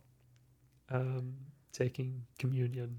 um, 0.90 1.36
taking 1.80 2.23
communion 2.38 2.97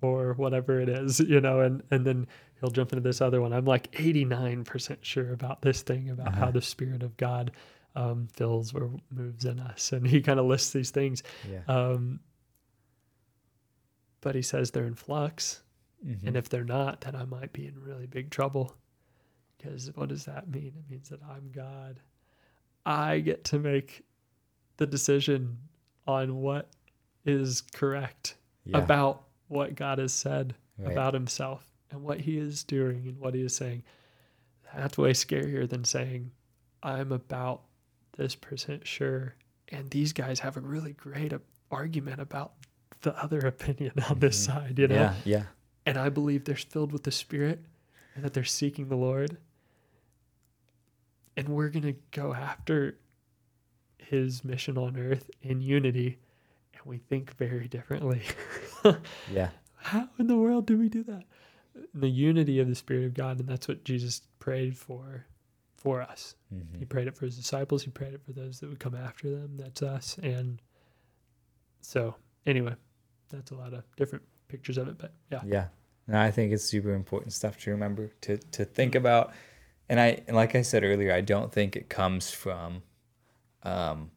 or 0.00 0.32
whatever 0.34 0.80
it 0.80 0.88
is, 0.88 1.18
you 1.34 1.40
know, 1.40 1.60
and 1.60 1.82
and 1.90 2.06
then 2.06 2.26
he'll 2.60 2.70
jump 2.70 2.92
into 2.92 3.02
this 3.02 3.20
other 3.20 3.40
one. 3.40 3.52
I'm 3.52 3.64
like 3.64 3.90
89% 3.92 4.98
sure 5.02 5.32
about 5.32 5.60
this 5.62 5.82
thing 5.82 6.10
about 6.10 6.34
how 6.34 6.42
Uh-huh. 6.44 6.50
the 6.52 6.62
spirit 6.62 7.02
of 7.02 7.16
God 7.16 7.50
um, 7.96 8.28
fills 8.32 8.72
or 8.74 8.90
moves 9.10 9.44
in 9.44 9.58
us, 9.58 9.92
and 9.92 10.06
he 10.06 10.20
kind 10.20 10.38
of 10.38 10.46
lists 10.46 10.72
these 10.72 10.90
things. 10.90 11.22
Yeah. 11.50 11.60
Um, 11.66 12.20
but 14.20 14.34
he 14.34 14.42
says 14.42 14.70
they're 14.70 14.84
in 14.86 14.94
flux, 14.94 15.62
Mhm. 16.06 16.26
and 16.28 16.36
if 16.36 16.48
they're 16.48 16.64
not, 16.64 17.00
then 17.00 17.16
I 17.16 17.24
might 17.24 17.52
be 17.52 17.66
in 17.66 17.78
really 17.80 18.06
big 18.06 18.30
trouble. 18.30 18.76
Because 19.56 19.90
what 19.96 20.08
does 20.08 20.24
that 20.26 20.48
mean? 20.48 20.74
It 20.78 20.88
means 20.90 21.08
that 21.08 21.20
I'm 21.24 21.50
God. 21.50 22.00
I 22.86 23.18
get 23.20 23.42
to 23.46 23.58
make 23.58 24.04
the 24.76 24.86
decision 24.86 25.58
on 26.06 26.36
what 26.36 26.70
is 27.24 27.60
correct 27.60 28.34
Yeah. 28.64 28.78
about 28.78 29.24
what 29.48 29.74
God 29.74 29.98
has 29.98 30.12
said 30.12 30.54
Right. 30.78 30.92
about 30.92 31.14
himself 31.14 31.66
and 31.90 32.02
what 32.02 32.20
he 32.20 32.38
is 32.38 32.62
doing 32.64 33.06
and 33.08 33.18
what 33.18 33.34
he 33.34 33.40
is 33.42 33.54
saying. 33.54 33.82
That's 34.74 34.96
way 34.98 35.12
scarier 35.12 35.68
than 35.68 35.84
saying, 35.84 36.30
I'm 36.82 37.10
about 37.12 37.62
this 38.16 38.34
percent 38.34 38.86
sure. 38.86 39.34
And 39.68 39.90
these 39.90 40.12
guys 40.12 40.40
have 40.40 40.56
a 40.56 40.60
really 40.60 40.92
great 40.92 41.32
argument 41.70 42.20
about 42.20 42.52
the 43.00 43.16
other 43.22 43.38
opinion 43.46 43.92
on 44.08 44.18
this 44.20 44.40
Mhm. 44.40 44.46
side, 44.46 44.78
you 44.78 44.88
know? 44.88 44.94
Yeah. 44.94 45.14
Yeah. 45.24 45.44
and 45.86 45.96
I 45.96 46.10
believe 46.10 46.44
they're 46.44 46.54
filled 46.54 46.92
with 46.92 47.04
the 47.04 47.10
Spirit 47.10 47.64
and 48.14 48.22
that 48.24 48.34
they're 48.34 48.44
seeking 48.44 48.88
the 48.88 48.96
Lord. 48.96 49.38
And 51.36 51.48
we're 51.48 51.70
going 51.70 51.84
to 51.84 51.96
go 52.10 52.34
after 52.34 52.98
his 53.98 54.44
mission 54.44 54.76
on 54.76 54.96
earth 54.98 55.30
in 55.42 55.60
unity. 55.60 56.18
And 56.78 56.86
we 56.86 56.98
think 56.98 57.36
very 57.36 57.68
differently. 57.68 58.22
Yeah. 59.30 59.50
How 59.76 60.08
in 60.18 60.28
the 60.28 60.36
world 60.36 60.66
do 60.66 60.78
we 60.78 60.88
do 60.88 61.02
that? 61.04 61.24
The 61.94 62.08
unity 62.08 62.58
of 62.60 62.68
the 62.68 62.74
Spirit 62.74 63.04
of 63.06 63.14
God. 63.14 63.38
And 63.40 63.48
that's 63.48 63.66
what 63.68 63.84
Jesus 63.84 64.22
prayed 64.38 64.76
for 64.78 65.26
for 65.76 66.00
us. 66.02 66.34
Mhm. 66.52 66.78
He 66.78 66.84
prayed 66.84 67.06
it 67.08 67.16
for 67.16 67.24
his 67.26 67.36
disciples. 67.36 67.82
He 67.84 67.90
prayed 67.90 68.14
it 68.14 68.22
for 68.24 68.32
those 68.32 68.60
that 68.60 68.68
would 68.68 68.80
come 68.80 68.94
after 68.94 69.30
them. 69.30 69.56
That's 69.56 69.82
us. 69.82 70.16
And 70.22 70.60
so, 71.80 72.14
anyway, 72.46 72.74
that's 73.28 73.50
a 73.50 73.54
lot 73.54 73.74
of 73.74 73.84
different 73.96 74.24
pictures 74.48 74.78
of 74.78 74.88
it. 74.88 74.98
But 74.98 75.12
yeah. 75.30 75.42
Yeah. 75.44 75.66
No, 76.06 76.20
I 76.20 76.30
think 76.30 76.52
it's 76.52 76.64
super 76.64 76.94
important 76.94 77.32
stuff 77.32 77.58
to 77.60 77.70
remember 77.70 78.10
to 78.22 78.38
to 78.38 78.64
think 78.64 78.94
about. 78.94 79.32
And 79.88 80.00
I 80.00 80.22
and 80.26 80.34
like 80.36 80.54
I 80.54 80.62
said 80.62 80.82
earlier, 80.84 81.12
I 81.12 81.20
don't 81.20 81.52
think 81.52 81.76
it 81.76 81.88
comes 81.88 82.30
from 82.30 82.82
um 83.62 84.10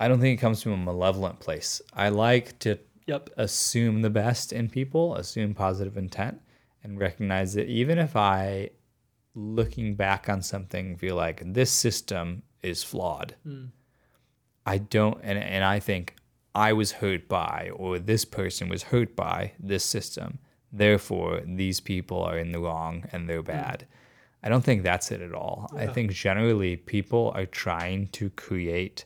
I 0.00 0.08
don't 0.08 0.20
think 0.20 0.38
it 0.38 0.40
comes 0.40 0.62
from 0.62 0.72
a 0.72 0.76
malevolent 0.78 1.38
place. 1.40 1.80
I 1.92 2.08
like 2.08 2.58
to 2.60 2.78
Yep. 3.06 3.30
assume 3.36 4.02
the 4.02 4.10
best 4.10 4.52
in 4.52 4.68
people, 4.68 5.14
assume 5.14 5.54
positive 5.54 5.96
intent, 5.96 6.40
and 6.82 6.98
recognize 6.98 7.54
that 7.54 7.66
even 7.68 7.98
if 7.98 8.16
I, 8.16 8.70
looking 9.34 9.94
back 9.94 10.28
on 10.28 10.42
something, 10.42 10.96
feel 10.96 11.16
like 11.16 11.42
this 11.44 11.70
system 11.70 12.42
is 12.62 12.82
flawed, 12.82 13.34
Mm. 13.46 13.70
I 14.66 14.78
don't, 14.78 15.18
and, 15.22 15.38
and 15.38 15.64
I 15.64 15.80
think 15.80 16.14
I 16.54 16.72
was 16.72 16.92
hurt 16.92 17.28
by, 17.28 17.70
or 17.74 17.98
this 17.98 18.24
person 18.24 18.68
was 18.68 18.84
hurt 18.84 19.16
by 19.16 19.52
this 19.58 19.84
system. 19.84 20.38
Therefore, 20.72 21.40
these 21.44 21.80
people 21.80 22.22
are 22.22 22.38
in 22.38 22.52
the 22.52 22.60
wrong 22.60 23.04
and 23.12 23.28
they're 23.28 23.42
bad. 23.42 23.86
I 24.42 24.48
don't 24.48 24.62
think 24.64 24.82
that's 24.82 25.10
it 25.10 25.20
at 25.20 25.34
all. 25.34 25.68
I 25.74 25.86
think 25.88 26.12
generally 26.12 26.76
people 26.76 27.32
are 27.34 27.46
trying 27.46 28.08
to 28.08 28.30
create 28.30 29.04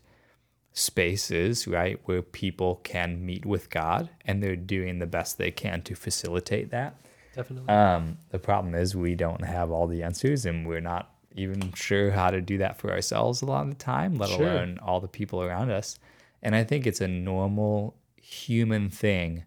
spaces, 0.74 1.66
right, 1.66 1.98
where 2.04 2.20
people 2.20 2.76
can 2.84 3.24
meet 3.24 3.46
with 3.46 3.70
God 3.70 4.10
and 4.24 4.42
they're 4.42 4.56
doing 4.56 4.98
the 4.98 5.06
best 5.06 5.38
they 5.38 5.50
can 5.50 5.80
to 5.82 5.94
facilitate 5.94 6.70
that. 6.70 6.96
Definitely. 7.34 7.68
Um, 7.72 8.18
the 8.30 8.38
problem 8.38 8.74
is 8.74 8.94
we 8.94 9.14
don't 9.14 9.44
have 9.44 9.70
all 9.70 9.86
the 9.86 10.02
answers 10.02 10.44
and 10.46 10.66
we're 10.66 10.80
not 10.80 11.10
even 11.36 11.72
sure 11.72 12.10
how 12.10 12.30
to 12.30 12.40
do 12.40 12.58
that 12.58 12.76
for 12.78 12.90
ourselves 12.92 13.42
a 13.42 13.46
lot 13.46 13.62
of 13.64 13.70
the 13.70 13.74
time, 13.76 14.16
let 14.18 14.30
Sure. 14.30 14.42
alone 14.42 14.78
all 14.82 15.00
the 15.00 15.08
people 15.08 15.42
around 15.42 15.70
us. 15.70 15.98
And 16.42 16.54
I 16.54 16.62
think 16.64 16.86
it's 16.86 17.00
a 17.00 17.08
normal 17.08 17.96
human 18.20 18.88
thing 18.90 19.44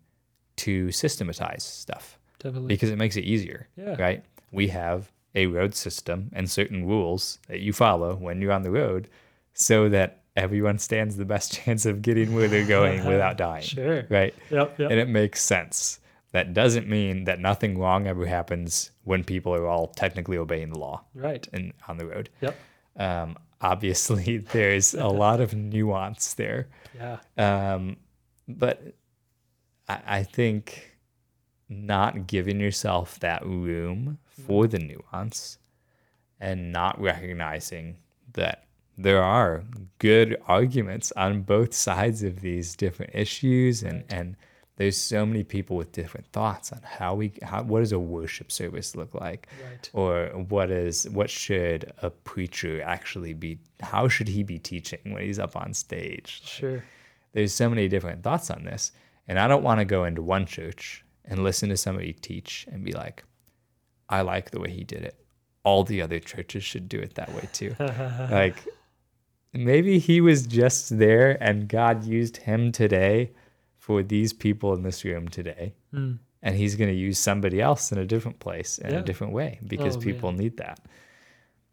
to 0.58 0.92
systematize 0.92 1.64
stuff 1.64 2.18
Definitely. 2.40 2.68
because 2.70 2.90
it 2.90 2.98
makes 2.98 3.16
it 3.16 3.24
easier, 3.26 3.68
Yeah. 3.78 3.96
right? 4.02 4.24
We 4.52 4.70
have 4.70 5.12
a 5.36 5.46
road 5.48 5.76
system 5.76 6.30
and 6.34 6.50
certain 6.50 6.86
rules 6.86 7.40
that 7.48 7.60
you 7.60 7.72
follow 7.74 8.16
when 8.16 8.42
you're 8.42 8.52
on 8.54 8.64
the 8.64 8.72
road 8.72 9.08
so 9.54 9.88
that 9.90 10.24
everyone 10.38 10.78
stands 10.80 11.18
the 11.18 11.26
best 11.26 11.52
chance 11.66 11.86
of 11.86 12.02
getting 12.02 12.34
where 12.34 12.48
they're 12.48 12.66
going 12.66 13.04
without 13.06 13.38
dying, 13.48 13.64
Sure. 13.64 14.06
right? 14.10 14.34
Yep. 14.50 14.80
Yep. 14.80 14.92
and 14.92 15.00
it 15.00 15.10
makes 15.10 15.42
sense. 15.42 16.00
That 16.32 16.54
doesn't 16.54 16.88
mean 16.88 17.24
that 17.24 17.40
nothing 17.40 17.78
wrong 17.80 18.06
ever 18.08 18.26
happens 18.26 18.92
when 19.04 19.24
people 19.24 19.54
are 19.54 19.66
all 19.66 19.88
technically 19.88 20.38
obeying 20.38 20.70
the 20.70 20.78
law 20.80 21.04
right. 21.16 21.48
and 21.54 21.74
on 21.88 21.98
the 21.98 22.06
road. 22.06 22.30
Yep. 22.42 22.56
Um, 22.98 23.38
obviously, 23.62 24.38
there's 24.54 24.94
a 24.94 25.08
lot 25.08 25.42
of 25.42 25.54
nuance 25.54 26.34
there, 26.36 26.68
Yeah. 26.96 27.18
um, 27.38 27.98
but 28.48 28.94
I, 29.90 30.00
I 30.06 30.24
think 30.24 30.98
not 31.70 32.28
giving 32.28 32.60
yourself 32.60 33.20
that 33.20 33.46
room 33.46 34.20
for 34.46 34.68
the 34.68 34.80
nuance 34.80 35.58
and 36.40 36.72
not 36.72 37.00
recognizing 37.02 37.98
that 38.34 38.67
there 38.98 39.22
are 39.22 39.64
good 40.00 40.38
arguments 40.48 41.12
on 41.16 41.42
both 41.42 41.74
sides 41.74 42.24
of 42.24 42.42
these 42.42 42.76
different 42.76 43.14
issues 43.14 43.84
and, 43.84 44.04
and 44.10 44.36
there's 44.78 44.98
so 44.98 45.26
many 45.26 45.44
people 45.44 45.76
with 45.76 45.92
different 45.92 46.28
thoughts 46.32 46.72
on 46.72 46.80
how 46.84 47.16
we 47.16 47.34
how 47.42 47.64
what 47.64 47.80
does 47.80 47.92
a 47.92 48.00
worship 48.00 48.52
service 48.52 48.96
look 48.96 49.14
like? 49.16 49.48
Right. 49.64 49.90
or 49.94 50.28
what 50.50 50.70
is 50.70 51.10
what 51.10 51.30
should 51.30 51.92
a 52.02 52.10
preacher 52.10 52.82
actually 52.84 53.34
be 53.34 53.60
how 53.82 54.08
should 54.08 54.28
he 54.28 54.44
be 54.44 54.60
teaching 54.60 55.00
when 55.06 55.24
he's 55.24 55.40
up 55.40 55.56
on 55.56 55.74
stage? 55.74 56.42
Sure. 56.46 56.84
there's 57.34 57.54
so 57.54 57.70
many 57.70 57.88
different 57.88 58.24
thoughts 58.24 58.50
on 58.52 58.64
this 58.66 58.92
and 59.28 59.38
i 59.40 59.48
don't 59.48 59.64
want 59.64 59.80
to 59.80 59.86
go 59.86 60.06
into 60.06 60.22
one 60.22 60.46
church 60.46 61.04
and 61.26 61.44
listen 61.44 61.70
to 61.70 61.78
somebody 61.78 62.14
teach 62.14 62.68
and 62.72 62.84
be 62.84 62.94
like 62.94 63.24
i 64.10 64.22
like 64.22 64.52
the 64.52 64.60
way 64.60 64.72
he 64.72 64.84
did 64.84 65.04
it. 65.04 65.16
All 65.64 65.84
the 65.84 66.02
other 66.02 66.20
churches 66.20 66.64
should 66.64 66.88
do 66.88 66.98
it 67.00 67.16
that 67.16 67.34
way 67.34 67.50
too. 67.52 67.76
Like 68.32 68.56
maybe 69.58 70.00
he 70.00 70.22
was 70.22 70.46
just 70.48 70.98
there 70.98 71.42
and 71.44 71.68
god 71.68 72.04
used 72.04 72.38
him 72.38 72.72
today 72.72 73.32
for 73.78 74.04
these 74.04 74.34
people 74.34 74.74
in 74.74 74.84
this 74.84 75.04
room 75.04 75.28
today 75.28 75.74
Mm. 75.94 76.20
and 76.44 76.56
he's 76.56 76.76
going 76.76 76.90
to 76.90 76.96
use 76.96 77.18
somebody 77.18 77.60
else 77.62 77.92
in 77.92 77.98
a 77.98 78.06
different 78.06 78.40
place 78.40 78.78
in 78.78 78.92
Yeah. 78.92 79.00
a 79.00 79.04
different 79.04 79.34
way 79.34 79.60
because 79.66 79.96
Oh, 79.98 80.00
people 80.02 80.32
need 80.32 80.58
that 80.58 80.80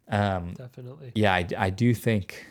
um, 0.07 0.53
Definitely. 0.53 1.11
yeah, 1.15 1.33
I, 1.33 1.47
I 1.57 1.69
do 1.71 1.93
think 1.93 2.45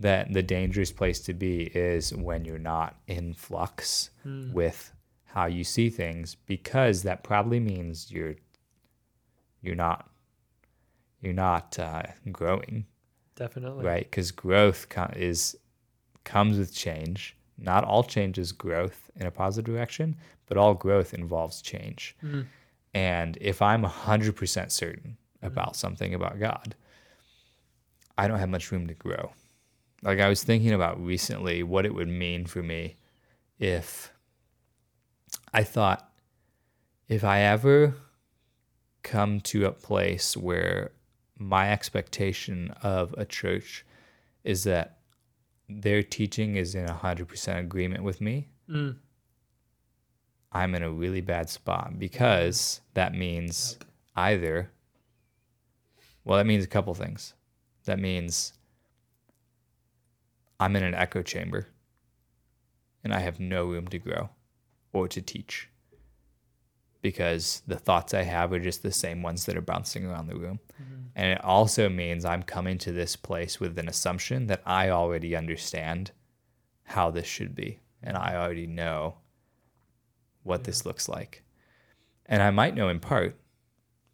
that 0.00 0.32
the 0.32 0.42
dangerous 0.42 0.92
place 0.92 1.20
to 1.20 1.32
be 1.34 1.62
is 1.74 2.14
when 2.14 2.44
you're 2.44 2.58
not 2.58 2.96
in 3.06 3.34
flux 3.34 4.10
Mm. 4.26 4.52
with 4.52 4.92
how 5.24 5.46
you 5.46 5.64
see 5.64 5.90
things 5.90 6.36
because 6.46 7.02
that 7.02 7.24
probably 7.24 7.58
means 7.60 8.10
you're 8.12 8.36
you're 9.62 9.74
not 9.74 10.08
you're 11.20 11.32
not 11.48 11.78
uh, 11.78 12.02
growing 12.30 12.86
Definitely. 13.36 13.84
right 13.84 14.04
because 14.04 14.30
growth 14.30 14.88
co- 14.88 15.12
is 15.16 15.56
comes 16.24 16.58
with 16.58 16.74
change 16.74 17.36
not 17.58 17.84
all 17.84 18.02
change 18.02 18.38
is 18.38 18.52
growth 18.52 19.10
in 19.16 19.26
a 19.26 19.30
positive 19.30 19.64
direction 19.74 20.16
but 20.46 20.56
all 20.56 20.74
growth 20.74 21.12
involves 21.14 21.60
change 21.62 22.16
Mm. 22.22 22.46
and 22.94 23.38
if 23.40 23.60
I'm 23.62 23.82
100% 23.84 24.70
certain 24.72 25.16
about 25.42 25.76
something 25.76 26.14
about 26.14 26.38
God, 26.38 26.74
I 28.16 28.26
don't 28.28 28.38
have 28.38 28.48
much 28.48 28.70
room 28.72 28.86
to 28.86 28.94
grow. 28.94 29.32
Like 30.02 30.20
I 30.20 30.28
was 30.28 30.42
thinking 30.42 30.72
about 30.72 30.98
recently 31.04 31.62
what 31.62 31.84
it 31.84 31.94
would 31.94 32.08
mean 32.08 32.46
for 32.46 32.62
me 32.62 32.96
if 33.58 34.12
I 35.52 35.62
thought 35.64 36.08
if 37.08 37.24
I 37.24 37.40
ever 37.40 37.94
come 39.02 39.40
to 39.42 39.66
a 39.66 39.72
place 39.72 40.36
where 40.36 40.92
my 41.38 41.72
expectation 41.72 42.70
of 42.82 43.14
a 43.18 43.24
church 43.24 43.84
is 44.44 44.64
that 44.64 44.98
their 45.68 46.02
teaching 46.02 46.56
is 46.56 46.74
in 46.74 46.86
100% 46.86 47.58
agreement 47.58 48.02
with 48.02 48.20
me, 48.20 48.48
Mm. 48.68 48.96
I'm 50.52 50.74
in 50.74 50.82
a 50.82 50.90
really 50.90 51.20
bad 51.20 51.50
spot 51.50 51.98
because 51.98 52.80
that 52.94 53.12
means 53.12 53.76
either, 54.16 54.70
well, 56.24 56.38
that 56.38 56.46
means 56.46 56.64
a 56.64 56.68
couple 56.68 56.94
things. 56.94 57.34
That 57.84 57.98
means 57.98 58.52
I'm 60.60 60.76
in 60.76 60.82
an 60.84 60.94
echo 60.94 61.22
chamber 61.22 61.66
and 63.02 63.12
I 63.12 63.18
have 63.18 63.40
no 63.40 63.66
room 63.66 63.88
to 63.88 63.98
grow 63.98 64.30
or 64.92 65.08
to 65.08 65.20
teach 65.20 65.68
because 67.04 67.62
the 67.66 67.76
thoughts 67.76 68.14
I 68.14 68.22
have 68.22 68.50
are 68.54 68.58
just 68.58 68.82
the 68.82 68.90
same 68.90 69.22
ones 69.22 69.44
that 69.44 69.58
are 69.58 69.60
bouncing 69.60 70.06
around 70.06 70.26
the 70.26 70.36
room. 70.36 70.58
Mhm. 70.82 71.08
And 71.14 71.32
it 71.32 71.44
also 71.44 71.90
means 71.90 72.24
I'm 72.24 72.42
coming 72.42 72.78
to 72.78 72.92
this 72.92 73.14
place 73.14 73.60
with 73.60 73.78
an 73.78 73.88
assumption 73.90 74.46
that 74.46 74.62
I 74.64 74.88
already 74.88 75.36
understand 75.36 76.12
how 76.84 77.10
this 77.10 77.26
should 77.26 77.54
be. 77.54 77.80
And 78.02 78.16
I 78.16 78.36
already 78.36 78.66
know 78.66 79.18
what 80.44 80.60
Yeah. 80.60 80.64
this 80.64 80.86
looks 80.86 81.06
like. 81.06 81.44
And 82.24 82.42
I 82.42 82.50
might 82.50 82.74
know 82.74 82.88
in 82.88 83.00
part. 83.00 83.38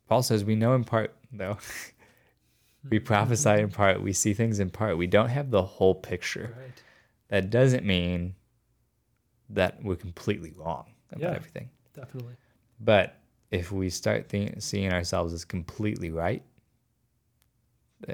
Paul 0.08 0.24
says 0.24 0.44
we 0.44 0.56
know 0.56 0.74
in 0.74 0.82
part, 0.82 1.14
though. 1.30 1.58
we 2.90 2.98
prophesy 2.98 3.50
in 3.60 3.70
part, 3.70 4.02
we 4.02 4.12
see 4.12 4.34
things 4.34 4.58
in 4.58 4.70
part. 4.70 4.98
We 4.98 5.06
don't 5.06 5.28
have 5.28 5.52
the 5.52 5.62
whole 5.62 5.94
picture. 5.94 6.56
Right. 6.60 6.82
That 7.28 7.50
doesn't 7.50 7.84
mean 7.86 8.34
that 9.48 9.80
we're 9.84 9.94
completely 9.94 10.50
wrong 10.50 10.86
about 11.12 11.22
Yeah. 11.22 11.36
everything. 11.36 11.70
Definitely. 11.94 12.34
But 12.80 13.16
if 13.50 13.72
we 13.72 13.90
start 13.90 14.28
think, 14.28 14.62
seeing 14.62 14.92
ourselves 14.92 15.32
as 15.32 15.44
completely 15.44 16.10
right, 16.10 16.42
uh, 18.08 18.12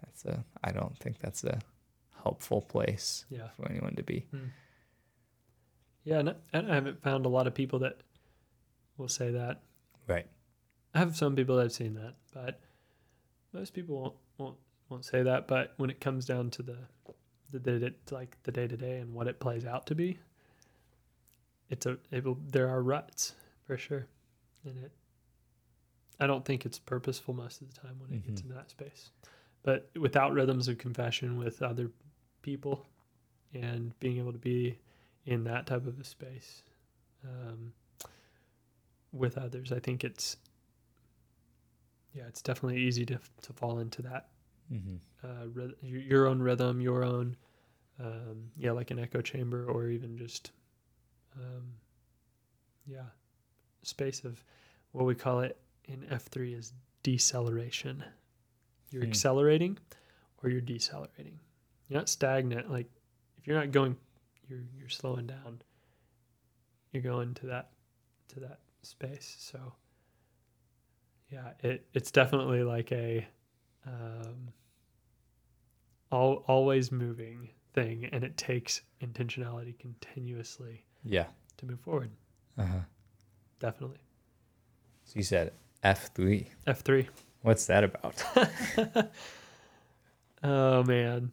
that's 0.00 0.24
a. 0.24 0.44
I 0.64 0.72
don't 0.72 0.96
think 0.98 1.18
that's 1.20 1.44
a 1.44 1.60
helpful 2.22 2.62
place 2.62 3.24
Yeah. 3.30 3.48
for 3.56 3.68
anyone 3.70 3.94
to 3.96 4.02
be. 4.02 4.26
Yeah, 6.04 6.18
and 6.18 6.34
I, 6.52 6.74
haven't 6.74 7.00
found 7.02 7.26
a 7.26 7.28
lot 7.28 7.46
of 7.46 7.54
people 7.54 7.78
that 7.80 7.98
will 8.96 9.08
say 9.08 9.30
that. 9.30 9.62
Right. 10.08 10.26
I 10.94 10.98
have 10.98 11.16
some 11.16 11.36
people 11.36 11.56
that 11.56 11.62
have 11.62 11.72
seen 11.72 11.94
that, 11.94 12.14
but 12.34 12.60
most 13.52 13.72
people 13.72 14.00
won't 14.00 14.14
won't 14.38 14.56
won't 14.88 15.04
say 15.04 15.22
that. 15.22 15.46
But 15.46 15.74
when 15.76 15.90
it 15.90 16.00
comes 16.00 16.26
down 16.26 16.50
to 16.50 16.62
the 16.62 16.78
the 17.52 17.58
day 17.60 17.92
like 18.10 18.36
the 18.42 18.50
day 18.52 18.66
to 18.66 18.76
day 18.76 18.98
and 18.98 19.12
what 19.14 19.28
it 19.28 19.38
plays 19.38 19.64
out 19.64 19.86
to 19.86 19.94
be, 19.94 20.18
it's 21.70 21.86
a 21.86 21.98
it 22.10 22.24
will, 22.24 22.38
there 22.50 22.68
are 22.68 22.82
ruts 22.82 23.34
for 23.66 23.76
sure, 23.76 24.06
and 24.64 24.76
it. 24.78 24.92
I 26.20 26.26
don't 26.26 26.44
think 26.44 26.64
it's 26.66 26.78
purposeful 26.78 27.34
most 27.34 27.60
of 27.62 27.72
the 27.72 27.80
time 27.80 27.98
when 27.98 28.10
it 28.12 28.24
gets 28.24 28.40
Mhm. 28.42 28.44
into 28.44 28.54
that 28.56 28.70
space, 28.70 29.10
but 29.62 29.90
without 29.98 30.32
rhythms 30.32 30.68
of 30.68 30.78
confession 30.78 31.36
with 31.36 31.62
other 31.62 31.90
people, 32.42 32.86
and 33.54 33.98
being 34.00 34.18
able 34.18 34.32
to 34.32 34.38
be 34.38 34.78
in 35.26 35.44
that 35.44 35.66
type 35.66 35.86
of 35.86 35.98
a 36.00 36.04
space 36.04 36.62
um, 37.24 37.72
with 39.12 39.36
others, 39.38 39.72
I 39.72 39.78
think 39.80 40.04
it's 40.04 40.36
yeah, 42.14 42.24
it's 42.28 42.42
definitely 42.42 42.82
easy 42.82 43.04
to 43.06 43.18
to 43.42 43.52
fall 43.52 43.78
into 43.78 44.02
that 44.02 44.28
Mm-hmm. 44.72 44.96
uh, 45.26 45.46
ryth- 45.46 45.74
your 45.82 46.00
your 46.00 46.26
own 46.26 46.40
rhythm, 46.40 46.80
your 46.80 47.04
own 47.04 47.36
um, 47.98 48.50
yeah, 48.56 48.72
like 48.72 48.90
an 48.90 48.98
echo 48.98 49.20
chamber, 49.20 49.64
or 49.66 49.88
even 49.88 50.16
just 50.16 50.50
um, 51.36 51.74
yeah, 52.86 53.04
space 53.82 54.24
of 54.24 54.42
what 54.92 55.04
we 55.06 55.14
call 55.14 55.40
it 55.40 55.58
in 55.84 56.04
F 56.10 56.24
three 56.24 56.54
is 56.54 56.72
deceleration. 57.02 58.04
You're 58.90 59.02
Hmm. 59.04 59.08
accelerating, 59.10 59.78
or 60.42 60.50
you're 60.50 60.60
decelerating. 60.60 61.38
You're 61.88 61.98
not 61.98 62.08
stagnant. 62.08 62.70
Like 62.70 62.88
if 63.38 63.46
you're 63.46 63.58
not 63.58 63.70
going, 63.72 63.96
you're 64.48 64.64
you're 64.78 64.88
slowing 64.88 65.26
down. 65.26 65.62
You're 66.92 67.02
going 67.02 67.34
to 67.34 67.46
that 67.46 67.70
to 68.28 68.40
that 68.40 68.60
space. 68.82 69.36
So 69.38 69.74
yeah, 71.30 71.52
it 71.62 71.86
it's 71.94 72.10
definitely 72.10 72.62
like 72.62 72.92
a 72.92 73.26
um, 73.86 74.48
all, 76.10 76.44
always 76.46 76.92
moving 76.92 77.48
thing, 77.72 78.04
and 78.12 78.22
it 78.22 78.36
takes 78.36 78.82
intentionality 79.00 79.78
continuously 79.78 80.84
Yeah. 81.04 81.26
to 81.56 81.66
move 81.66 81.80
forward. 81.80 82.10
Uh 82.58 82.66
huh. 82.66 82.78
Definitely. 83.62 83.98
So 85.04 85.12
you 85.16 85.22
said 85.22 85.52
F 85.84 86.10
three. 86.14 86.48
F 86.66 86.80
three. 86.82 87.08
What's 87.42 87.66
that 87.66 87.84
about? 87.84 88.22
oh 90.42 90.82
man. 90.84 91.30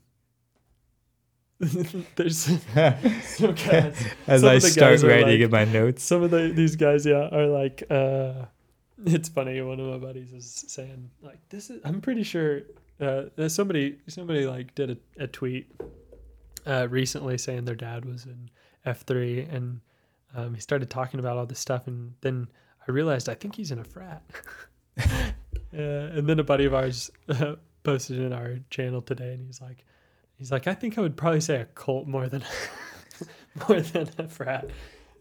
There's 2.15 2.37
some 2.37 2.59
guys. 3.55 4.07
As 4.27 4.41
Some 4.41 4.49
I 4.49 4.59
start 4.59 5.01
writing 5.03 5.27
like- 5.27 5.41
in 5.41 5.51
my 5.51 5.65
notes. 5.65 6.03
Some 6.03 6.23
of 6.23 6.31
the 6.31 6.51
these 6.55 6.75
guys, 6.75 7.05
yeah, 7.05 7.27
are 7.31 7.47
like. 7.47 7.83
uh 7.89 8.45
It's 9.05 9.29
funny. 9.29 9.59
One 9.61 9.79
of 9.79 9.87
my 9.87 9.97
buddies 9.97 10.31
is 10.33 10.65
saying 10.67 11.09
like, 11.21 11.39
"This 11.49 11.69
is." 11.69 11.81
I'm 11.83 11.99
pretty 12.01 12.23
sure. 12.23 12.61
Uh, 12.99 13.23
there's 13.35 13.55
somebody 13.55 13.97
somebody 14.07 14.45
like 14.45 14.75
did 14.75 14.91
a, 14.91 15.23
a 15.23 15.27
tweet 15.27 15.71
uh, 16.67 16.87
recently 16.89 17.37
saying 17.37 17.65
their 17.65 17.75
dad 17.75 18.03
was 18.05 18.25
in 18.25 18.49
F 18.85 19.03
three, 19.05 19.41
and 19.41 19.79
um, 20.35 20.53
he 20.53 20.61
started 20.61 20.89
talking 20.89 21.19
about 21.19 21.37
all 21.37 21.45
this 21.45 21.59
stuff, 21.59 21.87
and 21.87 22.13
then 22.21 22.47
I 22.87 22.91
realized 22.91 23.29
I 23.29 23.33
think 23.35 23.55
he's 23.55 23.71
in 23.71 23.79
a 23.79 23.83
frat. 23.83 24.23
uh, 24.99 25.31
and 25.73 26.27
then 26.27 26.39
a 26.39 26.43
buddy 26.43 26.65
of 26.65 26.73
ours 26.73 27.09
uh, 27.29 27.55
posted 27.83 28.19
in 28.19 28.33
our 28.33 28.57
channel 28.69 29.01
today, 29.01 29.33
and 29.33 29.45
he's 29.45 29.61
like, 29.61 29.85
he's 30.35 30.51
like, 30.51 30.67
I 30.67 30.73
think 30.73 30.97
I 30.97 31.01
would 31.01 31.17
probably 31.17 31.41
say 31.41 31.61
a 31.61 31.65
cult 31.65 32.07
more 32.07 32.27
than 32.27 32.43
more 33.69 33.81
than 33.81 34.09
a 34.17 34.27
frat. 34.27 34.69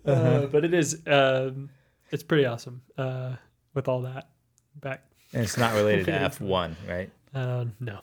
Uh, 0.06 0.10
Uh-huh. 0.12 0.46
but 0.50 0.64
it 0.64 0.72
is, 0.74 1.02
um, 1.06 1.68
it's 2.10 2.22
pretty 2.22 2.46
awesome 2.46 2.82
uh, 2.96 3.34
with 3.74 3.88
all 3.88 4.02
that 4.02 4.28
back. 4.76 5.02
And 5.32 5.42
it's 5.42 5.58
not 5.58 5.74
related 5.74 6.06
to 6.06 6.12
F 6.12 6.40
one, 6.40 6.76
right? 6.88 7.10
Uh, 7.34 7.66
no, 7.80 8.00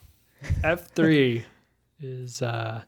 F 0.63 0.89
three 0.91 1.43
is 1.99 2.41
uh, 2.43 2.83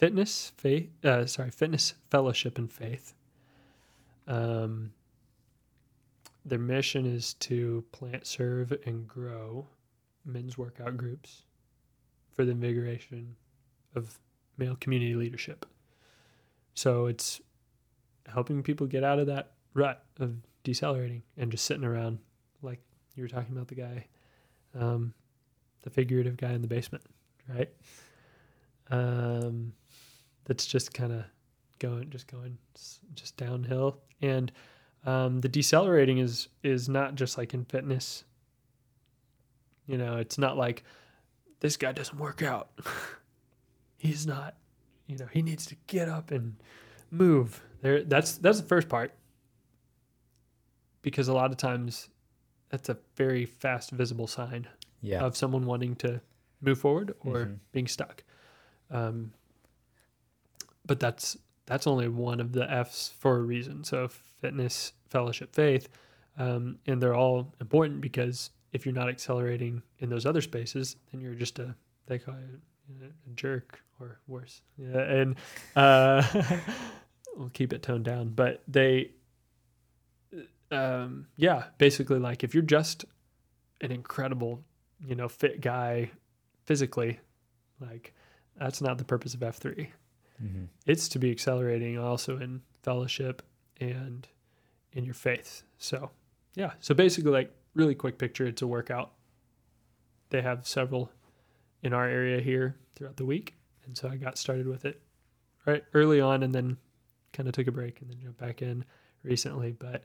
fitness, 0.00 0.52
faith. 0.56 0.88
Uh, 1.04 1.26
sorry, 1.26 1.50
fitness, 1.50 1.92
fellowship, 2.10 2.56
and 2.56 2.72
faith. 2.72 3.12
Um, 4.26 4.92
their 6.42 6.58
mission 6.58 7.04
is 7.04 7.34
to 7.34 7.84
plant, 7.92 8.26
serve, 8.26 8.72
and 8.86 9.06
grow 9.06 9.66
men's 10.24 10.56
workout 10.56 10.96
groups 10.96 11.42
for 12.32 12.46
the 12.46 12.52
invigoration 12.52 13.36
of 13.94 14.18
male 14.56 14.76
community 14.80 15.14
leadership. 15.14 15.66
So 16.72 17.04
it's 17.04 17.42
helping 18.26 18.62
people 18.62 18.86
get 18.86 19.04
out 19.04 19.18
of 19.18 19.26
that 19.26 19.52
rut 19.74 20.02
of 20.18 20.34
decelerating 20.64 21.22
and 21.36 21.50
just 21.50 21.66
sitting 21.66 21.84
around, 21.84 22.20
like 22.62 22.80
you 23.16 23.22
were 23.22 23.28
talking 23.28 23.52
about 23.54 23.68
the 23.68 23.74
guy, 23.74 24.06
um, 24.78 25.12
the 25.82 25.90
figurative 25.90 26.38
guy 26.38 26.52
in 26.52 26.62
the 26.62 26.68
basement, 26.68 27.04
right? 27.48 27.68
Um, 28.90 29.74
that's 30.50 30.66
just 30.66 30.92
kind 30.92 31.12
of 31.12 31.22
going, 31.78 32.10
just 32.10 32.26
going, 32.26 32.58
just 33.14 33.36
downhill. 33.36 33.98
And 34.20 34.50
um, 35.06 35.40
the 35.42 35.48
decelerating 35.48 36.18
is 36.18 36.48
is 36.64 36.88
not 36.88 37.14
just 37.14 37.38
like 37.38 37.54
in 37.54 37.64
fitness. 37.64 38.24
You 39.86 39.96
know, 39.96 40.16
it's 40.16 40.38
not 40.38 40.56
like 40.56 40.82
this 41.60 41.76
guy 41.76 41.92
doesn't 41.92 42.18
work 42.18 42.42
out. 42.42 42.70
He's 43.96 44.26
not, 44.26 44.56
you 45.06 45.16
know, 45.18 45.28
he 45.30 45.40
needs 45.40 45.66
to 45.66 45.76
get 45.86 46.08
up 46.08 46.32
and 46.32 46.56
move. 47.12 47.62
There, 47.80 48.02
that's 48.02 48.36
that's 48.38 48.60
the 48.60 48.66
first 48.66 48.88
part. 48.88 49.12
Because 51.02 51.28
a 51.28 51.32
lot 51.32 51.52
of 51.52 51.58
times, 51.58 52.08
that's 52.70 52.88
a 52.88 52.98
very 53.14 53.46
fast, 53.46 53.92
visible 53.92 54.26
sign 54.26 54.66
Yeah. 55.00 55.22
of 55.22 55.36
someone 55.36 55.64
wanting 55.64 55.94
to 55.96 56.20
move 56.60 56.78
forward 56.80 57.14
or 57.20 57.46
Mhm. 57.46 57.58
being 57.70 57.86
stuck. 57.86 58.24
Um, 58.90 59.32
but 60.90 60.98
that's 60.98 61.36
that's 61.66 61.86
only 61.86 62.08
one 62.08 62.40
of 62.40 62.52
the 62.52 62.68
F's 62.68 63.12
for 63.20 63.36
a 63.36 63.42
reason. 63.42 63.84
So 63.84 64.08
fitness, 64.40 64.92
fellowship, 65.06 65.54
faith, 65.54 65.88
um, 66.36 66.80
and 66.88 67.00
they're 67.00 67.14
all 67.14 67.54
important 67.60 68.00
because 68.00 68.50
if 68.72 68.84
you're 68.84 68.92
not 68.92 69.08
accelerating 69.08 69.84
in 70.00 70.10
those 70.10 70.26
other 70.26 70.40
spaces, 70.40 70.96
then 71.12 71.20
you're 71.20 71.36
just 71.36 71.60
a 71.60 71.76
they 72.06 72.18
call 72.18 72.34
it 72.34 73.12
a 73.24 73.30
jerk 73.36 73.78
or 74.00 74.18
worse. 74.26 74.62
Yeah, 74.76 74.98
and 74.98 75.36
uh, 75.76 76.24
we'll 77.36 77.50
keep 77.50 77.72
it 77.72 77.84
toned 77.84 78.04
down. 78.04 78.30
But 78.30 78.64
they, 78.66 79.12
um, 80.72 81.28
yeah, 81.36 81.66
basically 81.78 82.18
like 82.18 82.42
if 82.42 82.52
you're 82.52 82.64
just 82.64 83.04
an 83.80 83.92
incredible, 83.92 84.64
you 85.06 85.14
know, 85.14 85.28
fit 85.28 85.60
guy 85.60 86.10
physically, 86.64 87.20
like 87.80 88.12
that's 88.58 88.82
not 88.82 88.98
the 88.98 89.04
purpose 89.04 89.34
of 89.34 89.40
F3. 89.40 89.86
Mhm. 90.42 90.68
It's 90.86 91.08
to 91.10 91.18
be 91.18 91.30
accelerating 91.30 91.98
also 91.98 92.38
in 92.38 92.62
fellowship 92.82 93.42
and 93.80 94.26
in 94.92 95.04
your 95.04 95.14
faith. 95.14 95.62
So, 95.78 96.10
yeah. 96.54 96.72
So 96.80 96.94
basically, 96.94 97.30
like, 97.30 97.54
really 97.74 97.94
quick 97.94 98.18
picture 98.18 98.46
it's 98.46 98.62
a 98.62 98.66
workout. 98.66 99.12
They 100.30 100.42
have 100.42 100.66
several 100.66 101.12
in 101.82 101.92
our 101.92 102.06
area 102.06 102.40
here 102.40 102.76
throughout 102.94 103.16
the 103.16 103.24
week. 103.24 103.54
And 103.84 103.96
so 103.96 104.08
I 104.08 104.16
got 104.16 104.38
started 104.38 104.66
with 104.66 104.84
it 104.84 105.02
right 105.66 105.84
early 105.94 106.20
on 106.20 106.42
and 106.42 106.54
then 106.54 106.76
kind 107.32 107.48
of 107.48 107.54
took 107.54 107.66
a 107.66 107.72
break 107.72 108.00
and 108.00 108.10
then 108.10 108.18
jumped 108.20 108.38
back 108.38 108.62
in 108.62 108.84
recently. 109.22 109.72
But 109.72 110.04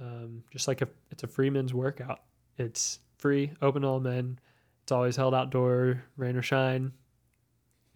um, 0.00 0.44
just 0.50 0.68
like 0.68 0.82
a, 0.82 0.88
it's 1.10 1.22
a 1.22 1.26
free 1.26 1.50
men's 1.50 1.72
workout, 1.74 2.20
it's 2.58 2.98
free, 3.18 3.52
open 3.62 3.82
to 3.82 3.88
all 3.88 4.00
men. 4.00 4.38
It's 4.82 4.92
always 4.92 5.16
held 5.16 5.34
outdoor, 5.34 6.04
rain 6.16 6.36
or 6.36 6.42
shine. 6.42 6.92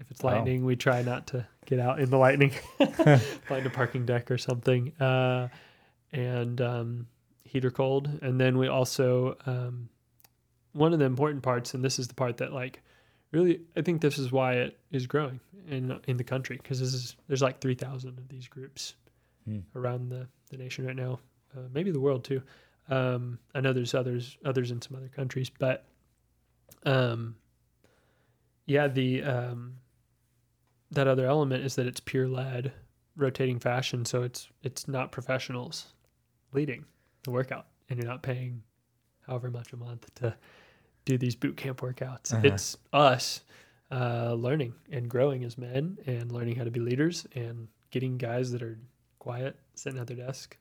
If 0.00 0.10
it's 0.10 0.22
lightning, 0.22 0.64
we 0.64 0.76
try 0.76 1.02
not 1.02 1.26
to 1.28 1.46
get 1.66 1.80
out 1.80 2.00
in 2.00 2.10
the 2.10 2.18
lightning, 2.18 2.50
find 3.48 3.66
a 3.66 3.70
parking 3.70 4.06
deck 4.06 4.30
or 4.30 4.38
something. 4.38 4.92
Uh, 5.00 5.48
and 6.12 6.60
um, 6.60 7.06
heat 7.44 7.64
or 7.64 7.70
cold. 7.70 8.08
And 8.22 8.40
then 8.40 8.58
we 8.58 8.68
also, 8.68 9.36
um, 9.44 9.88
one 10.72 10.92
of 10.92 10.98
the 10.98 11.04
important 11.04 11.42
parts, 11.42 11.74
and 11.74 11.84
this 11.84 11.98
is 11.98 12.08
the 12.08 12.14
part 12.14 12.36
that 12.38 12.52
like 12.52 12.80
really, 13.32 13.60
I 13.76 13.82
think 13.82 14.00
this 14.00 14.18
is 14.18 14.30
why 14.32 14.54
it 14.54 14.78
is 14.92 15.06
growing 15.06 15.40
in 15.68 15.98
in 16.06 16.16
the 16.16 16.24
country 16.24 16.56
because 16.56 16.80
this 16.80 16.94
is 16.94 17.16
there's 17.26 17.42
like 17.42 17.60
three 17.60 17.74
thousand 17.74 18.18
of 18.18 18.28
these 18.28 18.48
groups 18.48 18.94
Hmm. 19.44 19.60
around 19.74 20.10
the, 20.10 20.26
the 20.50 20.58
nation 20.58 20.84
right 20.86 20.96
now, 20.96 21.20
uh, 21.56 21.62
maybe 21.72 21.90
the 21.90 22.00
world 22.00 22.22
too. 22.24 22.42
Um, 22.90 23.38
I 23.54 23.60
know 23.60 23.72
there's 23.72 23.94
others 23.94 24.36
others 24.44 24.70
in 24.70 24.80
some 24.82 24.96
other 24.96 25.08
countries, 25.08 25.50
but 25.50 25.84
um, 26.84 27.34
yeah, 28.66 28.88
the 28.88 29.22
um, 29.22 29.74
that 30.90 31.06
other 31.08 31.26
element 31.26 31.64
is 31.64 31.74
that 31.76 31.86
it's 31.86 32.00
peer 32.00 32.28
led, 32.28 32.72
rotating 33.16 33.58
fashion, 33.58 34.04
so 34.04 34.22
it's 34.22 34.48
it's 34.62 34.88
not 34.88 35.12
professionals 35.12 35.86
leading 36.52 36.84
the 37.24 37.30
workout, 37.30 37.66
and 37.88 37.98
you're 37.98 38.08
not 38.08 38.22
paying 38.22 38.62
however 39.26 39.50
much 39.50 39.72
a 39.72 39.76
month 39.76 40.12
to 40.16 40.34
do 41.04 41.18
these 41.18 41.36
boot 41.36 41.56
camp 41.56 41.80
workouts. 41.80 42.32
Uh-huh. 42.32 42.42
It's 42.44 42.76
us 42.92 43.42
uh, 43.90 44.34
learning 44.34 44.74
and 44.90 45.08
growing 45.08 45.44
as 45.44 45.58
men, 45.58 45.98
and 46.06 46.32
learning 46.32 46.56
how 46.56 46.64
to 46.64 46.70
be 46.70 46.80
leaders, 46.80 47.26
and 47.34 47.68
getting 47.90 48.18
guys 48.18 48.52
that 48.52 48.62
are 48.62 48.78
quiet, 49.18 49.56
sitting 49.74 49.98
at 49.98 50.06
their 50.06 50.16
desk, 50.16 50.56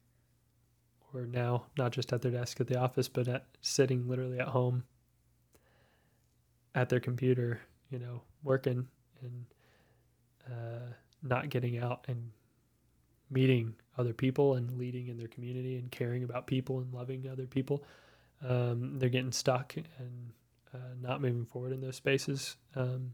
or 1.14 1.26
now 1.26 1.66
not 1.78 1.92
just 1.92 2.12
at 2.12 2.22
their 2.22 2.32
desk 2.32 2.60
at 2.60 2.68
the 2.68 2.80
office, 2.80 3.08
but 3.08 3.28
at 3.28 3.46
sitting 3.62 4.08
literally 4.08 4.40
at 4.40 4.48
home 4.48 4.84
at 6.76 6.90
their 6.90 7.00
computer, 7.00 7.60
you 7.90 7.98
know, 7.98 8.22
working 8.44 8.88
and 9.22 9.46
uh, 10.48 10.94
not 11.24 11.50
getting 11.50 11.78
out 11.78 12.06
and 12.08 12.32
meeting 13.30 13.76
other 13.98 14.14
people 14.14 14.56
and 14.56 14.78
leading 14.78 15.08
in 15.08 15.18
their 15.18 15.28
community 15.28 15.78
and 15.78 15.92
caring 15.92 16.24
about 16.24 16.48
people 16.48 16.80
and 16.80 16.94
loving 16.94 17.28
other 17.30 17.46
people. 17.46 17.84
Um, 18.48 19.00
they're 19.00 19.10
getting 19.10 19.32
stuck 19.32 19.76
and 19.76 20.32
uh, 20.74 20.94
not 21.02 21.22
moving 21.22 21.46
forward 21.46 21.72
in 21.72 21.82
those 21.82 21.96
spaces. 21.96 22.56
Um, 22.76 23.14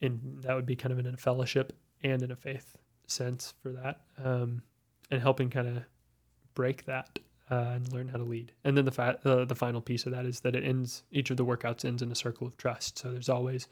and 0.00 0.38
that 0.42 0.54
would 0.54 0.66
be 0.66 0.76
kind 0.76 0.92
of 0.92 0.98
in 0.98 1.06
a 1.06 1.16
fellowship 1.16 1.72
and 2.02 2.22
in 2.22 2.30
a 2.30 2.36
faith 2.36 2.76
sense 3.06 3.54
for 3.62 3.72
that. 3.72 4.00
Um, 4.22 4.62
and 5.10 5.20
helping 5.20 5.50
kind 5.50 5.68
of 5.68 5.82
break 6.54 6.84
that 6.84 7.18
uh, 7.50 7.72
and 7.74 7.92
learn 7.92 8.08
how 8.08 8.18
to 8.18 8.24
lead. 8.24 8.52
And 8.64 8.76
then 8.76 8.84
the 8.84 8.90
fa- 8.90 9.18
uh, 9.24 9.44
the 9.44 9.54
final 9.54 9.80
piece 9.80 10.06
of 10.06 10.12
that 10.12 10.26
is 10.26 10.40
that 10.40 10.54
it 10.54 10.64
ends. 10.64 11.02
Each 11.10 11.30
of 11.30 11.36
the 11.36 11.44
workouts 11.44 11.84
ends 11.84 12.02
in 12.02 12.12
a 12.12 12.14
circle 12.14 12.46
of 12.46 12.56
trust. 12.56 12.98
So 12.98 13.10
there's 13.10 13.28
always 13.28 13.68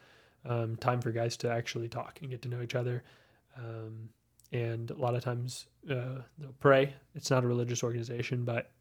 um, 0.47 0.75
time 0.77 1.01
for 1.01 1.11
guys 1.11 1.37
to 1.37 1.51
actually 1.51 1.89
talk 1.89 2.19
and 2.21 2.31
get 2.31 2.41
to 2.41 2.49
know 2.49 2.61
each 2.61 2.75
other. 2.75 3.03
Um, 3.57 4.09
and 4.51 4.91
a 4.91 4.95
lot 4.95 5.15
of 5.15 5.23
times 5.23 5.67
uh, 5.89 6.21
they'll 6.37 6.55
pray. 6.59 6.93
It's 7.15 7.29
not 7.29 7.43
a 7.43 7.47
religious 7.47 7.83
organization, 7.83 8.45
but 8.45 8.71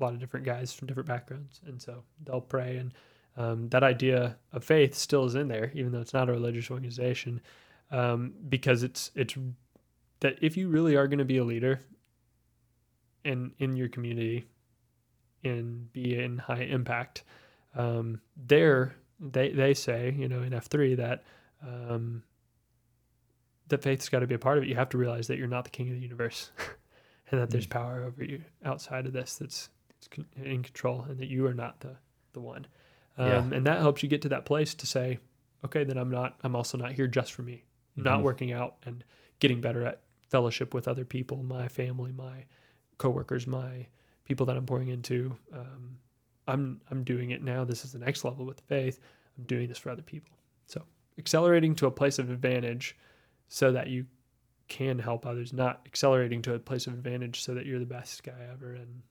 a 0.00 0.04
lot 0.04 0.14
of 0.14 0.20
different 0.20 0.46
guys 0.46 0.72
from 0.72 0.88
different 0.88 1.08
backgrounds, 1.08 1.60
and 1.66 1.80
so 1.80 2.02
they'll 2.24 2.40
pray. 2.40 2.78
And 2.78 2.94
um, 3.36 3.68
that 3.70 3.82
idea 3.82 4.36
of 4.52 4.64
faith 4.64 4.94
still 4.94 5.24
is 5.24 5.34
in 5.34 5.48
there, 5.48 5.70
even 5.74 5.92
though 5.92 6.00
it's 6.00 6.14
not 6.14 6.28
a 6.28 6.32
religious 6.32 6.70
organization, 6.70 7.40
um, 7.90 8.32
because 8.48 8.82
it's 8.82 9.10
it's 9.14 9.36
that 10.20 10.36
if 10.40 10.56
you 10.56 10.68
really 10.68 10.96
are 10.96 11.06
going 11.06 11.18
to 11.18 11.24
be 11.24 11.38
a 11.38 11.44
leader 11.44 11.80
in 13.24 13.52
in 13.58 13.76
your 13.76 13.88
community 13.88 14.46
and 15.42 15.92
be 15.92 16.18
in 16.18 16.38
high 16.38 16.62
impact, 16.62 17.24
um, 17.74 18.20
there 18.36 18.96
they 19.20 19.50
they 19.50 19.74
say 19.74 20.14
you 20.16 20.28
know 20.28 20.42
in 20.42 20.52
F 20.52 20.66
three 20.66 20.94
that 20.96 21.22
um, 21.62 22.22
that 23.68 23.82
faith's 23.82 24.08
got 24.08 24.20
to 24.20 24.26
be 24.26 24.34
a 24.34 24.38
part 24.38 24.58
of 24.58 24.64
it. 24.64 24.68
You 24.68 24.74
have 24.76 24.90
to 24.90 24.98
realize 24.98 25.26
that 25.28 25.38
you're 25.38 25.46
not 25.46 25.64
the 25.64 25.70
king 25.70 25.88
of 25.88 25.94
the 25.94 26.00
universe, 26.00 26.50
and 27.30 27.40
that 27.40 27.50
there's 27.50 27.66
Mm. 27.66 27.70
power 27.70 28.04
over 28.04 28.22
you 28.24 28.42
outside 28.64 29.06
of 29.06 29.12
this 29.12 29.36
that's, 29.36 29.70
that's 29.88 30.08
in 30.36 30.62
control, 30.62 31.02
and 31.08 31.18
that 31.18 31.28
you 31.28 31.46
are 31.46 31.54
not 31.54 31.80
the 31.80 31.96
the 32.32 32.40
one. 32.40 32.66
Um, 33.16 33.28
Yeah. 33.28 33.56
And 33.56 33.66
that 33.66 33.78
helps 33.78 34.02
you 34.02 34.08
get 34.08 34.22
to 34.22 34.28
that 34.30 34.44
place 34.44 34.74
to 34.74 34.86
say, 34.86 35.18
okay, 35.64 35.84
then 35.84 35.96
I'm 35.96 36.10
not. 36.10 36.36
I'm 36.42 36.56
also 36.56 36.76
not 36.76 36.92
here 36.92 37.06
just 37.06 37.32
for 37.32 37.42
me. 37.42 37.64
I'm 37.96 38.02
not 38.02 38.22
working 38.22 38.52
out 38.52 38.74
and 38.84 39.04
getting 39.38 39.60
better 39.60 39.86
at 39.86 40.00
fellowship 40.28 40.74
with 40.74 40.88
other 40.88 41.04
people, 41.04 41.42
my 41.44 41.68
family, 41.68 42.10
my 42.10 42.44
coworkers, 42.98 43.46
my 43.46 43.86
people 44.24 44.46
that 44.46 44.56
I'm 44.56 44.66
pouring 44.66 44.88
into. 44.88 45.36
Um, 45.52 45.98
I'm 46.46 46.80
I'm 46.90 47.04
doing 47.04 47.30
it 47.30 47.42
now. 47.42 47.64
This 47.64 47.84
is 47.84 47.92
the 47.92 47.98
next 47.98 48.24
level 48.24 48.44
with 48.44 48.60
faith. 48.62 49.00
I'm 49.38 49.44
doing 49.44 49.68
this 49.68 49.78
for 49.78 49.90
other 49.90 50.02
people. 50.02 50.36
So 50.66 50.82
accelerating 51.18 51.74
to 51.76 51.86
a 51.86 51.90
place 51.90 52.18
of 52.18 52.30
advantage, 52.30 52.96
so 53.48 53.72
that 53.72 53.88
you 53.88 54.06
can 54.68 54.98
help 54.98 55.26
others. 55.26 55.52
Not 55.52 55.80
accelerating 55.86 56.42
to 56.42 56.54
a 56.54 56.58
place 56.58 56.86
of 56.86 56.94
advantage 56.94 57.42
so 57.42 57.54
that 57.54 57.66
you're 57.66 57.78
the 57.78 57.84
best 57.86 58.22
guy 58.22 58.32
ever 58.52 58.74
and 58.74 59.02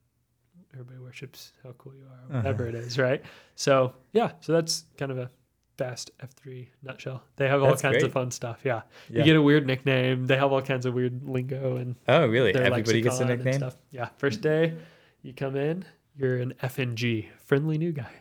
everybody 0.73 0.99
worships 0.99 1.53
how 1.63 1.71
cool 1.77 1.93
you 1.93 2.03
are, 2.05 2.23
Uh-huh. 2.29 2.37
whatever 2.37 2.67
it 2.67 2.75
is, 2.75 2.97
right? 2.97 3.21
So 3.55 3.93
yeah, 4.13 4.31
so 4.39 4.53
that's 4.53 4.85
kind 4.97 5.11
of 5.11 5.17
a 5.19 5.29
fast 5.77 6.11
F3 6.19 6.67
nutshell. 6.83 7.23
They 7.35 7.47
have 7.47 7.61
all 7.61 7.69
That's 7.69 7.81
kinds 7.81 7.95
great. 7.95 8.03
of 8.05 8.11
fun 8.11 8.31
stuff. 8.31 8.61
Yeah. 8.63 8.81
Yeah. 9.09 9.19
You 9.19 9.23
get 9.25 9.35
a 9.35 9.41
weird 9.41 9.65
nickname. 9.67 10.25
They 10.27 10.37
have 10.37 10.51
all 10.51 10.61
kinds 10.61 10.85
of 10.85 10.93
weird 10.93 11.23
lingo 11.27 11.77
and 11.77 11.95
oh, 12.07 12.27
really? 12.27 12.53
Everybody 12.55 13.01
gets 13.01 13.19
a 13.19 13.25
nickname. 13.25 13.53
Stuff. 13.55 13.77
Yeah. 13.91 14.09
First 14.17 14.41
day, 14.41 14.73
you 15.21 15.33
come 15.33 15.55
in, 15.55 15.85
you're 16.15 16.37
an 16.37 16.53
FNG, 16.61 17.27
friendly 17.45 17.77
new 17.77 17.91
guy. 17.91 18.11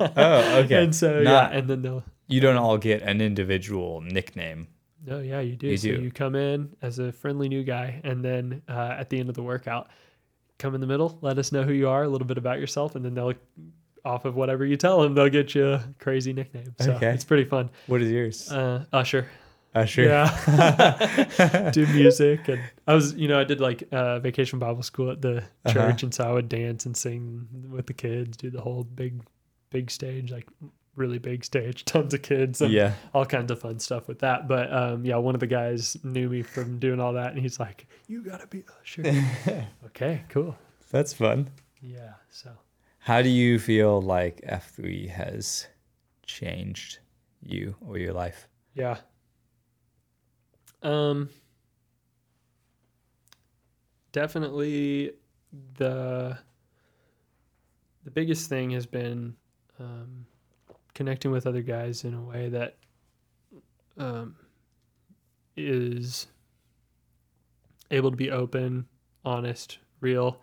Oh, 0.00 0.58
okay. 0.60 0.74
and 0.84 0.94
so 0.94 1.20
Not- 1.22 1.52
yeah, 1.52 1.58
and 1.58 1.68
then 1.68 1.82
they'll 1.82 2.04
You 2.28 2.40
don't 2.40 2.56
all 2.56 2.78
get 2.78 3.02
an 3.02 3.20
individual 3.20 4.00
nickname. 4.02 4.68
no, 5.06 5.20
yeah, 5.20 5.40
you 5.40 5.56
do. 5.56 5.68
You 5.68 5.76
so 5.76 5.88
do. 5.88 6.02
you 6.02 6.10
come 6.10 6.34
in 6.34 6.74
as 6.82 6.98
a 6.98 7.12
friendly 7.12 7.48
new 7.48 7.62
guy, 7.64 8.00
and 8.04 8.24
then 8.24 8.62
uh, 8.68 8.96
at 8.98 9.10
the 9.10 9.18
end 9.20 9.28
of 9.28 9.34
the 9.34 9.42
workout, 9.42 9.88
come 10.58 10.74
in 10.74 10.80
the 10.80 10.86
middle, 10.86 11.18
let 11.22 11.38
us 11.38 11.52
know 11.52 11.62
who 11.62 11.72
you 11.72 11.88
are, 11.88 12.02
a 12.04 12.08
little 12.08 12.26
bit 12.26 12.38
about 12.38 12.58
yourself, 12.58 12.94
and 12.96 13.04
then 13.04 13.14
they'll 13.14 13.34
off 14.04 14.24
of 14.24 14.36
whatever 14.36 14.64
you 14.64 14.76
tell 14.76 15.02
them, 15.02 15.14
they'll 15.14 15.28
get 15.28 15.52
you 15.54 15.66
a 15.66 15.84
crazy 15.98 16.32
nickname. 16.32 16.72
So 16.80 16.92
Okay. 16.92 17.08
it's 17.08 17.24
pretty 17.24 17.44
fun. 17.44 17.70
What 17.88 18.00
is 18.02 18.10
yours? 18.10 18.50
Uh, 18.52 18.84
Usher. 18.92 19.28
Usher. 19.76 20.04
Yeah. 20.04 21.70
do 21.72 21.86
music 21.88 22.48
and 22.48 22.60
I 22.86 22.94
was 22.94 23.14
you 23.14 23.28
know 23.28 23.38
I 23.38 23.44
did 23.44 23.60
like 23.60 23.84
uh, 23.92 24.18
vacation 24.20 24.58
Bible 24.58 24.82
school 24.82 25.10
at 25.10 25.20
the 25.22 25.36
Uh-huh. 25.38 25.72
church 25.72 26.02
and 26.02 26.12
so 26.14 26.24
I 26.24 26.32
would 26.32 26.48
dance 26.48 26.86
and 26.86 26.96
sing 26.96 27.46
with 27.70 27.86
the 27.86 27.92
kids 27.94 28.36
do 28.36 28.50
the 28.50 28.60
whole 28.60 28.84
big 28.84 29.22
big 29.70 29.90
stage 29.90 30.30
like 30.30 30.48
really 30.94 31.18
big 31.18 31.44
stage 31.44 31.84
tons 31.92 32.14
of 32.14 32.22
kids 32.22 32.60
and 32.62 32.72
yeah. 32.72 32.92
all 33.12 33.26
kinds 33.26 33.50
of 33.50 33.60
fun 33.60 33.78
stuff 33.78 34.08
with 34.08 34.20
that 34.20 34.48
but 34.48 34.72
um 34.72 35.04
yeah 35.04 35.16
one 35.16 35.34
of 35.34 35.40
the 35.40 35.46
guys 35.46 35.96
knew 36.02 36.28
me 36.30 36.40
from 36.42 36.78
doing 36.78 37.00
all 37.00 37.12
that 37.12 37.32
and 37.32 37.40
he's 37.42 37.60
like 37.60 37.86
you 38.08 38.22
gotta 38.22 38.46
be 38.46 38.64
Usher 38.80 39.02
okay 39.86 40.22
cool 40.30 40.56
That's 40.90 41.12
fun. 41.12 41.50
yeah 41.82 42.14
so 42.30 42.50
How 43.00 43.20
do 43.22 43.28
you 43.28 43.58
feel 43.58 44.00
like 44.00 44.40
F3 44.48 45.08
has 45.10 45.66
changed 46.24 46.98
you 47.42 47.76
or 47.86 47.98
your 47.98 48.12
life? 48.12 48.48
Yeah. 48.74 48.96
Um 50.82 51.28
definitely 54.12 55.12
the 55.74 56.38
the 58.04 58.10
biggest 58.10 58.48
thing 58.48 58.70
has 58.70 58.86
been 58.86 59.36
um 59.78 60.26
connecting 60.94 61.30
with 61.30 61.46
other 61.46 61.60
guys 61.60 62.04
in 62.04 62.14
a 62.14 62.22
way 62.22 62.48
that 62.48 62.76
um 63.98 64.36
is 65.56 66.26
able 67.90 68.10
to 68.10 68.16
be 68.16 68.30
open, 68.30 68.86
honest, 69.24 69.78
real, 70.00 70.38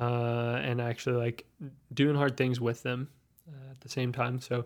uh, 0.00 0.60
and 0.62 0.80
actually 0.80 1.16
like 1.16 1.44
doing 1.94 2.16
hard 2.16 2.36
things 2.36 2.60
with 2.60 2.82
them 2.82 3.08
uh, 3.48 3.70
at 3.70 3.80
the 3.80 3.88
same 3.88 4.12
time. 4.12 4.40
So 4.40 4.64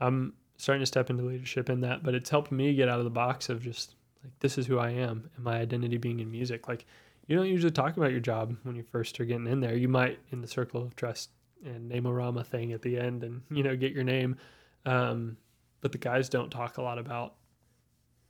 I'm 0.00 0.34
starting 0.56 0.80
to 0.80 0.86
step 0.86 1.10
into 1.10 1.24
leadership 1.24 1.68
in 1.70 1.80
that, 1.80 2.02
but 2.02 2.14
it's 2.14 2.30
helped 2.30 2.52
me 2.52 2.74
get 2.74 2.88
out 2.88 2.98
of 2.98 3.04
the 3.04 3.10
box 3.10 3.48
of 3.48 3.62
just 3.62 3.94
like 4.24 4.38
this 4.40 4.58
is 4.58 4.66
who 4.66 4.78
I 4.78 4.90
am 4.90 5.30
and 5.36 5.44
my 5.44 5.58
identity 5.58 5.98
being 5.98 6.20
in 6.20 6.30
music. 6.30 6.66
Like 6.66 6.86
you 7.26 7.36
don't 7.36 7.46
usually 7.46 7.70
talk 7.70 7.96
about 7.96 8.10
your 8.10 8.20
job 8.20 8.56
when 8.64 8.76
you 8.76 8.82
first 8.82 9.20
are 9.20 9.24
getting 9.24 9.46
in 9.46 9.60
there. 9.60 9.76
You 9.76 9.88
might 9.88 10.18
in 10.30 10.40
the 10.40 10.48
circle 10.48 10.82
of 10.82 10.96
trust 10.96 11.30
and 11.64 11.88
Name-O-Rama 11.88 12.44
thing 12.44 12.72
at 12.72 12.82
the 12.82 12.98
end 12.98 13.22
and 13.22 13.42
you 13.50 13.62
know 13.62 13.76
get 13.76 13.92
your 13.92 14.04
name. 14.04 14.36
Um, 14.84 15.36
but 15.80 15.92
the 15.92 15.98
guys 15.98 16.28
don't 16.28 16.50
talk 16.50 16.78
a 16.78 16.82
lot 16.82 16.98
about 16.98 17.34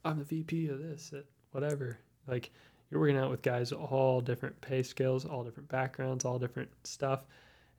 I'm 0.05 0.19
the 0.19 0.23
VP 0.23 0.67
of 0.67 0.79
this, 0.79 1.11
at 1.13 1.25
whatever. 1.51 1.97
Like 2.27 2.51
you're 2.89 2.99
working 2.99 3.17
out 3.17 3.31
with 3.31 3.41
guys 3.41 3.71
all 3.71 4.21
different 4.21 4.59
pay 4.61 4.83
scales, 4.83 5.25
all 5.25 5.43
different 5.43 5.67
backgrounds, 5.67 6.23
all 6.23 6.37
different 6.37 6.69
stuff, 6.83 7.25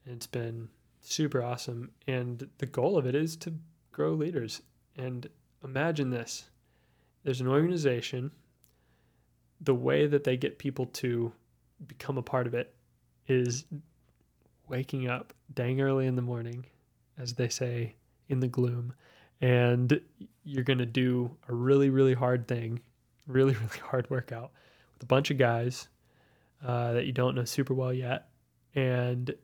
and 0.05 0.17
it's 0.17 0.27
been 0.27 0.69
super 1.03 1.43
awesome. 1.43 1.91
And 2.09 2.49
the 2.59 2.67
goal 2.67 2.99
of 2.99 3.07
it 3.07 3.15
is 3.15 3.37
to 3.37 3.55
grow 3.93 4.13
leaders. 4.13 4.61
And 4.97 5.29
imagine 5.63 6.11
this: 6.11 6.51
there's 7.27 7.40
an 7.40 7.48
organization. 7.48 8.31
The 9.61 9.74
way 9.74 10.07
that 10.07 10.23
they 10.23 10.36
get 10.36 10.61
people 10.61 10.86
to 10.86 11.32
become 11.89 12.19
a 12.19 12.23
part 12.23 12.47
of 12.47 12.55
it 12.55 12.73
is 13.27 13.65
waking 14.69 15.09
up 15.09 15.35
dang 15.53 15.81
early 15.81 16.07
in 16.07 16.15
the 16.15 16.23
morning, 16.23 16.65
as 17.19 17.35
they 17.35 17.48
say 17.48 17.97
in 18.28 18.39
the 18.39 18.47
gloom, 18.47 18.94
and 19.40 20.01
you're 20.44 20.62
going 20.62 20.78
to 20.78 20.86
do 20.86 21.28
a 21.48 21.55
really, 21.55 21.90
really 21.90 22.15
hard 22.15 22.47
thing, 22.47 22.78
really, 23.27 23.55
really 23.61 23.78
hard 23.81 24.09
workout 24.09 24.53
with 24.94 25.03
a 25.03 25.07
bunch 25.07 25.32
of 25.32 25.36
guys 25.36 25.89
uh, 26.65 26.93
that 26.93 27.07
you 27.07 27.12
don't 27.12 27.35
know 27.35 27.44
super 27.44 27.74
well 27.74 27.93
yet. 27.93 28.28
And 28.77 29.35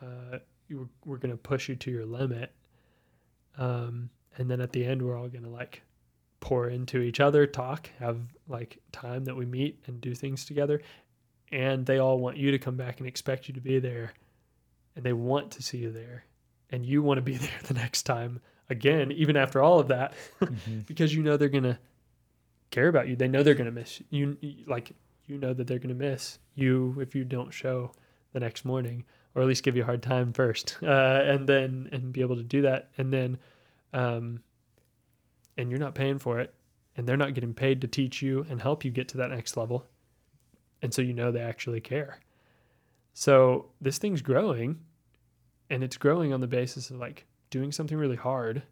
uh, 0.00 0.38
you, 0.68 0.88
we're 1.04 1.18
going 1.18 1.30
to 1.30 1.36
push 1.36 1.68
you 1.68 1.76
to 1.76 1.90
your 1.90 2.06
limit. 2.06 2.54
Um, 3.58 4.08
and 4.38 4.50
then 4.50 4.62
at 4.62 4.72
the 4.72 4.86
end, 4.86 5.02
we're 5.02 5.18
all 5.18 5.28
going 5.28 5.44
to 5.44 5.50
like 5.50 5.82
pour 6.40 6.68
into 6.68 7.00
each 7.00 7.20
other, 7.20 7.46
talk, 7.46 7.90
have 7.98 8.18
like 8.48 8.78
time 8.92 9.24
that 9.24 9.36
we 9.36 9.46
meet 9.46 9.78
and 9.86 10.00
do 10.00 10.14
things 10.14 10.44
together. 10.44 10.80
And 11.52 11.84
they 11.84 11.98
all 11.98 12.18
want 12.18 12.36
you 12.36 12.50
to 12.52 12.58
come 12.58 12.76
back 12.76 12.98
and 12.98 13.06
expect 13.06 13.48
you 13.48 13.54
to 13.54 13.60
be 13.60 13.78
there. 13.78 14.12
And 14.96 15.04
they 15.04 15.12
want 15.12 15.52
to 15.52 15.62
see 15.62 15.78
you 15.78 15.92
there. 15.92 16.24
And 16.70 16.84
you 16.84 17.02
want 17.02 17.18
to 17.18 17.22
be 17.22 17.36
there 17.36 17.50
the 17.64 17.74
next 17.74 18.02
time 18.02 18.40
again, 18.68 19.12
even 19.12 19.36
after 19.36 19.60
all 19.60 19.78
of 19.80 19.88
that, 19.88 20.14
Mm-hmm. 20.40 20.80
because 20.86 21.14
you 21.14 21.22
know 21.22 21.36
they're 21.36 21.48
going 21.48 21.64
to 21.64 21.78
care 22.70 22.88
about 22.88 23.08
you. 23.08 23.16
They 23.16 23.28
know 23.28 23.42
they're 23.42 23.54
going 23.54 23.66
to 23.66 23.72
miss 23.72 24.00
you. 24.10 24.36
Like, 24.66 24.92
you 25.26 25.38
know 25.38 25.52
that 25.52 25.66
they're 25.66 25.78
going 25.78 25.96
to 25.96 26.04
miss 26.10 26.38
you 26.54 26.96
if 27.00 27.14
you 27.14 27.24
don't 27.24 27.52
show 27.52 27.92
the 28.32 28.40
next 28.40 28.64
morning 28.64 29.04
or 29.34 29.42
at 29.42 29.48
least 29.48 29.62
give 29.62 29.76
you 29.76 29.82
a 29.82 29.86
hard 29.86 30.02
time 30.02 30.32
first 30.32 30.76
uh, 30.82 31.22
and 31.24 31.48
then 31.48 31.88
and 31.92 32.12
be 32.12 32.20
able 32.20 32.36
to 32.36 32.42
do 32.42 32.62
that 32.62 32.90
and 32.98 33.12
then 33.12 33.38
um, 33.92 34.40
and 35.60 35.70
you're 35.70 35.78
not 35.80 35.94
paying 35.94 36.18
for 36.18 36.40
it 36.40 36.54
and 36.96 37.06
they're 37.06 37.16
not 37.16 37.34
getting 37.34 37.54
paid 37.54 37.80
to 37.80 37.86
teach 37.88 38.22
you 38.22 38.44
and 38.48 38.60
help 38.62 38.84
you 38.84 38.90
get 38.90 39.08
to 39.08 39.16
that 39.18 39.30
next 39.30 39.56
level 39.56 39.86
and 40.82 40.92
so 40.94 41.02
you 41.02 41.12
know 41.12 41.30
they 41.30 41.40
actually 41.40 41.80
care 41.80 42.18
so 43.12 43.66
this 43.80 43.98
thing's 43.98 44.22
growing 44.22 44.78
and 45.68 45.84
it's 45.84 45.96
growing 45.96 46.32
on 46.32 46.40
the 46.40 46.46
basis 46.46 46.90
of 46.90 46.96
like 46.96 47.26
doing 47.50 47.70
something 47.72 47.98
really 47.98 48.16
hard 48.16 48.62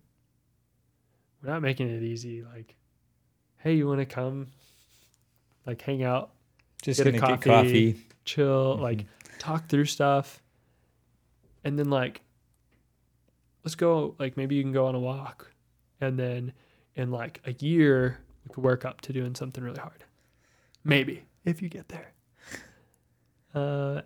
we're 1.43 1.51
not 1.53 1.63
making 1.63 1.89
it 1.89 2.03
easy 2.03 2.43
like 2.55 2.75
hey 3.59 3.75
you 3.75 3.87
want 3.87 4.01
to 4.01 4.07
come 4.07 4.47
like 5.67 5.81
hang 5.83 6.03
out 6.03 6.31
Just 6.83 6.99
Get 7.03 7.09
a 7.15 7.19
gonna 7.19 7.37
get 7.37 7.43
coffee. 7.43 7.93
coffee. 7.93 8.07
chill 8.25 8.77
Mhm. 8.77 8.81
like 8.81 9.05
talk 9.39 9.69
through 9.69 9.85
stuff 9.85 10.43
and 11.65 11.79
then 11.79 11.91
like 11.91 12.23
let's 13.65 13.75
go 13.75 14.15
like 14.19 14.37
maybe 14.37 14.55
you 14.55 14.63
can 14.63 14.73
go 14.73 14.87
on 14.87 14.95
a 14.95 15.01
walk 15.01 15.53
and 16.01 16.19
then 16.19 16.53
in 16.99 17.11
like 17.11 17.41
a 17.47 17.53
year 17.65 18.19
we 18.45 18.55
could 18.55 18.65
work 18.65 18.85
up 18.85 19.01
to 19.03 19.13
doing 19.13 19.35
something 19.35 19.63
really 19.63 19.81
hard. 19.81 20.05
Maybe 20.85 21.25
if 21.45 21.63
you 21.63 21.69
get 21.69 21.89
there. 21.89 22.13
Uh 23.55 24.03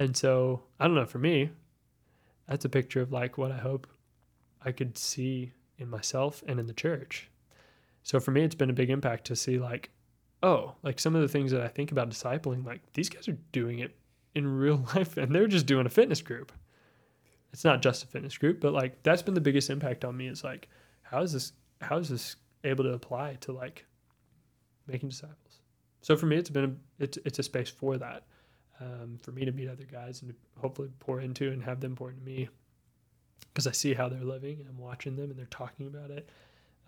and 0.00 0.16
so 0.16 0.62
i 0.78 0.86
don't 0.86 0.94
know 0.94 1.04
for 1.04 1.18
me 1.18 1.50
that's 2.46 2.64
a 2.64 2.68
picture 2.68 3.00
of 3.00 3.10
like 3.10 3.36
what 3.36 3.50
i 3.50 3.56
hope 3.58 3.88
i 4.64 4.70
could 4.70 4.96
see 4.96 5.50
in 5.76 5.90
myself 5.90 6.42
and 6.46 6.60
in 6.60 6.66
the 6.66 6.72
church. 6.72 7.30
So 8.02 8.20
for 8.20 8.30
me 8.30 8.42
it's 8.42 8.54
been 8.54 8.70
a 8.70 8.74
big 8.74 8.90
impact 8.90 9.26
to 9.26 9.36
see 9.36 9.58
like 9.58 9.90
oh, 10.42 10.74
like 10.82 11.00
some 11.00 11.16
of 11.16 11.22
the 11.22 11.28
things 11.28 11.50
that 11.50 11.62
I 11.62 11.68
think 11.68 11.90
about 11.90 12.10
discipling, 12.10 12.64
like 12.64 12.80
these 12.92 13.08
guys 13.08 13.28
are 13.28 13.38
doing 13.52 13.80
it 13.80 13.96
in 14.34 14.46
real 14.58 14.84
life 14.94 15.16
and 15.16 15.34
they're 15.34 15.46
just 15.46 15.66
doing 15.66 15.86
a 15.86 15.90
fitness 15.90 16.22
group. 16.22 16.52
It's 17.52 17.64
not 17.64 17.82
just 17.82 18.04
a 18.04 18.06
fitness 18.06 18.36
group, 18.36 18.60
but 18.60 18.72
like 18.72 19.02
that's 19.02 19.22
been 19.22 19.34
the 19.34 19.40
biggest 19.40 19.70
impact 19.70 20.04
on 20.04 20.16
me 20.16 20.28
is 20.28 20.44
like, 20.44 20.68
how 21.02 21.22
is 21.22 21.32
this, 21.32 21.52
how 21.80 21.98
is 21.98 22.08
this 22.08 22.36
able 22.64 22.84
to 22.84 22.92
apply 22.92 23.36
to 23.40 23.52
like 23.52 23.84
making 24.86 25.08
disciples? 25.08 25.60
So 26.00 26.16
for 26.16 26.26
me, 26.26 26.36
it's 26.36 26.50
been, 26.50 26.64
a, 26.64 27.02
it's, 27.02 27.18
it's 27.24 27.38
a 27.38 27.42
space 27.42 27.68
for 27.68 27.98
that, 27.98 28.24
um, 28.80 29.18
for 29.20 29.32
me 29.32 29.44
to 29.44 29.52
meet 29.52 29.68
other 29.68 29.84
guys 29.84 30.22
and 30.22 30.32
hopefully 30.60 30.90
pour 31.00 31.20
into 31.20 31.50
and 31.50 31.62
have 31.62 31.80
them 31.80 31.96
pour 31.96 32.10
into 32.10 32.22
me. 32.22 32.48
Because 33.48 33.66
I 33.66 33.72
see 33.72 33.94
how 33.94 34.08
they're 34.08 34.20
living 34.20 34.60
and 34.60 34.68
I'm 34.68 34.78
watching 34.78 35.16
them 35.16 35.30
and 35.30 35.38
they're 35.38 35.46
talking 35.46 35.86
about 35.86 36.10
it. 36.10 36.28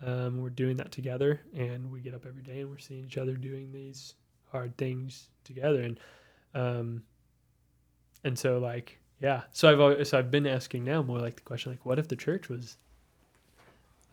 Um, 0.03 0.41
we're 0.41 0.49
doing 0.49 0.77
that 0.77 0.91
together, 0.91 1.41
and 1.55 1.91
we 1.91 2.01
get 2.01 2.15
up 2.15 2.25
every 2.25 2.41
day 2.41 2.61
and 2.61 2.69
we're 2.71 2.79
seeing 2.79 3.05
each 3.05 3.19
other 3.19 3.35
doing 3.35 3.71
these 3.71 4.15
hard 4.51 4.75
things 4.77 5.29
together, 5.43 5.81
and 5.81 5.99
um, 6.55 7.03
and 8.23 8.37
so 8.37 8.57
like 8.57 8.99
yeah, 9.21 9.43
so 9.51 9.71
I've 9.71 9.79
always, 9.79 10.09
so 10.09 10.17
I've 10.17 10.31
been 10.31 10.47
asking 10.47 10.83
now 10.83 11.03
more 11.03 11.19
like 11.19 11.35
the 11.35 11.43
question 11.43 11.71
like, 11.71 11.85
what 11.85 11.99
if 11.99 12.07
the 12.07 12.15
church 12.15 12.49
was 12.49 12.77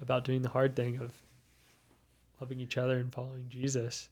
about 0.00 0.24
doing 0.24 0.42
the 0.42 0.48
hard 0.48 0.76
thing 0.76 0.98
of 1.00 1.12
loving 2.40 2.60
each 2.60 2.78
other 2.78 2.98
and 2.98 3.12
following 3.12 3.46
Jesus 3.48 4.08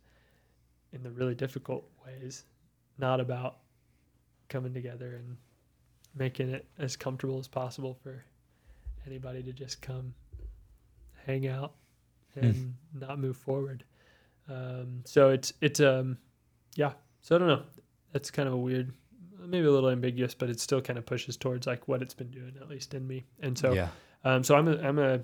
in 0.92 1.02
the 1.02 1.10
really 1.10 1.34
difficult 1.34 1.84
ways, 2.04 2.44
not 2.98 3.20
about 3.20 3.58
coming 4.48 4.72
together 4.72 5.16
and 5.16 5.36
making 6.14 6.50
it 6.50 6.66
as 6.78 6.96
comfortable 6.96 7.38
as 7.38 7.48
possible 7.48 7.94
for 8.02 8.24
anybody 9.06 9.42
to 9.42 9.52
just 9.52 9.82
come 9.82 10.14
hang 11.26 11.46
out 11.46 11.74
and 12.34 12.74
not 12.94 13.18
move 13.18 13.36
forward. 13.36 13.84
Um, 14.48 15.02
so 15.04 15.30
it's 15.30 15.52
it's 15.60 15.80
um 15.80 16.18
yeah. 16.74 16.92
So 17.22 17.36
I 17.36 17.38
don't 17.38 17.48
know. 17.48 17.62
That's 18.12 18.30
kind 18.30 18.46
of 18.46 18.54
a 18.54 18.58
weird, 18.58 18.92
maybe 19.40 19.66
a 19.66 19.70
little 19.70 19.90
ambiguous, 19.90 20.34
but 20.34 20.48
it 20.48 20.60
still 20.60 20.80
kind 20.80 20.98
of 20.98 21.04
pushes 21.04 21.36
towards 21.36 21.66
like 21.66 21.88
what 21.88 22.02
it's 22.02 22.14
been 22.14 22.30
doing 22.30 22.52
at 22.60 22.68
least 22.68 22.94
in 22.94 23.06
me. 23.06 23.24
And 23.40 23.58
so 23.58 23.72
yeah. 23.72 23.88
um, 24.24 24.44
so 24.44 24.54
I'm 24.54 24.68
a 24.68 24.78
I'm 24.78 24.98
a 24.98 25.20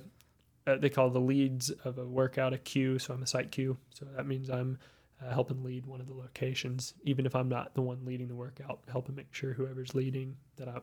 uh, 0.66 0.76
they 0.76 0.90
call 0.90 1.10
the 1.10 1.20
leads 1.20 1.70
of 1.84 1.98
a 1.98 2.06
workout 2.06 2.52
a 2.52 2.58
Q. 2.58 2.98
So 2.98 3.14
I'm 3.14 3.22
a 3.22 3.26
site 3.26 3.50
Q. 3.50 3.76
So 3.94 4.06
that 4.16 4.26
means 4.26 4.50
I'm 4.50 4.78
uh, 5.24 5.32
helping 5.32 5.62
lead 5.62 5.86
one 5.86 6.00
of 6.00 6.08
the 6.08 6.14
locations, 6.14 6.94
even 7.04 7.26
if 7.26 7.34
I'm 7.34 7.48
not 7.48 7.74
the 7.74 7.82
one 7.82 8.04
leading 8.04 8.28
the 8.28 8.34
workout, 8.34 8.80
helping 8.90 9.14
make 9.14 9.32
sure 9.32 9.52
whoever's 9.52 9.94
leading 9.94 10.36
that 10.56 10.68
I'm 10.68 10.82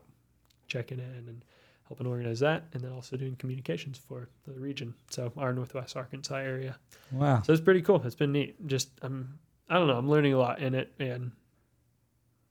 checking 0.67 0.99
in 0.99 1.25
and 1.27 1.43
helping 1.87 2.07
organize 2.07 2.39
that, 2.39 2.65
and 2.73 2.83
then 2.83 2.91
also 2.91 3.17
doing 3.17 3.35
communications 3.35 3.97
for 3.97 4.29
the 4.47 4.59
region. 4.59 4.93
So 5.09 5.31
our 5.37 5.51
Northwest 5.53 5.97
Arkansas 5.97 6.35
area. 6.35 6.77
Wow. 7.11 7.41
So 7.41 7.51
it's 7.51 7.61
pretty 7.61 7.81
cool. 7.81 8.01
It's 8.05 8.15
been 8.15 8.31
neat. 8.31 8.67
Just 8.67 8.89
I'm 9.01 9.39
I 9.69 9.75
don't 9.75 9.87
know. 9.87 9.97
I'm 9.97 10.09
learning 10.09 10.33
a 10.33 10.37
lot 10.37 10.59
in 10.59 10.73
it, 10.75 10.91
and 10.99 11.31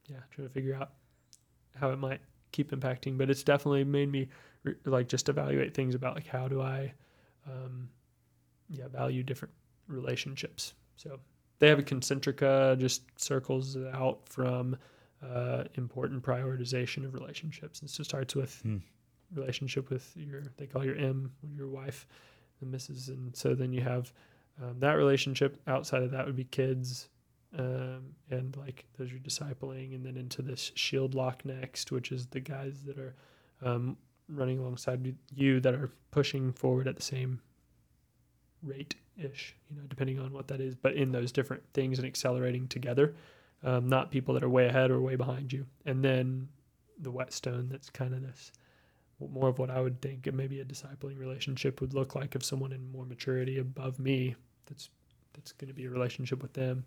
yeah, 0.08 0.18
trying 0.30 0.48
to 0.48 0.54
figure 0.54 0.74
out 0.74 0.90
how 1.74 1.90
it 1.90 1.98
might 1.98 2.20
keep 2.52 2.70
impacting. 2.70 3.18
But 3.18 3.30
it's 3.30 3.42
definitely 3.42 3.84
made 3.84 4.10
me 4.10 4.28
re- 4.64 4.74
like 4.84 5.08
just 5.08 5.28
evaluate 5.28 5.74
things 5.74 5.94
about 5.94 6.14
like 6.14 6.26
how 6.26 6.48
do 6.48 6.60
I, 6.60 6.92
um, 7.48 7.88
yeah, 8.68 8.88
value 8.88 9.22
different 9.22 9.54
relationships. 9.86 10.74
So 10.96 11.18
they 11.58 11.68
have 11.68 11.78
a 11.78 11.82
concentrica, 11.82 12.78
just 12.78 13.02
circles 13.18 13.76
out 13.92 14.20
from 14.28 14.76
uh, 15.26 15.64
important 15.74 16.22
prioritization 16.22 17.04
of 17.04 17.14
relationships. 17.14 17.80
And 17.80 17.90
so 17.90 18.02
it 18.02 18.04
starts 18.04 18.34
with 18.34 18.60
Hmm. 18.62 18.78
relationship 19.34 19.90
with 19.90 20.12
your 20.16 20.42
they 20.56 20.66
call 20.66 20.84
your 20.84 20.96
M, 20.96 21.32
your 21.56 21.68
wife, 21.68 22.06
the 22.60 22.66
missus, 22.66 23.08
and 23.08 23.34
so 23.36 23.54
then 23.54 23.72
you 23.72 23.80
have 23.80 24.12
um, 24.62 24.78
that 24.80 24.94
relationship. 24.94 25.60
Outside 25.66 26.02
of 26.02 26.10
that 26.12 26.26
would 26.26 26.36
be 26.36 26.44
kids, 26.44 27.08
um, 27.58 28.14
and 28.30 28.56
like 28.56 28.84
those 28.96 29.10
you're 29.10 29.20
discipling, 29.20 29.94
and 29.94 30.04
then 30.04 30.16
into 30.16 30.42
this 30.42 30.72
shield 30.74 31.14
lock 31.14 31.44
next, 31.44 31.92
which 31.92 32.12
is 32.12 32.26
the 32.26 32.40
guys 32.40 32.84
that 32.84 32.98
are 32.98 33.14
um, 33.62 33.96
running 34.28 34.58
alongside 34.58 35.16
you 35.34 35.60
that 35.60 35.74
are 35.74 35.90
pushing 36.10 36.52
forward 36.52 36.86
at 36.86 36.96
the 36.96 37.02
same 37.02 37.40
rate 38.62 38.94
ish, 39.16 39.54
you 39.70 39.76
know, 39.76 39.82
depending 39.88 40.18
on 40.18 40.32
what 40.32 40.48
that 40.48 40.60
is, 40.60 40.74
but 40.74 40.94
in 40.94 41.12
those 41.12 41.32
different 41.32 41.62
things 41.72 41.98
and 41.98 42.06
accelerating 42.06 42.68
together, 42.68 43.14
um, 43.64 43.88
not 43.88 44.10
people 44.10 44.34
that 44.34 44.44
are 44.44 44.48
way 44.48 44.66
ahead 44.66 44.90
or 44.90 45.00
way 45.00 45.16
behind 45.16 45.52
you. 45.52 45.66
And 45.86 46.04
then 46.04 46.48
the 47.00 47.10
whetstone 47.10 47.68
that's 47.68 47.90
kind 47.90 48.14
of 48.14 48.22
this 48.22 48.52
more 49.20 49.48
of 49.48 49.58
what 49.58 49.70
I 49.70 49.80
would 49.80 50.00
think 50.00 50.32
maybe 50.32 50.60
a 50.60 50.64
discipling 50.64 51.18
relationship 51.18 51.80
would 51.80 51.92
look 51.92 52.14
like 52.14 52.34
of 52.34 52.44
someone 52.44 52.72
in 52.72 52.92
more 52.92 53.04
maturity 53.04 53.58
above 53.58 53.98
me 53.98 54.36
that's 54.66 54.90
that's 55.32 55.52
going 55.52 55.68
to 55.68 55.74
be 55.74 55.86
a 55.86 55.90
relationship 55.90 56.42
with 56.42 56.52
them. 56.52 56.84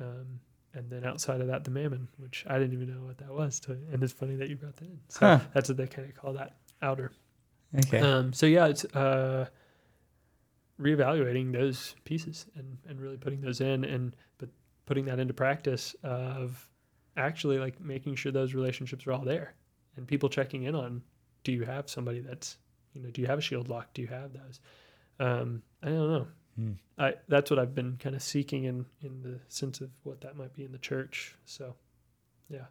Um, 0.00 0.40
and 0.76 0.88
then 0.90 1.04
outside 1.04 1.40
of 1.40 1.48
that, 1.48 1.64
the 1.64 1.70
mammon, 1.70 2.06
which 2.18 2.44
I 2.48 2.58
didn't 2.58 2.74
even 2.74 2.88
know 2.94 3.04
what 3.06 3.18
that 3.18 3.32
was. 3.32 3.58
To, 3.60 3.72
and 3.92 4.02
it's 4.02 4.12
funny 4.12 4.36
that 4.36 4.48
you 4.48 4.56
brought 4.56 4.76
that 4.76 4.84
in. 4.84 5.00
So 5.08 5.26
Huh. 5.26 5.40
that's 5.54 5.68
what 5.68 5.78
they 5.78 5.86
kind 5.86 6.08
of 6.08 6.14
call 6.14 6.32
that 6.34 6.56
outer. 6.82 7.12
Okay. 7.76 7.98
Um, 7.98 8.32
so 8.32 8.46
yeah, 8.46 8.66
it's 8.66 8.84
uh, 8.86 9.46
reevaluating 10.80 11.52
those 11.52 11.94
pieces 12.04 12.46
and, 12.54 12.76
and 12.88 13.00
really 13.00 13.16
putting 13.16 13.40
those 13.40 13.60
in 13.60 13.84
and 13.84 14.14
but 14.38 14.48
putting 14.84 15.06
that 15.06 15.18
into 15.18 15.32
practice 15.34 15.96
of 16.02 16.68
actually 17.16 17.58
like 17.58 17.80
making 17.80 18.14
sure 18.14 18.30
those 18.30 18.52
relationships 18.54 19.06
are 19.06 19.12
all 19.12 19.24
there 19.24 19.54
and 19.96 20.06
people 20.06 20.28
checking 20.28 20.64
in 20.64 20.74
on 20.74 21.02
do 21.44 21.52
you 21.52 21.64
have 21.64 21.88
somebody 21.88 22.20
that's 22.20 22.58
you 22.92 23.00
know 23.00 23.10
do 23.10 23.22
you 23.22 23.26
have 23.26 23.38
a 23.38 23.42
shield 23.42 23.68
lock 23.68 23.92
do 23.94 24.02
you 24.02 24.08
have 24.08 24.32
those 24.34 24.60
um, 25.18 25.62
I 25.82 25.86
don't 25.88 26.10
know 26.12 26.26
Hmm. 26.56 26.72
I 26.98 27.14
that's 27.28 27.50
what 27.50 27.58
I've 27.58 27.74
been 27.74 27.96
kind 27.98 28.14
of 28.16 28.22
seeking 28.22 28.64
in 28.64 28.86
in 29.02 29.22
the 29.22 29.40
sense 29.48 29.80
of 29.80 29.90
what 30.04 30.22
that 30.22 30.36
might 30.36 30.54
be 30.54 30.64
in 30.64 30.72
the 30.72 30.78
church 30.78 31.34
so 31.44 31.74
yeah 32.48 32.64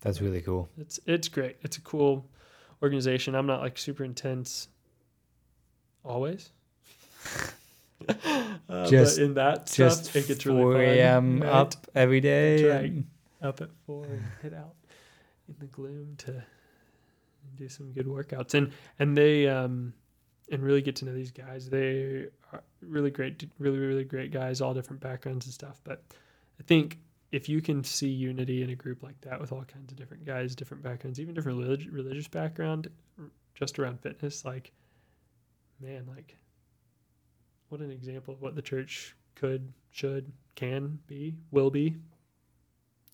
That's 0.00 0.20
really 0.20 0.40
cool. 0.42 0.68
it's 0.78 1.00
it's 1.06 1.28
great. 1.28 1.56
It's 1.62 1.76
a 1.78 1.80
cool 1.80 2.24
organization. 2.82 3.34
I'm 3.34 3.46
not 3.46 3.60
like 3.60 3.76
super 3.78 4.04
intense 4.04 4.68
always. 6.04 6.50
Uh, 8.68 8.86
Just- 8.88 9.16
but 9.16 9.24
in 9.24 9.34
that 9.34 9.66
Just 9.72 10.04
stuff, 10.04 10.16
it 10.16 10.28
gets 10.28 10.44
4 10.44 10.52
really 10.54 10.84
fun. 10.86 10.98
a.m. 10.98 11.40
right? 11.42 11.50
up 11.52 11.74
every 11.94 12.20
day. 12.20 12.68
Right. 12.70 12.84
and- 12.90 13.06
up 13.42 13.60
at 13.60 13.68
four 13.86 14.04
and 14.04 14.22
head 14.42 14.54
out 14.54 14.74
in 15.48 15.54
the 15.58 15.66
gloom 15.66 16.14
to 16.18 16.42
do 17.56 17.68
some 17.68 17.92
good 17.92 18.06
workouts 18.06 18.54
and 18.54 18.72
and 18.98 19.16
they 19.16 19.46
um 19.46 19.92
and 20.50 20.62
really 20.62 20.82
get 20.82 20.96
to 20.96 21.04
know 21.04 21.14
these 21.14 21.32
guys. 21.32 21.68
They 21.68 22.26
are 22.52 22.62
really 22.80 23.10
great, 23.10 23.44
really 23.58 23.78
really 23.78 24.04
great 24.04 24.30
guys, 24.32 24.60
all 24.60 24.74
different 24.74 25.00
backgrounds 25.00 25.46
and 25.46 25.52
stuff. 25.52 25.80
But 25.84 26.02
I 26.60 26.62
think 26.62 26.98
if 27.32 27.48
you 27.48 27.60
can 27.60 27.82
see 27.82 28.08
unity 28.08 28.62
in 28.62 28.70
a 28.70 28.76
group 28.76 29.02
like 29.02 29.20
that 29.22 29.40
with 29.40 29.52
all 29.52 29.64
kinds 29.64 29.90
of 29.90 29.98
different 29.98 30.24
guys, 30.24 30.54
different 30.54 30.82
backgrounds, 30.82 31.18
even 31.20 31.34
different 31.34 31.58
relig- 31.58 31.92
religious 31.92 32.28
background, 32.28 32.88
just 33.54 33.78
around 33.78 34.00
fitness, 34.00 34.44
like 34.44 34.72
man, 35.80 36.06
like, 36.06 36.36
what 37.68 37.80
an 37.80 37.90
example 37.90 38.32
of 38.32 38.40
what 38.40 38.54
the 38.54 38.62
church 38.62 39.14
could, 39.34 39.72
should, 39.90 40.32
can 40.54 40.98
be, 41.06 41.34
will 41.50 41.70
be, 41.70 41.96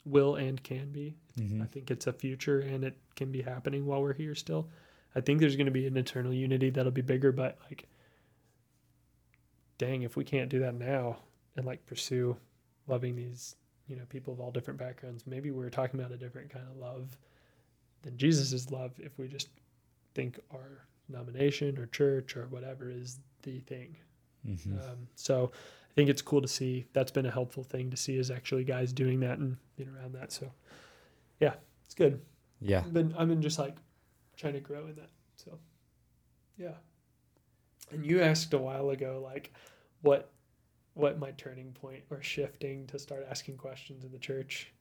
will 0.05 0.37
and 0.37 0.63
can 0.63 0.91
be. 0.93 1.15
Mhm. 1.39 1.63
I 1.63 1.67
think 1.67 1.91
it's 1.91 2.07
a 2.07 2.13
future 2.13 2.61
and 2.61 2.85
it 2.85 2.97
can 3.17 3.33
be 3.33 3.43
happening 3.43 3.87
while 3.87 4.03
we're 4.03 4.13
here 4.13 4.35
still. 4.35 4.69
I 5.15 5.21
think 5.21 5.41
there's 5.41 5.57
going 5.57 5.67
to 5.67 5.73
be 5.73 5.87
an 5.87 5.97
eternal 5.97 6.33
unity 6.33 6.71
that'll 6.71 6.91
be 6.93 7.03
bigger, 7.03 7.33
but 7.33 7.59
like, 7.69 7.87
dang, 9.79 10.03
if 10.03 10.17
we 10.17 10.25
can't 10.25 10.49
do 10.49 10.61
that 10.61 10.75
now 10.75 11.19
and 11.57 11.67
like 11.67 11.85
pursue 11.87 12.37
loving 12.87 13.15
these, 13.17 13.57
you 13.89 13.97
know, 13.97 14.05
people 14.09 14.33
of 14.33 14.41
all 14.41 14.51
different 14.51 14.79
backgrounds, 14.81 15.27
maybe 15.27 15.51
we're 15.51 15.71
talking 15.71 16.01
about 16.01 16.13
a 16.13 16.17
different 16.17 16.51
kind 16.51 16.67
of 16.71 16.77
love 16.77 17.17
than 18.03 18.17
Jesus' 18.17 18.71
love 18.71 18.93
if 18.99 19.19
we 19.19 19.29
just 19.29 19.49
think 20.15 20.39
our 20.53 20.87
denomination 21.11 21.79
or 21.79 21.87
church 21.87 22.37
or 22.37 22.47
whatever 22.49 22.91
is 22.91 23.19
the 23.43 23.61
thing. 23.61 23.97
Mhm. 24.47 24.91
Um, 24.91 25.09
so 25.15 25.53
I 25.91 25.95
think 25.95 26.09
it's 26.09 26.23
cool 26.23 26.41
to 26.43 26.49
see. 26.49 26.87
That's 26.93 27.11
been 27.11 27.27
a 27.27 27.31
helpful 27.31 27.65
thing 27.65 27.91
to 27.91 27.97
see 27.97 28.17
is 28.17 28.31
actually 28.31 28.65
guys 28.65 28.93
doing 28.93 29.21
that 29.21 29.39
and 29.39 29.57
being 29.77 29.91
around 29.91 30.13
that. 30.15 30.33
So 30.33 30.51
yeah, 31.41 31.55
it's 31.85 31.95
good. 31.95 32.21
yeah. 32.61 32.79
I've 32.81 32.93
been 32.93 33.13
I've 33.15 33.29
been 33.29 33.43
just 33.43 33.59
like 33.59 33.77
trying 34.43 34.55
to 34.55 34.61
grow 34.61 34.87
in 34.87 34.97
that. 34.97 35.11
So 35.37 35.59
yeah. 36.59 36.75
And 37.93 38.05
you 38.05 38.21
asked 38.21 38.53
a 38.53 38.59
while 38.59 38.91
ago 38.91 39.23
like 39.25 39.53
what 40.03 40.33
what 40.95 41.19
my 41.19 41.31
turning 41.33 41.73
point 41.73 42.03
or 42.11 42.21
shifting 42.23 42.87
to 42.89 42.99
start 42.99 43.27
asking 43.31 43.57
questions 43.57 44.05
in 44.05 44.13
the 44.13 44.19
church, 44.19 44.75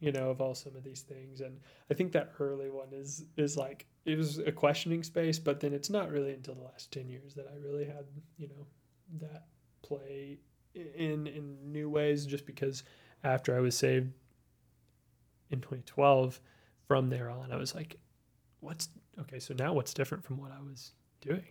you 0.00 0.12
know, 0.12 0.28
of 0.28 0.40
all 0.40 0.54
some 0.54 0.76
of 0.76 0.84
these 0.84 1.00
things. 1.00 1.40
And 1.40 1.58
I 1.90 1.94
think 1.94 2.12
that 2.12 2.32
early 2.40 2.70
one 2.70 2.88
is 2.92 3.24
is 3.36 3.56
like 3.56 3.86
it 4.04 4.18
was 4.18 4.38
a 4.38 4.52
questioning 4.52 5.04
space, 5.04 5.38
but 5.38 5.60
then 5.60 5.72
it's 5.72 5.90
not 5.90 6.10
really 6.10 6.32
until 6.32 6.54
the 6.54 6.64
last 6.64 6.92
ten 6.92 7.08
years 7.08 7.34
that 7.34 7.46
I 7.50 7.56
really 7.56 7.84
had, 7.84 8.06
you 8.36 8.48
know, 8.48 8.66
that 9.20 9.46
play 9.82 10.38
in 10.74 11.28
in 11.28 11.56
new 11.70 11.88
ways 11.88 12.26
just 12.26 12.46
because 12.46 12.82
after 13.22 13.56
I 13.56 13.60
was 13.60 13.78
saved 13.78 14.12
in 15.50 15.60
2012 15.60 16.40
from 16.88 17.10
there 17.10 17.30
on 17.30 17.52
I 17.52 17.56
was 17.56 17.74
like 17.74 17.96
what's 18.60 18.88
okay 19.20 19.38
so 19.38 19.54
now 19.58 19.72
what's 19.72 19.94
different 19.94 20.24
from 20.24 20.38
what 20.38 20.50
I 20.52 20.60
was 20.62 20.92
doing? 21.20 21.44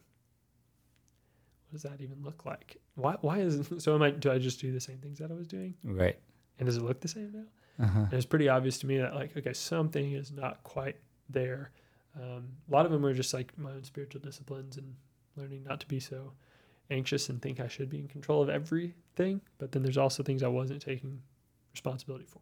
What 1.70 1.82
does 1.82 1.84
that 1.84 2.02
even 2.02 2.22
look 2.24 2.46
like? 2.46 2.78
Why 2.96 3.16
why 3.22 3.40
is 3.40 3.70
so 3.78 3.96
am 3.96 4.02
I 4.02 4.12
do 4.12 4.32
I 4.32 4.38
just 4.38 4.60
do 4.60 4.72
the 4.72 4.80
same 4.80 4.98
things 4.98 5.20
that 5.20 5.32
I 5.32 5.34
was 5.34 5.48
doing? 5.48 5.76
Right. 5.84 6.18
and 6.60 6.66
does 6.66 6.78
it 6.78 6.84
look 6.84 7.02
the 7.02 7.08
same 7.08 7.32
now? 7.34 7.86
Uh-huh. 7.86 8.02
and 8.02 8.14
it's 8.14 8.28
pretty 8.28 8.50
obvious 8.50 8.78
to 8.80 8.88
me 8.88 9.00
that 9.00 9.16
like 9.16 9.36
okay 9.36 9.54
something 9.54 10.14
is 10.14 10.32
not 10.32 10.64
quite 10.64 10.98
there. 11.30 11.72
Um, 12.16 12.50
a 12.70 12.72
lot 12.72 12.86
of 12.86 12.92
them 12.92 13.04
are 13.04 13.14
just 13.14 13.34
like 13.34 13.58
my 13.58 13.72
own 13.72 13.84
spiritual 13.84 14.22
disciplines 14.22 14.78
and 14.78 14.94
learning 15.36 15.64
not 15.64 15.80
to 15.80 15.88
be 15.88 16.00
so 16.00 16.34
anxious 16.92 17.30
and 17.30 17.42
think 17.42 17.60
i 17.60 17.68
should 17.68 17.90
be 17.90 17.98
in 17.98 18.08
control 18.08 18.44
of 18.44 18.50
everything 18.50 19.42
but 19.58 19.72
then 19.72 19.82
there's 19.82 19.98
also 19.98 20.22
things 20.22 20.44
i 20.44 20.48
wasn't 20.48 20.80
taking 20.80 21.20
responsibility 21.74 22.26
for. 22.26 22.40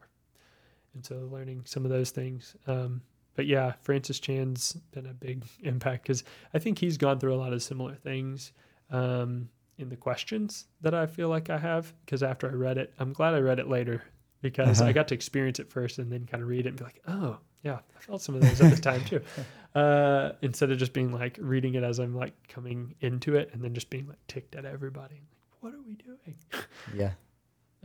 And 0.93 1.06
so 1.06 1.30
learning 1.31 1.64
some 1.65 1.85
of 1.85 1.91
those 1.91 2.11
things 2.11 2.56
um, 2.68 3.02
but 3.36 3.45
yeah 3.45 3.74
francis 3.82 4.20
chan's 4.20 4.74
been 4.91 5.06
a 5.06 5.14
big 5.14 5.44
impact 5.64 6.03
because 6.03 6.24
i 6.53 6.60
think 6.60 6.80
he's 6.80 6.98
gone 6.98 7.20
through 7.20 7.34
a 7.34 7.38
lot 7.38 7.53
of 7.53 7.62
similar 7.64 7.95
things 7.95 8.52
um, 8.90 9.49
in 9.78 9.90
the 9.90 9.95
questions 9.95 10.66
that 10.82 10.94
i 10.94 11.06
feel 11.06 11.30
like 11.30 11.49
i 11.49 11.58
have 11.58 11.94
because 12.06 12.22
after 12.24 12.49
i 12.49 12.53
read 12.53 12.78
it 12.78 12.94
i'm 12.99 13.14
glad 13.14 13.34
i 13.34 13.40
read 13.40 13.60
it 13.60 13.68
later 13.68 14.03
because 14.41 14.82
Uh-huh. 14.82 14.90
I 14.90 14.94
got 14.94 15.08
to 15.10 15.14
experience 15.14 15.60
it 15.60 15.70
first 15.70 15.99
and 15.99 16.12
then 16.12 16.26
kind 16.26 16.41
of 16.41 16.49
read 16.49 16.66
it 16.66 16.70
and 16.70 16.78
be 16.80 16.84
like, 16.84 16.99
oh, 17.08 17.38
yeah, 17.62 17.78
I 17.95 17.99
felt 17.99 18.24
some 18.24 18.34
of 18.34 18.41
those 18.41 18.60
at 18.60 18.72
the 18.76 18.82
time 18.82 19.06
too. 19.06 19.22
Uh, 19.76 20.34
instead 20.41 20.70
of 20.72 20.78
just 20.80 20.91
being 20.94 21.12
like 21.14 21.38
reading 21.40 21.76
it 21.76 21.84
as 21.84 21.99
I'm 21.99 22.14
like 22.16 22.34
coming 22.49 22.94
into 23.02 23.36
it 23.36 23.52
and 23.53 23.64
then 23.64 23.74
just 23.76 23.90
being 23.91 24.08
like 24.08 24.18
ticked 24.28 24.56
at 24.56 24.66
everybody. 24.66 25.14
Like, 25.14 25.62
what 25.62 25.74
are 25.76 25.82
we 25.88 25.94
doing? 25.94 26.36
Yeah. 26.95 27.12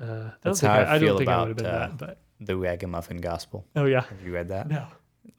Uh, 0.00 0.30
That's 0.42 0.60
think 0.62 0.72
how 0.72 0.78
I, 0.78 0.82
I 0.82 0.94
I 0.94 0.98
don't 0.98 1.00
feel 1.00 1.18
think 1.18 1.28
I 1.28 1.32
about, 1.34 1.48
would 1.48 1.48
have 1.48 1.56
been 1.58 1.66
uh, 1.66 1.78
that, 1.78 1.98
but 1.98 2.18
The 2.40 2.56
Ragamuffin 2.56 3.18
Gospel. 3.18 3.66
oh 3.76 3.84
yeah, 3.84 4.00
Have 4.00 4.22
you 4.24 4.32
read 4.32 4.48
that? 4.48 4.68
no, 4.68 4.86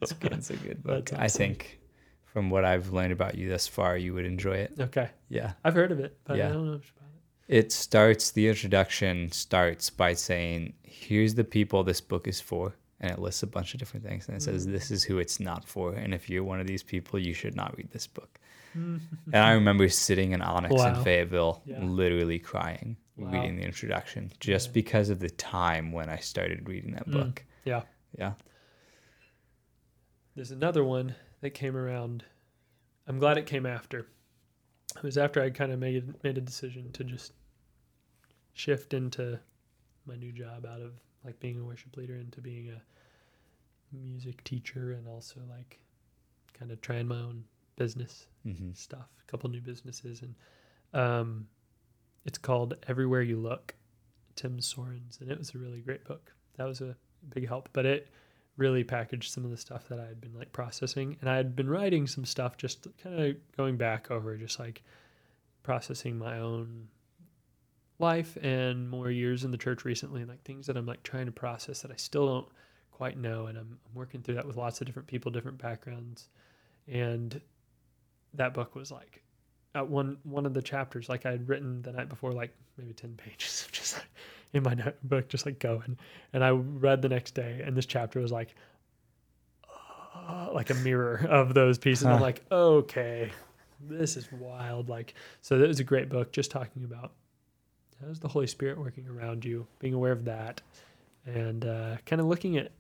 It's 0.01 0.13
good. 0.13 0.33
It's 0.33 0.49
a 0.49 0.55
good 0.57 0.83
book. 0.83 1.09
That's 1.09 1.21
I 1.21 1.27
think 1.37 1.79
from 2.25 2.49
what 2.49 2.65
I've 2.65 2.91
learned 2.93 3.13
about 3.13 3.35
you 3.35 3.49
thus 3.49 3.67
far, 3.67 3.97
you 3.97 4.13
would 4.13 4.25
enjoy 4.25 4.57
it. 4.57 4.73
okay, 4.79 5.09
Yeah. 5.29 5.53
I've 5.63 5.73
heard 5.73 5.91
of 5.91 5.99
it, 5.99 6.17
but 6.25 6.37
Yeah. 6.37 6.49
I 6.49 6.51
don't 6.53 6.65
know 6.65 6.73
much 6.73 6.91
about 6.95 7.09
it. 7.47 7.55
It 7.57 7.71
starts, 7.71 8.31
the 8.31 8.47
introduction 8.49 9.31
starts 9.31 9.89
by 9.89 10.13
saying, 10.13 10.73
here's 10.83 11.33
the 11.35 11.43
people 11.43 11.83
this 11.83 12.01
book 12.01 12.27
is 12.27 12.39
for. 12.41 12.75
And 12.99 13.11
it 13.11 13.19
lists 13.19 13.43
a 13.43 13.47
bunch 13.47 13.73
of 13.73 13.79
different 13.79 14.03
things. 14.05 14.27
And 14.27 14.35
it 14.35 14.41
says, 14.41 14.65
Mm. 14.67 14.71
this 14.71 14.89
is 14.91 15.03
who 15.03 15.19
it's 15.19 15.39
not 15.39 15.63
for. 15.67 15.93
And 15.93 16.13
if 16.15 16.29
you're 16.29 16.43
one 16.43 16.59
of 16.59 16.65
these 16.67 16.81
people, 16.83 17.19
you 17.19 17.33
should 17.33 17.55
not 17.55 17.77
read 17.77 17.89
this 17.91 18.07
book. 18.07 18.39
Mm. 18.75 18.99
And 19.33 19.43
I 19.43 19.51
remember 19.53 19.87
sitting 19.87 20.31
in 20.31 20.41
Onyx 20.41 20.73
in 20.81 20.95
Fayetteville, 21.03 21.61
Yeah. 21.65 21.83
literally 21.83 22.39
crying, 22.39 22.97
Wow. 23.15 23.31
reading 23.31 23.55
the 23.57 23.63
introduction, 23.63 24.31
just 24.39 24.67
Yeah. 24.69 24.73
because 24.73 25.09
of 25.09 25.19
the 25.19 25.29
time 25.29 25.91
when 25.91 26.09
I 26.09 26.17
started 26.17 26.67
reading 26.67 26.91
that 26.93 27.07
Mm. 27.07 27.11
book. 27.13 27.45
Yeah. 27.65 27.83
Yeah. 28.17 28.33
There's 30.37 30.51
another 30.51 30.83
one 30.83 31.15
that 31.41 31.55
came 31.55 31.75
around. 31.75 32.23
I'm 33.07 33.17
glad 33.17 33.39
it 33.39 33.47
came 33.47 33.65
after. 33.65 34.05
It 34.95 35.01
was 35.01 35.17
after 35.17 35.41
I 35.41 35.49
kind 35.49 35.71
of 35.71 35.79
made 35.79 36.13
made 36.23 36.37
a 36.37 36.41
decision 36.41 36.91
to 36.91 37.03
just 37.03 37.33
shift 38.53 38.93
into 38.93 39.39
my 40.05 40.15
new 40.15 40.31
job 40.31 40.63
out 40.63 40.79
of 40.79 40.91
like 41.25 41.39
being 41.39 41.59
a 41.59 41.63
worship 41.63 41.97
leader 41.97 42.15
into 42.15 42.39
being 42.39 42.69
a 42.69 42.79
music 43.91 44.43
teacher 44.43 44.91
and 44.91 45.07
also 45.07 45.39
like 45.49 45.79
kind 46.53 46.71
of 46.71 46.81
trying 46.81 47.07
my 47.07 47.17
own 47.17 47.43
business 47.75 48.27
hmm 48.43 48.73
stuff, 48.73 49.09
a 49.19 49.31
couple 49.31 49.49
new 49.49 49.61
businesses, 49.61 50.21
and 50.21 50.35
um, 50.93 51.47
it's 52.25 52.37
called 52.37 52.75
Everywhere 52.87 53.23
You 53.23 53.37
Look, 53.37 53.73
Tim 54.35 54.59
Soerens, 54.59 55.19
and 55.19 55.31
it 55.31 55.39
was 55.39 55.55
a 55.55 55.57
really 55.57 55.81
great 55.81 56.05
book. 56.05 56.31
That 56.57 56.65
was 56.65 56.79
a 56.81 56.95
big 57.33 57.47
help, 57.47 57.69
but 57.73 57.87
it 57.87 58.11
really 58.57 58.83
packaged 58.83 59.31
some 59.31 59.45
of 59.45 59.51
the 59.51 59.57
stuff 59.57 59.87
that 59.87 59.99
I 59.99 60.05
had 60.05 60.19
been 60.19 60.33
like 60.33 60.51
processing, 60.51 61.17
and 61.21 61.29
I 61.29 61.37
had 61.37 61.55
been 61.55 61.69
writing 61.69 62.07
some 62.07 62.25
stuff, 62.25 62.57
just 62.57 62.87
kind 63.01 63.19
of 63.19 63.35
going 63.55 63.77
back 63.77 64.11
over, 64.11 64.35
just 64.35 64.59
like 64.59 64.83
processing 65.63 66.17
my 66.17 66.39
own 66.39 66.87
life 67.99 68.37
and 68.41 68.89
more 68.89 69.09
years 69.09 69.43
in 69.43 69.51
the 69.51 69.57
church 69.57 69.85
recently, 69.85 70.21
and 70.21 70.29
like 70.29 70.43
things 70.43 70.67
that 70.67 70.77
I'm 70.77 70.85
like 70.85 71.03
trying 71.03 71.27
to 71.27 71.31
process 71.31 71.81
that 71.81 71.91
I 71.91 71.95
still 71.95 72.27
don't 72.27 72.47
quite 72.91 73.17
know, 73.17 73.45
and 73.45 73.57
I'm, 73.57 73.77
I'm 73.85 73.95
working 73.95 74.21
through 74.21 74.35
that 74.35 74.47
with 74.47 74.57
lots 74.57 74.81
of 74.81 74.87
different 74.87 75.07
people, 75.07 75.31
different 75.31 75.59
backgrounds, 75.59 76.29
and 76.87 77.39
that 78.33 78.53
book 78.53 78.75
was 78.75 78.91
like 78.91 79.21
at 79.75 79.87
one 79.87 80.17
one 80.23 80.45
of 80.45 80.53
the 80.53 80.61
chapters 80.61 81.09
like 81.09 81.25
I 81.25 81.31
had 81.31 81.47
written 81.47 81.81
the 81.83 81.91
night 81.91 82.09
before 82.09 82.31
like 82.31 82.53
maybe 82.77 82.93
10 82.93 83.15
pages 83.17 83.63
of 83.65 83.71
just 83.71 83.95
like 83.95 84.09
in 84.53 84.63
my 84.63 84.73
notebook 84.75 85.29
just 85.29 85.45
like 85.45 85.59
going. 85.59 85.97
And 86.33 86.43
I 86.43 86.49
read 86.51 87.01
the 87.01 87.09
next 87.09 87.33
day 87.33 87.61
and 87.65 87.75
this 87.75 87.85
chapter 87.85 88.19
was 88.19 88.31
like 88.31 88.55
uh, 90.15 90.49
like 90.53 90.69
a 90.69 90.75
mirror 90.75 91.25
of 91.29 91.53
those 91.53 91.77
pieces. 91.77 92.03
And 92.03 92.13
I'm 92.13 92.21
like 92.21 92.43
okay 92.51 93.31
this 93.79 94.17
is 94.17 94.31
wild. 94.31 94.89
Like 94.89 95.13
so 95.41 95.57
that 95.57 95.67
was 95.67 95.79
a 95.79 95.83
great 95.83 96.09
book 96.09 96.31
just 96.31 96.51
talking 96.51 96.83
about 96.83 97.11
how's 98.05 98.19
the 98.19 98.27
Holy 98.27 98.47
Spirit 98.47 98.77
working 98.77 99.07
around 99.07 99.43
you 99.45 99.67
being 99.79 99.93
aware 99.93 100.11
of 100.11 100.25
that 100.25 100.61
and 101.25 101.65
uh, 101.65 101.97
kind 102.05 102.21
of 102.21 102.27
looking 102.27 102.57
at 102.57 102.71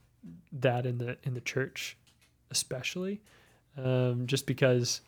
that 0.51 0.85
in 0.85 0.97
the 0.97 1.17
in 1.23 1.33
the 1.33 1.41
church 1.41 1.97
especially 2.51 3.21
um, 3.77 4.25
just 4.25 4.45
because 4.45 5.01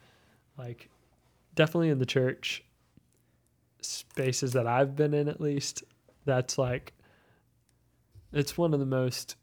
like 0.57 0.89
definitely 1.55 1.89
in 1.89 1.99
the 1.99 2.05
church 2.05 2.63
spaces 3.81 4.53
that 4.53 4.67
I've 4.67 4.95
been 4.95 5.13
in 5.13 5.27
at 5.27 5.39
least 5.39 5.83
that's 6.29 6.57
like 6.57 6.93
it's 8.31 8.57
one 8.57 8.73
of 8.73 8.79
the 8.79 8.85
most 8.85 9.35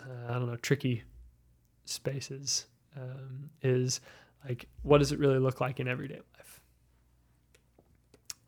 uh, 0.00 0.30
I 0.30 0.32
don't 0.34 0.46
know 0.46 0.56
tricky 0.56 1.02
spaces 1.84 2.66
um, 2.96 3.50
is 3.62 4.00
like 4.48 4.66
what 4.82 4.98
does 4.98 5.12
it 5.12 5.18
really 5.18 5.38
look 5.38 5.60
like 5.60 5.80
in 5.80 5.88
everyday 5.88 6.20
life 6.36 6.60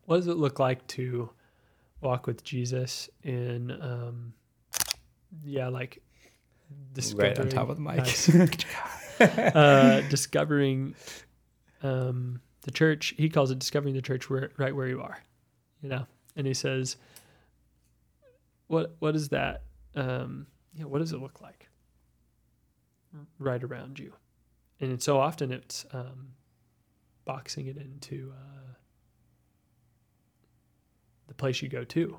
what 0.05 0.17
does 0.17 0.27
it 0.27 0.37
look 0.37 0.59
like 0.59 0.85
to 0.87 1.29
walk 2.01 2.27
with 2.27 2.43
Jesus 2.43 3.09
in 3.23 3.71
um, 3.81 4.33
yeah 5.45 5.67
like 5.69 6.01
Right 7.15 7.37
on 7.39 7.49
top 7.49 7.69
of 7.69 7.77
the 7.77 8.01
discovering- 8.01 8.49
mic. 8.49 8.65
Uh, 9.55 10.01
discovering 10.09 10.95
um, 11.83 12.41
the 12.63 12.71
church. 12.71 13.13
He 13.15 13.29
calls 13.29 13.51
it 13.51 13.59
discovering 13.59 13.93
the 13.93 14.01
church 14.01 14.27
where, 14.29 14.49
right 14.57 14.75
where 14.75 14.87
you 14.87 15.01
are, 15.01 15.19
you 15.81 15.87
know. 15.89 16.07
And 16.35 16.47
he 16.47 16.53
says, 16.55 16.97
"What 18.73 18.95
what 18.99 19.15
is 19.15 19.29
that? 19.29 19.63
Um, 19.95 20.47
yeah, 20.73 20.85
what 20.85 20.99
does 20.99 21.13
it 21.13 21.19
look 21.19 21.39
like 21.41 21.69
right 23.39 23.63
around 23.63 23.99
you?" 23.99 24.13
And 24.79 25.01
so 25.01 25.19
often 25.19 25.51
it's 25.51 25.85
um, 25.93 26.33
boxing 27.25 27.67
it 27.67 27.77
into 27.77 28.33
uh, 28.35 28.73
the 31.27 31.33
place 31.33 31.61
you 31.61 31.69
go 31.69 31.83
to. 31.83 32.17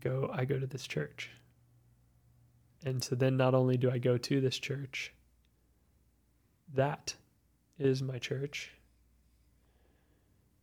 Go, 0.00 0.30
I 0.32 0.44
go 0.44 0.58
to 0.58 0.66
this 0.66 0.86
church. 0.86 1.30
And 2.84 3.02
so 3.02 3.14
then 3.14 3.36
not 3.36 3.54
only 3.54 3.76
do 3.76 3.90
I 3.90 3.98
go 3.98 4.18
to 4.18 4.40
this 4.40 4.58
church, 4.58 5.12
that 6.74 7.14
is 7.78 8.02
my 8.02 8.18
church. 8.18 8.72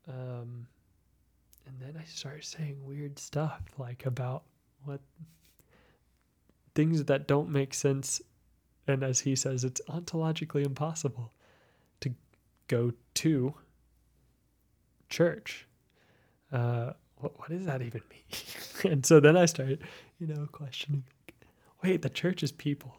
Um, 0.08 0.68
and 1.74 1.96
then 1.96 2.02
I 2.02 2.06
start 2.06 2.44
saying 2.46 2.78
weird 2.84 3.18
stuff 3.18 3.62
like 3.78 4.06
about 4.06 4.44
what 4.84 5.02
things 6.76 7.04
that 7.06 7.28
don't 7.28 7.50
make 7.50 7.74
sense. 7.74 8.22
And 8.88 9.04
as 9.04 9.22
he 9.22 9.36
says, 9.36 9.64
it's 9.64 9.82
ontologically 9.90 10.66
impossible 10.66 11.32
to 12.02 12.12
go 12.68 12.92
to 13.16 13.54
church. 15.10 15.68
Uh, 16.52 16.94
what, 17.18 17.40
what 17.40 17.50
does 17.50 17.66
that 17.66 17.82
even 17.82 18.02
mean? 18.12 18.92
and 18.92 19.06
so 19.06 19.20
then 19.20 19.38
I 19.38 19.46
started, 19.46 19.82
you 20.20 20.28
know, 20.28 20.48
questioning 20.52 21.04
wait, 21.84 22.02
the 22.02 22.10
church 22.10 22.44
is 22.44 22.52
people. 22.52 22.96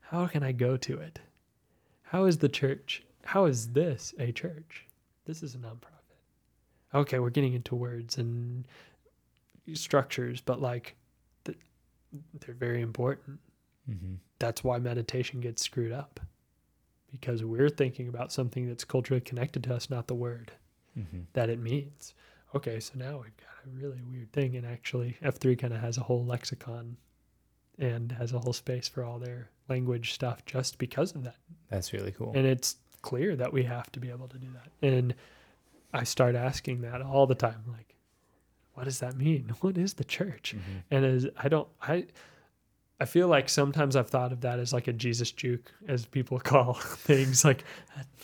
How 0.00 0.26
can 0.26 0.42
I 0.42 0.50
go 0.50 0.76
to 0.76 0.98
it? 0.98 1.20
How 2.02 2.24
is 2.24 2.38
the 2.38 2.48
church? 2.48 3.04
How 3.24 3.44
is 3.44 3.68
this 3.72 4.12
a 4.18 4.32
church? 4.32 4.86
This 5.24 5.42
is 5.42 5.54
a 5.54 5.58
nonprofit. 5.58 5.95
Okay, 6.96 7.18
we're 7.18 7.30
getting 7.30 7.52
into 7.52 7.74
words 7.74 8.18
and 8.18 8.66
structures, 9.74 10.40
but 10.40 10.60
like 10.60 10.96
they're 11.44 12.54
very 12.54 12.80
important. 12.80 13.38
Mm-hmm. 13.90 14.14
That's 14.38 14.64
why 14.64 14.78
meditation 14.78 15.40
gets 15.40 15.62
screwed 15.62 15.92
up 15.92 16.20
because 17.10 17.44
we're 17.44 17.68
thinking 17.68 18.08
about 18.08 18.32
something 18.32 18.66
that's 18.66 18.84
culturally 18.84 19.20
connected 19.20 19.64
to 19.64 19.74
us, 19.74 19.90
not 19.90 20.06
the 20.06 20.14
word 20.14 20.52
mm-hmm. 20.98 21.20
that 21.34 21.50
it 21.50 21.58
means. 21.58 22.14
Okay, 22.54 22.80
so 22.80 22.94
now 22.96 23.22
we've 23.22 23.36
got 23.36 23.66
a 23.66 23.68
really 23.70 24.00
weird 24.10 24.32
thing, 24.32 24.56
and 24.56 24.66
actually, 24.66 25.16
F3 25.22 25.58
kind 25.58 25.74
of 25.74 25.80
has 25.80 25.98
a 25.98 26.02
whole 26.02 26.24
lexicon 26.24 26.96
and 27.78 28.12
has 28.12 28.32
a 28.32 28.38
whole 28.38 28.52
space 28.52 28.88
for 28.88 29.04
all 29.04 29.18
their 29.18 29.50
language 29.68 30.14
stuff 30.14 30.44
just 30.46 30.78
because 30.78 31.14
of 31.14 31.24
that. 31.24 31.36
That's 31.70 31.92
really 31.92 32.12
cool. 32.12 32.32
And 32.34 32.46
it's 32.46 32.76
clear 33.02 33.36
that 33.36 33.52
we 33.52 33.64
have 33.64 33.90
to 33.92 34.00
be 34.00 34.10
able 34.10 34.28
to 34.28 34.38
do 34.38 34.48
that. 34.54 34.86
And 34.86 35.14
I 35.96 36.04
start 36.04 36.34
asking 36.34 36.82
that 36.82 37.00
all 37.00 37.26
the 37.26 37.34
time, 37.34 37.62
like, 37.68 37.96
what 38.74 38.84
does 38.84 39.00
that 39.00 39.16
mean? 39.16 39.54
What 39.60 39.78
is 39.78 39.94
the 39.94 40.04
church? 40.04 40.54
Mm-hmm. 40.54 40.94
And 40.94 41.04
as 41.04 41.26
I 41.42 41.48
don't, 41.48 41.68
I, 41.80 42.04
I 43.00 43.06
feel 43.06 43.28
like 43.28 43.48
sometimes 43.48 43.96
I've 43.96 44.10
thought 44.10 44.32
of 44.32 44.42
that 44.42 44.58
as 44.58 44.74
like 44.74 44.88
a 44.88 44.92
Jesus 44.92 45.30
juke, 45.30 45.72
as 45.88 46.04
people 46.04 46.38
call 46.52 46.74
things 46.74 47.44
like, 47.44 47.64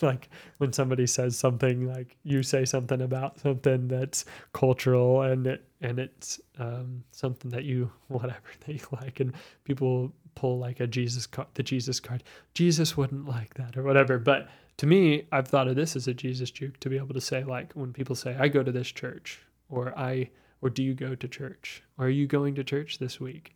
like 0.01 0.29
when 0.59 0.71
somebody 0.71 1.07
says 1.07 1.37
something 1.37 1.91
like 1.91 2.15
you 2.23 2.43
say 2.43 2.63
something 2.65 3.01
about 3.01 3.39
something 3.39 3.87
that's 3.87 4.25
cultural 4.53 5.23
and 5.23 5.47
it 5.47 5.65
and 5.81 5.99
it's 5.99 6.39
um, 6.59 7.03
something 7.11 7.51
that 7.51 7.63
you 7.63 7.91
whatever 8.07 8.51
that 8.65 8.73
you 8.73 8.85
like, 9.01 9.19
and 9.19 9.33
people 9.63 10.13
pull 10.35 10.59
like 10.59 10.79
a 10.79 10.87
Jesus 10.87 11.25
card, 11.25 11.47
the 11.55 11.63
Jesus 11.63 11.99
card. 11.99 12.23
Jesus 12.53 12.95
wouldn't 12.95 13.27
like 13.27 13.55
that 13.55 13.77
or 13.77 13.83
whatever. 13.83 14.19
But 14.19 14.47
to 14.77 14.87
me, 14.87 15.27
I've 15.31 15.47
thought 15.47 15.67
of 15.67 15.75
this 15.75 15.95
as 15.95 16.07
a 16.07 16.13
Jesus 16.13 16.51
juke 16.51 16.79
to 16.79 16.89
be 16.89 16.97
able 16.97 17.13
to 17.13 17.21
say 17.21 17.43
like 17.43 17.73
when 17.73 17.93
people 17.93 18.15
say 18.15 18.35
I 18.39 18.47
go 18.47 18.63
to 18.63 18.71
this 18.71 18.91
church 18.91 19.39
or 19.69 19.97
I 19.97 20.29
or 20.61 20.69
do 20.69 20.83
you 20.83 20.93
go 20.93 21.15
to 21.15 21.27
church 21.27 21.83
or 21.97 22.05
are 22.05 22.09
you 22.09 22.27
going 22.27 22.55
to 22.55 22.63
church 22.63 22.97
this 22.97 23.19
week 23.19 23.55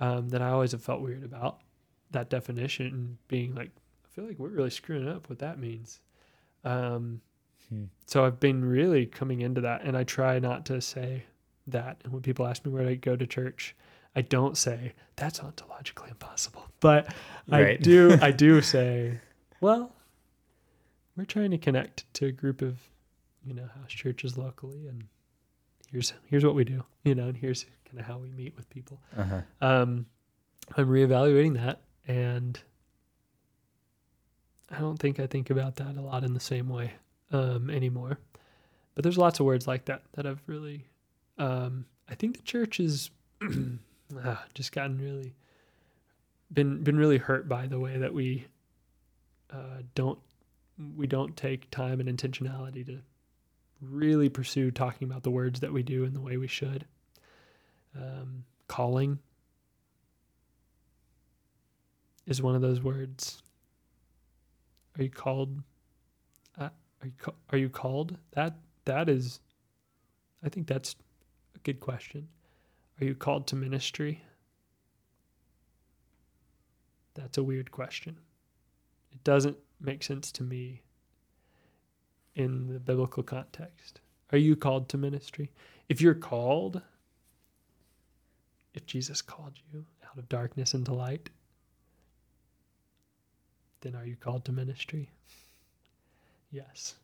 um, 0.00 0.28
that 0.28 0.42
I 0.42 0.50
always 0.50 0.72
have 0.72 0.82
felt 0.82 1.00
weird 1.00 1.24
about 1.24 1.60
that 2.10 2.30
definition 2.30 3.18
being 3.28 3.54
like, 3.54 3.70
I 4.04 4.08
feel 4.14 4.26
like 4.26 4.38
we're 4.38 4.48
really 4.48 4.70
screwing 4.70 5.08
up 5.08 5.28
what 5.28 5.38
that 5.40 5.58
means. 5.58 6.00
Um, 6.64 7.20
hmm. 7.68 7.84
So 8.06 8.24
I've 8.24 8.40
been 8.40 8.64
really 8.64 9.06
coming 9.06 9.42
into 9.42 9.60
that, 9.62 9.82
and 9.82 9.96
I 9.96 10.04
try 10.04 10.38
not 10.38 10.66
to 10.66 10.80
say 10.80 11.24
that. 11.66 12.00
And 12.04 12.12
when 12.12 12.22
people 12.22 12.46
ask 12.46 12.64
me 12.64 12.72
where 12.72 12.86
I 12.86 12.94
go 12.94 13.16
to 13.16 13.26
church, 13.26 13.76
I 14.16 14.22
don't 14.22 14.56
say 14.56 14.94
that's 15.16 15.40
ontologically 15.40 16.10
impossible, 16.10 16.66
but 16.80 17.12
right. 17.48 17.78
I 17.78 17.82
do. 17.82 18.18
I 18.20 18.30
do 18.46 18.62
say, 18.62 19.20
well, 19.60 19.94
we're 21.18 21.24
trying 21.24 21.50
to 21.50 21.58
connect 21.58 22.12
to 22.14 22.26
a 22.26 22.32
group 22.32 22.62
of, 22.62 22.78
you 23.44 23.52
know, 23.52 23.68
house 23.80 23.90
churches 23.90 24.38
locally, 24.38 24.86
and 24.86 25.04
here's 25.90 26.14
here's 26.26 26.44
what 26.44 26.54
we 26.54 26.64
do, 26.64 26.84
you 27.02 27.14
know, 27.14 27.26
and 27.26 27.36
here's 27.36 27.66
kind 27.84 27.98
of 27.98 28.06
how 28.06 28.18
we 28.18 28.30
meet 28.30 28.56
with 28.56 28.70
people. 28.70 29.00
Uh-huh. 29.16 29.40
Um, 29.60 30.06
I'm 30.76 30.86
reevaluating 30.86 31.54
that, 31.54 31.80
and 32.06 32.58
I 34.70 34.78
don't 34.78 34.96
think 34.96 35.18
I 35.18 35.26
think 35.26 35.50
about 35.50 35.76
that 35.76 35.96
a 35.96 36.00
lot 36.00 36.22
in 36.22 36.34
the 36.34 36.40
same 36.40 36.68
way 36.68 36.92
um, 37.32 37.68
anymore. 37.68 38.18
But 38.94 39.02
there's 39.02 39.18
lots 39.18 39.40
of 39.40 39.46
words 39.46 39.66
like 39.66 39.86
that 39.86 40.02
that 40.12 40.24
I've 40.24 40.42
really. 40.46 40.86
Um, 41.36 41.86
I 42.08 42.14
think 42.14 42.36
the 42.36 42.42
church 42.42 42.78
has 42.78 43.10
ah, 44.24 44.44
just 44.54 44.72
gotten 44.72 44.98
really 44.98 45.34
been 46.52 46.82
been 46.82 46.96
really 46.96 47.18
hurt 47.18 47.48
by 47.48 47.66
the 47.66 47.78
way 47.78 47.98
that 47.98 48.14
we 48.14 48.46
uh, 49.52 49.82
don't 49.94 50.18
we 50.96 51.06
don't 51.06 51.36
take 51.36 51.70
time 51.70 52.00
and 52.00 52.08
intentionality 52.08 52.84
to 52.86 53.00
really 53.80 54.28
pursue 54.28 54.70
talking 54.70 55.08
about 55.08 55.22
the 55.22 55.30
words 55.30 55.60
that 55.60 55.72
we 55.72 55.82
do 55.82 56.04
in 56.04 56.14
the 56.14 56.20
way 56.20 56.36
we 56.36 56.48
should 56.48 56.84
um, 57.96 58.44
calling 58.66 59.18
is 62.26 62.42
one 62.42 62.54
of 62.54 62.62
those 62.62 62.82
words. 62.82 63.42
Are 64.98 65.02
you 65.02 65.10
called? 65.10 65.62
Uh, 66.58 66.68
are 67.02 67.06
you 67.06 67.12
are 67.50 67.58
you 67.58 67.68
called? 67.68 68.16
That 68.32 68.56
that 68.84 69.08
is, 69.08 69.40
I 70.44 70.48
think 70.48 70.66
that's 70.66 70.96
a 71.54 71.58
good 71.60 71.80
question. 71.80 72.28
Are 73.00 73.04
you 73.04 73.14
called 73.14 73.46
to 73.48 73.56
ministry? 73.56 74.22
That's 77.14 77.38
a 77.38 77.42
weird 77.42 77.70
question. 77.70 78.18
It 79.12 79.24
doesn't 79.24 79.56
make 79.80 80.02
sense 80.02 80.32
to 80.32 80.42
me 80.42 80.82
in 82.34 82.72
the 82.72 82.78
biblical 82.78 83.22
context. 83.22 84.00
Are 84.32 84.38
you 84.38 84.56
called 84.56 84.88
to 84.90 84.96
ministry? 84.96 85.50
If 85.88 86.00
you're 86.00 86.14
called, 86.14 86.82
if 88.74 88.86
Jesus 88.86 89.22
called 89.22 89.54
you 89.72 89.84
out 90.08 90.18
of 90.18 90.28
darkness 90.28 90.74
into 90.74 90.94
light, 90.94 91.30
then 93.80 93.94
are 93.94 94.06
you 94.06 94.16
called 94.16 94.44
to 94.44 94.52
ministry? 94.52 95.10
Yes. 96.50 96.94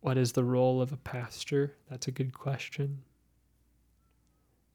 What 0.00 0.16
is 0.16 0.32
the 0.32 0.44
role 0.44 0.80
of 0.80 0.92
a 0.92 0.96
pastor? 0.96 1.76
That's 1.88 2.08
a 2.08 2.12
good 2.12 2.32
question. 2.32 3.02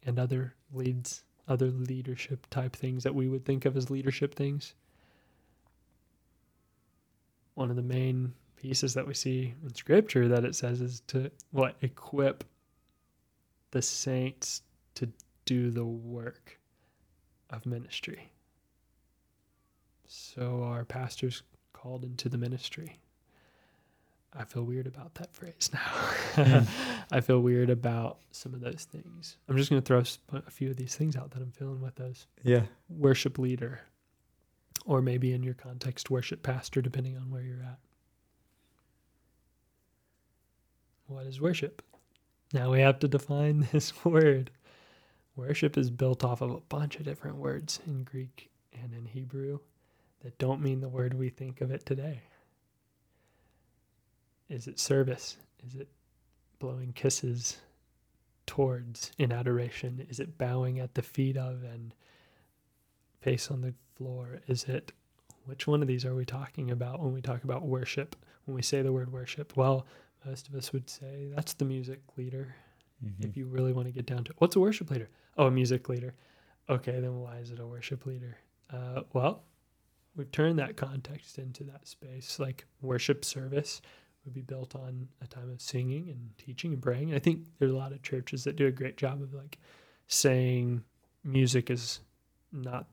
And 0.06 0.20
other 0.20 0.54
leads, 0.72 1.25
other 1.48 1.68
leadership 1.68 2.48
type 2.50 2.76
things 2.76 3.04
that 3.04 3.16
we 3.16 3.28
would 3.28 3.46
think 3.46 3.66
of 3.66 3.78
as 3.78 3.90
leadership 3.90 4.36
things. 4.36 4.74
One 7.54 7.70
of 7.70 7.76
the 7.76 7.82
main 7.82 8.34
pieces 8.56 8.94
that 8.96 9.08
we 9.08 9.14
see 9.14 9.54
in 9.64 9.74
scripture 9.76 10.28
that 10.28 10.44
it 10.44 10.56
says 10.56 10.82
is 10.82 11.02
to 11.08 11.32
what 11.52 11.76
equip 11.82 12.44
the 13.72 13.82
saints 13.82 14.62
to 14.96 15.10
do 15.46 15.70
the 15.70 15.86
work 15.86 16.60
of 17.50 17.66
ministry. 17.66 18.32
So 20.08 20.64
our 20.64 20.86
pastors 20.86 21.44
called 21.74 22.04
into 22.04 22.30
the 22.30 22.38
ministry. 22.38 23.00
I 24.38 24.44
feel 24.44 24.64
weird 24.64 24.88
about 24.88 25.16
that 25.16 25.34
phrase 25.34 25.70
now. 25.74 25.80
Mm. 26.44 26.68
I 27.12 27.22
feel 27.22 27.40
weird 27.40 27.70
about 27.70 28.20
some 28.32 28.54
of 28.54 28.60
those 28.60 28.88
things. 28.92 29.38
I'm 29.48 29.58
just 29.58 29.70
going 29.70 29.82
to 29.82 29.86
throw 29.86 30.04
a 30.46 30.52
few 30.52 30.70
of 30.70 30.76
these 30.76 30.96
things 30.96 31.16
out 31.16 31.32
that 31.32 31.42
I'm 31.42 31.52
feeling 31.52 31.82
with 31.82 31.96
those. 31.96 32.28
Yeah. 32.44 32.64
Worship 32.90 33.38
leader, 33.40 33.82
or 34.86 35.02
maybe 35.02 35.34
in 35.34 35.44
your 35.44 35.54
context, 35.54 36.10
worship 36.10 36.44
pastor, 36.44 36.82
depending 36.82 37.16
on 37.16 37.32
where 37.32 37.42
you're 37.42 37.62
at. 37.62 37.80
What 41.08 41.26
is 41.26 41.40
worship? 41.40 41.82
Now 42.54 42.72
we 42.72 42.82
have 42.82 43.00
to 43.00 43.08
define 43.08 43.68
this 43.72 44.04
word. 44.04 44.52
Worship 45.36 45.78
is 45.78 45.90
built 45.90 46.24
off 46.24 46.42
of 46.42 46.52
a 46.52 46.60
bunch 46.62 46.98
of 46.98 47.04
different 47.04 47.38
words 47.38 47.80
in 47.86 48.04
Greek 48.04 48.50
and 48.82 48.94
in 48.94 49.06
Hebrew 49.06 49.60
that 50.24 50.38
don't 50.38 50.62
mean 50.62 50.80
the 50.80 50.90
word 50.90 51.14
we 51.14 51.30
think 51.30 51.62
of 51.62 51.72
it 51.72 51.86
today. 51.86 52.22
Is 54.50 54.68
it 54.68 54.80
service? 54.80 55.38
Is 55.66 55.76
it 55.76 55.88
blowing 56.60 56.94
kisses 56.94 57.58
towards 58.46 59.12
in 59.18 59.32
adoration? 59.32 60.06
Is 60.10 60.20
it 60.20 60.38
bowing 60.38 60.80
at 60.80 60.94
the 60.94 61.02
feet 61.02 61.38
of 61.38 61.64
and 61.64 61.94
face 63.22 63.50
on 63.50 63.62
the 63.62 63.74
floor? 63.96 64.40
Is 64.48 64.66
it 64.66 64.92
which 65.46 65.68
one 65.68 65.82
of 65.82 65.88
these 65.88 66.06
are 66.06 66.16
we 66.16 66.26
talking 66.26 66.72
about 66.72 67.02
when 67.02 67.14
we 67.14 67.22
talk 67.22 67.44
about 67.44 67.64
worship? 67.64 68.16
When 68.46 68.56
we 68.56 68.62
say 68.62 68.82
the 68.82 68.92
word 68.92 69.12
worship? 69.12 69.56
Well, 69.56 69.86
most 70.26 70.48
of 70.48 70.56
us 70.56 70.74
would 70.74 70.90
say 70.90 71.30
that's 71.36 71.54
the 71.54 71.66
music 71.66 72.02
leader. 72.18 72.56
Mm-hmm. 73.04 73.28
If 73.28 73.38
you 73.38 73.46
really 73.48 73.74
want 73.74 73.88
to 73.88 73.92
get 73.92 74.06
down 74.06 74.24
to 74.26 74.32
it. 74.32 74.36
what's 74.40 74.56
a 74.56 74.60
worship 74.60 74.90
leader? 74.90 75.10
Oh, 75.38 75.48
a 75.48 75.52
music 75.52 75.90
leader. 75.90 76.14
Okay, 76.70 77.00
then 77.00 77.20
why 77.20 77.38
is 77.38 77.52
it 77.52 77.60
a 77.60 77.66
worship 77.68 78.06
leader? 78.06 78.38
Uh, 78.72 79.02
well, 79.14 79.44
we've 80.16 80.32
turned 80.32 80.58
that 80.60 80.78
context 80.78 81.38
into 81.38 81.64
that 81.66 81.88
space. 81.88 82.40
Like 82.40 82.66
worship 82.82 83.24
service 83.26 83.82
would 84.26 84.34
be 84.34 84.42
built 84.42 84.76
on 84.76 85.08
a 85.22 85.28
time 85.28 85.50
of 85.50 85.62
singing 85.62 86.10
and 86.10 86.32
teaching 86.38 86.74
and 86.74 86.82
praying. 86.82 87.14
I 87.14 87.20
think 87.20 87.46
there's 87.60 87.72
a 87.72 87.78
lot 87.78 87.92
of 87.92 88.02
churches 88.02 88.44
that 88.44 88.56
do 88.56 88.68
a 88.68 88.72
great 88.72 88.98
job 88.98 89.22
of 89.22 89.34
like 89.34 89.58
saying 90.08 90.84
music 91.24 91.70
is 91.70 92.02
not 92.52 92.88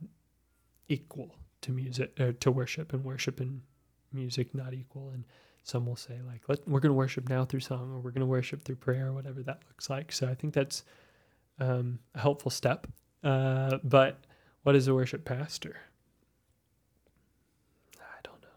equal 0.88 1.34
to 1.62 1.72
music 1.72 2.18
or 2.20 2.32
to 2.32 2.50
worship 2.50 2.92
and 2.92 3.04
worship 3.04 3.40
and 3.40 3.62
music 4.12 4.54
not 4.54 4.74
equal. 4.74 5.10
And 5.10 5.24
some 5.62 5.86
will 5.86 5.96
say 5.96 6.18
like 6.26 6.42
Let, 6.48 6.66
we're 6.68 6.80
going 6.80 6.90
to 6.90 6.94
worship 6.94 7.28
now 7.28 7.44
through 7.44 7.60
song 7.60 7.92
or 7.92 8.00
we're 8.00 8.10
going 8.10 8.20
to 8.20 8.26
worship 8.26 8.64
through 8.64 8.76
prayer 8.76 9.08
or 9.08 9.12
whatever 9.12 9.42
that 9.42 9.62
looks 9.68 9.88
like. 9.88 10.12
So 10.12 10.28
i 10.28 10.34
think 10.34 10.54
that's 10.54 10.84
um, 11.60 11.98
a 12.14 12.20
helpful 12.20 12.50
step. 12.50 12.86
Uh, 13.22 13.78
but 13.84 14.18
what 14.64 14.74
is 14.74 14.88
a 14.88 14.94
worship 14.94 15.24
pastor 15.24 15.76
i 18.00 18.18
don't 18.24 18.40
know 18.42 18.48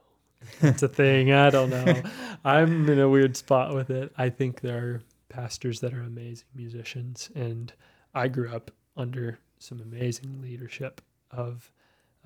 it's 0.62 0.84
a 0.84 0.88
thing. 0.88 1.32
I 1.32 1.50
don't 1.50 1.70
know. 1.70 2.02
I'm 2.46 2.90
in 2.90 3.00
a 3.00 3.10
weird 3.10 3.36
spot 3.38 3.74
with 3.74 3.90
it. 3.90 4.14
I 4.18 4.30
think 4.30 4.62
there 4.62 4.78
are 4.78 5.02
pastors 5.30 5.80
that 5.82 5.94
are 5.94 6.02
amazing 6.02 6.48
musicians 6.56 7.30
and 7.36 7.74
i 8.14 8.26
grew 8.28 8.50
up 8.50 8.72
under 8.96 9.38
some 9.60 9.82
amazing 9.82 10.42
leadership 10.42 11.02
of 11.32 11.70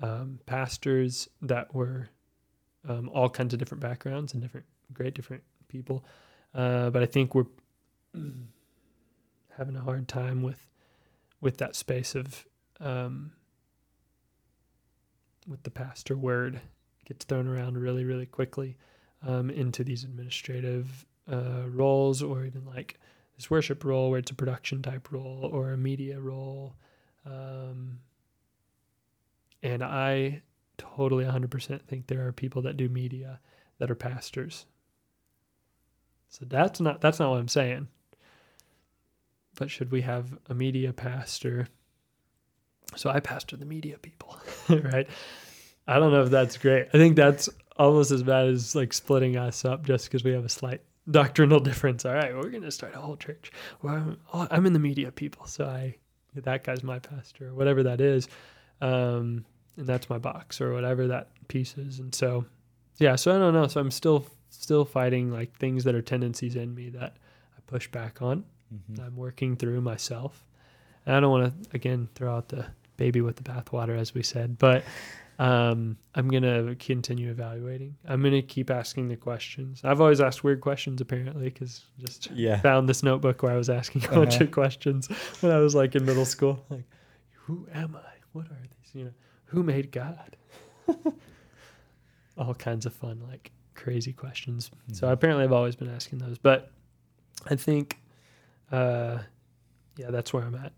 um, 0.00 0.38
pastors 0.46 1.28
that 1.42 1.74
were 1.74 2.08
um, 2.88 3.08
all 3.10 3.28
kinds 3.28 3.52
of 3.52 3.58
different 3.58 3.82
backgrounds 3.82 4.32
and 4.32 4.42
different 4.42 4.66
great 4.92 5.14
different 5.14 5.42
people. 5.68 6.04
Uh, 6.54 6.90
but 6.90 7.02
I 7.02 7.06
think 7.06 7.34
we're 7.34 7.46
having 9.56 9.76
a 9.76 9.80
hard 9.80 10.08
time 10.08 10.42
with 10.42 10.66
with 11.40 11.58
that 11.58 11.76
space 11.76 12.14
of 12.14 12.46
um, 12.80 13.32
with 15.46 15.62
the 15.62 15.70
pastor 15.70 16.16
word 16.16 16.60
gets 17.10 17.24
thrown 17.24 17.48
around 17.48 17.76
really 17.76 18.04
really 18.04 18.26
quickly 18.26 18.76
um, 19.26 19.50
into 19.50 19.82
these 19.84 20.04
administrative 20.04 21.04
uh, 21.30 21.64
roles 21.68 22.22
or 22.22 22.44
even 22.44 22.64
like 22.64 22.98
this 23.36 23.50
worship 23.50 23.84
role 23.84 24.10
where 24.10 24.18
it's 24.18 24.30
a 24.30 24.34
production 24.34 24.80
type 24.82 25.10
role 25.10 25.48
or 25.52 25.72
a 25.72 25.76
media 25.76 26.20
role. 26.20 26.76
Um, 27.26 27.98
and 29.62 29.82
I 29.82 30.42
totally 30.78 31.24
100% 31.24 31.82
think 31.82 32.06
there 32.06 32.26
are 32.26 32.32
people 32.32 32.62
that 32.62 32.76
do 32.76 32.88
media 32.88 33.40
that 33.78 33.90
are 33.90 33.96
pastors. 33.96 34.66
So 36.28 36.44
that's 36.46 36.80
not 36.80 37.00
that's 37.00 37.18
not 37.18 37.30
what 37.30 37.40
I'm 37.40 37.48
saying. 37.48 37.88
But 39.56 39.70
should 39.70 39.90
we 39.90 40.02
have 40.02 40.38
a 40.48 40.54
media 40.54 40.92
pastor? 40.92 41.68
So 42.94 43.10
I 43.10 43.20
pastor 43.20 43.56
the 43.56 43.64
media 43.64 43.98
people, 43.98 44.38
right? 44.68 45.08
I 45.86 45.98
don't 45.98 46.12
know 46.12 46.22
if 46.22 46.30
that's 46.30 46.56
great. 46.56 46.88
I 46.92 46.98
think 46.98 47.16
that's 47.16 47.48
almost 47.76 48.10
as 48.10 48.22
bad 48.22 48.48
as 48.48 48.74
like 48.74 48.92
splitting 48.92 49.36
us 49.36 49.64
up 49.64 49.84
just 49.84 50.04
because 50.06 50.22
we 50.22 50.32
have 50.32 50.44
a 50.44 50.48
slight 50.48 50.82
doctrinal 51.10 51.60
difference. 51.68 52.04
All 52.04 52.14
right, 52.14 52.34
we're 52.34 52.50
going 52.50 52.62
to 52.62 52.70
start 52.70 52.94
a 52.94 52.98
whole 52.98 53.16
church. 53.16 53.50
Well, 53.82 53.94
I'm, 53.94 54.20
oh, 54.32 54.46
I'm 54.50 54.66
in 54.66 54.72
the 54.72 54.78
media 54.78 55.10
people, 55.10 55.46
so 55.46 55.64
I 55.64 55.96
that 56.34 56.62
guy's 56.62 56.84
my 56.84 56.98
pastor 56.98 57.48
or 57.48 57.54
whatever 57.54 57.82
that 57.82 58.00
is. 58.00 58.28
Um, 58.80 59.44
and 59.76 59.86
that's 59.86 60.08
my 60.08 60.18
box 60.18 60.60
or 60.60 60.72
whatever 60.72 61.08
that 61.08 61.28
piece 61.48 61.76
is. 61.76 61.98
And 61.98 62.14
so, 62.14 62.44
yeah, 62.98 63.16
so 63.16 63.34
I 63.34 63.38
don't 63.38 63.54
know. 63.54 63.66
So 63.66 63.80
I'm 63.80 63.90
still 63.90 64.26
still 64.50 64.84
fighting 64.84 65.30
like 65.30 65.56
things 65.56 65.84
that 65.84 65.94
are 65.94 66.02
tendencies 66.02 66.56
in 66.56 66.74
me 66.74 66.90
that 66.90 67.16
I 67.56 67.60
push 67.66 67.88
back 67.88 68.20
on. 68.20 68.44
Mm-hmm. 68.72 69.02
I'm 69.02 69.16
working 69.16 69.56
through 69.56 69.80
myself. 69.80 70.44
And 71.06 71.16
I 71.16 71.20
don't 71.20 71.30
want 71.30 71.64
to 71.64 71.76
again 71.76 72.08
throw 72.14 72.36
out 72.36 72.48
the 72.48 72.66
baby 72.96 73.20
with 73.20 73.36
the 73.36 73.42
bathwater, 73.42 73.98
as 73.98 74.14
we 74.14 74.22
said, 74.22 74.58
but 74.58 74.84
um, 75.40 75.96
I'm 76.14 76.28
gonna 76.28 76.74
continue 76.74 77.30
evaluating. 77.30 77.96
I'm 78.06 78.22
gonna 78.22 78.42
keep 78.42 78.70
asking 78.70 79.08
the 79.08 79.16
questions. 79.16 79.80
I've 79.82 79.98
always 80.02 80.20
asked 80.20 80.44
weird 80.44 80.60
questions, 80.60 81.00
apparently, 81.00 81.44
because 81.44 81.82
just 81.98 82.30
yeah. 82.32 82.60
found 82.60 82.90
this 82.90 83.02
notebook 83.02 83.42
where 83.42 83.52
I 83.52 83.56
was 83.56 83.70
asking 83.70 84.02
a 84.04 84.08
uh-huh. 84.08 84.16
bunch 84.16 84.40
of 84.42 84.50
questions 84.50 85.08
when 85.40 85.50
I 85.50 85.56
was 85.56 85.74
like 85.74 85.96
in 85.96 86.04
middle 86.04 86.26
school. 86.26 86.62
Like, 86.68 86.84
who 87.32 87.66
am 87.72 87.96
I? 87.96 88.12
What 88.32 88.48
are 88.48 88.60
these? 88.60 88.94
You 88.94 89.04
know 89.06 89.12
who 89.46 89.62
made 89.62 89.90
God? 89.90 90.36
All 92.36 92.54
kinds 92.54 92.84
of 92.84 92.92
fun, 92.92 93.22
like 93.26 93.50
crazy 93.74 94.12
questions. 94.12 94.68
Mm-hmm. 94.68 94.92
So 94.92 95.08
apparently, 95.08 95.44
I've 95.44 95.52
always 95.52 95.74
been 95.74 95.88
asking 95.88 96.18
those. 96.18 96.36
But 96.36 96.70
I 97.48 97.56
think, 97.56 97.98
uh, 98.70 99.20
yeah, 99.96 100.10
that's 100.10 100.34
where 100.34 100.42
I'm 100.42 100.54
at 100.56 100.72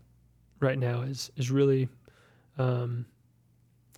right 0.61 0.79
now. 0.79 1.01
Is 1.01 1.33
is 1.35 1.51
really 1.51 1.89
um, 2.57 3.05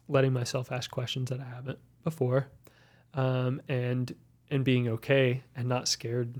letting 0.08 0.34
myself 0.34 0.72
ask 0.72 0.92
questions 0.92 1.30
that 1.30 1.40
I 1.40 1.46
haven't 1.46 1.80
before, 2.04 2.48
um, 3.14 3.62
and 3.68 4.14
and 4.52 4.64
being 4.64 4.88
okay 4.88 5.44
and 5.56 5.68
not 5.68 5.88
scared 5.88 6.40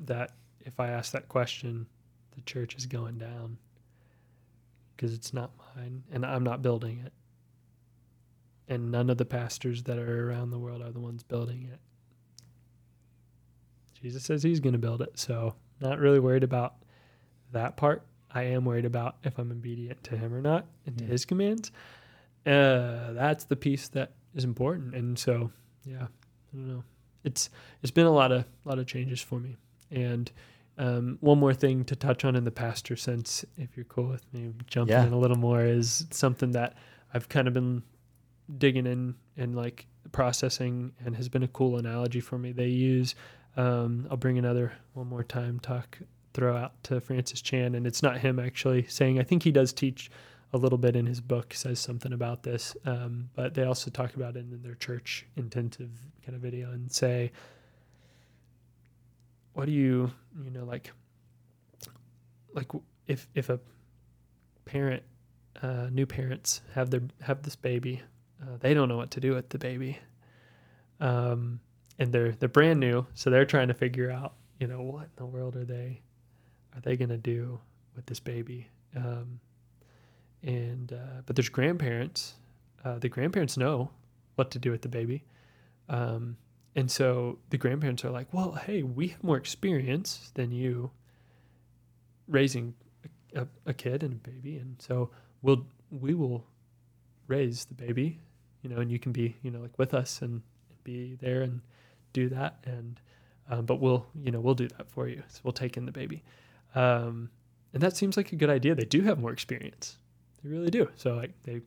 that 0.00 0.32
if 0.60 0.78
I 0.78 0.88
ask 0.88 1.12
that 1.12 1.28
question, 1.28 1.86
the 2.34 2.42
church 2.42 2.76
is 2.76 2.86
going 2.86 3.18
down 3.18 3.56
because 4.94 5.14
it's 5.14 5.32
not 5.32 5.52
mine 5.74 6.02
and 6.12 6.24
I'm 6.24 6.42
not 6.42 6.60
building 6.60 7.02
it 7.04 7.12
and 8.68 8.90
none 8.90 9.10
of 9.10 9.18
the 9.18 9.24
pastors 9.24 9.84
that 9.84 9.98
are 9.98 10.28
around 10.28 10.50
the 10.50 10.58
world 10.58 10.82
are 10.82 10.90
the 10.90 11.00
ones 11.00 11.22
building 11.22 11.68
it. 11.72 11.78
Jesus 14.00 14.24
says 14.24 14.42
he's 14.42 14.60
going 14.60 14.72
to 14.72 14.78
build 14.78 15.02
it. 15.02 15.18
So, 15.18 15.54
not 15.80 15.98
really 15.98 16.20
worried 16.20 16.44
about 16.44 16.74
that 17.52 17.76
part. 17.76 18.06
I 18.30 18.44
am 18.44 18.64
worried 18.64 18.84
about 18.84 19.16
if 19.22 19.38
I'm 19.38 19.50
obedient 19.50 20.02
to 20.04 20.16
him 20.16 20.34
or 20.34 20.40
not 20.40 20.66
and 20.84 20.98
to 20.98 21.04
his 21.04 21.24
commands. 21.24 21.70
Uh, 22.46 23.12
that's 23.12 23.44
the 23.44 23.56
piece 23.56 23.88
that 23.88 24.12
is 24.34 24.44
important. 24.44 24.94
And 24.94 25.18
so, 25.18 25.50
yeah, 25.84 26.04
I 26.04 26.56
don't 26.56 26.68
know. 26.68 26.84
It's 27.24 27.50
it's 27.82 27.90
been 27.90 28.06
a 28.06 28.12
lot 28.12 28.30
of 28.30 28.42
a 28.64 28.68
lot 28.68 28.78
of 28.78 28.86
changes 28.86 29.20
for 29.20 29.40
me. 29.40 29.56
And 29.90 30.30
um, 30.78 31.18
one 31.20 31.38
more 31.38 31.54
thing 31.54 31.84
to 31.86 31.96
touch 31.96 32.24
on 32.24 32.36
in 32.36 32.44
the 32.44 32.50
pastor 32.50 32.96
sense, 32.96 33.44
if 33.56 33.76
you're 33.76 33.84
cool 33.84 34.08
with 34.08 34.32
me 34.32 34.52
jumping 34.66 34.96
yeah. 34.96 35.06
in 35.06 35.12
a 35.12 35.18
little 35.18 35.38
more, 35.38 35.64
is 35.64 36.06
something 36.10 36.52
that 36.52 36.76
I've 37.12 37.28
kind 37.28 37.48
of 37.48 37.54
been 37.54 37.82
digging 38.58 38.86
in 38.86 39.16
and 39.36 39.56
like 39.56 39.86
processing 40.12 40.92
and 41.04 41.16
has 41.16 41.28
been 41.28 41.42
a 41.42 41.48
cool 41.48 41.78
analogy 41.78 42.20
for 42.20 42.38
me. 42.38 42.52
They 42.52 42.68
use 42.68 43.14
um, 43.56 44.06
I'll 44.10 44.16
bring 44.16 44.38
another 44.38 44.72
one 44.92 45.08
more 45.08 45.24
time 45.24 45.58
talk 45.60 45.98
throw 46.34 46.54
out 46.54 46.82
to 46.84 47.00
Francis 47.00 47.40
Chan 47.40 47.74
and 47.74 47.86
it's 47.86 48.02
not 48.02 48.18
him 48.18 48.38
actually 48.38 48.86
saying 48.88 49.18
I 49.18 49.22
think 49.22 49.42
he 49.42 49.50
does 49.50 49.72
teach 49.72 50.10
a 50.52 50.58
little 50.58 50.78
bit 50.78 50.96
in 50.96 51.06
his 51.06 51.20
book 51.20 51.52
says 51.52 51.78
something 51.78 52.12
about 52.12 52.42
this 52.42 52.76
um, 52.84 53.28
but 53.34 53.54
they 53.54 53.64
also 53.64 53.90
talk 53.90 54.14
about 54.14 54.36
it 54.36 54.40
in 54.50 54.62
their 54.62 54.74
church 54.74 55.26
intensive 55.36 55.90
kind 56.24 56.34
of 56.34 56.40
video 56.40 56.70
and 56.70 56.90
say 56.90 57.30
what 59.52 59.66
do 59.66 59.72
you 59.72 60.10
you 60.44 60.50
know 60.50 60.64
like 60.64 60.92
like 62.54 62.70
if 63.06 63.28
if 63.34 63.48
a 63.50 63.58
parent 64.64 65.02
uh, 65.62 65.88
new 65.90 66.06
parents 66.06 66.60
have 66.74 66.90
their 66.90 67.02
have 67.20 67.42
this 67.42 67.56
baby 67.56 68.02
uh, 68.42 68.56
they 68.60 68.74
don't 68.74 68.88
know 68.88 68.96
what 68.96 69.10
to 69.12 69.20
do 69.20 69.34
with 69.34 69.48
the 69.48 69.58
baby. 69.58 69.98
Um, 71.00 71.60
and 71.98 72.12
they're 72.12 72.32
they're 72.32 72.48
brand 72.48 72.80
new, 72.80 73.06
so 73.14 73.30
they're 73.30 73.46
trying 73.46 73.68
to 73.68 73.74
figure 73.74 74.10
out, 74.10 74.34
you 74.60 74.66
know, 74.66 74.82
what 74.82 75.04
in 75.04 75.10
the 75.16 75.26
world 75.26 75.56
are 75.56 75.64
they 75.64 76.02
are 76.74 76.80
they 76.80 76.96
gonna 76.96 77.16
do 77.16 77.58
with 77.94 78.06
this 78.06 78.20
baby? 78.20 78.68
Um, 78.94 79.40
and 80.42 80.92
uh, 80.92 81.22
but 81.24 81.36
there's 81.36 81.48
grandparents. 81.48 82.34
Uh, 82.84 82.98
the 82.98 83.08
grandparents 83.08 83.56
know 83.56 83.90
what 84.36 84.50
to 84.52 84.58
do 84.58 84.70
with 84.70 84.82
the 84.82 84.88
baby, 84.88 85.24
um, 85.88 86.36
and 86.74 86.90
so 86.90 87.38
the 87.50 87.58
grandparents 87.58 88.04
are 88.04 88.10
like, 88.10 88.32
"Well, 88.32 88.52
hey, 88.52 88.82
we 88.82 89.08
have 89.08 89.24
more 89.24 89.36
experience 89.36 90.30
than 90.34 90.52
you 90.52 90.90
raising 92.28 92.74
a, 93.34 93.46
a 93.66 93.74
kid 93.74 94.02
and 94.02 94.12
a 94.14 94.30
baby, 94.30 94.56
and 94.58 94.76
so 94.80 95.10
we'll 95.42 95.66
we 95.90 96.14
will 96.14 96.46
raise 97.28 97.64
the 97.64 97.74
baby 97.74 98.20
you 98.66 98.74
know, 98.74 98.80
and 98.80 98.90
you 98.90 98.98
can 98.98 99.12
be, 99.12 99.36
you 99.42 99.50
know, 99.52 99.60
like 99.60 99.78
with 99.78 99.94
us 99.94 100.22
and, 100.22 100.42
be 100.82 101.16
there 101.20 101.42
and 101.42 101.60
do 102.12 102.28
that. 102.28 102.58
And, 102.64 103.00
um, 103.50 103.64
but 103.64 103.80
we'll, 103.80 104.06
you 104.22 104.30
know, 104.30 104.38
we'll 104.38 104.54
do 104.54 104.68
that 104.68 104.88
for 104.88 105.08
you. 105.08 105.20
So 105.26 105.40
we'll 105.42 105.52
take 105.52 105.76
in 105.76 105.84
the 105.84 105.90
baby. 105.90 106.22
Um, 106.76 107.28
and 107.74 107.82
that 107.82 107.96
seems 107.96 108.16
like 108.16 108.32
a 108.32 108.36
good 108.36 108.50
idea. 108.50 108.76
They 108.76 108.84
do 108.84 109.02
have 109.02 109.18
more 109.18 109.32
experience. 109.32 109.98
They 110.46 110.52
really 110.52 110.70
do. 110.70 110.88
So 110.96 111.14
like 111.14 111.32
they 111.42 111.60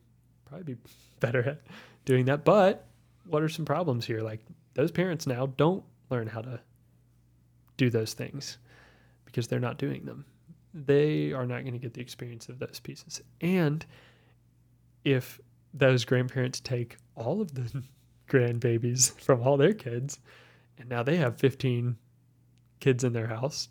probably 0.46 0.74
be 0.74 0.80
better 1.20 1.48
at 1.48 1.60
doing 2.04 2.24
that. 2.26 2.44
But 2.44 2.86
what 3.26 3.42
are 3.42 3.48
some 3.48 3.64
problems 3.64 4.06
here? 4.06 4.20
Like 4.20 4.40
those 4.74 4.90
parents 4.90 5.26
now 5.26 5.46
don't 5.46 5.84
learn 6.08 6.26
how 6.26 6.40
to 6.40 6.60
do 7.76 7.90
those 7.90 8.14
things 8.14 8.58
because 9.24 9.48
they're 9.48 9.60
not 9.60 9.78
doing 9.78 10.04
them. 10.04 10.24
They 10.72 11.32
are 11.32 11.46
not 11.46 11.62
going 11.62 11.72
to 11.72 11.78
get 11.78 11.94
the 11.94 12.00
experience 12.00 12.48
of 12.48 12.58
those 12.58 12.80
pieces. 12.80 13.20
And 13.40 13.84
if 15.04 15.40
those 15.74 16.04
grandparents 16.04 16.60
take 16.60 16.96
all 17.16 17.40
of 17.40 17.54
the 17.54 17.82
grandbabies 18.28 19.12
from 19.20 19.42
all 19.42 19.56
their 19.56 19.74
kids, 19.74 20.20
and 20.78 20.88
now 20.88 21.02
they 21.02 21.16
have 21.16 21.36
15 21.36 21.96
kids 22.80 23.04
in 23.04 23.12
their 23.12 23.26
house. 23.26 23.68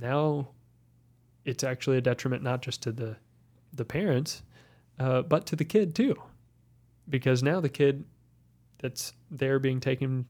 Now 0.00 0.48
it's 1.44 1.62
actually 1.62 1.98
a 1.98 2.02
detriment 2.02 2.42
not 2.42 2.62
just 2.62 2.82
to 2.82 2.92
the 2.92 3.16
the 3.72 3.84
parents, 3.84 4.42
uh, 4.98 5.22
but 5.22 5.46
to 5.46 5.56
the 5.56 5.64
kid 5.64 5.94
too, 5.94 6.16
because 7.08 7.42
now 7.42 7.60
the 7.60 7.68
kid 7.68 8.04
that's 8.78 9.12
there 9.30 9.58
being 9.58 9.80
taken 9.80 10.26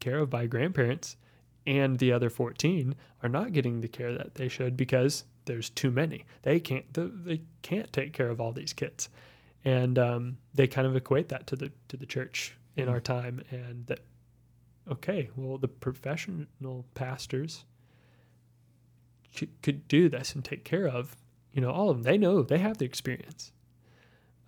care 0.00 0.18
of 0.18 0.30
by 0.30 0.46
grandparents 0.46 1.16
and 1.66 1.98
the 1.98 2.12
other 2.12 2.28
14 2.28 2.94
are 3.22 3.28
not 3.28 3.52
getting 3.52 3.80
the 3.80 3.88
care 3.88 4.12
that 4.12 4.34
they 4.34 4.48
should 4.48 4.76
because 4.76 5.24
there's 5.46 5.70
too 5.70 5.90
many. 5.90 6.24
They 6.42 6.60
can't 6.60 6.84
they 6.92 7.42
can't 7.62 7.92
take 7.92 8.12
care 8.12 8.28
of 8.28 8.40
all 8.40 8.52
these 8.52 8.72
kids 8.72 9.08
and 9.64 9.98
um, 9.98 10.36
they 10.54 10.66
kind 10.66 10.86
of 10.86 10.94
equate 10.94 11.28
that 11.30 11.46
to 11.48 11.56
the 11.56 11.72
to 11.88 11.96
the 11.96 12.06
church 12.06 12.56
in 12.76 12.88
our 12.88 13.00
time, 13.00 13.42
and 13.50 13.86
that 13.86 14.00
okay, 14.90 15.30
well, 15.36 15.58
the 15.58 15.68
professional 15.68 16.84
pastors 16.94 17.64
could 19.62 19.88
do 19.88 20.08
this 20.08 20.34
and 20.34 20.44
take 20.44 20.64
care 20.64 20.86
of 20.86 21.16
you 21.54 21.62
know 21.62 21.70
all 21.70 21.88
of 21.88 21.96
them. 21.96 22.02
They 22.02 22.18
know 22.18 22.42
they 22.42 22.58
have 22.58 22.78
the 22.78 22.84
experience, 22.84 23.52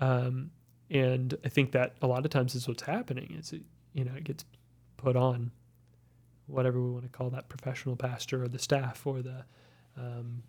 um, 0.01 0.51
and 0.91 1.35
I 1.45 1.49
think 1.49 1.73
that 1.73 1.97
a 2.03 2.07
lot 2.07 2.25
of 2.25 2.31
times 2.31 2.55
is 2.55 2.69
what's 2.69 2.83
happening. 2.83 3.35
Is 3.39 3.53
it, 3.53 3.63
you 3.95 4.05
know 4.05 4.13
it 4.15 4.25
gets 4.25 4.45
put 4.99 5.17
on 5.17 5.53
whatever 6.47 6.81
we 6.81 6.91
want 6.91 7.05
to 7.05 7.11
call 7.11 7.31
that 7.31 7.49
professional 7.49 7.97
pastor 7.97 8.45
or 8.45 8.49
the 8.49 8.59
staff 8.59 9.07
or 9.07 9.23
the 9.23 9.45
um, 9.97 10.43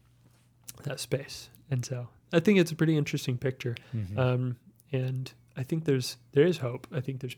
that 0.83 0.99
space. 0.99 1.49
And 1.71 1.85
so 1.85 2.07
I 2.31 2.39
think 2.39 2.59
it's 2.59 2.71
a 2.71 2.75
pretty 2.75 2.97
interesting 2.97 3.37
picture. 3.37 3.75
Mhm. 3.95 4.17
Um, 4.17 4.57
and 4.91 5.31
I 5.55 5.63
think 5.63 5.85
there's 5.85 6.17
there 6.33 6.45
is 6.45 6.59
hope. 6.59 6.87
I 6.91 7.01
think 7.01 7.21
there's 7.21 7.35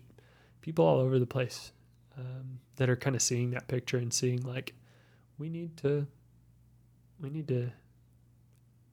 people 0.62 0.86
all 0.86 1.00
over 1.00 1.20
the 1.20 1.26
place 1.26 1.72
um, 2.18 2.60
that 2.76 2.90
are 2.90 2.96
kind 2.96 3.16
of 3.16 3.22
seeing 3.22 3.52
that 3.52 3.68
picture 3.68 3.98
and 3.98 4.14
seeing 4.14 4.42
like 4.42 4.74
we 5.38 5.50
need 5.50 5.78
to 5.78 6.08
we 7.20 7.30
need 7.30 7.48
to 7.48 7.72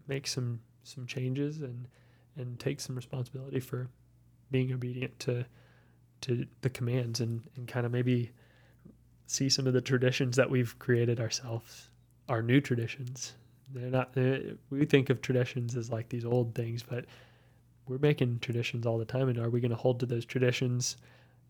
make 0.09 0.27
some 0.27 0.61
some 0.83 1.07
changes 1.07 1.63
and 1.63 1.89
and 2.37 2.59
take 2.61 2.81
some 2.81 2.95
responsibility 2.95 3.61
for 3.61 3.89
being 4.51 4.73
obedient 4.73 5.19
to 5.21 5.45
to 6.23 6.47
the 6.63 6.71
commands 6.71 7.21
and 7.21 7.43
and 7.57 7.69
kind 7.69 7.87
of 7.87 7.93
maybe 7.93 8.31
see 9.27 9.49
some 9.49 9.67
of 9.67 9.73
the 9.73 9.81
traditions 9.81 10.37
that 10.37 10.51
we've 10.51 10.79
created 10.79 11.21
ourselves 11.21 11.91
our 12.29 12.43
new 12.43 12.61
traditions. 12.61 13.35
They're 13.73 13.91
not 13.91 14.13
they 14.13 14.55
we 14.71 14.85
think 14.85 15.11
of 15.11 15.21
traditions 15.21 15.77
as 15.77 15.91
like 15.91 16.09
these 16.09 16.25
old 16.25 16.55
things 16.55 16.83
but 16.83 17.05
we're 17.89 17.99
making 17.99 18.41
traditions 18.41 18.87
all 18.87 18.99
the 18.99 19.05
time 19.05 19.29
and 19.29 19.39
are 19.39 19.51
we 19.51 19.61
going 19.61 19.71
to 19.71 19.77
hold 19.77 20.01
to 20.01 20.07
those 20.07 20.25
traditions 20.25 20.97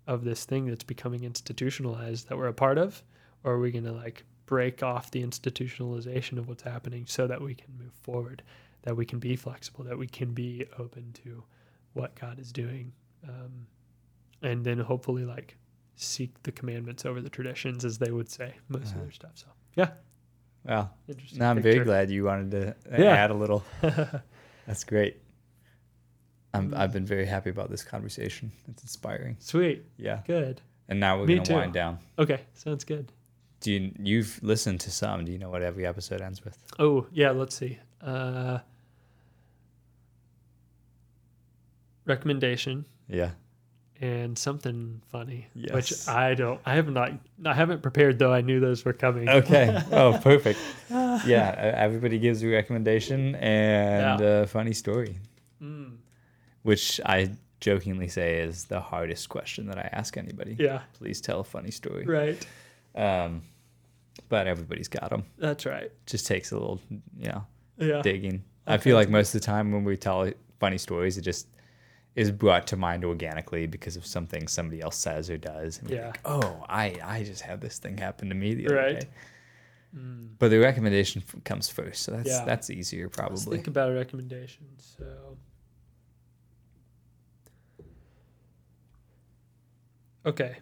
of 0.07 0.24
this 0.24 0.45
thing 0.45 0.66
that's 0.66 0.85
becoming 0.85 1.24
institutionalized 1.24 2.28
that 2.28 2.37
we're 2.37 2.47
a 2.47 2.55
part 2.55 2.78
of? 2.78 3.03
Or 3.45 3.53
are 3.53 3.59
we 3.59 3.70
going 3.70 3.85
to 3.85 3.93
like 3.93 4.24
break 4.47 4.82
off 4.82 5.10
the 5.10 5.23
institutionalization 5.23 6.39
of 6.39 6.48
what's 6.48 6.62
happening 6.62 7.05
so 7.06 7.27
that 7.27 7.40
we 7.40 7.55
can 7.55 7.77
move 7.78 7.93
forward 8.02 8.43
that 8.82 8.97
we 8.97 9.05
can 9.05 9.18
be 9.18 9.35
flexible 9.36 9.82
that 9.85 9.98
we 9.98 10.06
can 10.06 10.32
be 10.32 10.64
open 10.78 11.12
to 11.12 11.43
what 11.94 12.14
god 12.14 12.39
is 12.39 12.52
doing 12.52 12.93
um, 13.28 13.66
and 14.43 14.64
then 14.64 14.78
hopefully 14.78 15.24
like 15.24 15.56
seek 15.97 16.31
the 16.44 16.52
commandments 16.52 17.05
over 17.05 17.20
the 17.20 17.28
traditions 17.31 17.85
as 17.85 17.98
they 17.98 18.10
would 18.10 18.28
say 18.31 18.55
most 18.68 18.90
Uh-huh. 18.90 18.98
of 18.98 19.02
their 19.02 19.12
stuff 19.12 19.32
so 19.35 19.47
yeah 19.74 19.90
Well, 20.64 20.93
interesting 21.09 21.39
now 21.40 21.51
I'm 21.51 21.60
very 21.62 21.81
glad 21.81 22.10
you 22.10 22.24
wanted 22.24 22.51
to 22.52 22.68
uh, 22.70 23.02
Yeah. 23.02 23.14
add 23.14 23.31
a 23.31 23.35
little. 23.35 23.64
That's 24.66 24.82
great. 24.85 25.23
I'm, 26.55 26.73
I've 26.77 26.93
been 26.93 27.06
very 27.06 27.27
happy 27.27 27.51
about 27.51 27.70
this 27.70 27.85
conversation. 27.85 28.51
It's 28.68 28.82
inspiring. 28.82 29.36
sweet 29.39 29.85
Yeah. 29.97 30.20
good 30.27 30.60
And 30.89 30.98
now 31.01 31.18
we're 31.20 31.27
gonna 31.27 31.55
wind 31.55 31.73
down. 31.73 31.98
okay 32.18 32.40
sounds 32.55 32.85
good 32.85 33.12
Do 33.61 33.73
you 33.73 33.93
you've 33.99 34.39
listened 34.43 34.81
to 34.81 34.91
some? 34.91 35.24
Do 35.24 35.33
you 35.33 35.39
know 35.39 35.51
what 35.51 35.62
every 35.62 35.87
episode 35.87 36.20
ends 36.20 36.45
with? 36.45 36.57
Oh, 36.78 37.07
yeah, 37.12 37.31
let's 37.31 37.57
see. 37.57 37.78
Uh 38.03 38.59
recommendation 42.05 42.85
Yeah. 43.09 43.31
and 44.01 44.37
something 44.39 45.01
funny. 45.11 45.49
Yes. 45.55 45.73
Which 45.74 46.09
I 46.09 46.35
don't 46.35 46.61
I 46.65 46.74
have 46.74 46.89
not 46.89 47.12
I 47.45 47.55
haven't 47.55 47.83
prepared 47.83 48.19
though 48.19 48.33
I 48.33 48.43
knew 48.43 48.61
those 48.61 48.85
were 48.85 48.93
coming. 48.93 49.28
Okay. 49.28 49.77
Oh, 49.93 50.19
perfect. 50.23 50.59
Yeah. 50.91 51.55
Everybody 51.77 52.19
gives 52.19 52.43
a 52.43 52.49
recommendation 52.49 53.35
and 53.37 54.20
Yeah. 54.20 54.27
a 54.43 54.47
funny 54.47 54.73
story, 54.73 55.19
Mm, 55.62 55.97
which 56.62 57.01
I 57.05 57.31
jokingly 57.61 58.09
say 58.09 58.41
is 58.41 58.66
the 58.66 58.81
hardest 58.81 59.28
question 59.31 59.66
that 59.69 59.78
I 59.78 59.89
ask 59.93 60.16
anybody. 60.19 60.57
yeah, 60.59 60.83
Please 60.93 61.20
tell 61.23 61.41
a 61.41 61.45
funny 61.45 61.70
story. 61.70 62.05
right. 62.05 62.47
Um, 62.97 63.43
but 64.28 64.47
everybody's 64.47 64.89
got 64.89 65.10
them. 65.10 65.24
That's 65.39 65.66
right. 65.66 65.93
Just 66.06 66.27
takes 66.27 66.51
a 66.51 66.55
little, 66.55 66.81
you 67.18 67.28
know, 67.28 67.47
Yeah. 67.78 68.02
digging. 68.02 68.43
I 68.66 68.78
feel 68.78 68.97
like 68.97 69.09
most 69.10 69.35
of 69.35 69.40
the 69.40 69.47
time 69.47 69.70
when 69.73 69.85
we 69.85 69.97
tell 69.97 70.28
funny 70.59 70.78
stories, 70.78 71.18
it 71.18 71.23
just 71.23 71.47
is 72.16 72.31
brought 72.31 72.66
to 72.68 72.77
mind 72.77 73.05
organically 73.05 73.66
because 73.66 73.94
of 73.97 74.06
something 74.06 74.48
somebody 74.48 74.81
else 74.81 74.97
says 74.97 75.28
or 75.31 75.36
does. 75.36 75.78
And 75.81 75.90
Yeah. 75.90 76.06
like, 76.06 76.20
oh, 76.24 76.64
I, 76.68 76.97
I 77.05 77.23
just 77.24 77.43
had 77.43 77.60
this 77.60 77.78
thing 77.78 77.98
happen 77.98 78.28
to 78.31 78.35
me 78.35 78.55
the 78.55 78.66
other 78.66 78.77
Right. 78.77 79.01
day. 79.01 79.09
Mm. 79.94 80.31
But 80.39 80.48
the 80.48 80.59
recommendation 80.59 81.23
f- 81.28 81.44
comes 81.44 81.68
first, 81.68 82.02
so 82.02 82.12
that's 82.12 82.28
Yeah. 82.28 82.44
that's 82.44 82.70
easier 82.70 83.05
Let's 83.05 83.16
probably. 83.16 83.56
think 83.59 83.66
about 83.68 83.90
a 83.90 83.94
recommendation. 83.94 84.66
So 84.78 85.36
Okay. 90.24 90.56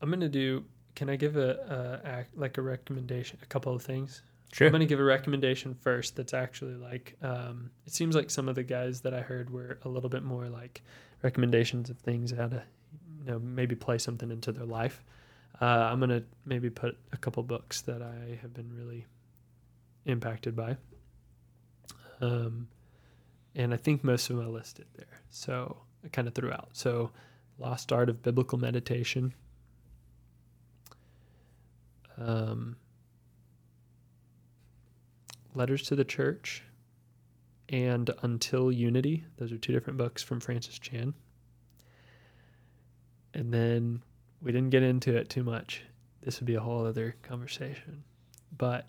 I'm 0.00 0.08
going 0.08 0.20
to 0.20 0.28
do 0.28 0.64
can 1.00 1.08
I 1.08 1.16
give 1.16 1.38
a, 1.38 2.02
a 2.04 2.06
act, 2.06 2.36
like 2.36 2.58
a 2.58 2.60
recommendation 2.60 3.38
a 3.42 3.46
couple 3.46 3.74
of 3.74 3.82
things? 3.82 4.20
Sure. 4.52 4.66
I'm 4.66 4.72
going 4.72 4.80
to 4.80 4.86
give 4.86 5.00
a 5.00 5.02
recommendation 5.02 5.72
first 5.72 6.14
that's 6.14 6.34
actually 6.34 6.74
like, 6.74 7.16
um, 7.22 7.70
it 7.86 7.94
seems 7.94 8.14
like 8.14 8.28
some 8.28 8.50
of 8.50 8.54
the 8.54 8.62
guys 8.62 9.00
that 9.00 9.14
I 9.14 9.22
heard 9.22 9.48
were 9.48 9.78
a 9.86 9.88
little 9.88 10.10
bit 10.10 10.22
more 10.24 10.50
like 10.50 10.82
recommendations 11.22 11.88
of 11.88 11.96
things 12.00 12.32
how 12.32 12.48
to, 12.48 12.62
you 13.18 13.32
know, 13.32 13.38
maybe 13.38 13.74
play 13.74 13.96
something 13.96 14.30
into 14.30 14.52
their 14.52 14.66
life. 14.66 15.02
Uh, 15.58 15.88
I'm 15.90 16.00
going 16.00 16.10
to 16.10 16.22
maybe 16.44 16.68
put 16.68 16.98
a 17.14 17.16
couple 17.16 17.42
books 17.44 17.80
that 17.80 18.02
I 18.02 18.38
have 18.42 18.52
been 18.52 18.70
really 18.76 19.06
impacted 20.04 20.54
by. 20.54 20.76
Um, 22.20 22.68
and 23.54 23.72
I 23.72 23.78
think 23.78 24.04
most 24.04 24.28
of 24.28 24.36
them 24.36 24.44
I 24.44 24.48
listed 24.50 24.84
there. 24.98 25.22
So 25.30 25.78
I 26.04 26.08
kind 26.08 26.28
of 26.28 26.34
threw 26.34 26.52
out. 26.52 26.68
So, 26.74 27.10
Lost 27.58 27.90
Art 27.90 28.10
of 28.10 28.22
Biblical 28.22 28.58
Meditation. 28.58 29.32
Um, 32.20 32.76
Letters 35.54 35.82
to 35.84 35.96
the 35.96 36.04
Church 36.04 36.62
and 37.68 38.10
Until 38.22 38.70
Unity. 38.70 39.24
Those 39.36 39.52
are 39.52 39.58
two 39.58 39.72
different 39.72 39.98
books 39.98 40.22
from 40.22 40.40
Francis 40.40 40.78
Chan. 40.78 41.14
And 43.34 43.52
then 43.52 44.02
we 44.42 44.52
didn't 44.52 44.70
get 44.70 44.82
into 44.82 45.16
it 45.16 45.28
too 45.28 45.42
much. 45.42 45.82
This 46.22 46.40
would 46.40 46.46
be 46.46 46.54
a 46.54 46.60
whole 46.60 46.86
other 46.86 47.16
conversation. 47.22 48.04
But 48.56 48.86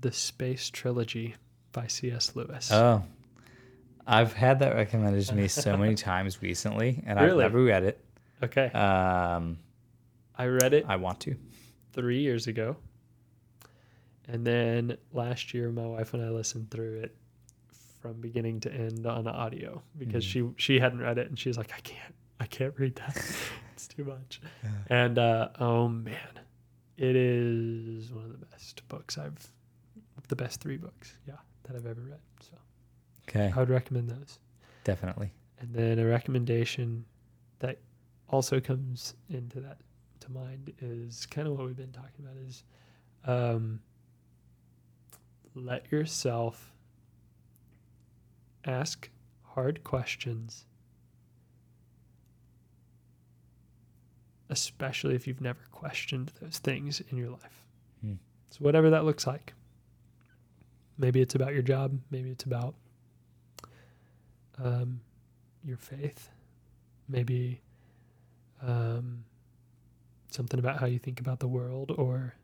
the 0.00 0.12
Space 0.12 0.70
Trilogy 0.70 1.34
by 1.72 1.86
C.S. 1.86 2.36
Lewis. 2.36 2.70
Oh, 2.72 3.02
I've 4.06 4.32
had 4.32 4.60
that 4.60 4.74
recommended 4.74 5.26
to 5.26 5.34
me 5.34 5.48
so 5.48 5.76
many 5.76 5.94
times 5.96 6.40
recently, 6.42 7.02
and 7.06 7.18
I've 7.18 7.36
never 7.36 7.62
read 7.62 7.82
it. 7.84 8.02
okay. 8.42 8.66
Um, 8.66 9.58
I 10.36 10.46
read 10.46 10.72
it 10.72 10.86
I 10.88 10.96
want 10.96 11.20
to. 11.20 11.36
Three 11.98 12.20
years 12.20 12.46
ago. 12.46 12.76
And 14.28 14.46
then 14.46 14.96
last 15.12 15.52
year, 15.52 15.70
my 15.72 15.86
wife 15.86 16.14
and 16.14 16.22
I 16.22 16.28
listened 16.30 16.70
through 16.70 17.00
it 17.00 17.16
from 18.00 18.20
beginning 18.20 18.60
to 18.60 18.72
end 18.72 19.04
on 19.06 19.26
audio 19.26 19.82
because 19.98 20.24
Mhm. 20.24 20.28
she 20.28 20.50
she 20.56 20.78
hadn't 20.78 21.00
read 21.00 21.18
it 21.18 21.28
and 21.28 21.36
she's 21.38 21.56
like, 21.56 21.72
I 21.74 21.80
can't, 21.80 22.14
I 22.38 22.46
can't 22.46 22.74
read 22.78 22.94
that. 22.96 23.16
it's 23.72 23.88
too 23.88 24.04
much. 24.04 24.40
And 24.88 25.18
uh, 25.18 25.48
oh 25.58 25.88
man, 25.88 26.38
it 26.96 27.16
is 27.16 28.12
one 28.12 28.24
of 28.24 28.30
the 28.38 28.46
best 28.46 28.86
books 28.88 29.18
I've, 29.18 29.48
the 30.28 30.36
best 30.36 30.60
three 30.60 30.76
books, 30.76 31.16
yeah, 31.26 31.34
that 31.64 31.74
I've 31.74 31.86
ever 31.86 32.02
read. 32.02 32.20
So 32.40 32.56
Okay, 33.28 33.50
I 33.54 33.58
would 33.58 33.70
recommend 33.70 34.08
those. 34.10 34.38
definitely. 34.84 35.32
And 35.60 35.74
then 35.74 35.98
a 35.98 36.06
recommendation 36.06 37.04
that 37.60 37.78
also 38.28 38.60
comes 38.60 39.14
into 39.30 39.58
that 39.60 39.78
to 40.28 40.38
mind 40.38 40.72
is 40.80 41.26
kind 41.26 41.48
of 41.48 41.56
what 41.56 41.66
we've 41.66 41.76
been 41.76 41.92
talking 41.92 42.24
about 42.24 42.36
is 42.46 42.62
um, 43.26 43.80
let 45.54 45.90
yourself 45.90 46.72
ask 48.64 49.08
hard 49.42 49.82
questions, 49.84 50.64
especially 54.50 55.14
if 55.14 55.26
you've 55.26 55.40
never 55.40 55.60
questioned 55.72 56.32
those 56.40 56.58
things 56.58 57.02
in 57.10 57.16
your 57.16 57.30
life. 57.30 57.64
Hmm. 58.02 58.14
So, 58.50 58.58
whatever 58.60 58.90
that 58.90 59.04
looks 59.04 59.26
like. 59.26 59.54
Maybe 61.00 61.20
it's 61.20 61.36
about 61.36 61.52
your 61.52 61.62
job, 61.62 61.96
maybe 62.10 62.28
it's 62.30 62.42
about 62.42 62.74
um, 64.62 65.00
your 65.64 65.76
faith, 65.76 66.28
maybe 67.08 67.60
um, 68.60 69.24
something 70.30 70.58
about 70.58 70.78
how 70.78 70.86
you 70.86 70.98
think 70.98 71.20
about 71.20 71.40
the 71.40 71.48
world, 71.48 71.92
or 71.96 72.34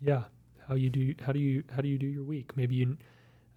yeah, 0.00 0.24
how 0.68 0.74
you 0.74 0.90
do 0.90 1.14
how 1.24 1.32
do 1.32 1.38
you 1.38 1.64
how 1.74 1.82
do 1.82 1.88
you 1.88 1.98
do 1.98 2.06
your 2.06 2.24
week? 2.24 2.56
Maybe 2.56 2.76
you, 2.76 2.96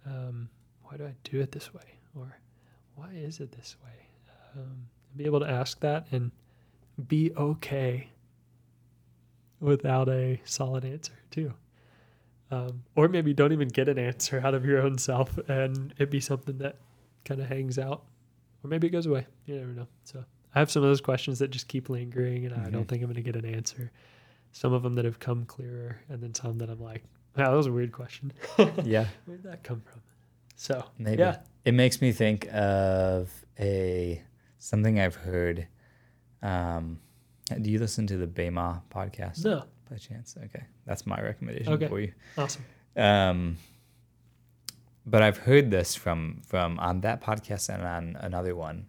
um, 0.06 0.48
why 0.82 0.96
do 0.96 1.04
I 1.04 1.14
do 1.24 1.40
it 1.40 1.52
this 1.52 1.72
way, 1.72 1.98
or 2.14 2.38
why 2.94 3.10
is 3.12 3.40
it 3.40 3.52
this 3.52 3.76
way? 3.84 4.06
Um, 4.56 4.88
be 5.16 5.24
able 5.24 5.40
to 5.40 5.48
ask 5.48 5.80
that 5.80 6.06
and 6.10 6.30
be 7.08 7.32
okay 7.36 8.08
without 9.60 10.08
a 10.08 10.40
solid 10.44 10.84
answer 10.84 11.12
too. 11.30 11.54
Um, 12.50 12.82
or 12.96 13.08
maybe 13.08 13.32
don't 13.32 13.52
even 13.52 13.68
get 13.68 13.88
an 13.88 13.98
answer 13.98 14.42
out 14.44 14.52
of 14.52 14.66
your 14.66 14.82
own 14.82 14.98
self 14.98 15.38
and 15.48 15.94
it 15.98 16.10
be 16.10 16.20
something 16.20 16.58
that 16.58 16.76
kind 17.24 17.40
of 17.40 17.48
hangs 17.48 17.78
out, 17.78 18.04
or 18.62 18.68
maybe 18.68 18.88
it 18.88 18.90
goes 18.90 19.06
away. 19.06 19.26
You 19.46 19.56
never 19.58 19.72
know. 19.72 19.86
So 20.04 20.24
I 20.54 20.58
have 20.58 20.70
some 20.70 20.82
of 20.82 20.88
those 20.88 21.00
questions 21.00 21.38
that 21.38 21.50
just 21.50 21.68
keep 21.68 21.88
lingering, 21.88 22.44
and 22.46 22.54
I 22.54 22.68
don't 22.70 22.84
Mhm. 22.84 22.88
think 22.88 23.02
I'm 23.02 23.08
going 23.12 23.22
to 23.24 23.32
get 23.32 23.36
an 23.36 23.46
answer. 23.46 23.90
Some 24.52 24.72
of 24.72 24.82
them 24.82 24.94
that 24.96 25.04
have 25.04 25.18
come 25.18 25.44
clearer, 25.46 26.00
and 26.08 26.22
then 26.22 26.34
some 26.34 26.58
that 26.58 26.68
I'm 26.68 26.80
like, 26.80 27.02
wow, 27.36 27.50
that 27.50 27.56
was 27.56 27.66
a 27.66 27.72
weird 27.72 27.92
question. 27.92 28.32
Yeah. 28.84 29.06
Where 29.24 29.36
did 29.38 29.44
that 29.44 29.62
come 29.62 29.80
from? 29.80 30.02
So 30.56 30.84
Maybe. 30.98 31.20
yeah, 31.20 31.38
It 31.64 31.72
makes 31.72 32.00
me 32.02 32.12
think 32.12 32.46
of 32.52 33.32
a 33.58 34.22
something 34.58 35.00
I've 35.00 35.14
heard. 35.16 35.66
Um, 36.42 37.00
do 37.60 37.70
you 37.70 37.78
listen 37.78 38.06
to 38.08 38.16
the 38.16 38.26
Bema 38.26 38.82
podcast 38.90 39.44
no, 39.44 39.64
by 39.90 39.96
chance? 39.96 40.36
Okay, 40.44 40.64
that's 40.84 41.06
my 41.06 41.20
recommendation 41.20 41.72
Okay. 41.72 41.88
for 41.88 42.00
you. 42.00 42.12
awesome. 42.36 42.64
Um, 42.96 43.56
but 45.06 45.22
I've 45.22 45.38
heard 45.38 45.70
this 45.70 45.94
from 45.94 46.42
from 46.46 46.78
on 46.78 47.00
that 47.00 47.20
podcast 47.22 47.68
and 47.72 47.82
on 47.82 48.16
another 48.24 48.54
one. 48.54 48.88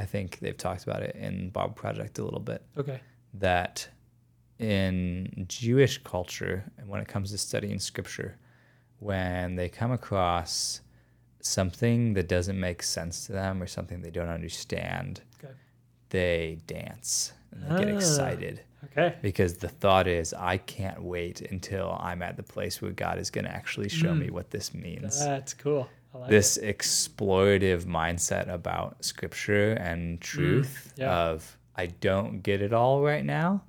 I 0.00 0.06
think 0.06 0.38
they've 0.38 0.56
talked 0.56 0.84
about 0.84 1.02
it 1.02 1.14
in 1.14 1.50
Bible 1.50 1.74
Project 1.74 2.18
a 2.18 2.24
little 2.24 2.40
bit. 2.40 2.62
Okay, 2.78 3.00
That 3.34 3.86
in 4.58 5.44
Jewish 5.48 5.98
culture, 6.02 6.64
and 6.78 6.88
when 6.88 7.00
it 7.00 7.08
comes 7.08 7.30
to 7.32 7.38
studying 7.38 7.78
scripture, 7.78 8.36
when 8.98 9.56
they 9.56 9.68
come 9.68 9.92
across 9.92 10.80
something 11.40 12.14
that 12.14 12.28
doesn't 12.28 12.58
make 12.58 12.82
sense 12.82 13.26
to 13.26 13.32
them 13.32 13.62
or 13.62 13.66
something 13.66 14.00
they 14.02 14.10
don't 14.10 14.28
understand, 14.28 15.20
Okay. 15.42 15.52
they 16.10 16.58
dance 16.66 17.32
and 17.50 17.62
they 17.64 17.84
get 17.84 17.92
Ah. 17.92 17.96
excited 17.96 18.60
okay, 18.84 19.16
because 19.22 19.54
the 19.58 19.68
thought 19.68 20.06
is 20.06 20.32
I 20.34 20.56
can't 20.58 21.02
wait 21.02 21.40
until 21.42 21.96
I'm 22.00 22.22
at 22.22 22.36
the 22.36 22.42
place 22.42 22.80
where 22.82 22.92
God 22.92 23.18
is 23.18 23.30
going 23.30 23.44
to 23.46 23.50
actually 23.54 23.88
show 23.90 24.14
me 24.14 24.26
Mm. 24.28 24.32
what 24.32 24.50
this 24.50 24.72
means. 24.74 25.18
that's 25.24 25.54
cool. 25.54 25.88
Like 26.12 26.28
this 26.30 26.58
explorative 26.58 27.84
mindset 27.84 28.48
about 28.48 29.04
scripture 29.04 29.72
and 29.74 30.20
truth 30.20 30.92
Mm, 30.96 30.98
yeah. 30.98 31.18
of 31.28 31.56
I 31.76 31.86
don't 31.86 32.40
get 32.42 32.60
it 32.62 32.72
all 32.72 33.00
right 33.02 33.24
now 33.24 33.62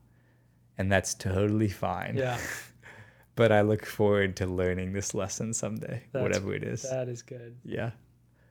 and 0.78 0.92
that's 0.92 1.14
totally 1.14 1.70
fine. 1.70 2.18
Yeah, 2.18 2.40
But 3.36 3.52
I 3.52 3.62
look 3.62 3.86
forward 3.86 4.36
to 4.38 4.46
learning 4.48 4.92
this 4.94 5.14
lesson 5.14 5.54
someday, 5.54 6.04
That's- 6.12 6.22
whatever 6.24 6.54
it 6.56 6.64
is. 6.64 6.82
that 6.84 7.08
is 7.08 7.22
good. 7.22 7.56
yeah. 7.64 7.92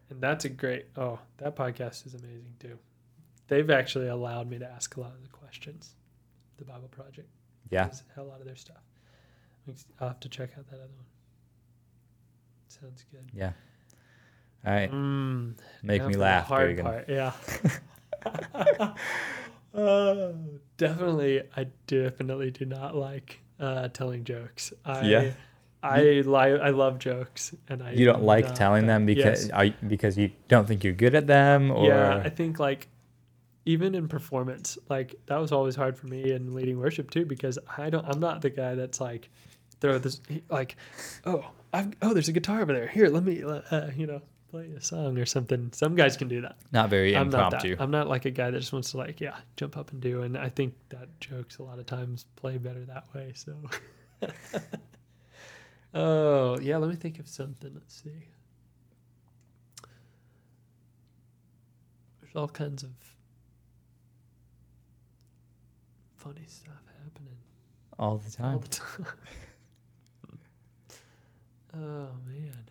And 0.09 0.21
that's 0.21 0.45
a 0.45 0.49
great. 0.49 0.87
Oh, 0.97 1.19
that 1.39 1.55
podcast 1.55 2.05
is 2.07 2.15
amazing 2.15 2.55
too. 2.59 2.77
They've 3.49 3.71
actually 3.71 4.09
allowed 4.09 4.49
me 4.51 4.59
to 4.59 4.67
ask 4.69 4.97
a 4.97 5.01
lot 5.01 5.13
of 5.13 5.23
the 5.23 5.29
questions. 5.29 5.95
The 6.57 6.65
Bible 6.65 6.89
Project. 6.89 7.29
Yeah. 7.71 7.91
A 8.17 8.23
lot 8.23 8.41
of 8.41 8.47
their 8.47 8.57
stuff. 8.57 8.83
I'll 10.01 10.09
have 10.09 10.21
to 10.21 10.29
check 10.29 10.51
out 10.59 10.67
that 10.69 10.77
other 10.77 10.93
one. 10.97 11.05
Sounds 12.69 13.05
good. 13.13 13.31
Yeah. 13.33 13.53
All 14.67 14.73
right. 14.73 14.93
Mm, 14.93 15.55
Make 15.83 16.07
me 16.07 16.17
laugh. 16.17 16.47
Hard 16.47 16.79
part, 16.81 17.09
yeah. 17.09 17.33
oh, 19.75 20.35
definitely. 20.77 21.43
I 21.57 21.67
definitely 21.87 22.51
do 22.51 22.65
not 22.67 22.95
like 22.97 23.41
uh, 23.59 23.89
telling 23.89 24.25
jokes. 24.25 24.73
I, 24.85 25.09
Yeah. 25.09 25.31
I 25.83 26.03
li- 26.03 26.61
I 26.61 26.71
love 26.71 26.99
jokes, 26.99 27.55
and 27.69 27.83
I 27.83 27.93
You 27.93 28.05
don't 28.05 28.23
like 28.23 28.55
telling 28.55 28.87
them 28.87 29.07
because 29.07 29.45
Yes. 29.47 29.51
are 29.51 29.65
you, 29.67 29.75
because 29.89 30.19
you 30.19 30.31
don't 30.49 30.69
think 30.69 30.85
you're 30.85 30.93
good 30.93 31.15
at 31.15 31.27
them 31.27 31.71
or 31.71 31.87
yeah, 31.87 32.21
I 32.23 32.29
think 32.29 32.59
like 32.59 32.89
even 33.65 33.95
in 33.95 34.07
performance, 34.09 34.77
like 34.91 35.15
that 35.27 35.39
was 35.39 35.53
always 35.53 35.77
hard 35.77 35.97
for 35.97 36.07
me 36.07 36.33
in 36.33 36.55
leading 36.55 36.79
worship 36.79 37.11
too 37.11 37.25
because 37.25 37.59
I 37.79 37.89
don't. 37.89 38.05
I'm 38.07 38.21
not 38.21 38.43
the 38.43 38.51
guy 38.51 38.75
that's 38.75 39.01
like 39.01 39.31
throw 39.81 39.97
this 39.99 40.21
like, 40.51 40.77
oh, 41.25 41.47
I've, 41.73 41.95
oh, 42.03 42.13
there's 42.13 42.29
a 42.29 42.33
guitar 42.33 42.61
over 42.61 42.75
there. 42.75 42.87
Here, 42.89 43.09
let 43.09 43.23
me, 43.25 43.43
uh, 43.43 43.91
you 43.97 44.07
know, 44.07 44.21
play 44.51 44.71
a 44.77 44.81
song 44.81 45.19
or 45.19 45.27
something. 45.27 45.71
Some 45.73 45.95
guys 45.95 46.17
can 46.17 46.29
do 46.29 46.41
that. 46.43 46.57
not 46.73 46.91
very 46.91 47.17
I'm 47.17 47.31
not 47.31 47.45
impromptu. 47.53 47.77
that. 47.77 47.83
I'm 47.83 47.91
not 47.91 48.09
like 48.09 48.25
a 48.25 48.31
guy 48.31 48.51
that 48.51 48.59
just 48.59 48.73
wants 48.73 48.91
to 48.93 48.97
like, 48.97 49.21
yeah, 49.21 49.37
jump 49.57 49.77
up 49.77 49.93
and 49.93 50.01
do. 50.01 50.23
And 50.23 50.37
I 50.37 50.49
think 50.49 50.75
that 50.89 51.09
jokes 51.21 51.59
a 51.59 51.63
lot 51.63 51.79
of 51.79 51.87
times 51.87 52.25
play 52.37 52.59
better 52.59 52.85
that 52.87 53.05
way. 53.15 53.33
So, 53.35 53.55
oh 55.95 56.59
yeah, 56.61 56.77
let 56.79 56.91
me 56.91 56.97
think 56.97 57.19
of 57.19 57.29
something. 57.29 57.71
Let's 57.73 58.03
see. 58.03 58.27
There's 62.21 62.35
all 62.35 62.49
kinds 62.49 62.83
of 62.83 62.91
funny 66.17 66.45
stuff 66.47 66.75
happening 67.05 67.37
all 67.99 68.19
the 68.19 68.43
all 68.43 68.59
time. 68.59 68.61
the 68.61 68.69
time. 68.69 69.07
oh 71.75 72.09
man. 72.27 72.70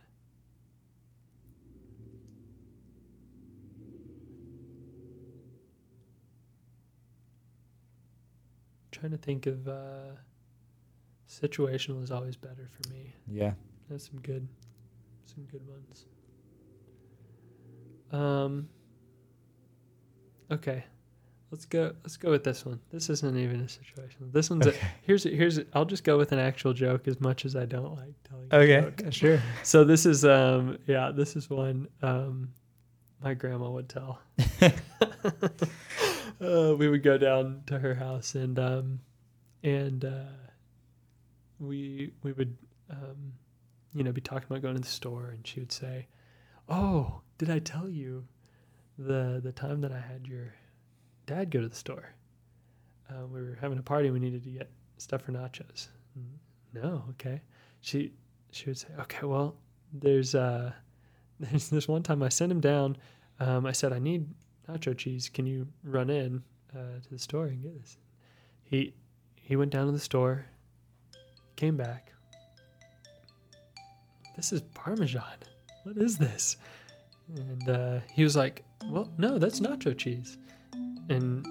Trying 8.99 9.11
to 9.11 9.17
think 9.17 9.45
of 9.45 9.67
uh 9.67 10.11
situational 11.29 12.03
is 12.03 12.11
always 12.11 12.35
better 12.35 12.67
for 12.81 12.89
me. 12.93 13.13
Yeah. 13.27 13.53
That's 13.89 14.09
some 14.09 14.19
good 14.21 14.47
some 15.25 15.45
good 15.45 15.61
ones. 15.67 16.05
Um 18.11 18.67
Okay. 20.51 20.83
Let's 21.51 21.65
go 21.65 21.93
let's 22.03 22.17
go 22.17 22.29
with 22.31 22.43
this 22.43 22.65
one. 22.65 22.79
This 22.91 23.09
isn't 23.09 23.37
even 23.37 23.61
a 23.61 23.69
situation. 23.69 24.29
This 24.31 24.49
one's 24.49 24.65
a, 24.67 24.69
Okay. 24.69 24.87
here's 25.03 25.23
here's 25.23 25.59
I'll 25.73 25.85
just 25.85 26.03
go 26.03 26.17
with 26.17 26.31
an 26.31 26.39
actual 26.39 26.73
joke 26.73 27.07
as 27.07 27.19
much 27.21 27.45
as 27.45 27.55
I 27.55 27.65
don't 27.65 27.95
like 27.95 28.13
telling 28.27 28.47
a 28.51 28.55
Okay. 28.81 29.09
Sure. 29.11 29.41
So 29.63 29.83
this 29.83 30.05
is 30.05 30.25
um 30.25 30.77
yeah, 30.87 31.11
this 31.11 31.35
is 31.35 31.49
one 31.49 31.87
um 32.01 32.49
my 33.21 33.33
grandma 33.33 33.69
would 33.69 33.89
tell. 33.89 34.19
uh, 36.41 36.75
we 36.77 36.87
would 36.87 37.03
go 37.03 37.17
down 37.17 37.63
to 37.67 37.79
her 37.79 37.95
house 37.95 38.35
and 38.35 38.57
um 38.59 38.99
and 39.63 40.05
uh 40.05 40.49
we 41.59 42.11
we 42.23 42.31
would 42.33 42.55
um 42.89 43.33
you 43.93 44.03
know 44.03 44.11
be 44.11 44.21
talking 44.21 44.47
about 44.49 44.61
going 44.61 44.75
to 44.75 44.81
the 44.81 44.87
store 44.87 45.29
and 45.29 45.45
she 45.45 45.59
would 45.59 45.71
say, 45.71 46.07
"Oh, 46.67 47.21
did 47.37 47.49
I 47.49 47.59
tell 47.59 47.89
you 47.89 48.25
the 48.97 49.41
the 49.43 49.51
time 49.51 49.81
that 49.81 49.91
I 49.91 49.99
had 49.99 50.27
your 50.27 50.53
dad 51.25 51.51
go 51.51 51.61
to 51.61 51.67
the 51.67 51.75
store? 51.75 52.13
Uh, 53.09 53.25
we 53.25 53.41
were 53.41 53.57
having 53.59 53.79
a 53.79 53.83
party 53.83 54.11
we 54.11 54.19
needed 54.19 54.43
to 54.43 54.49
get 54.49 54.69
stuff 54.97 55.23
for 55.23 55.31
nachos." 55.31 55.87
No, 56.73 57.03
okay. 57.11 57.41
She 57.81 58.13
she 58.51 58.69
would 58.69 58.77
say, 58.77 58.89
"Okay, 58.99 59.25
well, 59.25 59.55
there's 59.91 60.35
uh 60.35 60.71
there's 61.39 61.69
this 61.69 61.87
one 61.87 62.03
time 62.03 62.21
I 62.23 62.29
sent 62.29 62.51
him 62.51 62.61
down. 62.61 62.97
Um, 63.39 63.65
I 63.65 63.71
said 63.71 63.93
I 63.93 63.99
need 63.99 64.27
nacho 64.69 64.97
cheese. 64.97 65.29
Can 65.29 65.45
you 65.45 65.67
run 65.83 66.09
in 66.09 66.43
uh, 66.75 66.99
to 67.03 67.09
the 67.09 67.19
store 67.19 67.45
and 67.45 67.61
get 67.61 67.79
this?" 67.81 67.97
He 68.63 68.93
he 69.35 69.55
went 69.55 69.71
down 69.71 69.87
to 69.87 69.91
the 69.91 69.99
store, 69.99 70.45
came 71.55 71.75
back. 71.75 72.11
This 74.35 74.53
is 74.53 74.61
Parmesan. 74.73 75.23
What 75.83 75.97
is 75.97 76.17
this? 76.17 76.57
And 77.35 77.69
uh, 77.69 77.99
he 78.13 78.23
was 78.23 78.35
like, 78.35 78.63
"Well, 78.85 79.11
no, 79.17 79.37
that's 79.37 79.59
nacho 79.59 79.97
cheese." 79.97 80.37
And 81.09 81.45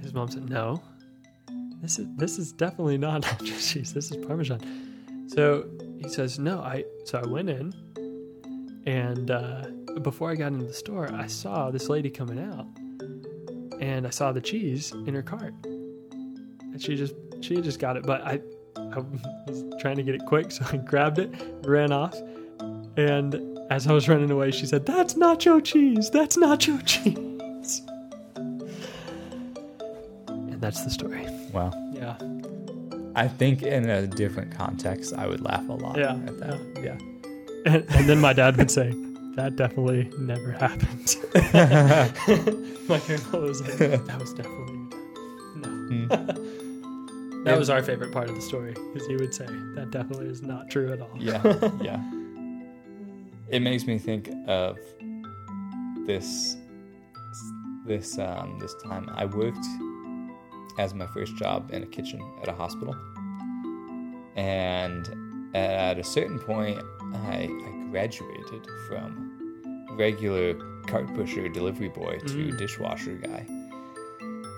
his 0.00 0.14
mom 0.14 0.30
said, 0.30 0.48
"No, 0.48 0.82
this 1.82 1.98
is 1.98 2.06
this 2.16 2.38
is 2.38 2.52
definitely 2.52 2.98
not 2.98 3.22
nacho 3.22 3.72
cheese. 3.72 3.92
This 3.92 4.10
is 4.10 4.24
Parmesan." 4.24 5.28
So 5.28 5.68
he 5.98 6.08
says, 6.08 6.38
"No, 6.38 6.60
I." 6.60 6.84
So 7.04 7.18
I 7.18 7.26
went 7.26 7.50
in, 7.50 7.74
and 8.86 9.30
uh, 9.30 9.66
before 10.02 10.30
I 10.30 10.34
got 10.34 10.48
into 10.52 10.66
the 10.66 10.72
store, 10.74 11.10
I 11.12 11.26
saw 11.26 11.70
this 11.70 11.88
lady 11.88 12.10
coming 12.10 12.38
out, 12.38 12.66
and 13.80 14.06
I 14.06 14.10
saw 14.10 14.32
the 14.32 14.40
cheese 14.40 14.92
in 14.92 15.14
her 15.14 15.22
cart, 15.22 15.54
and 15.64 16.80
she 16.80 16.96
just 16.96 17.14
she 17.40 17.60
just 17.60 17.78
got 17.78 17.96
it, 17.96 18.04
but 18.04 18.22
I 18.22 18.40
I 18.76 18.98
was 19.46 19.64
trying 19.80 19.96
to 19.96 20.02
get 20.02 20.14
it 20.14 20.22
quick, 20.26 20.50
so 20.56 20.64
I 20.72 20.76
grabbed 20.76 21.18
it, 21.18 21.30
ran 21.64 21.92
off, 21.92 22.16
and 22.96 23.58
as 23.70 23.86
I 23.86 23.92
was 23.92 24.08
running 24.08 24.30
away, 24.30 24.50
she 24.50 24.66
said, 24.66 24.86
"That's 24.86 25.14
nacho 25.14 25.62
cheese. 25.64 26.10
That's 26.10 26.36
nacho 26.36 26.80
cheese." 26.84 27.82
And 30.26 30.60
that's 30.60 30.84
the 30.84 30.90
story. 30.90 31.26
Wow. 31.52 31.72
Yeah. 31.94 32.16
I 33.16 33.26
think 33.28 33.62
in 33.62 33.88
a 33.90 34.06
different 34.06 34.56
context, 34.56 35.14
I 35.14 35.26
would 35.26 35.40
laugh 35.40 35.68
a 35.68 35.72
lot 35.72 35.98
Yeah, 35.98 36.14
at 36.14 36.38
that. 36.38 36.60
Yeah. 36.82 36.96
And, 37.66 37.84
and 37.90 38.08
then 38.08 38.20
my 38.20 38.32
dad 38.32 38.56
would 38.56 38.70
say, 38.70 38.94
"That 39.40 39.56
definitely 39.56 40.10
never 40.18 40.52
happened." 40.52 41.16
my 42.88 42.98
grandma 43.06 43.38
was 43.38 43.62
like, 43.62 43.78
"That 43.78 44.18
was 44.20 44.34
definitely 44.34 44.76
no." 45.56 45.68
Mm. 45.68 47.44
That 47.44 47.58
was 47.58 47.70
our 47.70 47.82
favorite 47.82 48.12
part 48.12 48.28
of 48.28 48.34
the 48.34 48.42
story 48.42 48.74
because 48.74 49.08
he 49.08 49.16
would 49.16 49.34
say, 49.34 49.46
"That 49.74 49.90
definitely 49.90 50.26
is 50.28 50.42
not 50.42 50.68
true 50.70 50.92
at 50.92 51.00
all." 51.00 51.16
yeah. 51.18 51.40
Yeah. 51.80 52.02
It 53.48 53.62
makes 53.62 53.86
me 53.86 53.98
think 53.98 54.30
of 54.46 54.78
this 56.06 56.58
this 57.86 58.18
um 58.18 58.58
this 58.60 58.74
time 58.84 59.08
I 59.14 59.24
worked 59.24 59.66
as 60.78 60.92
my 60.92 61.06
first 61.06 61.34
job 61.36 61.70
in 61.72 61.82
a 61.82 61.86
kitchen 61.86 62.20
at 62.42 62.48
a 62.48 62.52
hospital. 62.52 62.94
And 64.36 65.08
at 65.54 65.98
a 65.98 66.04
certain 66.04 66.38
point 66.38 66.78
I, 67.14 67.48
I 67.50 67.86
graduated 67.90 68.66
from 68.86 69.29
regular 70.00 70.54
cart 70.86 71.06
pusher 71.14 71.48
delivery 71.48 71.88
boy 71.88 72.18
to 72.26 72.34
Mm. 72.50 72.58
dishwasher 72.58 73.14
guy. 73.14 73.46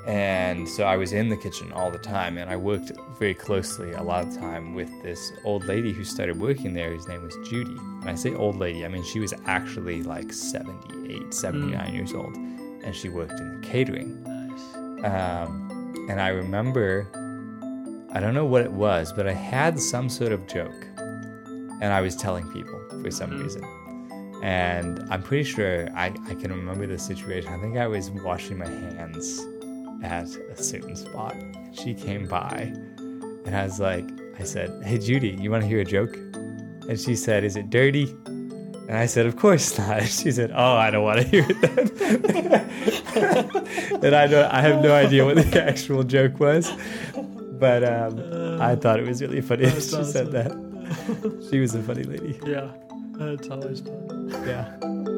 And 0.06 0.68
so 0.68 0.82
I 0.84 0.96
was 0.96 1.12
in 1.12 1.28
the 1.28 1.36
kitchen 1.36 1.70
all 1.72 1.90
the 1.90 1.98
time, 1.98 2.36
and 2.36 2.50
I 2.50 2.56
worked 2.56 2.90
very 3.20 3.34
closely 3.34 3.92
a 3.92 4.02
lot 4.02 4.26
of 4.26 4.36
time 4.36 4.74
with 4.74 4.90
this 5.02 5.30
old 5.44 5.64
lady 5.66 5.92
who 5.92 6.02
started 6.04 6.40
working 6.40 6.74
there. 6.74 6.90
Whose 6.92 7.06
name 7.06 7.22
was 7.22 7.36
Judy. 7.48 7.76
And 8.00 8.08
I 8.10 8.16
say 8.16 8.34
old 8.34 8.56
lady, 8.56 8.84
I 8.84 8.88
mean 8.88 9.04
she 9.04 9.20
was 9.20 9.32
actually 9.46 10.02
like 10.02 10.32
78, 10.32 11.32
79 11.32 11.94
years 11.94 12.14
old, 12.14 12.34
and 12.84 12.94
she 12.96 13.08
worked 13.10 13.38
in 13.38 13.60
the 13.60 13.66
catering. 13.66 14.10
Nice. 14.24 14.64
Um, 15.04 16.06
and 16.10 16.20
I 16.20 16.28
remember, 16.28 17.06
I 18.12 18.18
don't 18.18 18.34
know 18.34 18.44
what 18.46 18.62
it 18.62 18.72
was, 18.72 19.12
but 19.12 19.28
I 19.28 19.34
had 19.34 19.78
some 19.78 20.08
sort 20.08 20.32
of 20.32 20.48
joke, 20.48 20.84
and 21.80 21.92
I 21.98 22.00
was 22.00 22.16
telling 22.16 22.46
people 22.52 22.78
for 23.02 23.10
some 23.12 23.30
Mhm. 23.30 23.42
reason. 23.44 23.62
And 24.42 25.06
I'm 25.08 25.22
pretty 25.22 25.44
sure 25.44 25.88
I, 25.94 26.06
I 26.06 26.34
can 26.34 26.50
remember 26.50 26.86
the 26.86 26.98
situation. 26.98 27.52
I 27.52 27.58
think 27.58 27.76
I 27.76 27.86
was 27.86 28.10
washing 28.10 28.58
my 28.58 28.68
hands 28.68 29.40
at 30.02 30.26
a 30.26 30.62
certain 30.62 30.96
spot. 30.96 31.36
She 31.72 31.94
came 31.94 32.26
by, 32.26 32.72
and 33.46 33.56
I 33.56 33.62
was 33.64 33.78
like, 33.78 34.04
I 34.38 34.44
said, 34.44 34.82
Hey, 34.84 34.98
Judy, 34.98 35.36
you 35.40 35.50
want 35.50 35.62
to 35.62 35.68
hear 35.68 35.80
a 35.80 35.84
joke? 35.84 36.16
And 36.16 36.98
she 36.98 37.14
said, 37.14 37.44
Is 37.44 37.54
it 37.56 37.70
dirty? 37.70 38.10
And 38.26 38.98
I 38.98 39.06
said, 39.06 39.26
Of 39.26 39.36
course 39.36 39.78
not. 39.78 40.02
She 40.08 40.32
said, 40.32 40.50
Oh, 40.52 40.74
I 40.74 40.90
don't 40.90 41.04
want 41.04 41.20
to 41.20 41.26
hear 41.26 41.46
it 41.48 41.60
then. 41.60 41.88
and 44.04 44.14
I 44.14 44.26
don't, 44.26 44.50
I 44.50 44.60
have 44.60 44.82
no 44.82 44.92
idea 44.92 45.24
what 45.24 45.36
the 45.36 45.62
actual 45.62 46.02
joke 46.02 46.40
was, 46.40 46.70
but 47.60 47.84
um, 47.84 48.60
I 48.60 48.74
thought 48.74 48.98
it 48.98 49.06
was 49.06 49.22
really 49.22 49.40
funny 49.40 49.70
she 49.70 49.80
said 49.80 50.32
that. 50.32 50.50
She 51.48 51.60
was 51.60 51.74
a 51.74 51.82
funny 51.82 52.02
lady. 52.02 52.38
Yeah, 52.44 52.68
that's 53.18 53.48
always 53.48 53.80
fun. 53.80 54.30
Yeah. 54.46 55.11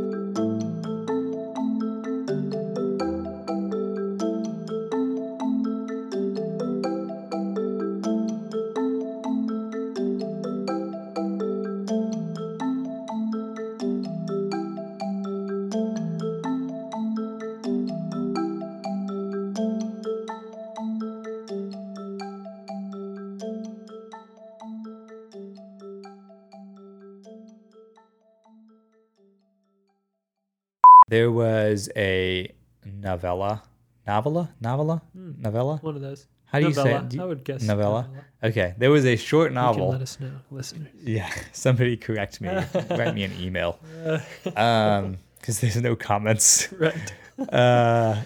There 31.15 31.31
was 31.31 31.89
a 31.95 32.53
novella, 32.85 33.63
novella, 34.05 34.51
novella, 34.61 35.01
Hmm. 35.15 35.31
novella. 35.39 35.77
One 35.81 35.95
of 35.95 36.03
those. 36.03 36.27
How 36.47 36.59
do 36.59 36.67
you 36.67 36.75
say 36.75 36.93
it? 36.93 37.09
Do 37.09 37.17
you- 37.17 37.23
I 37.23 37.27
would 37.27 37.45
guess 37.45 37.63
novella? 37.63 38.09
Okay, 38.43 38.75
there 38.79 38.91
was 38.91 39.05
a 39.07 39.15
short 39.15 39.53
You 39.53 39.55
can 39.57 39.65
novel. 39.65 39.89
let 39.91 40.03
us 40.03 40.19
know, 40.19 40.33
listeners. 40.51 40.89
Yeah, 41.01 41.31
somebody 41.53 41.97
correct 41.97 42.41
me. 42.41 42.49
Write 42.91 43.15
me 43.15 43.23
an 43.23 43.33
email. 43.41 43.79
Uh, 44.05 44.19
Um, 44.57 45.19
because 45.39 45.61
there's 45.61 45.77
no 45.81 45.95
comments. 45.95 46.73
right. 46.73 47.13
Uh, 47.39 48.17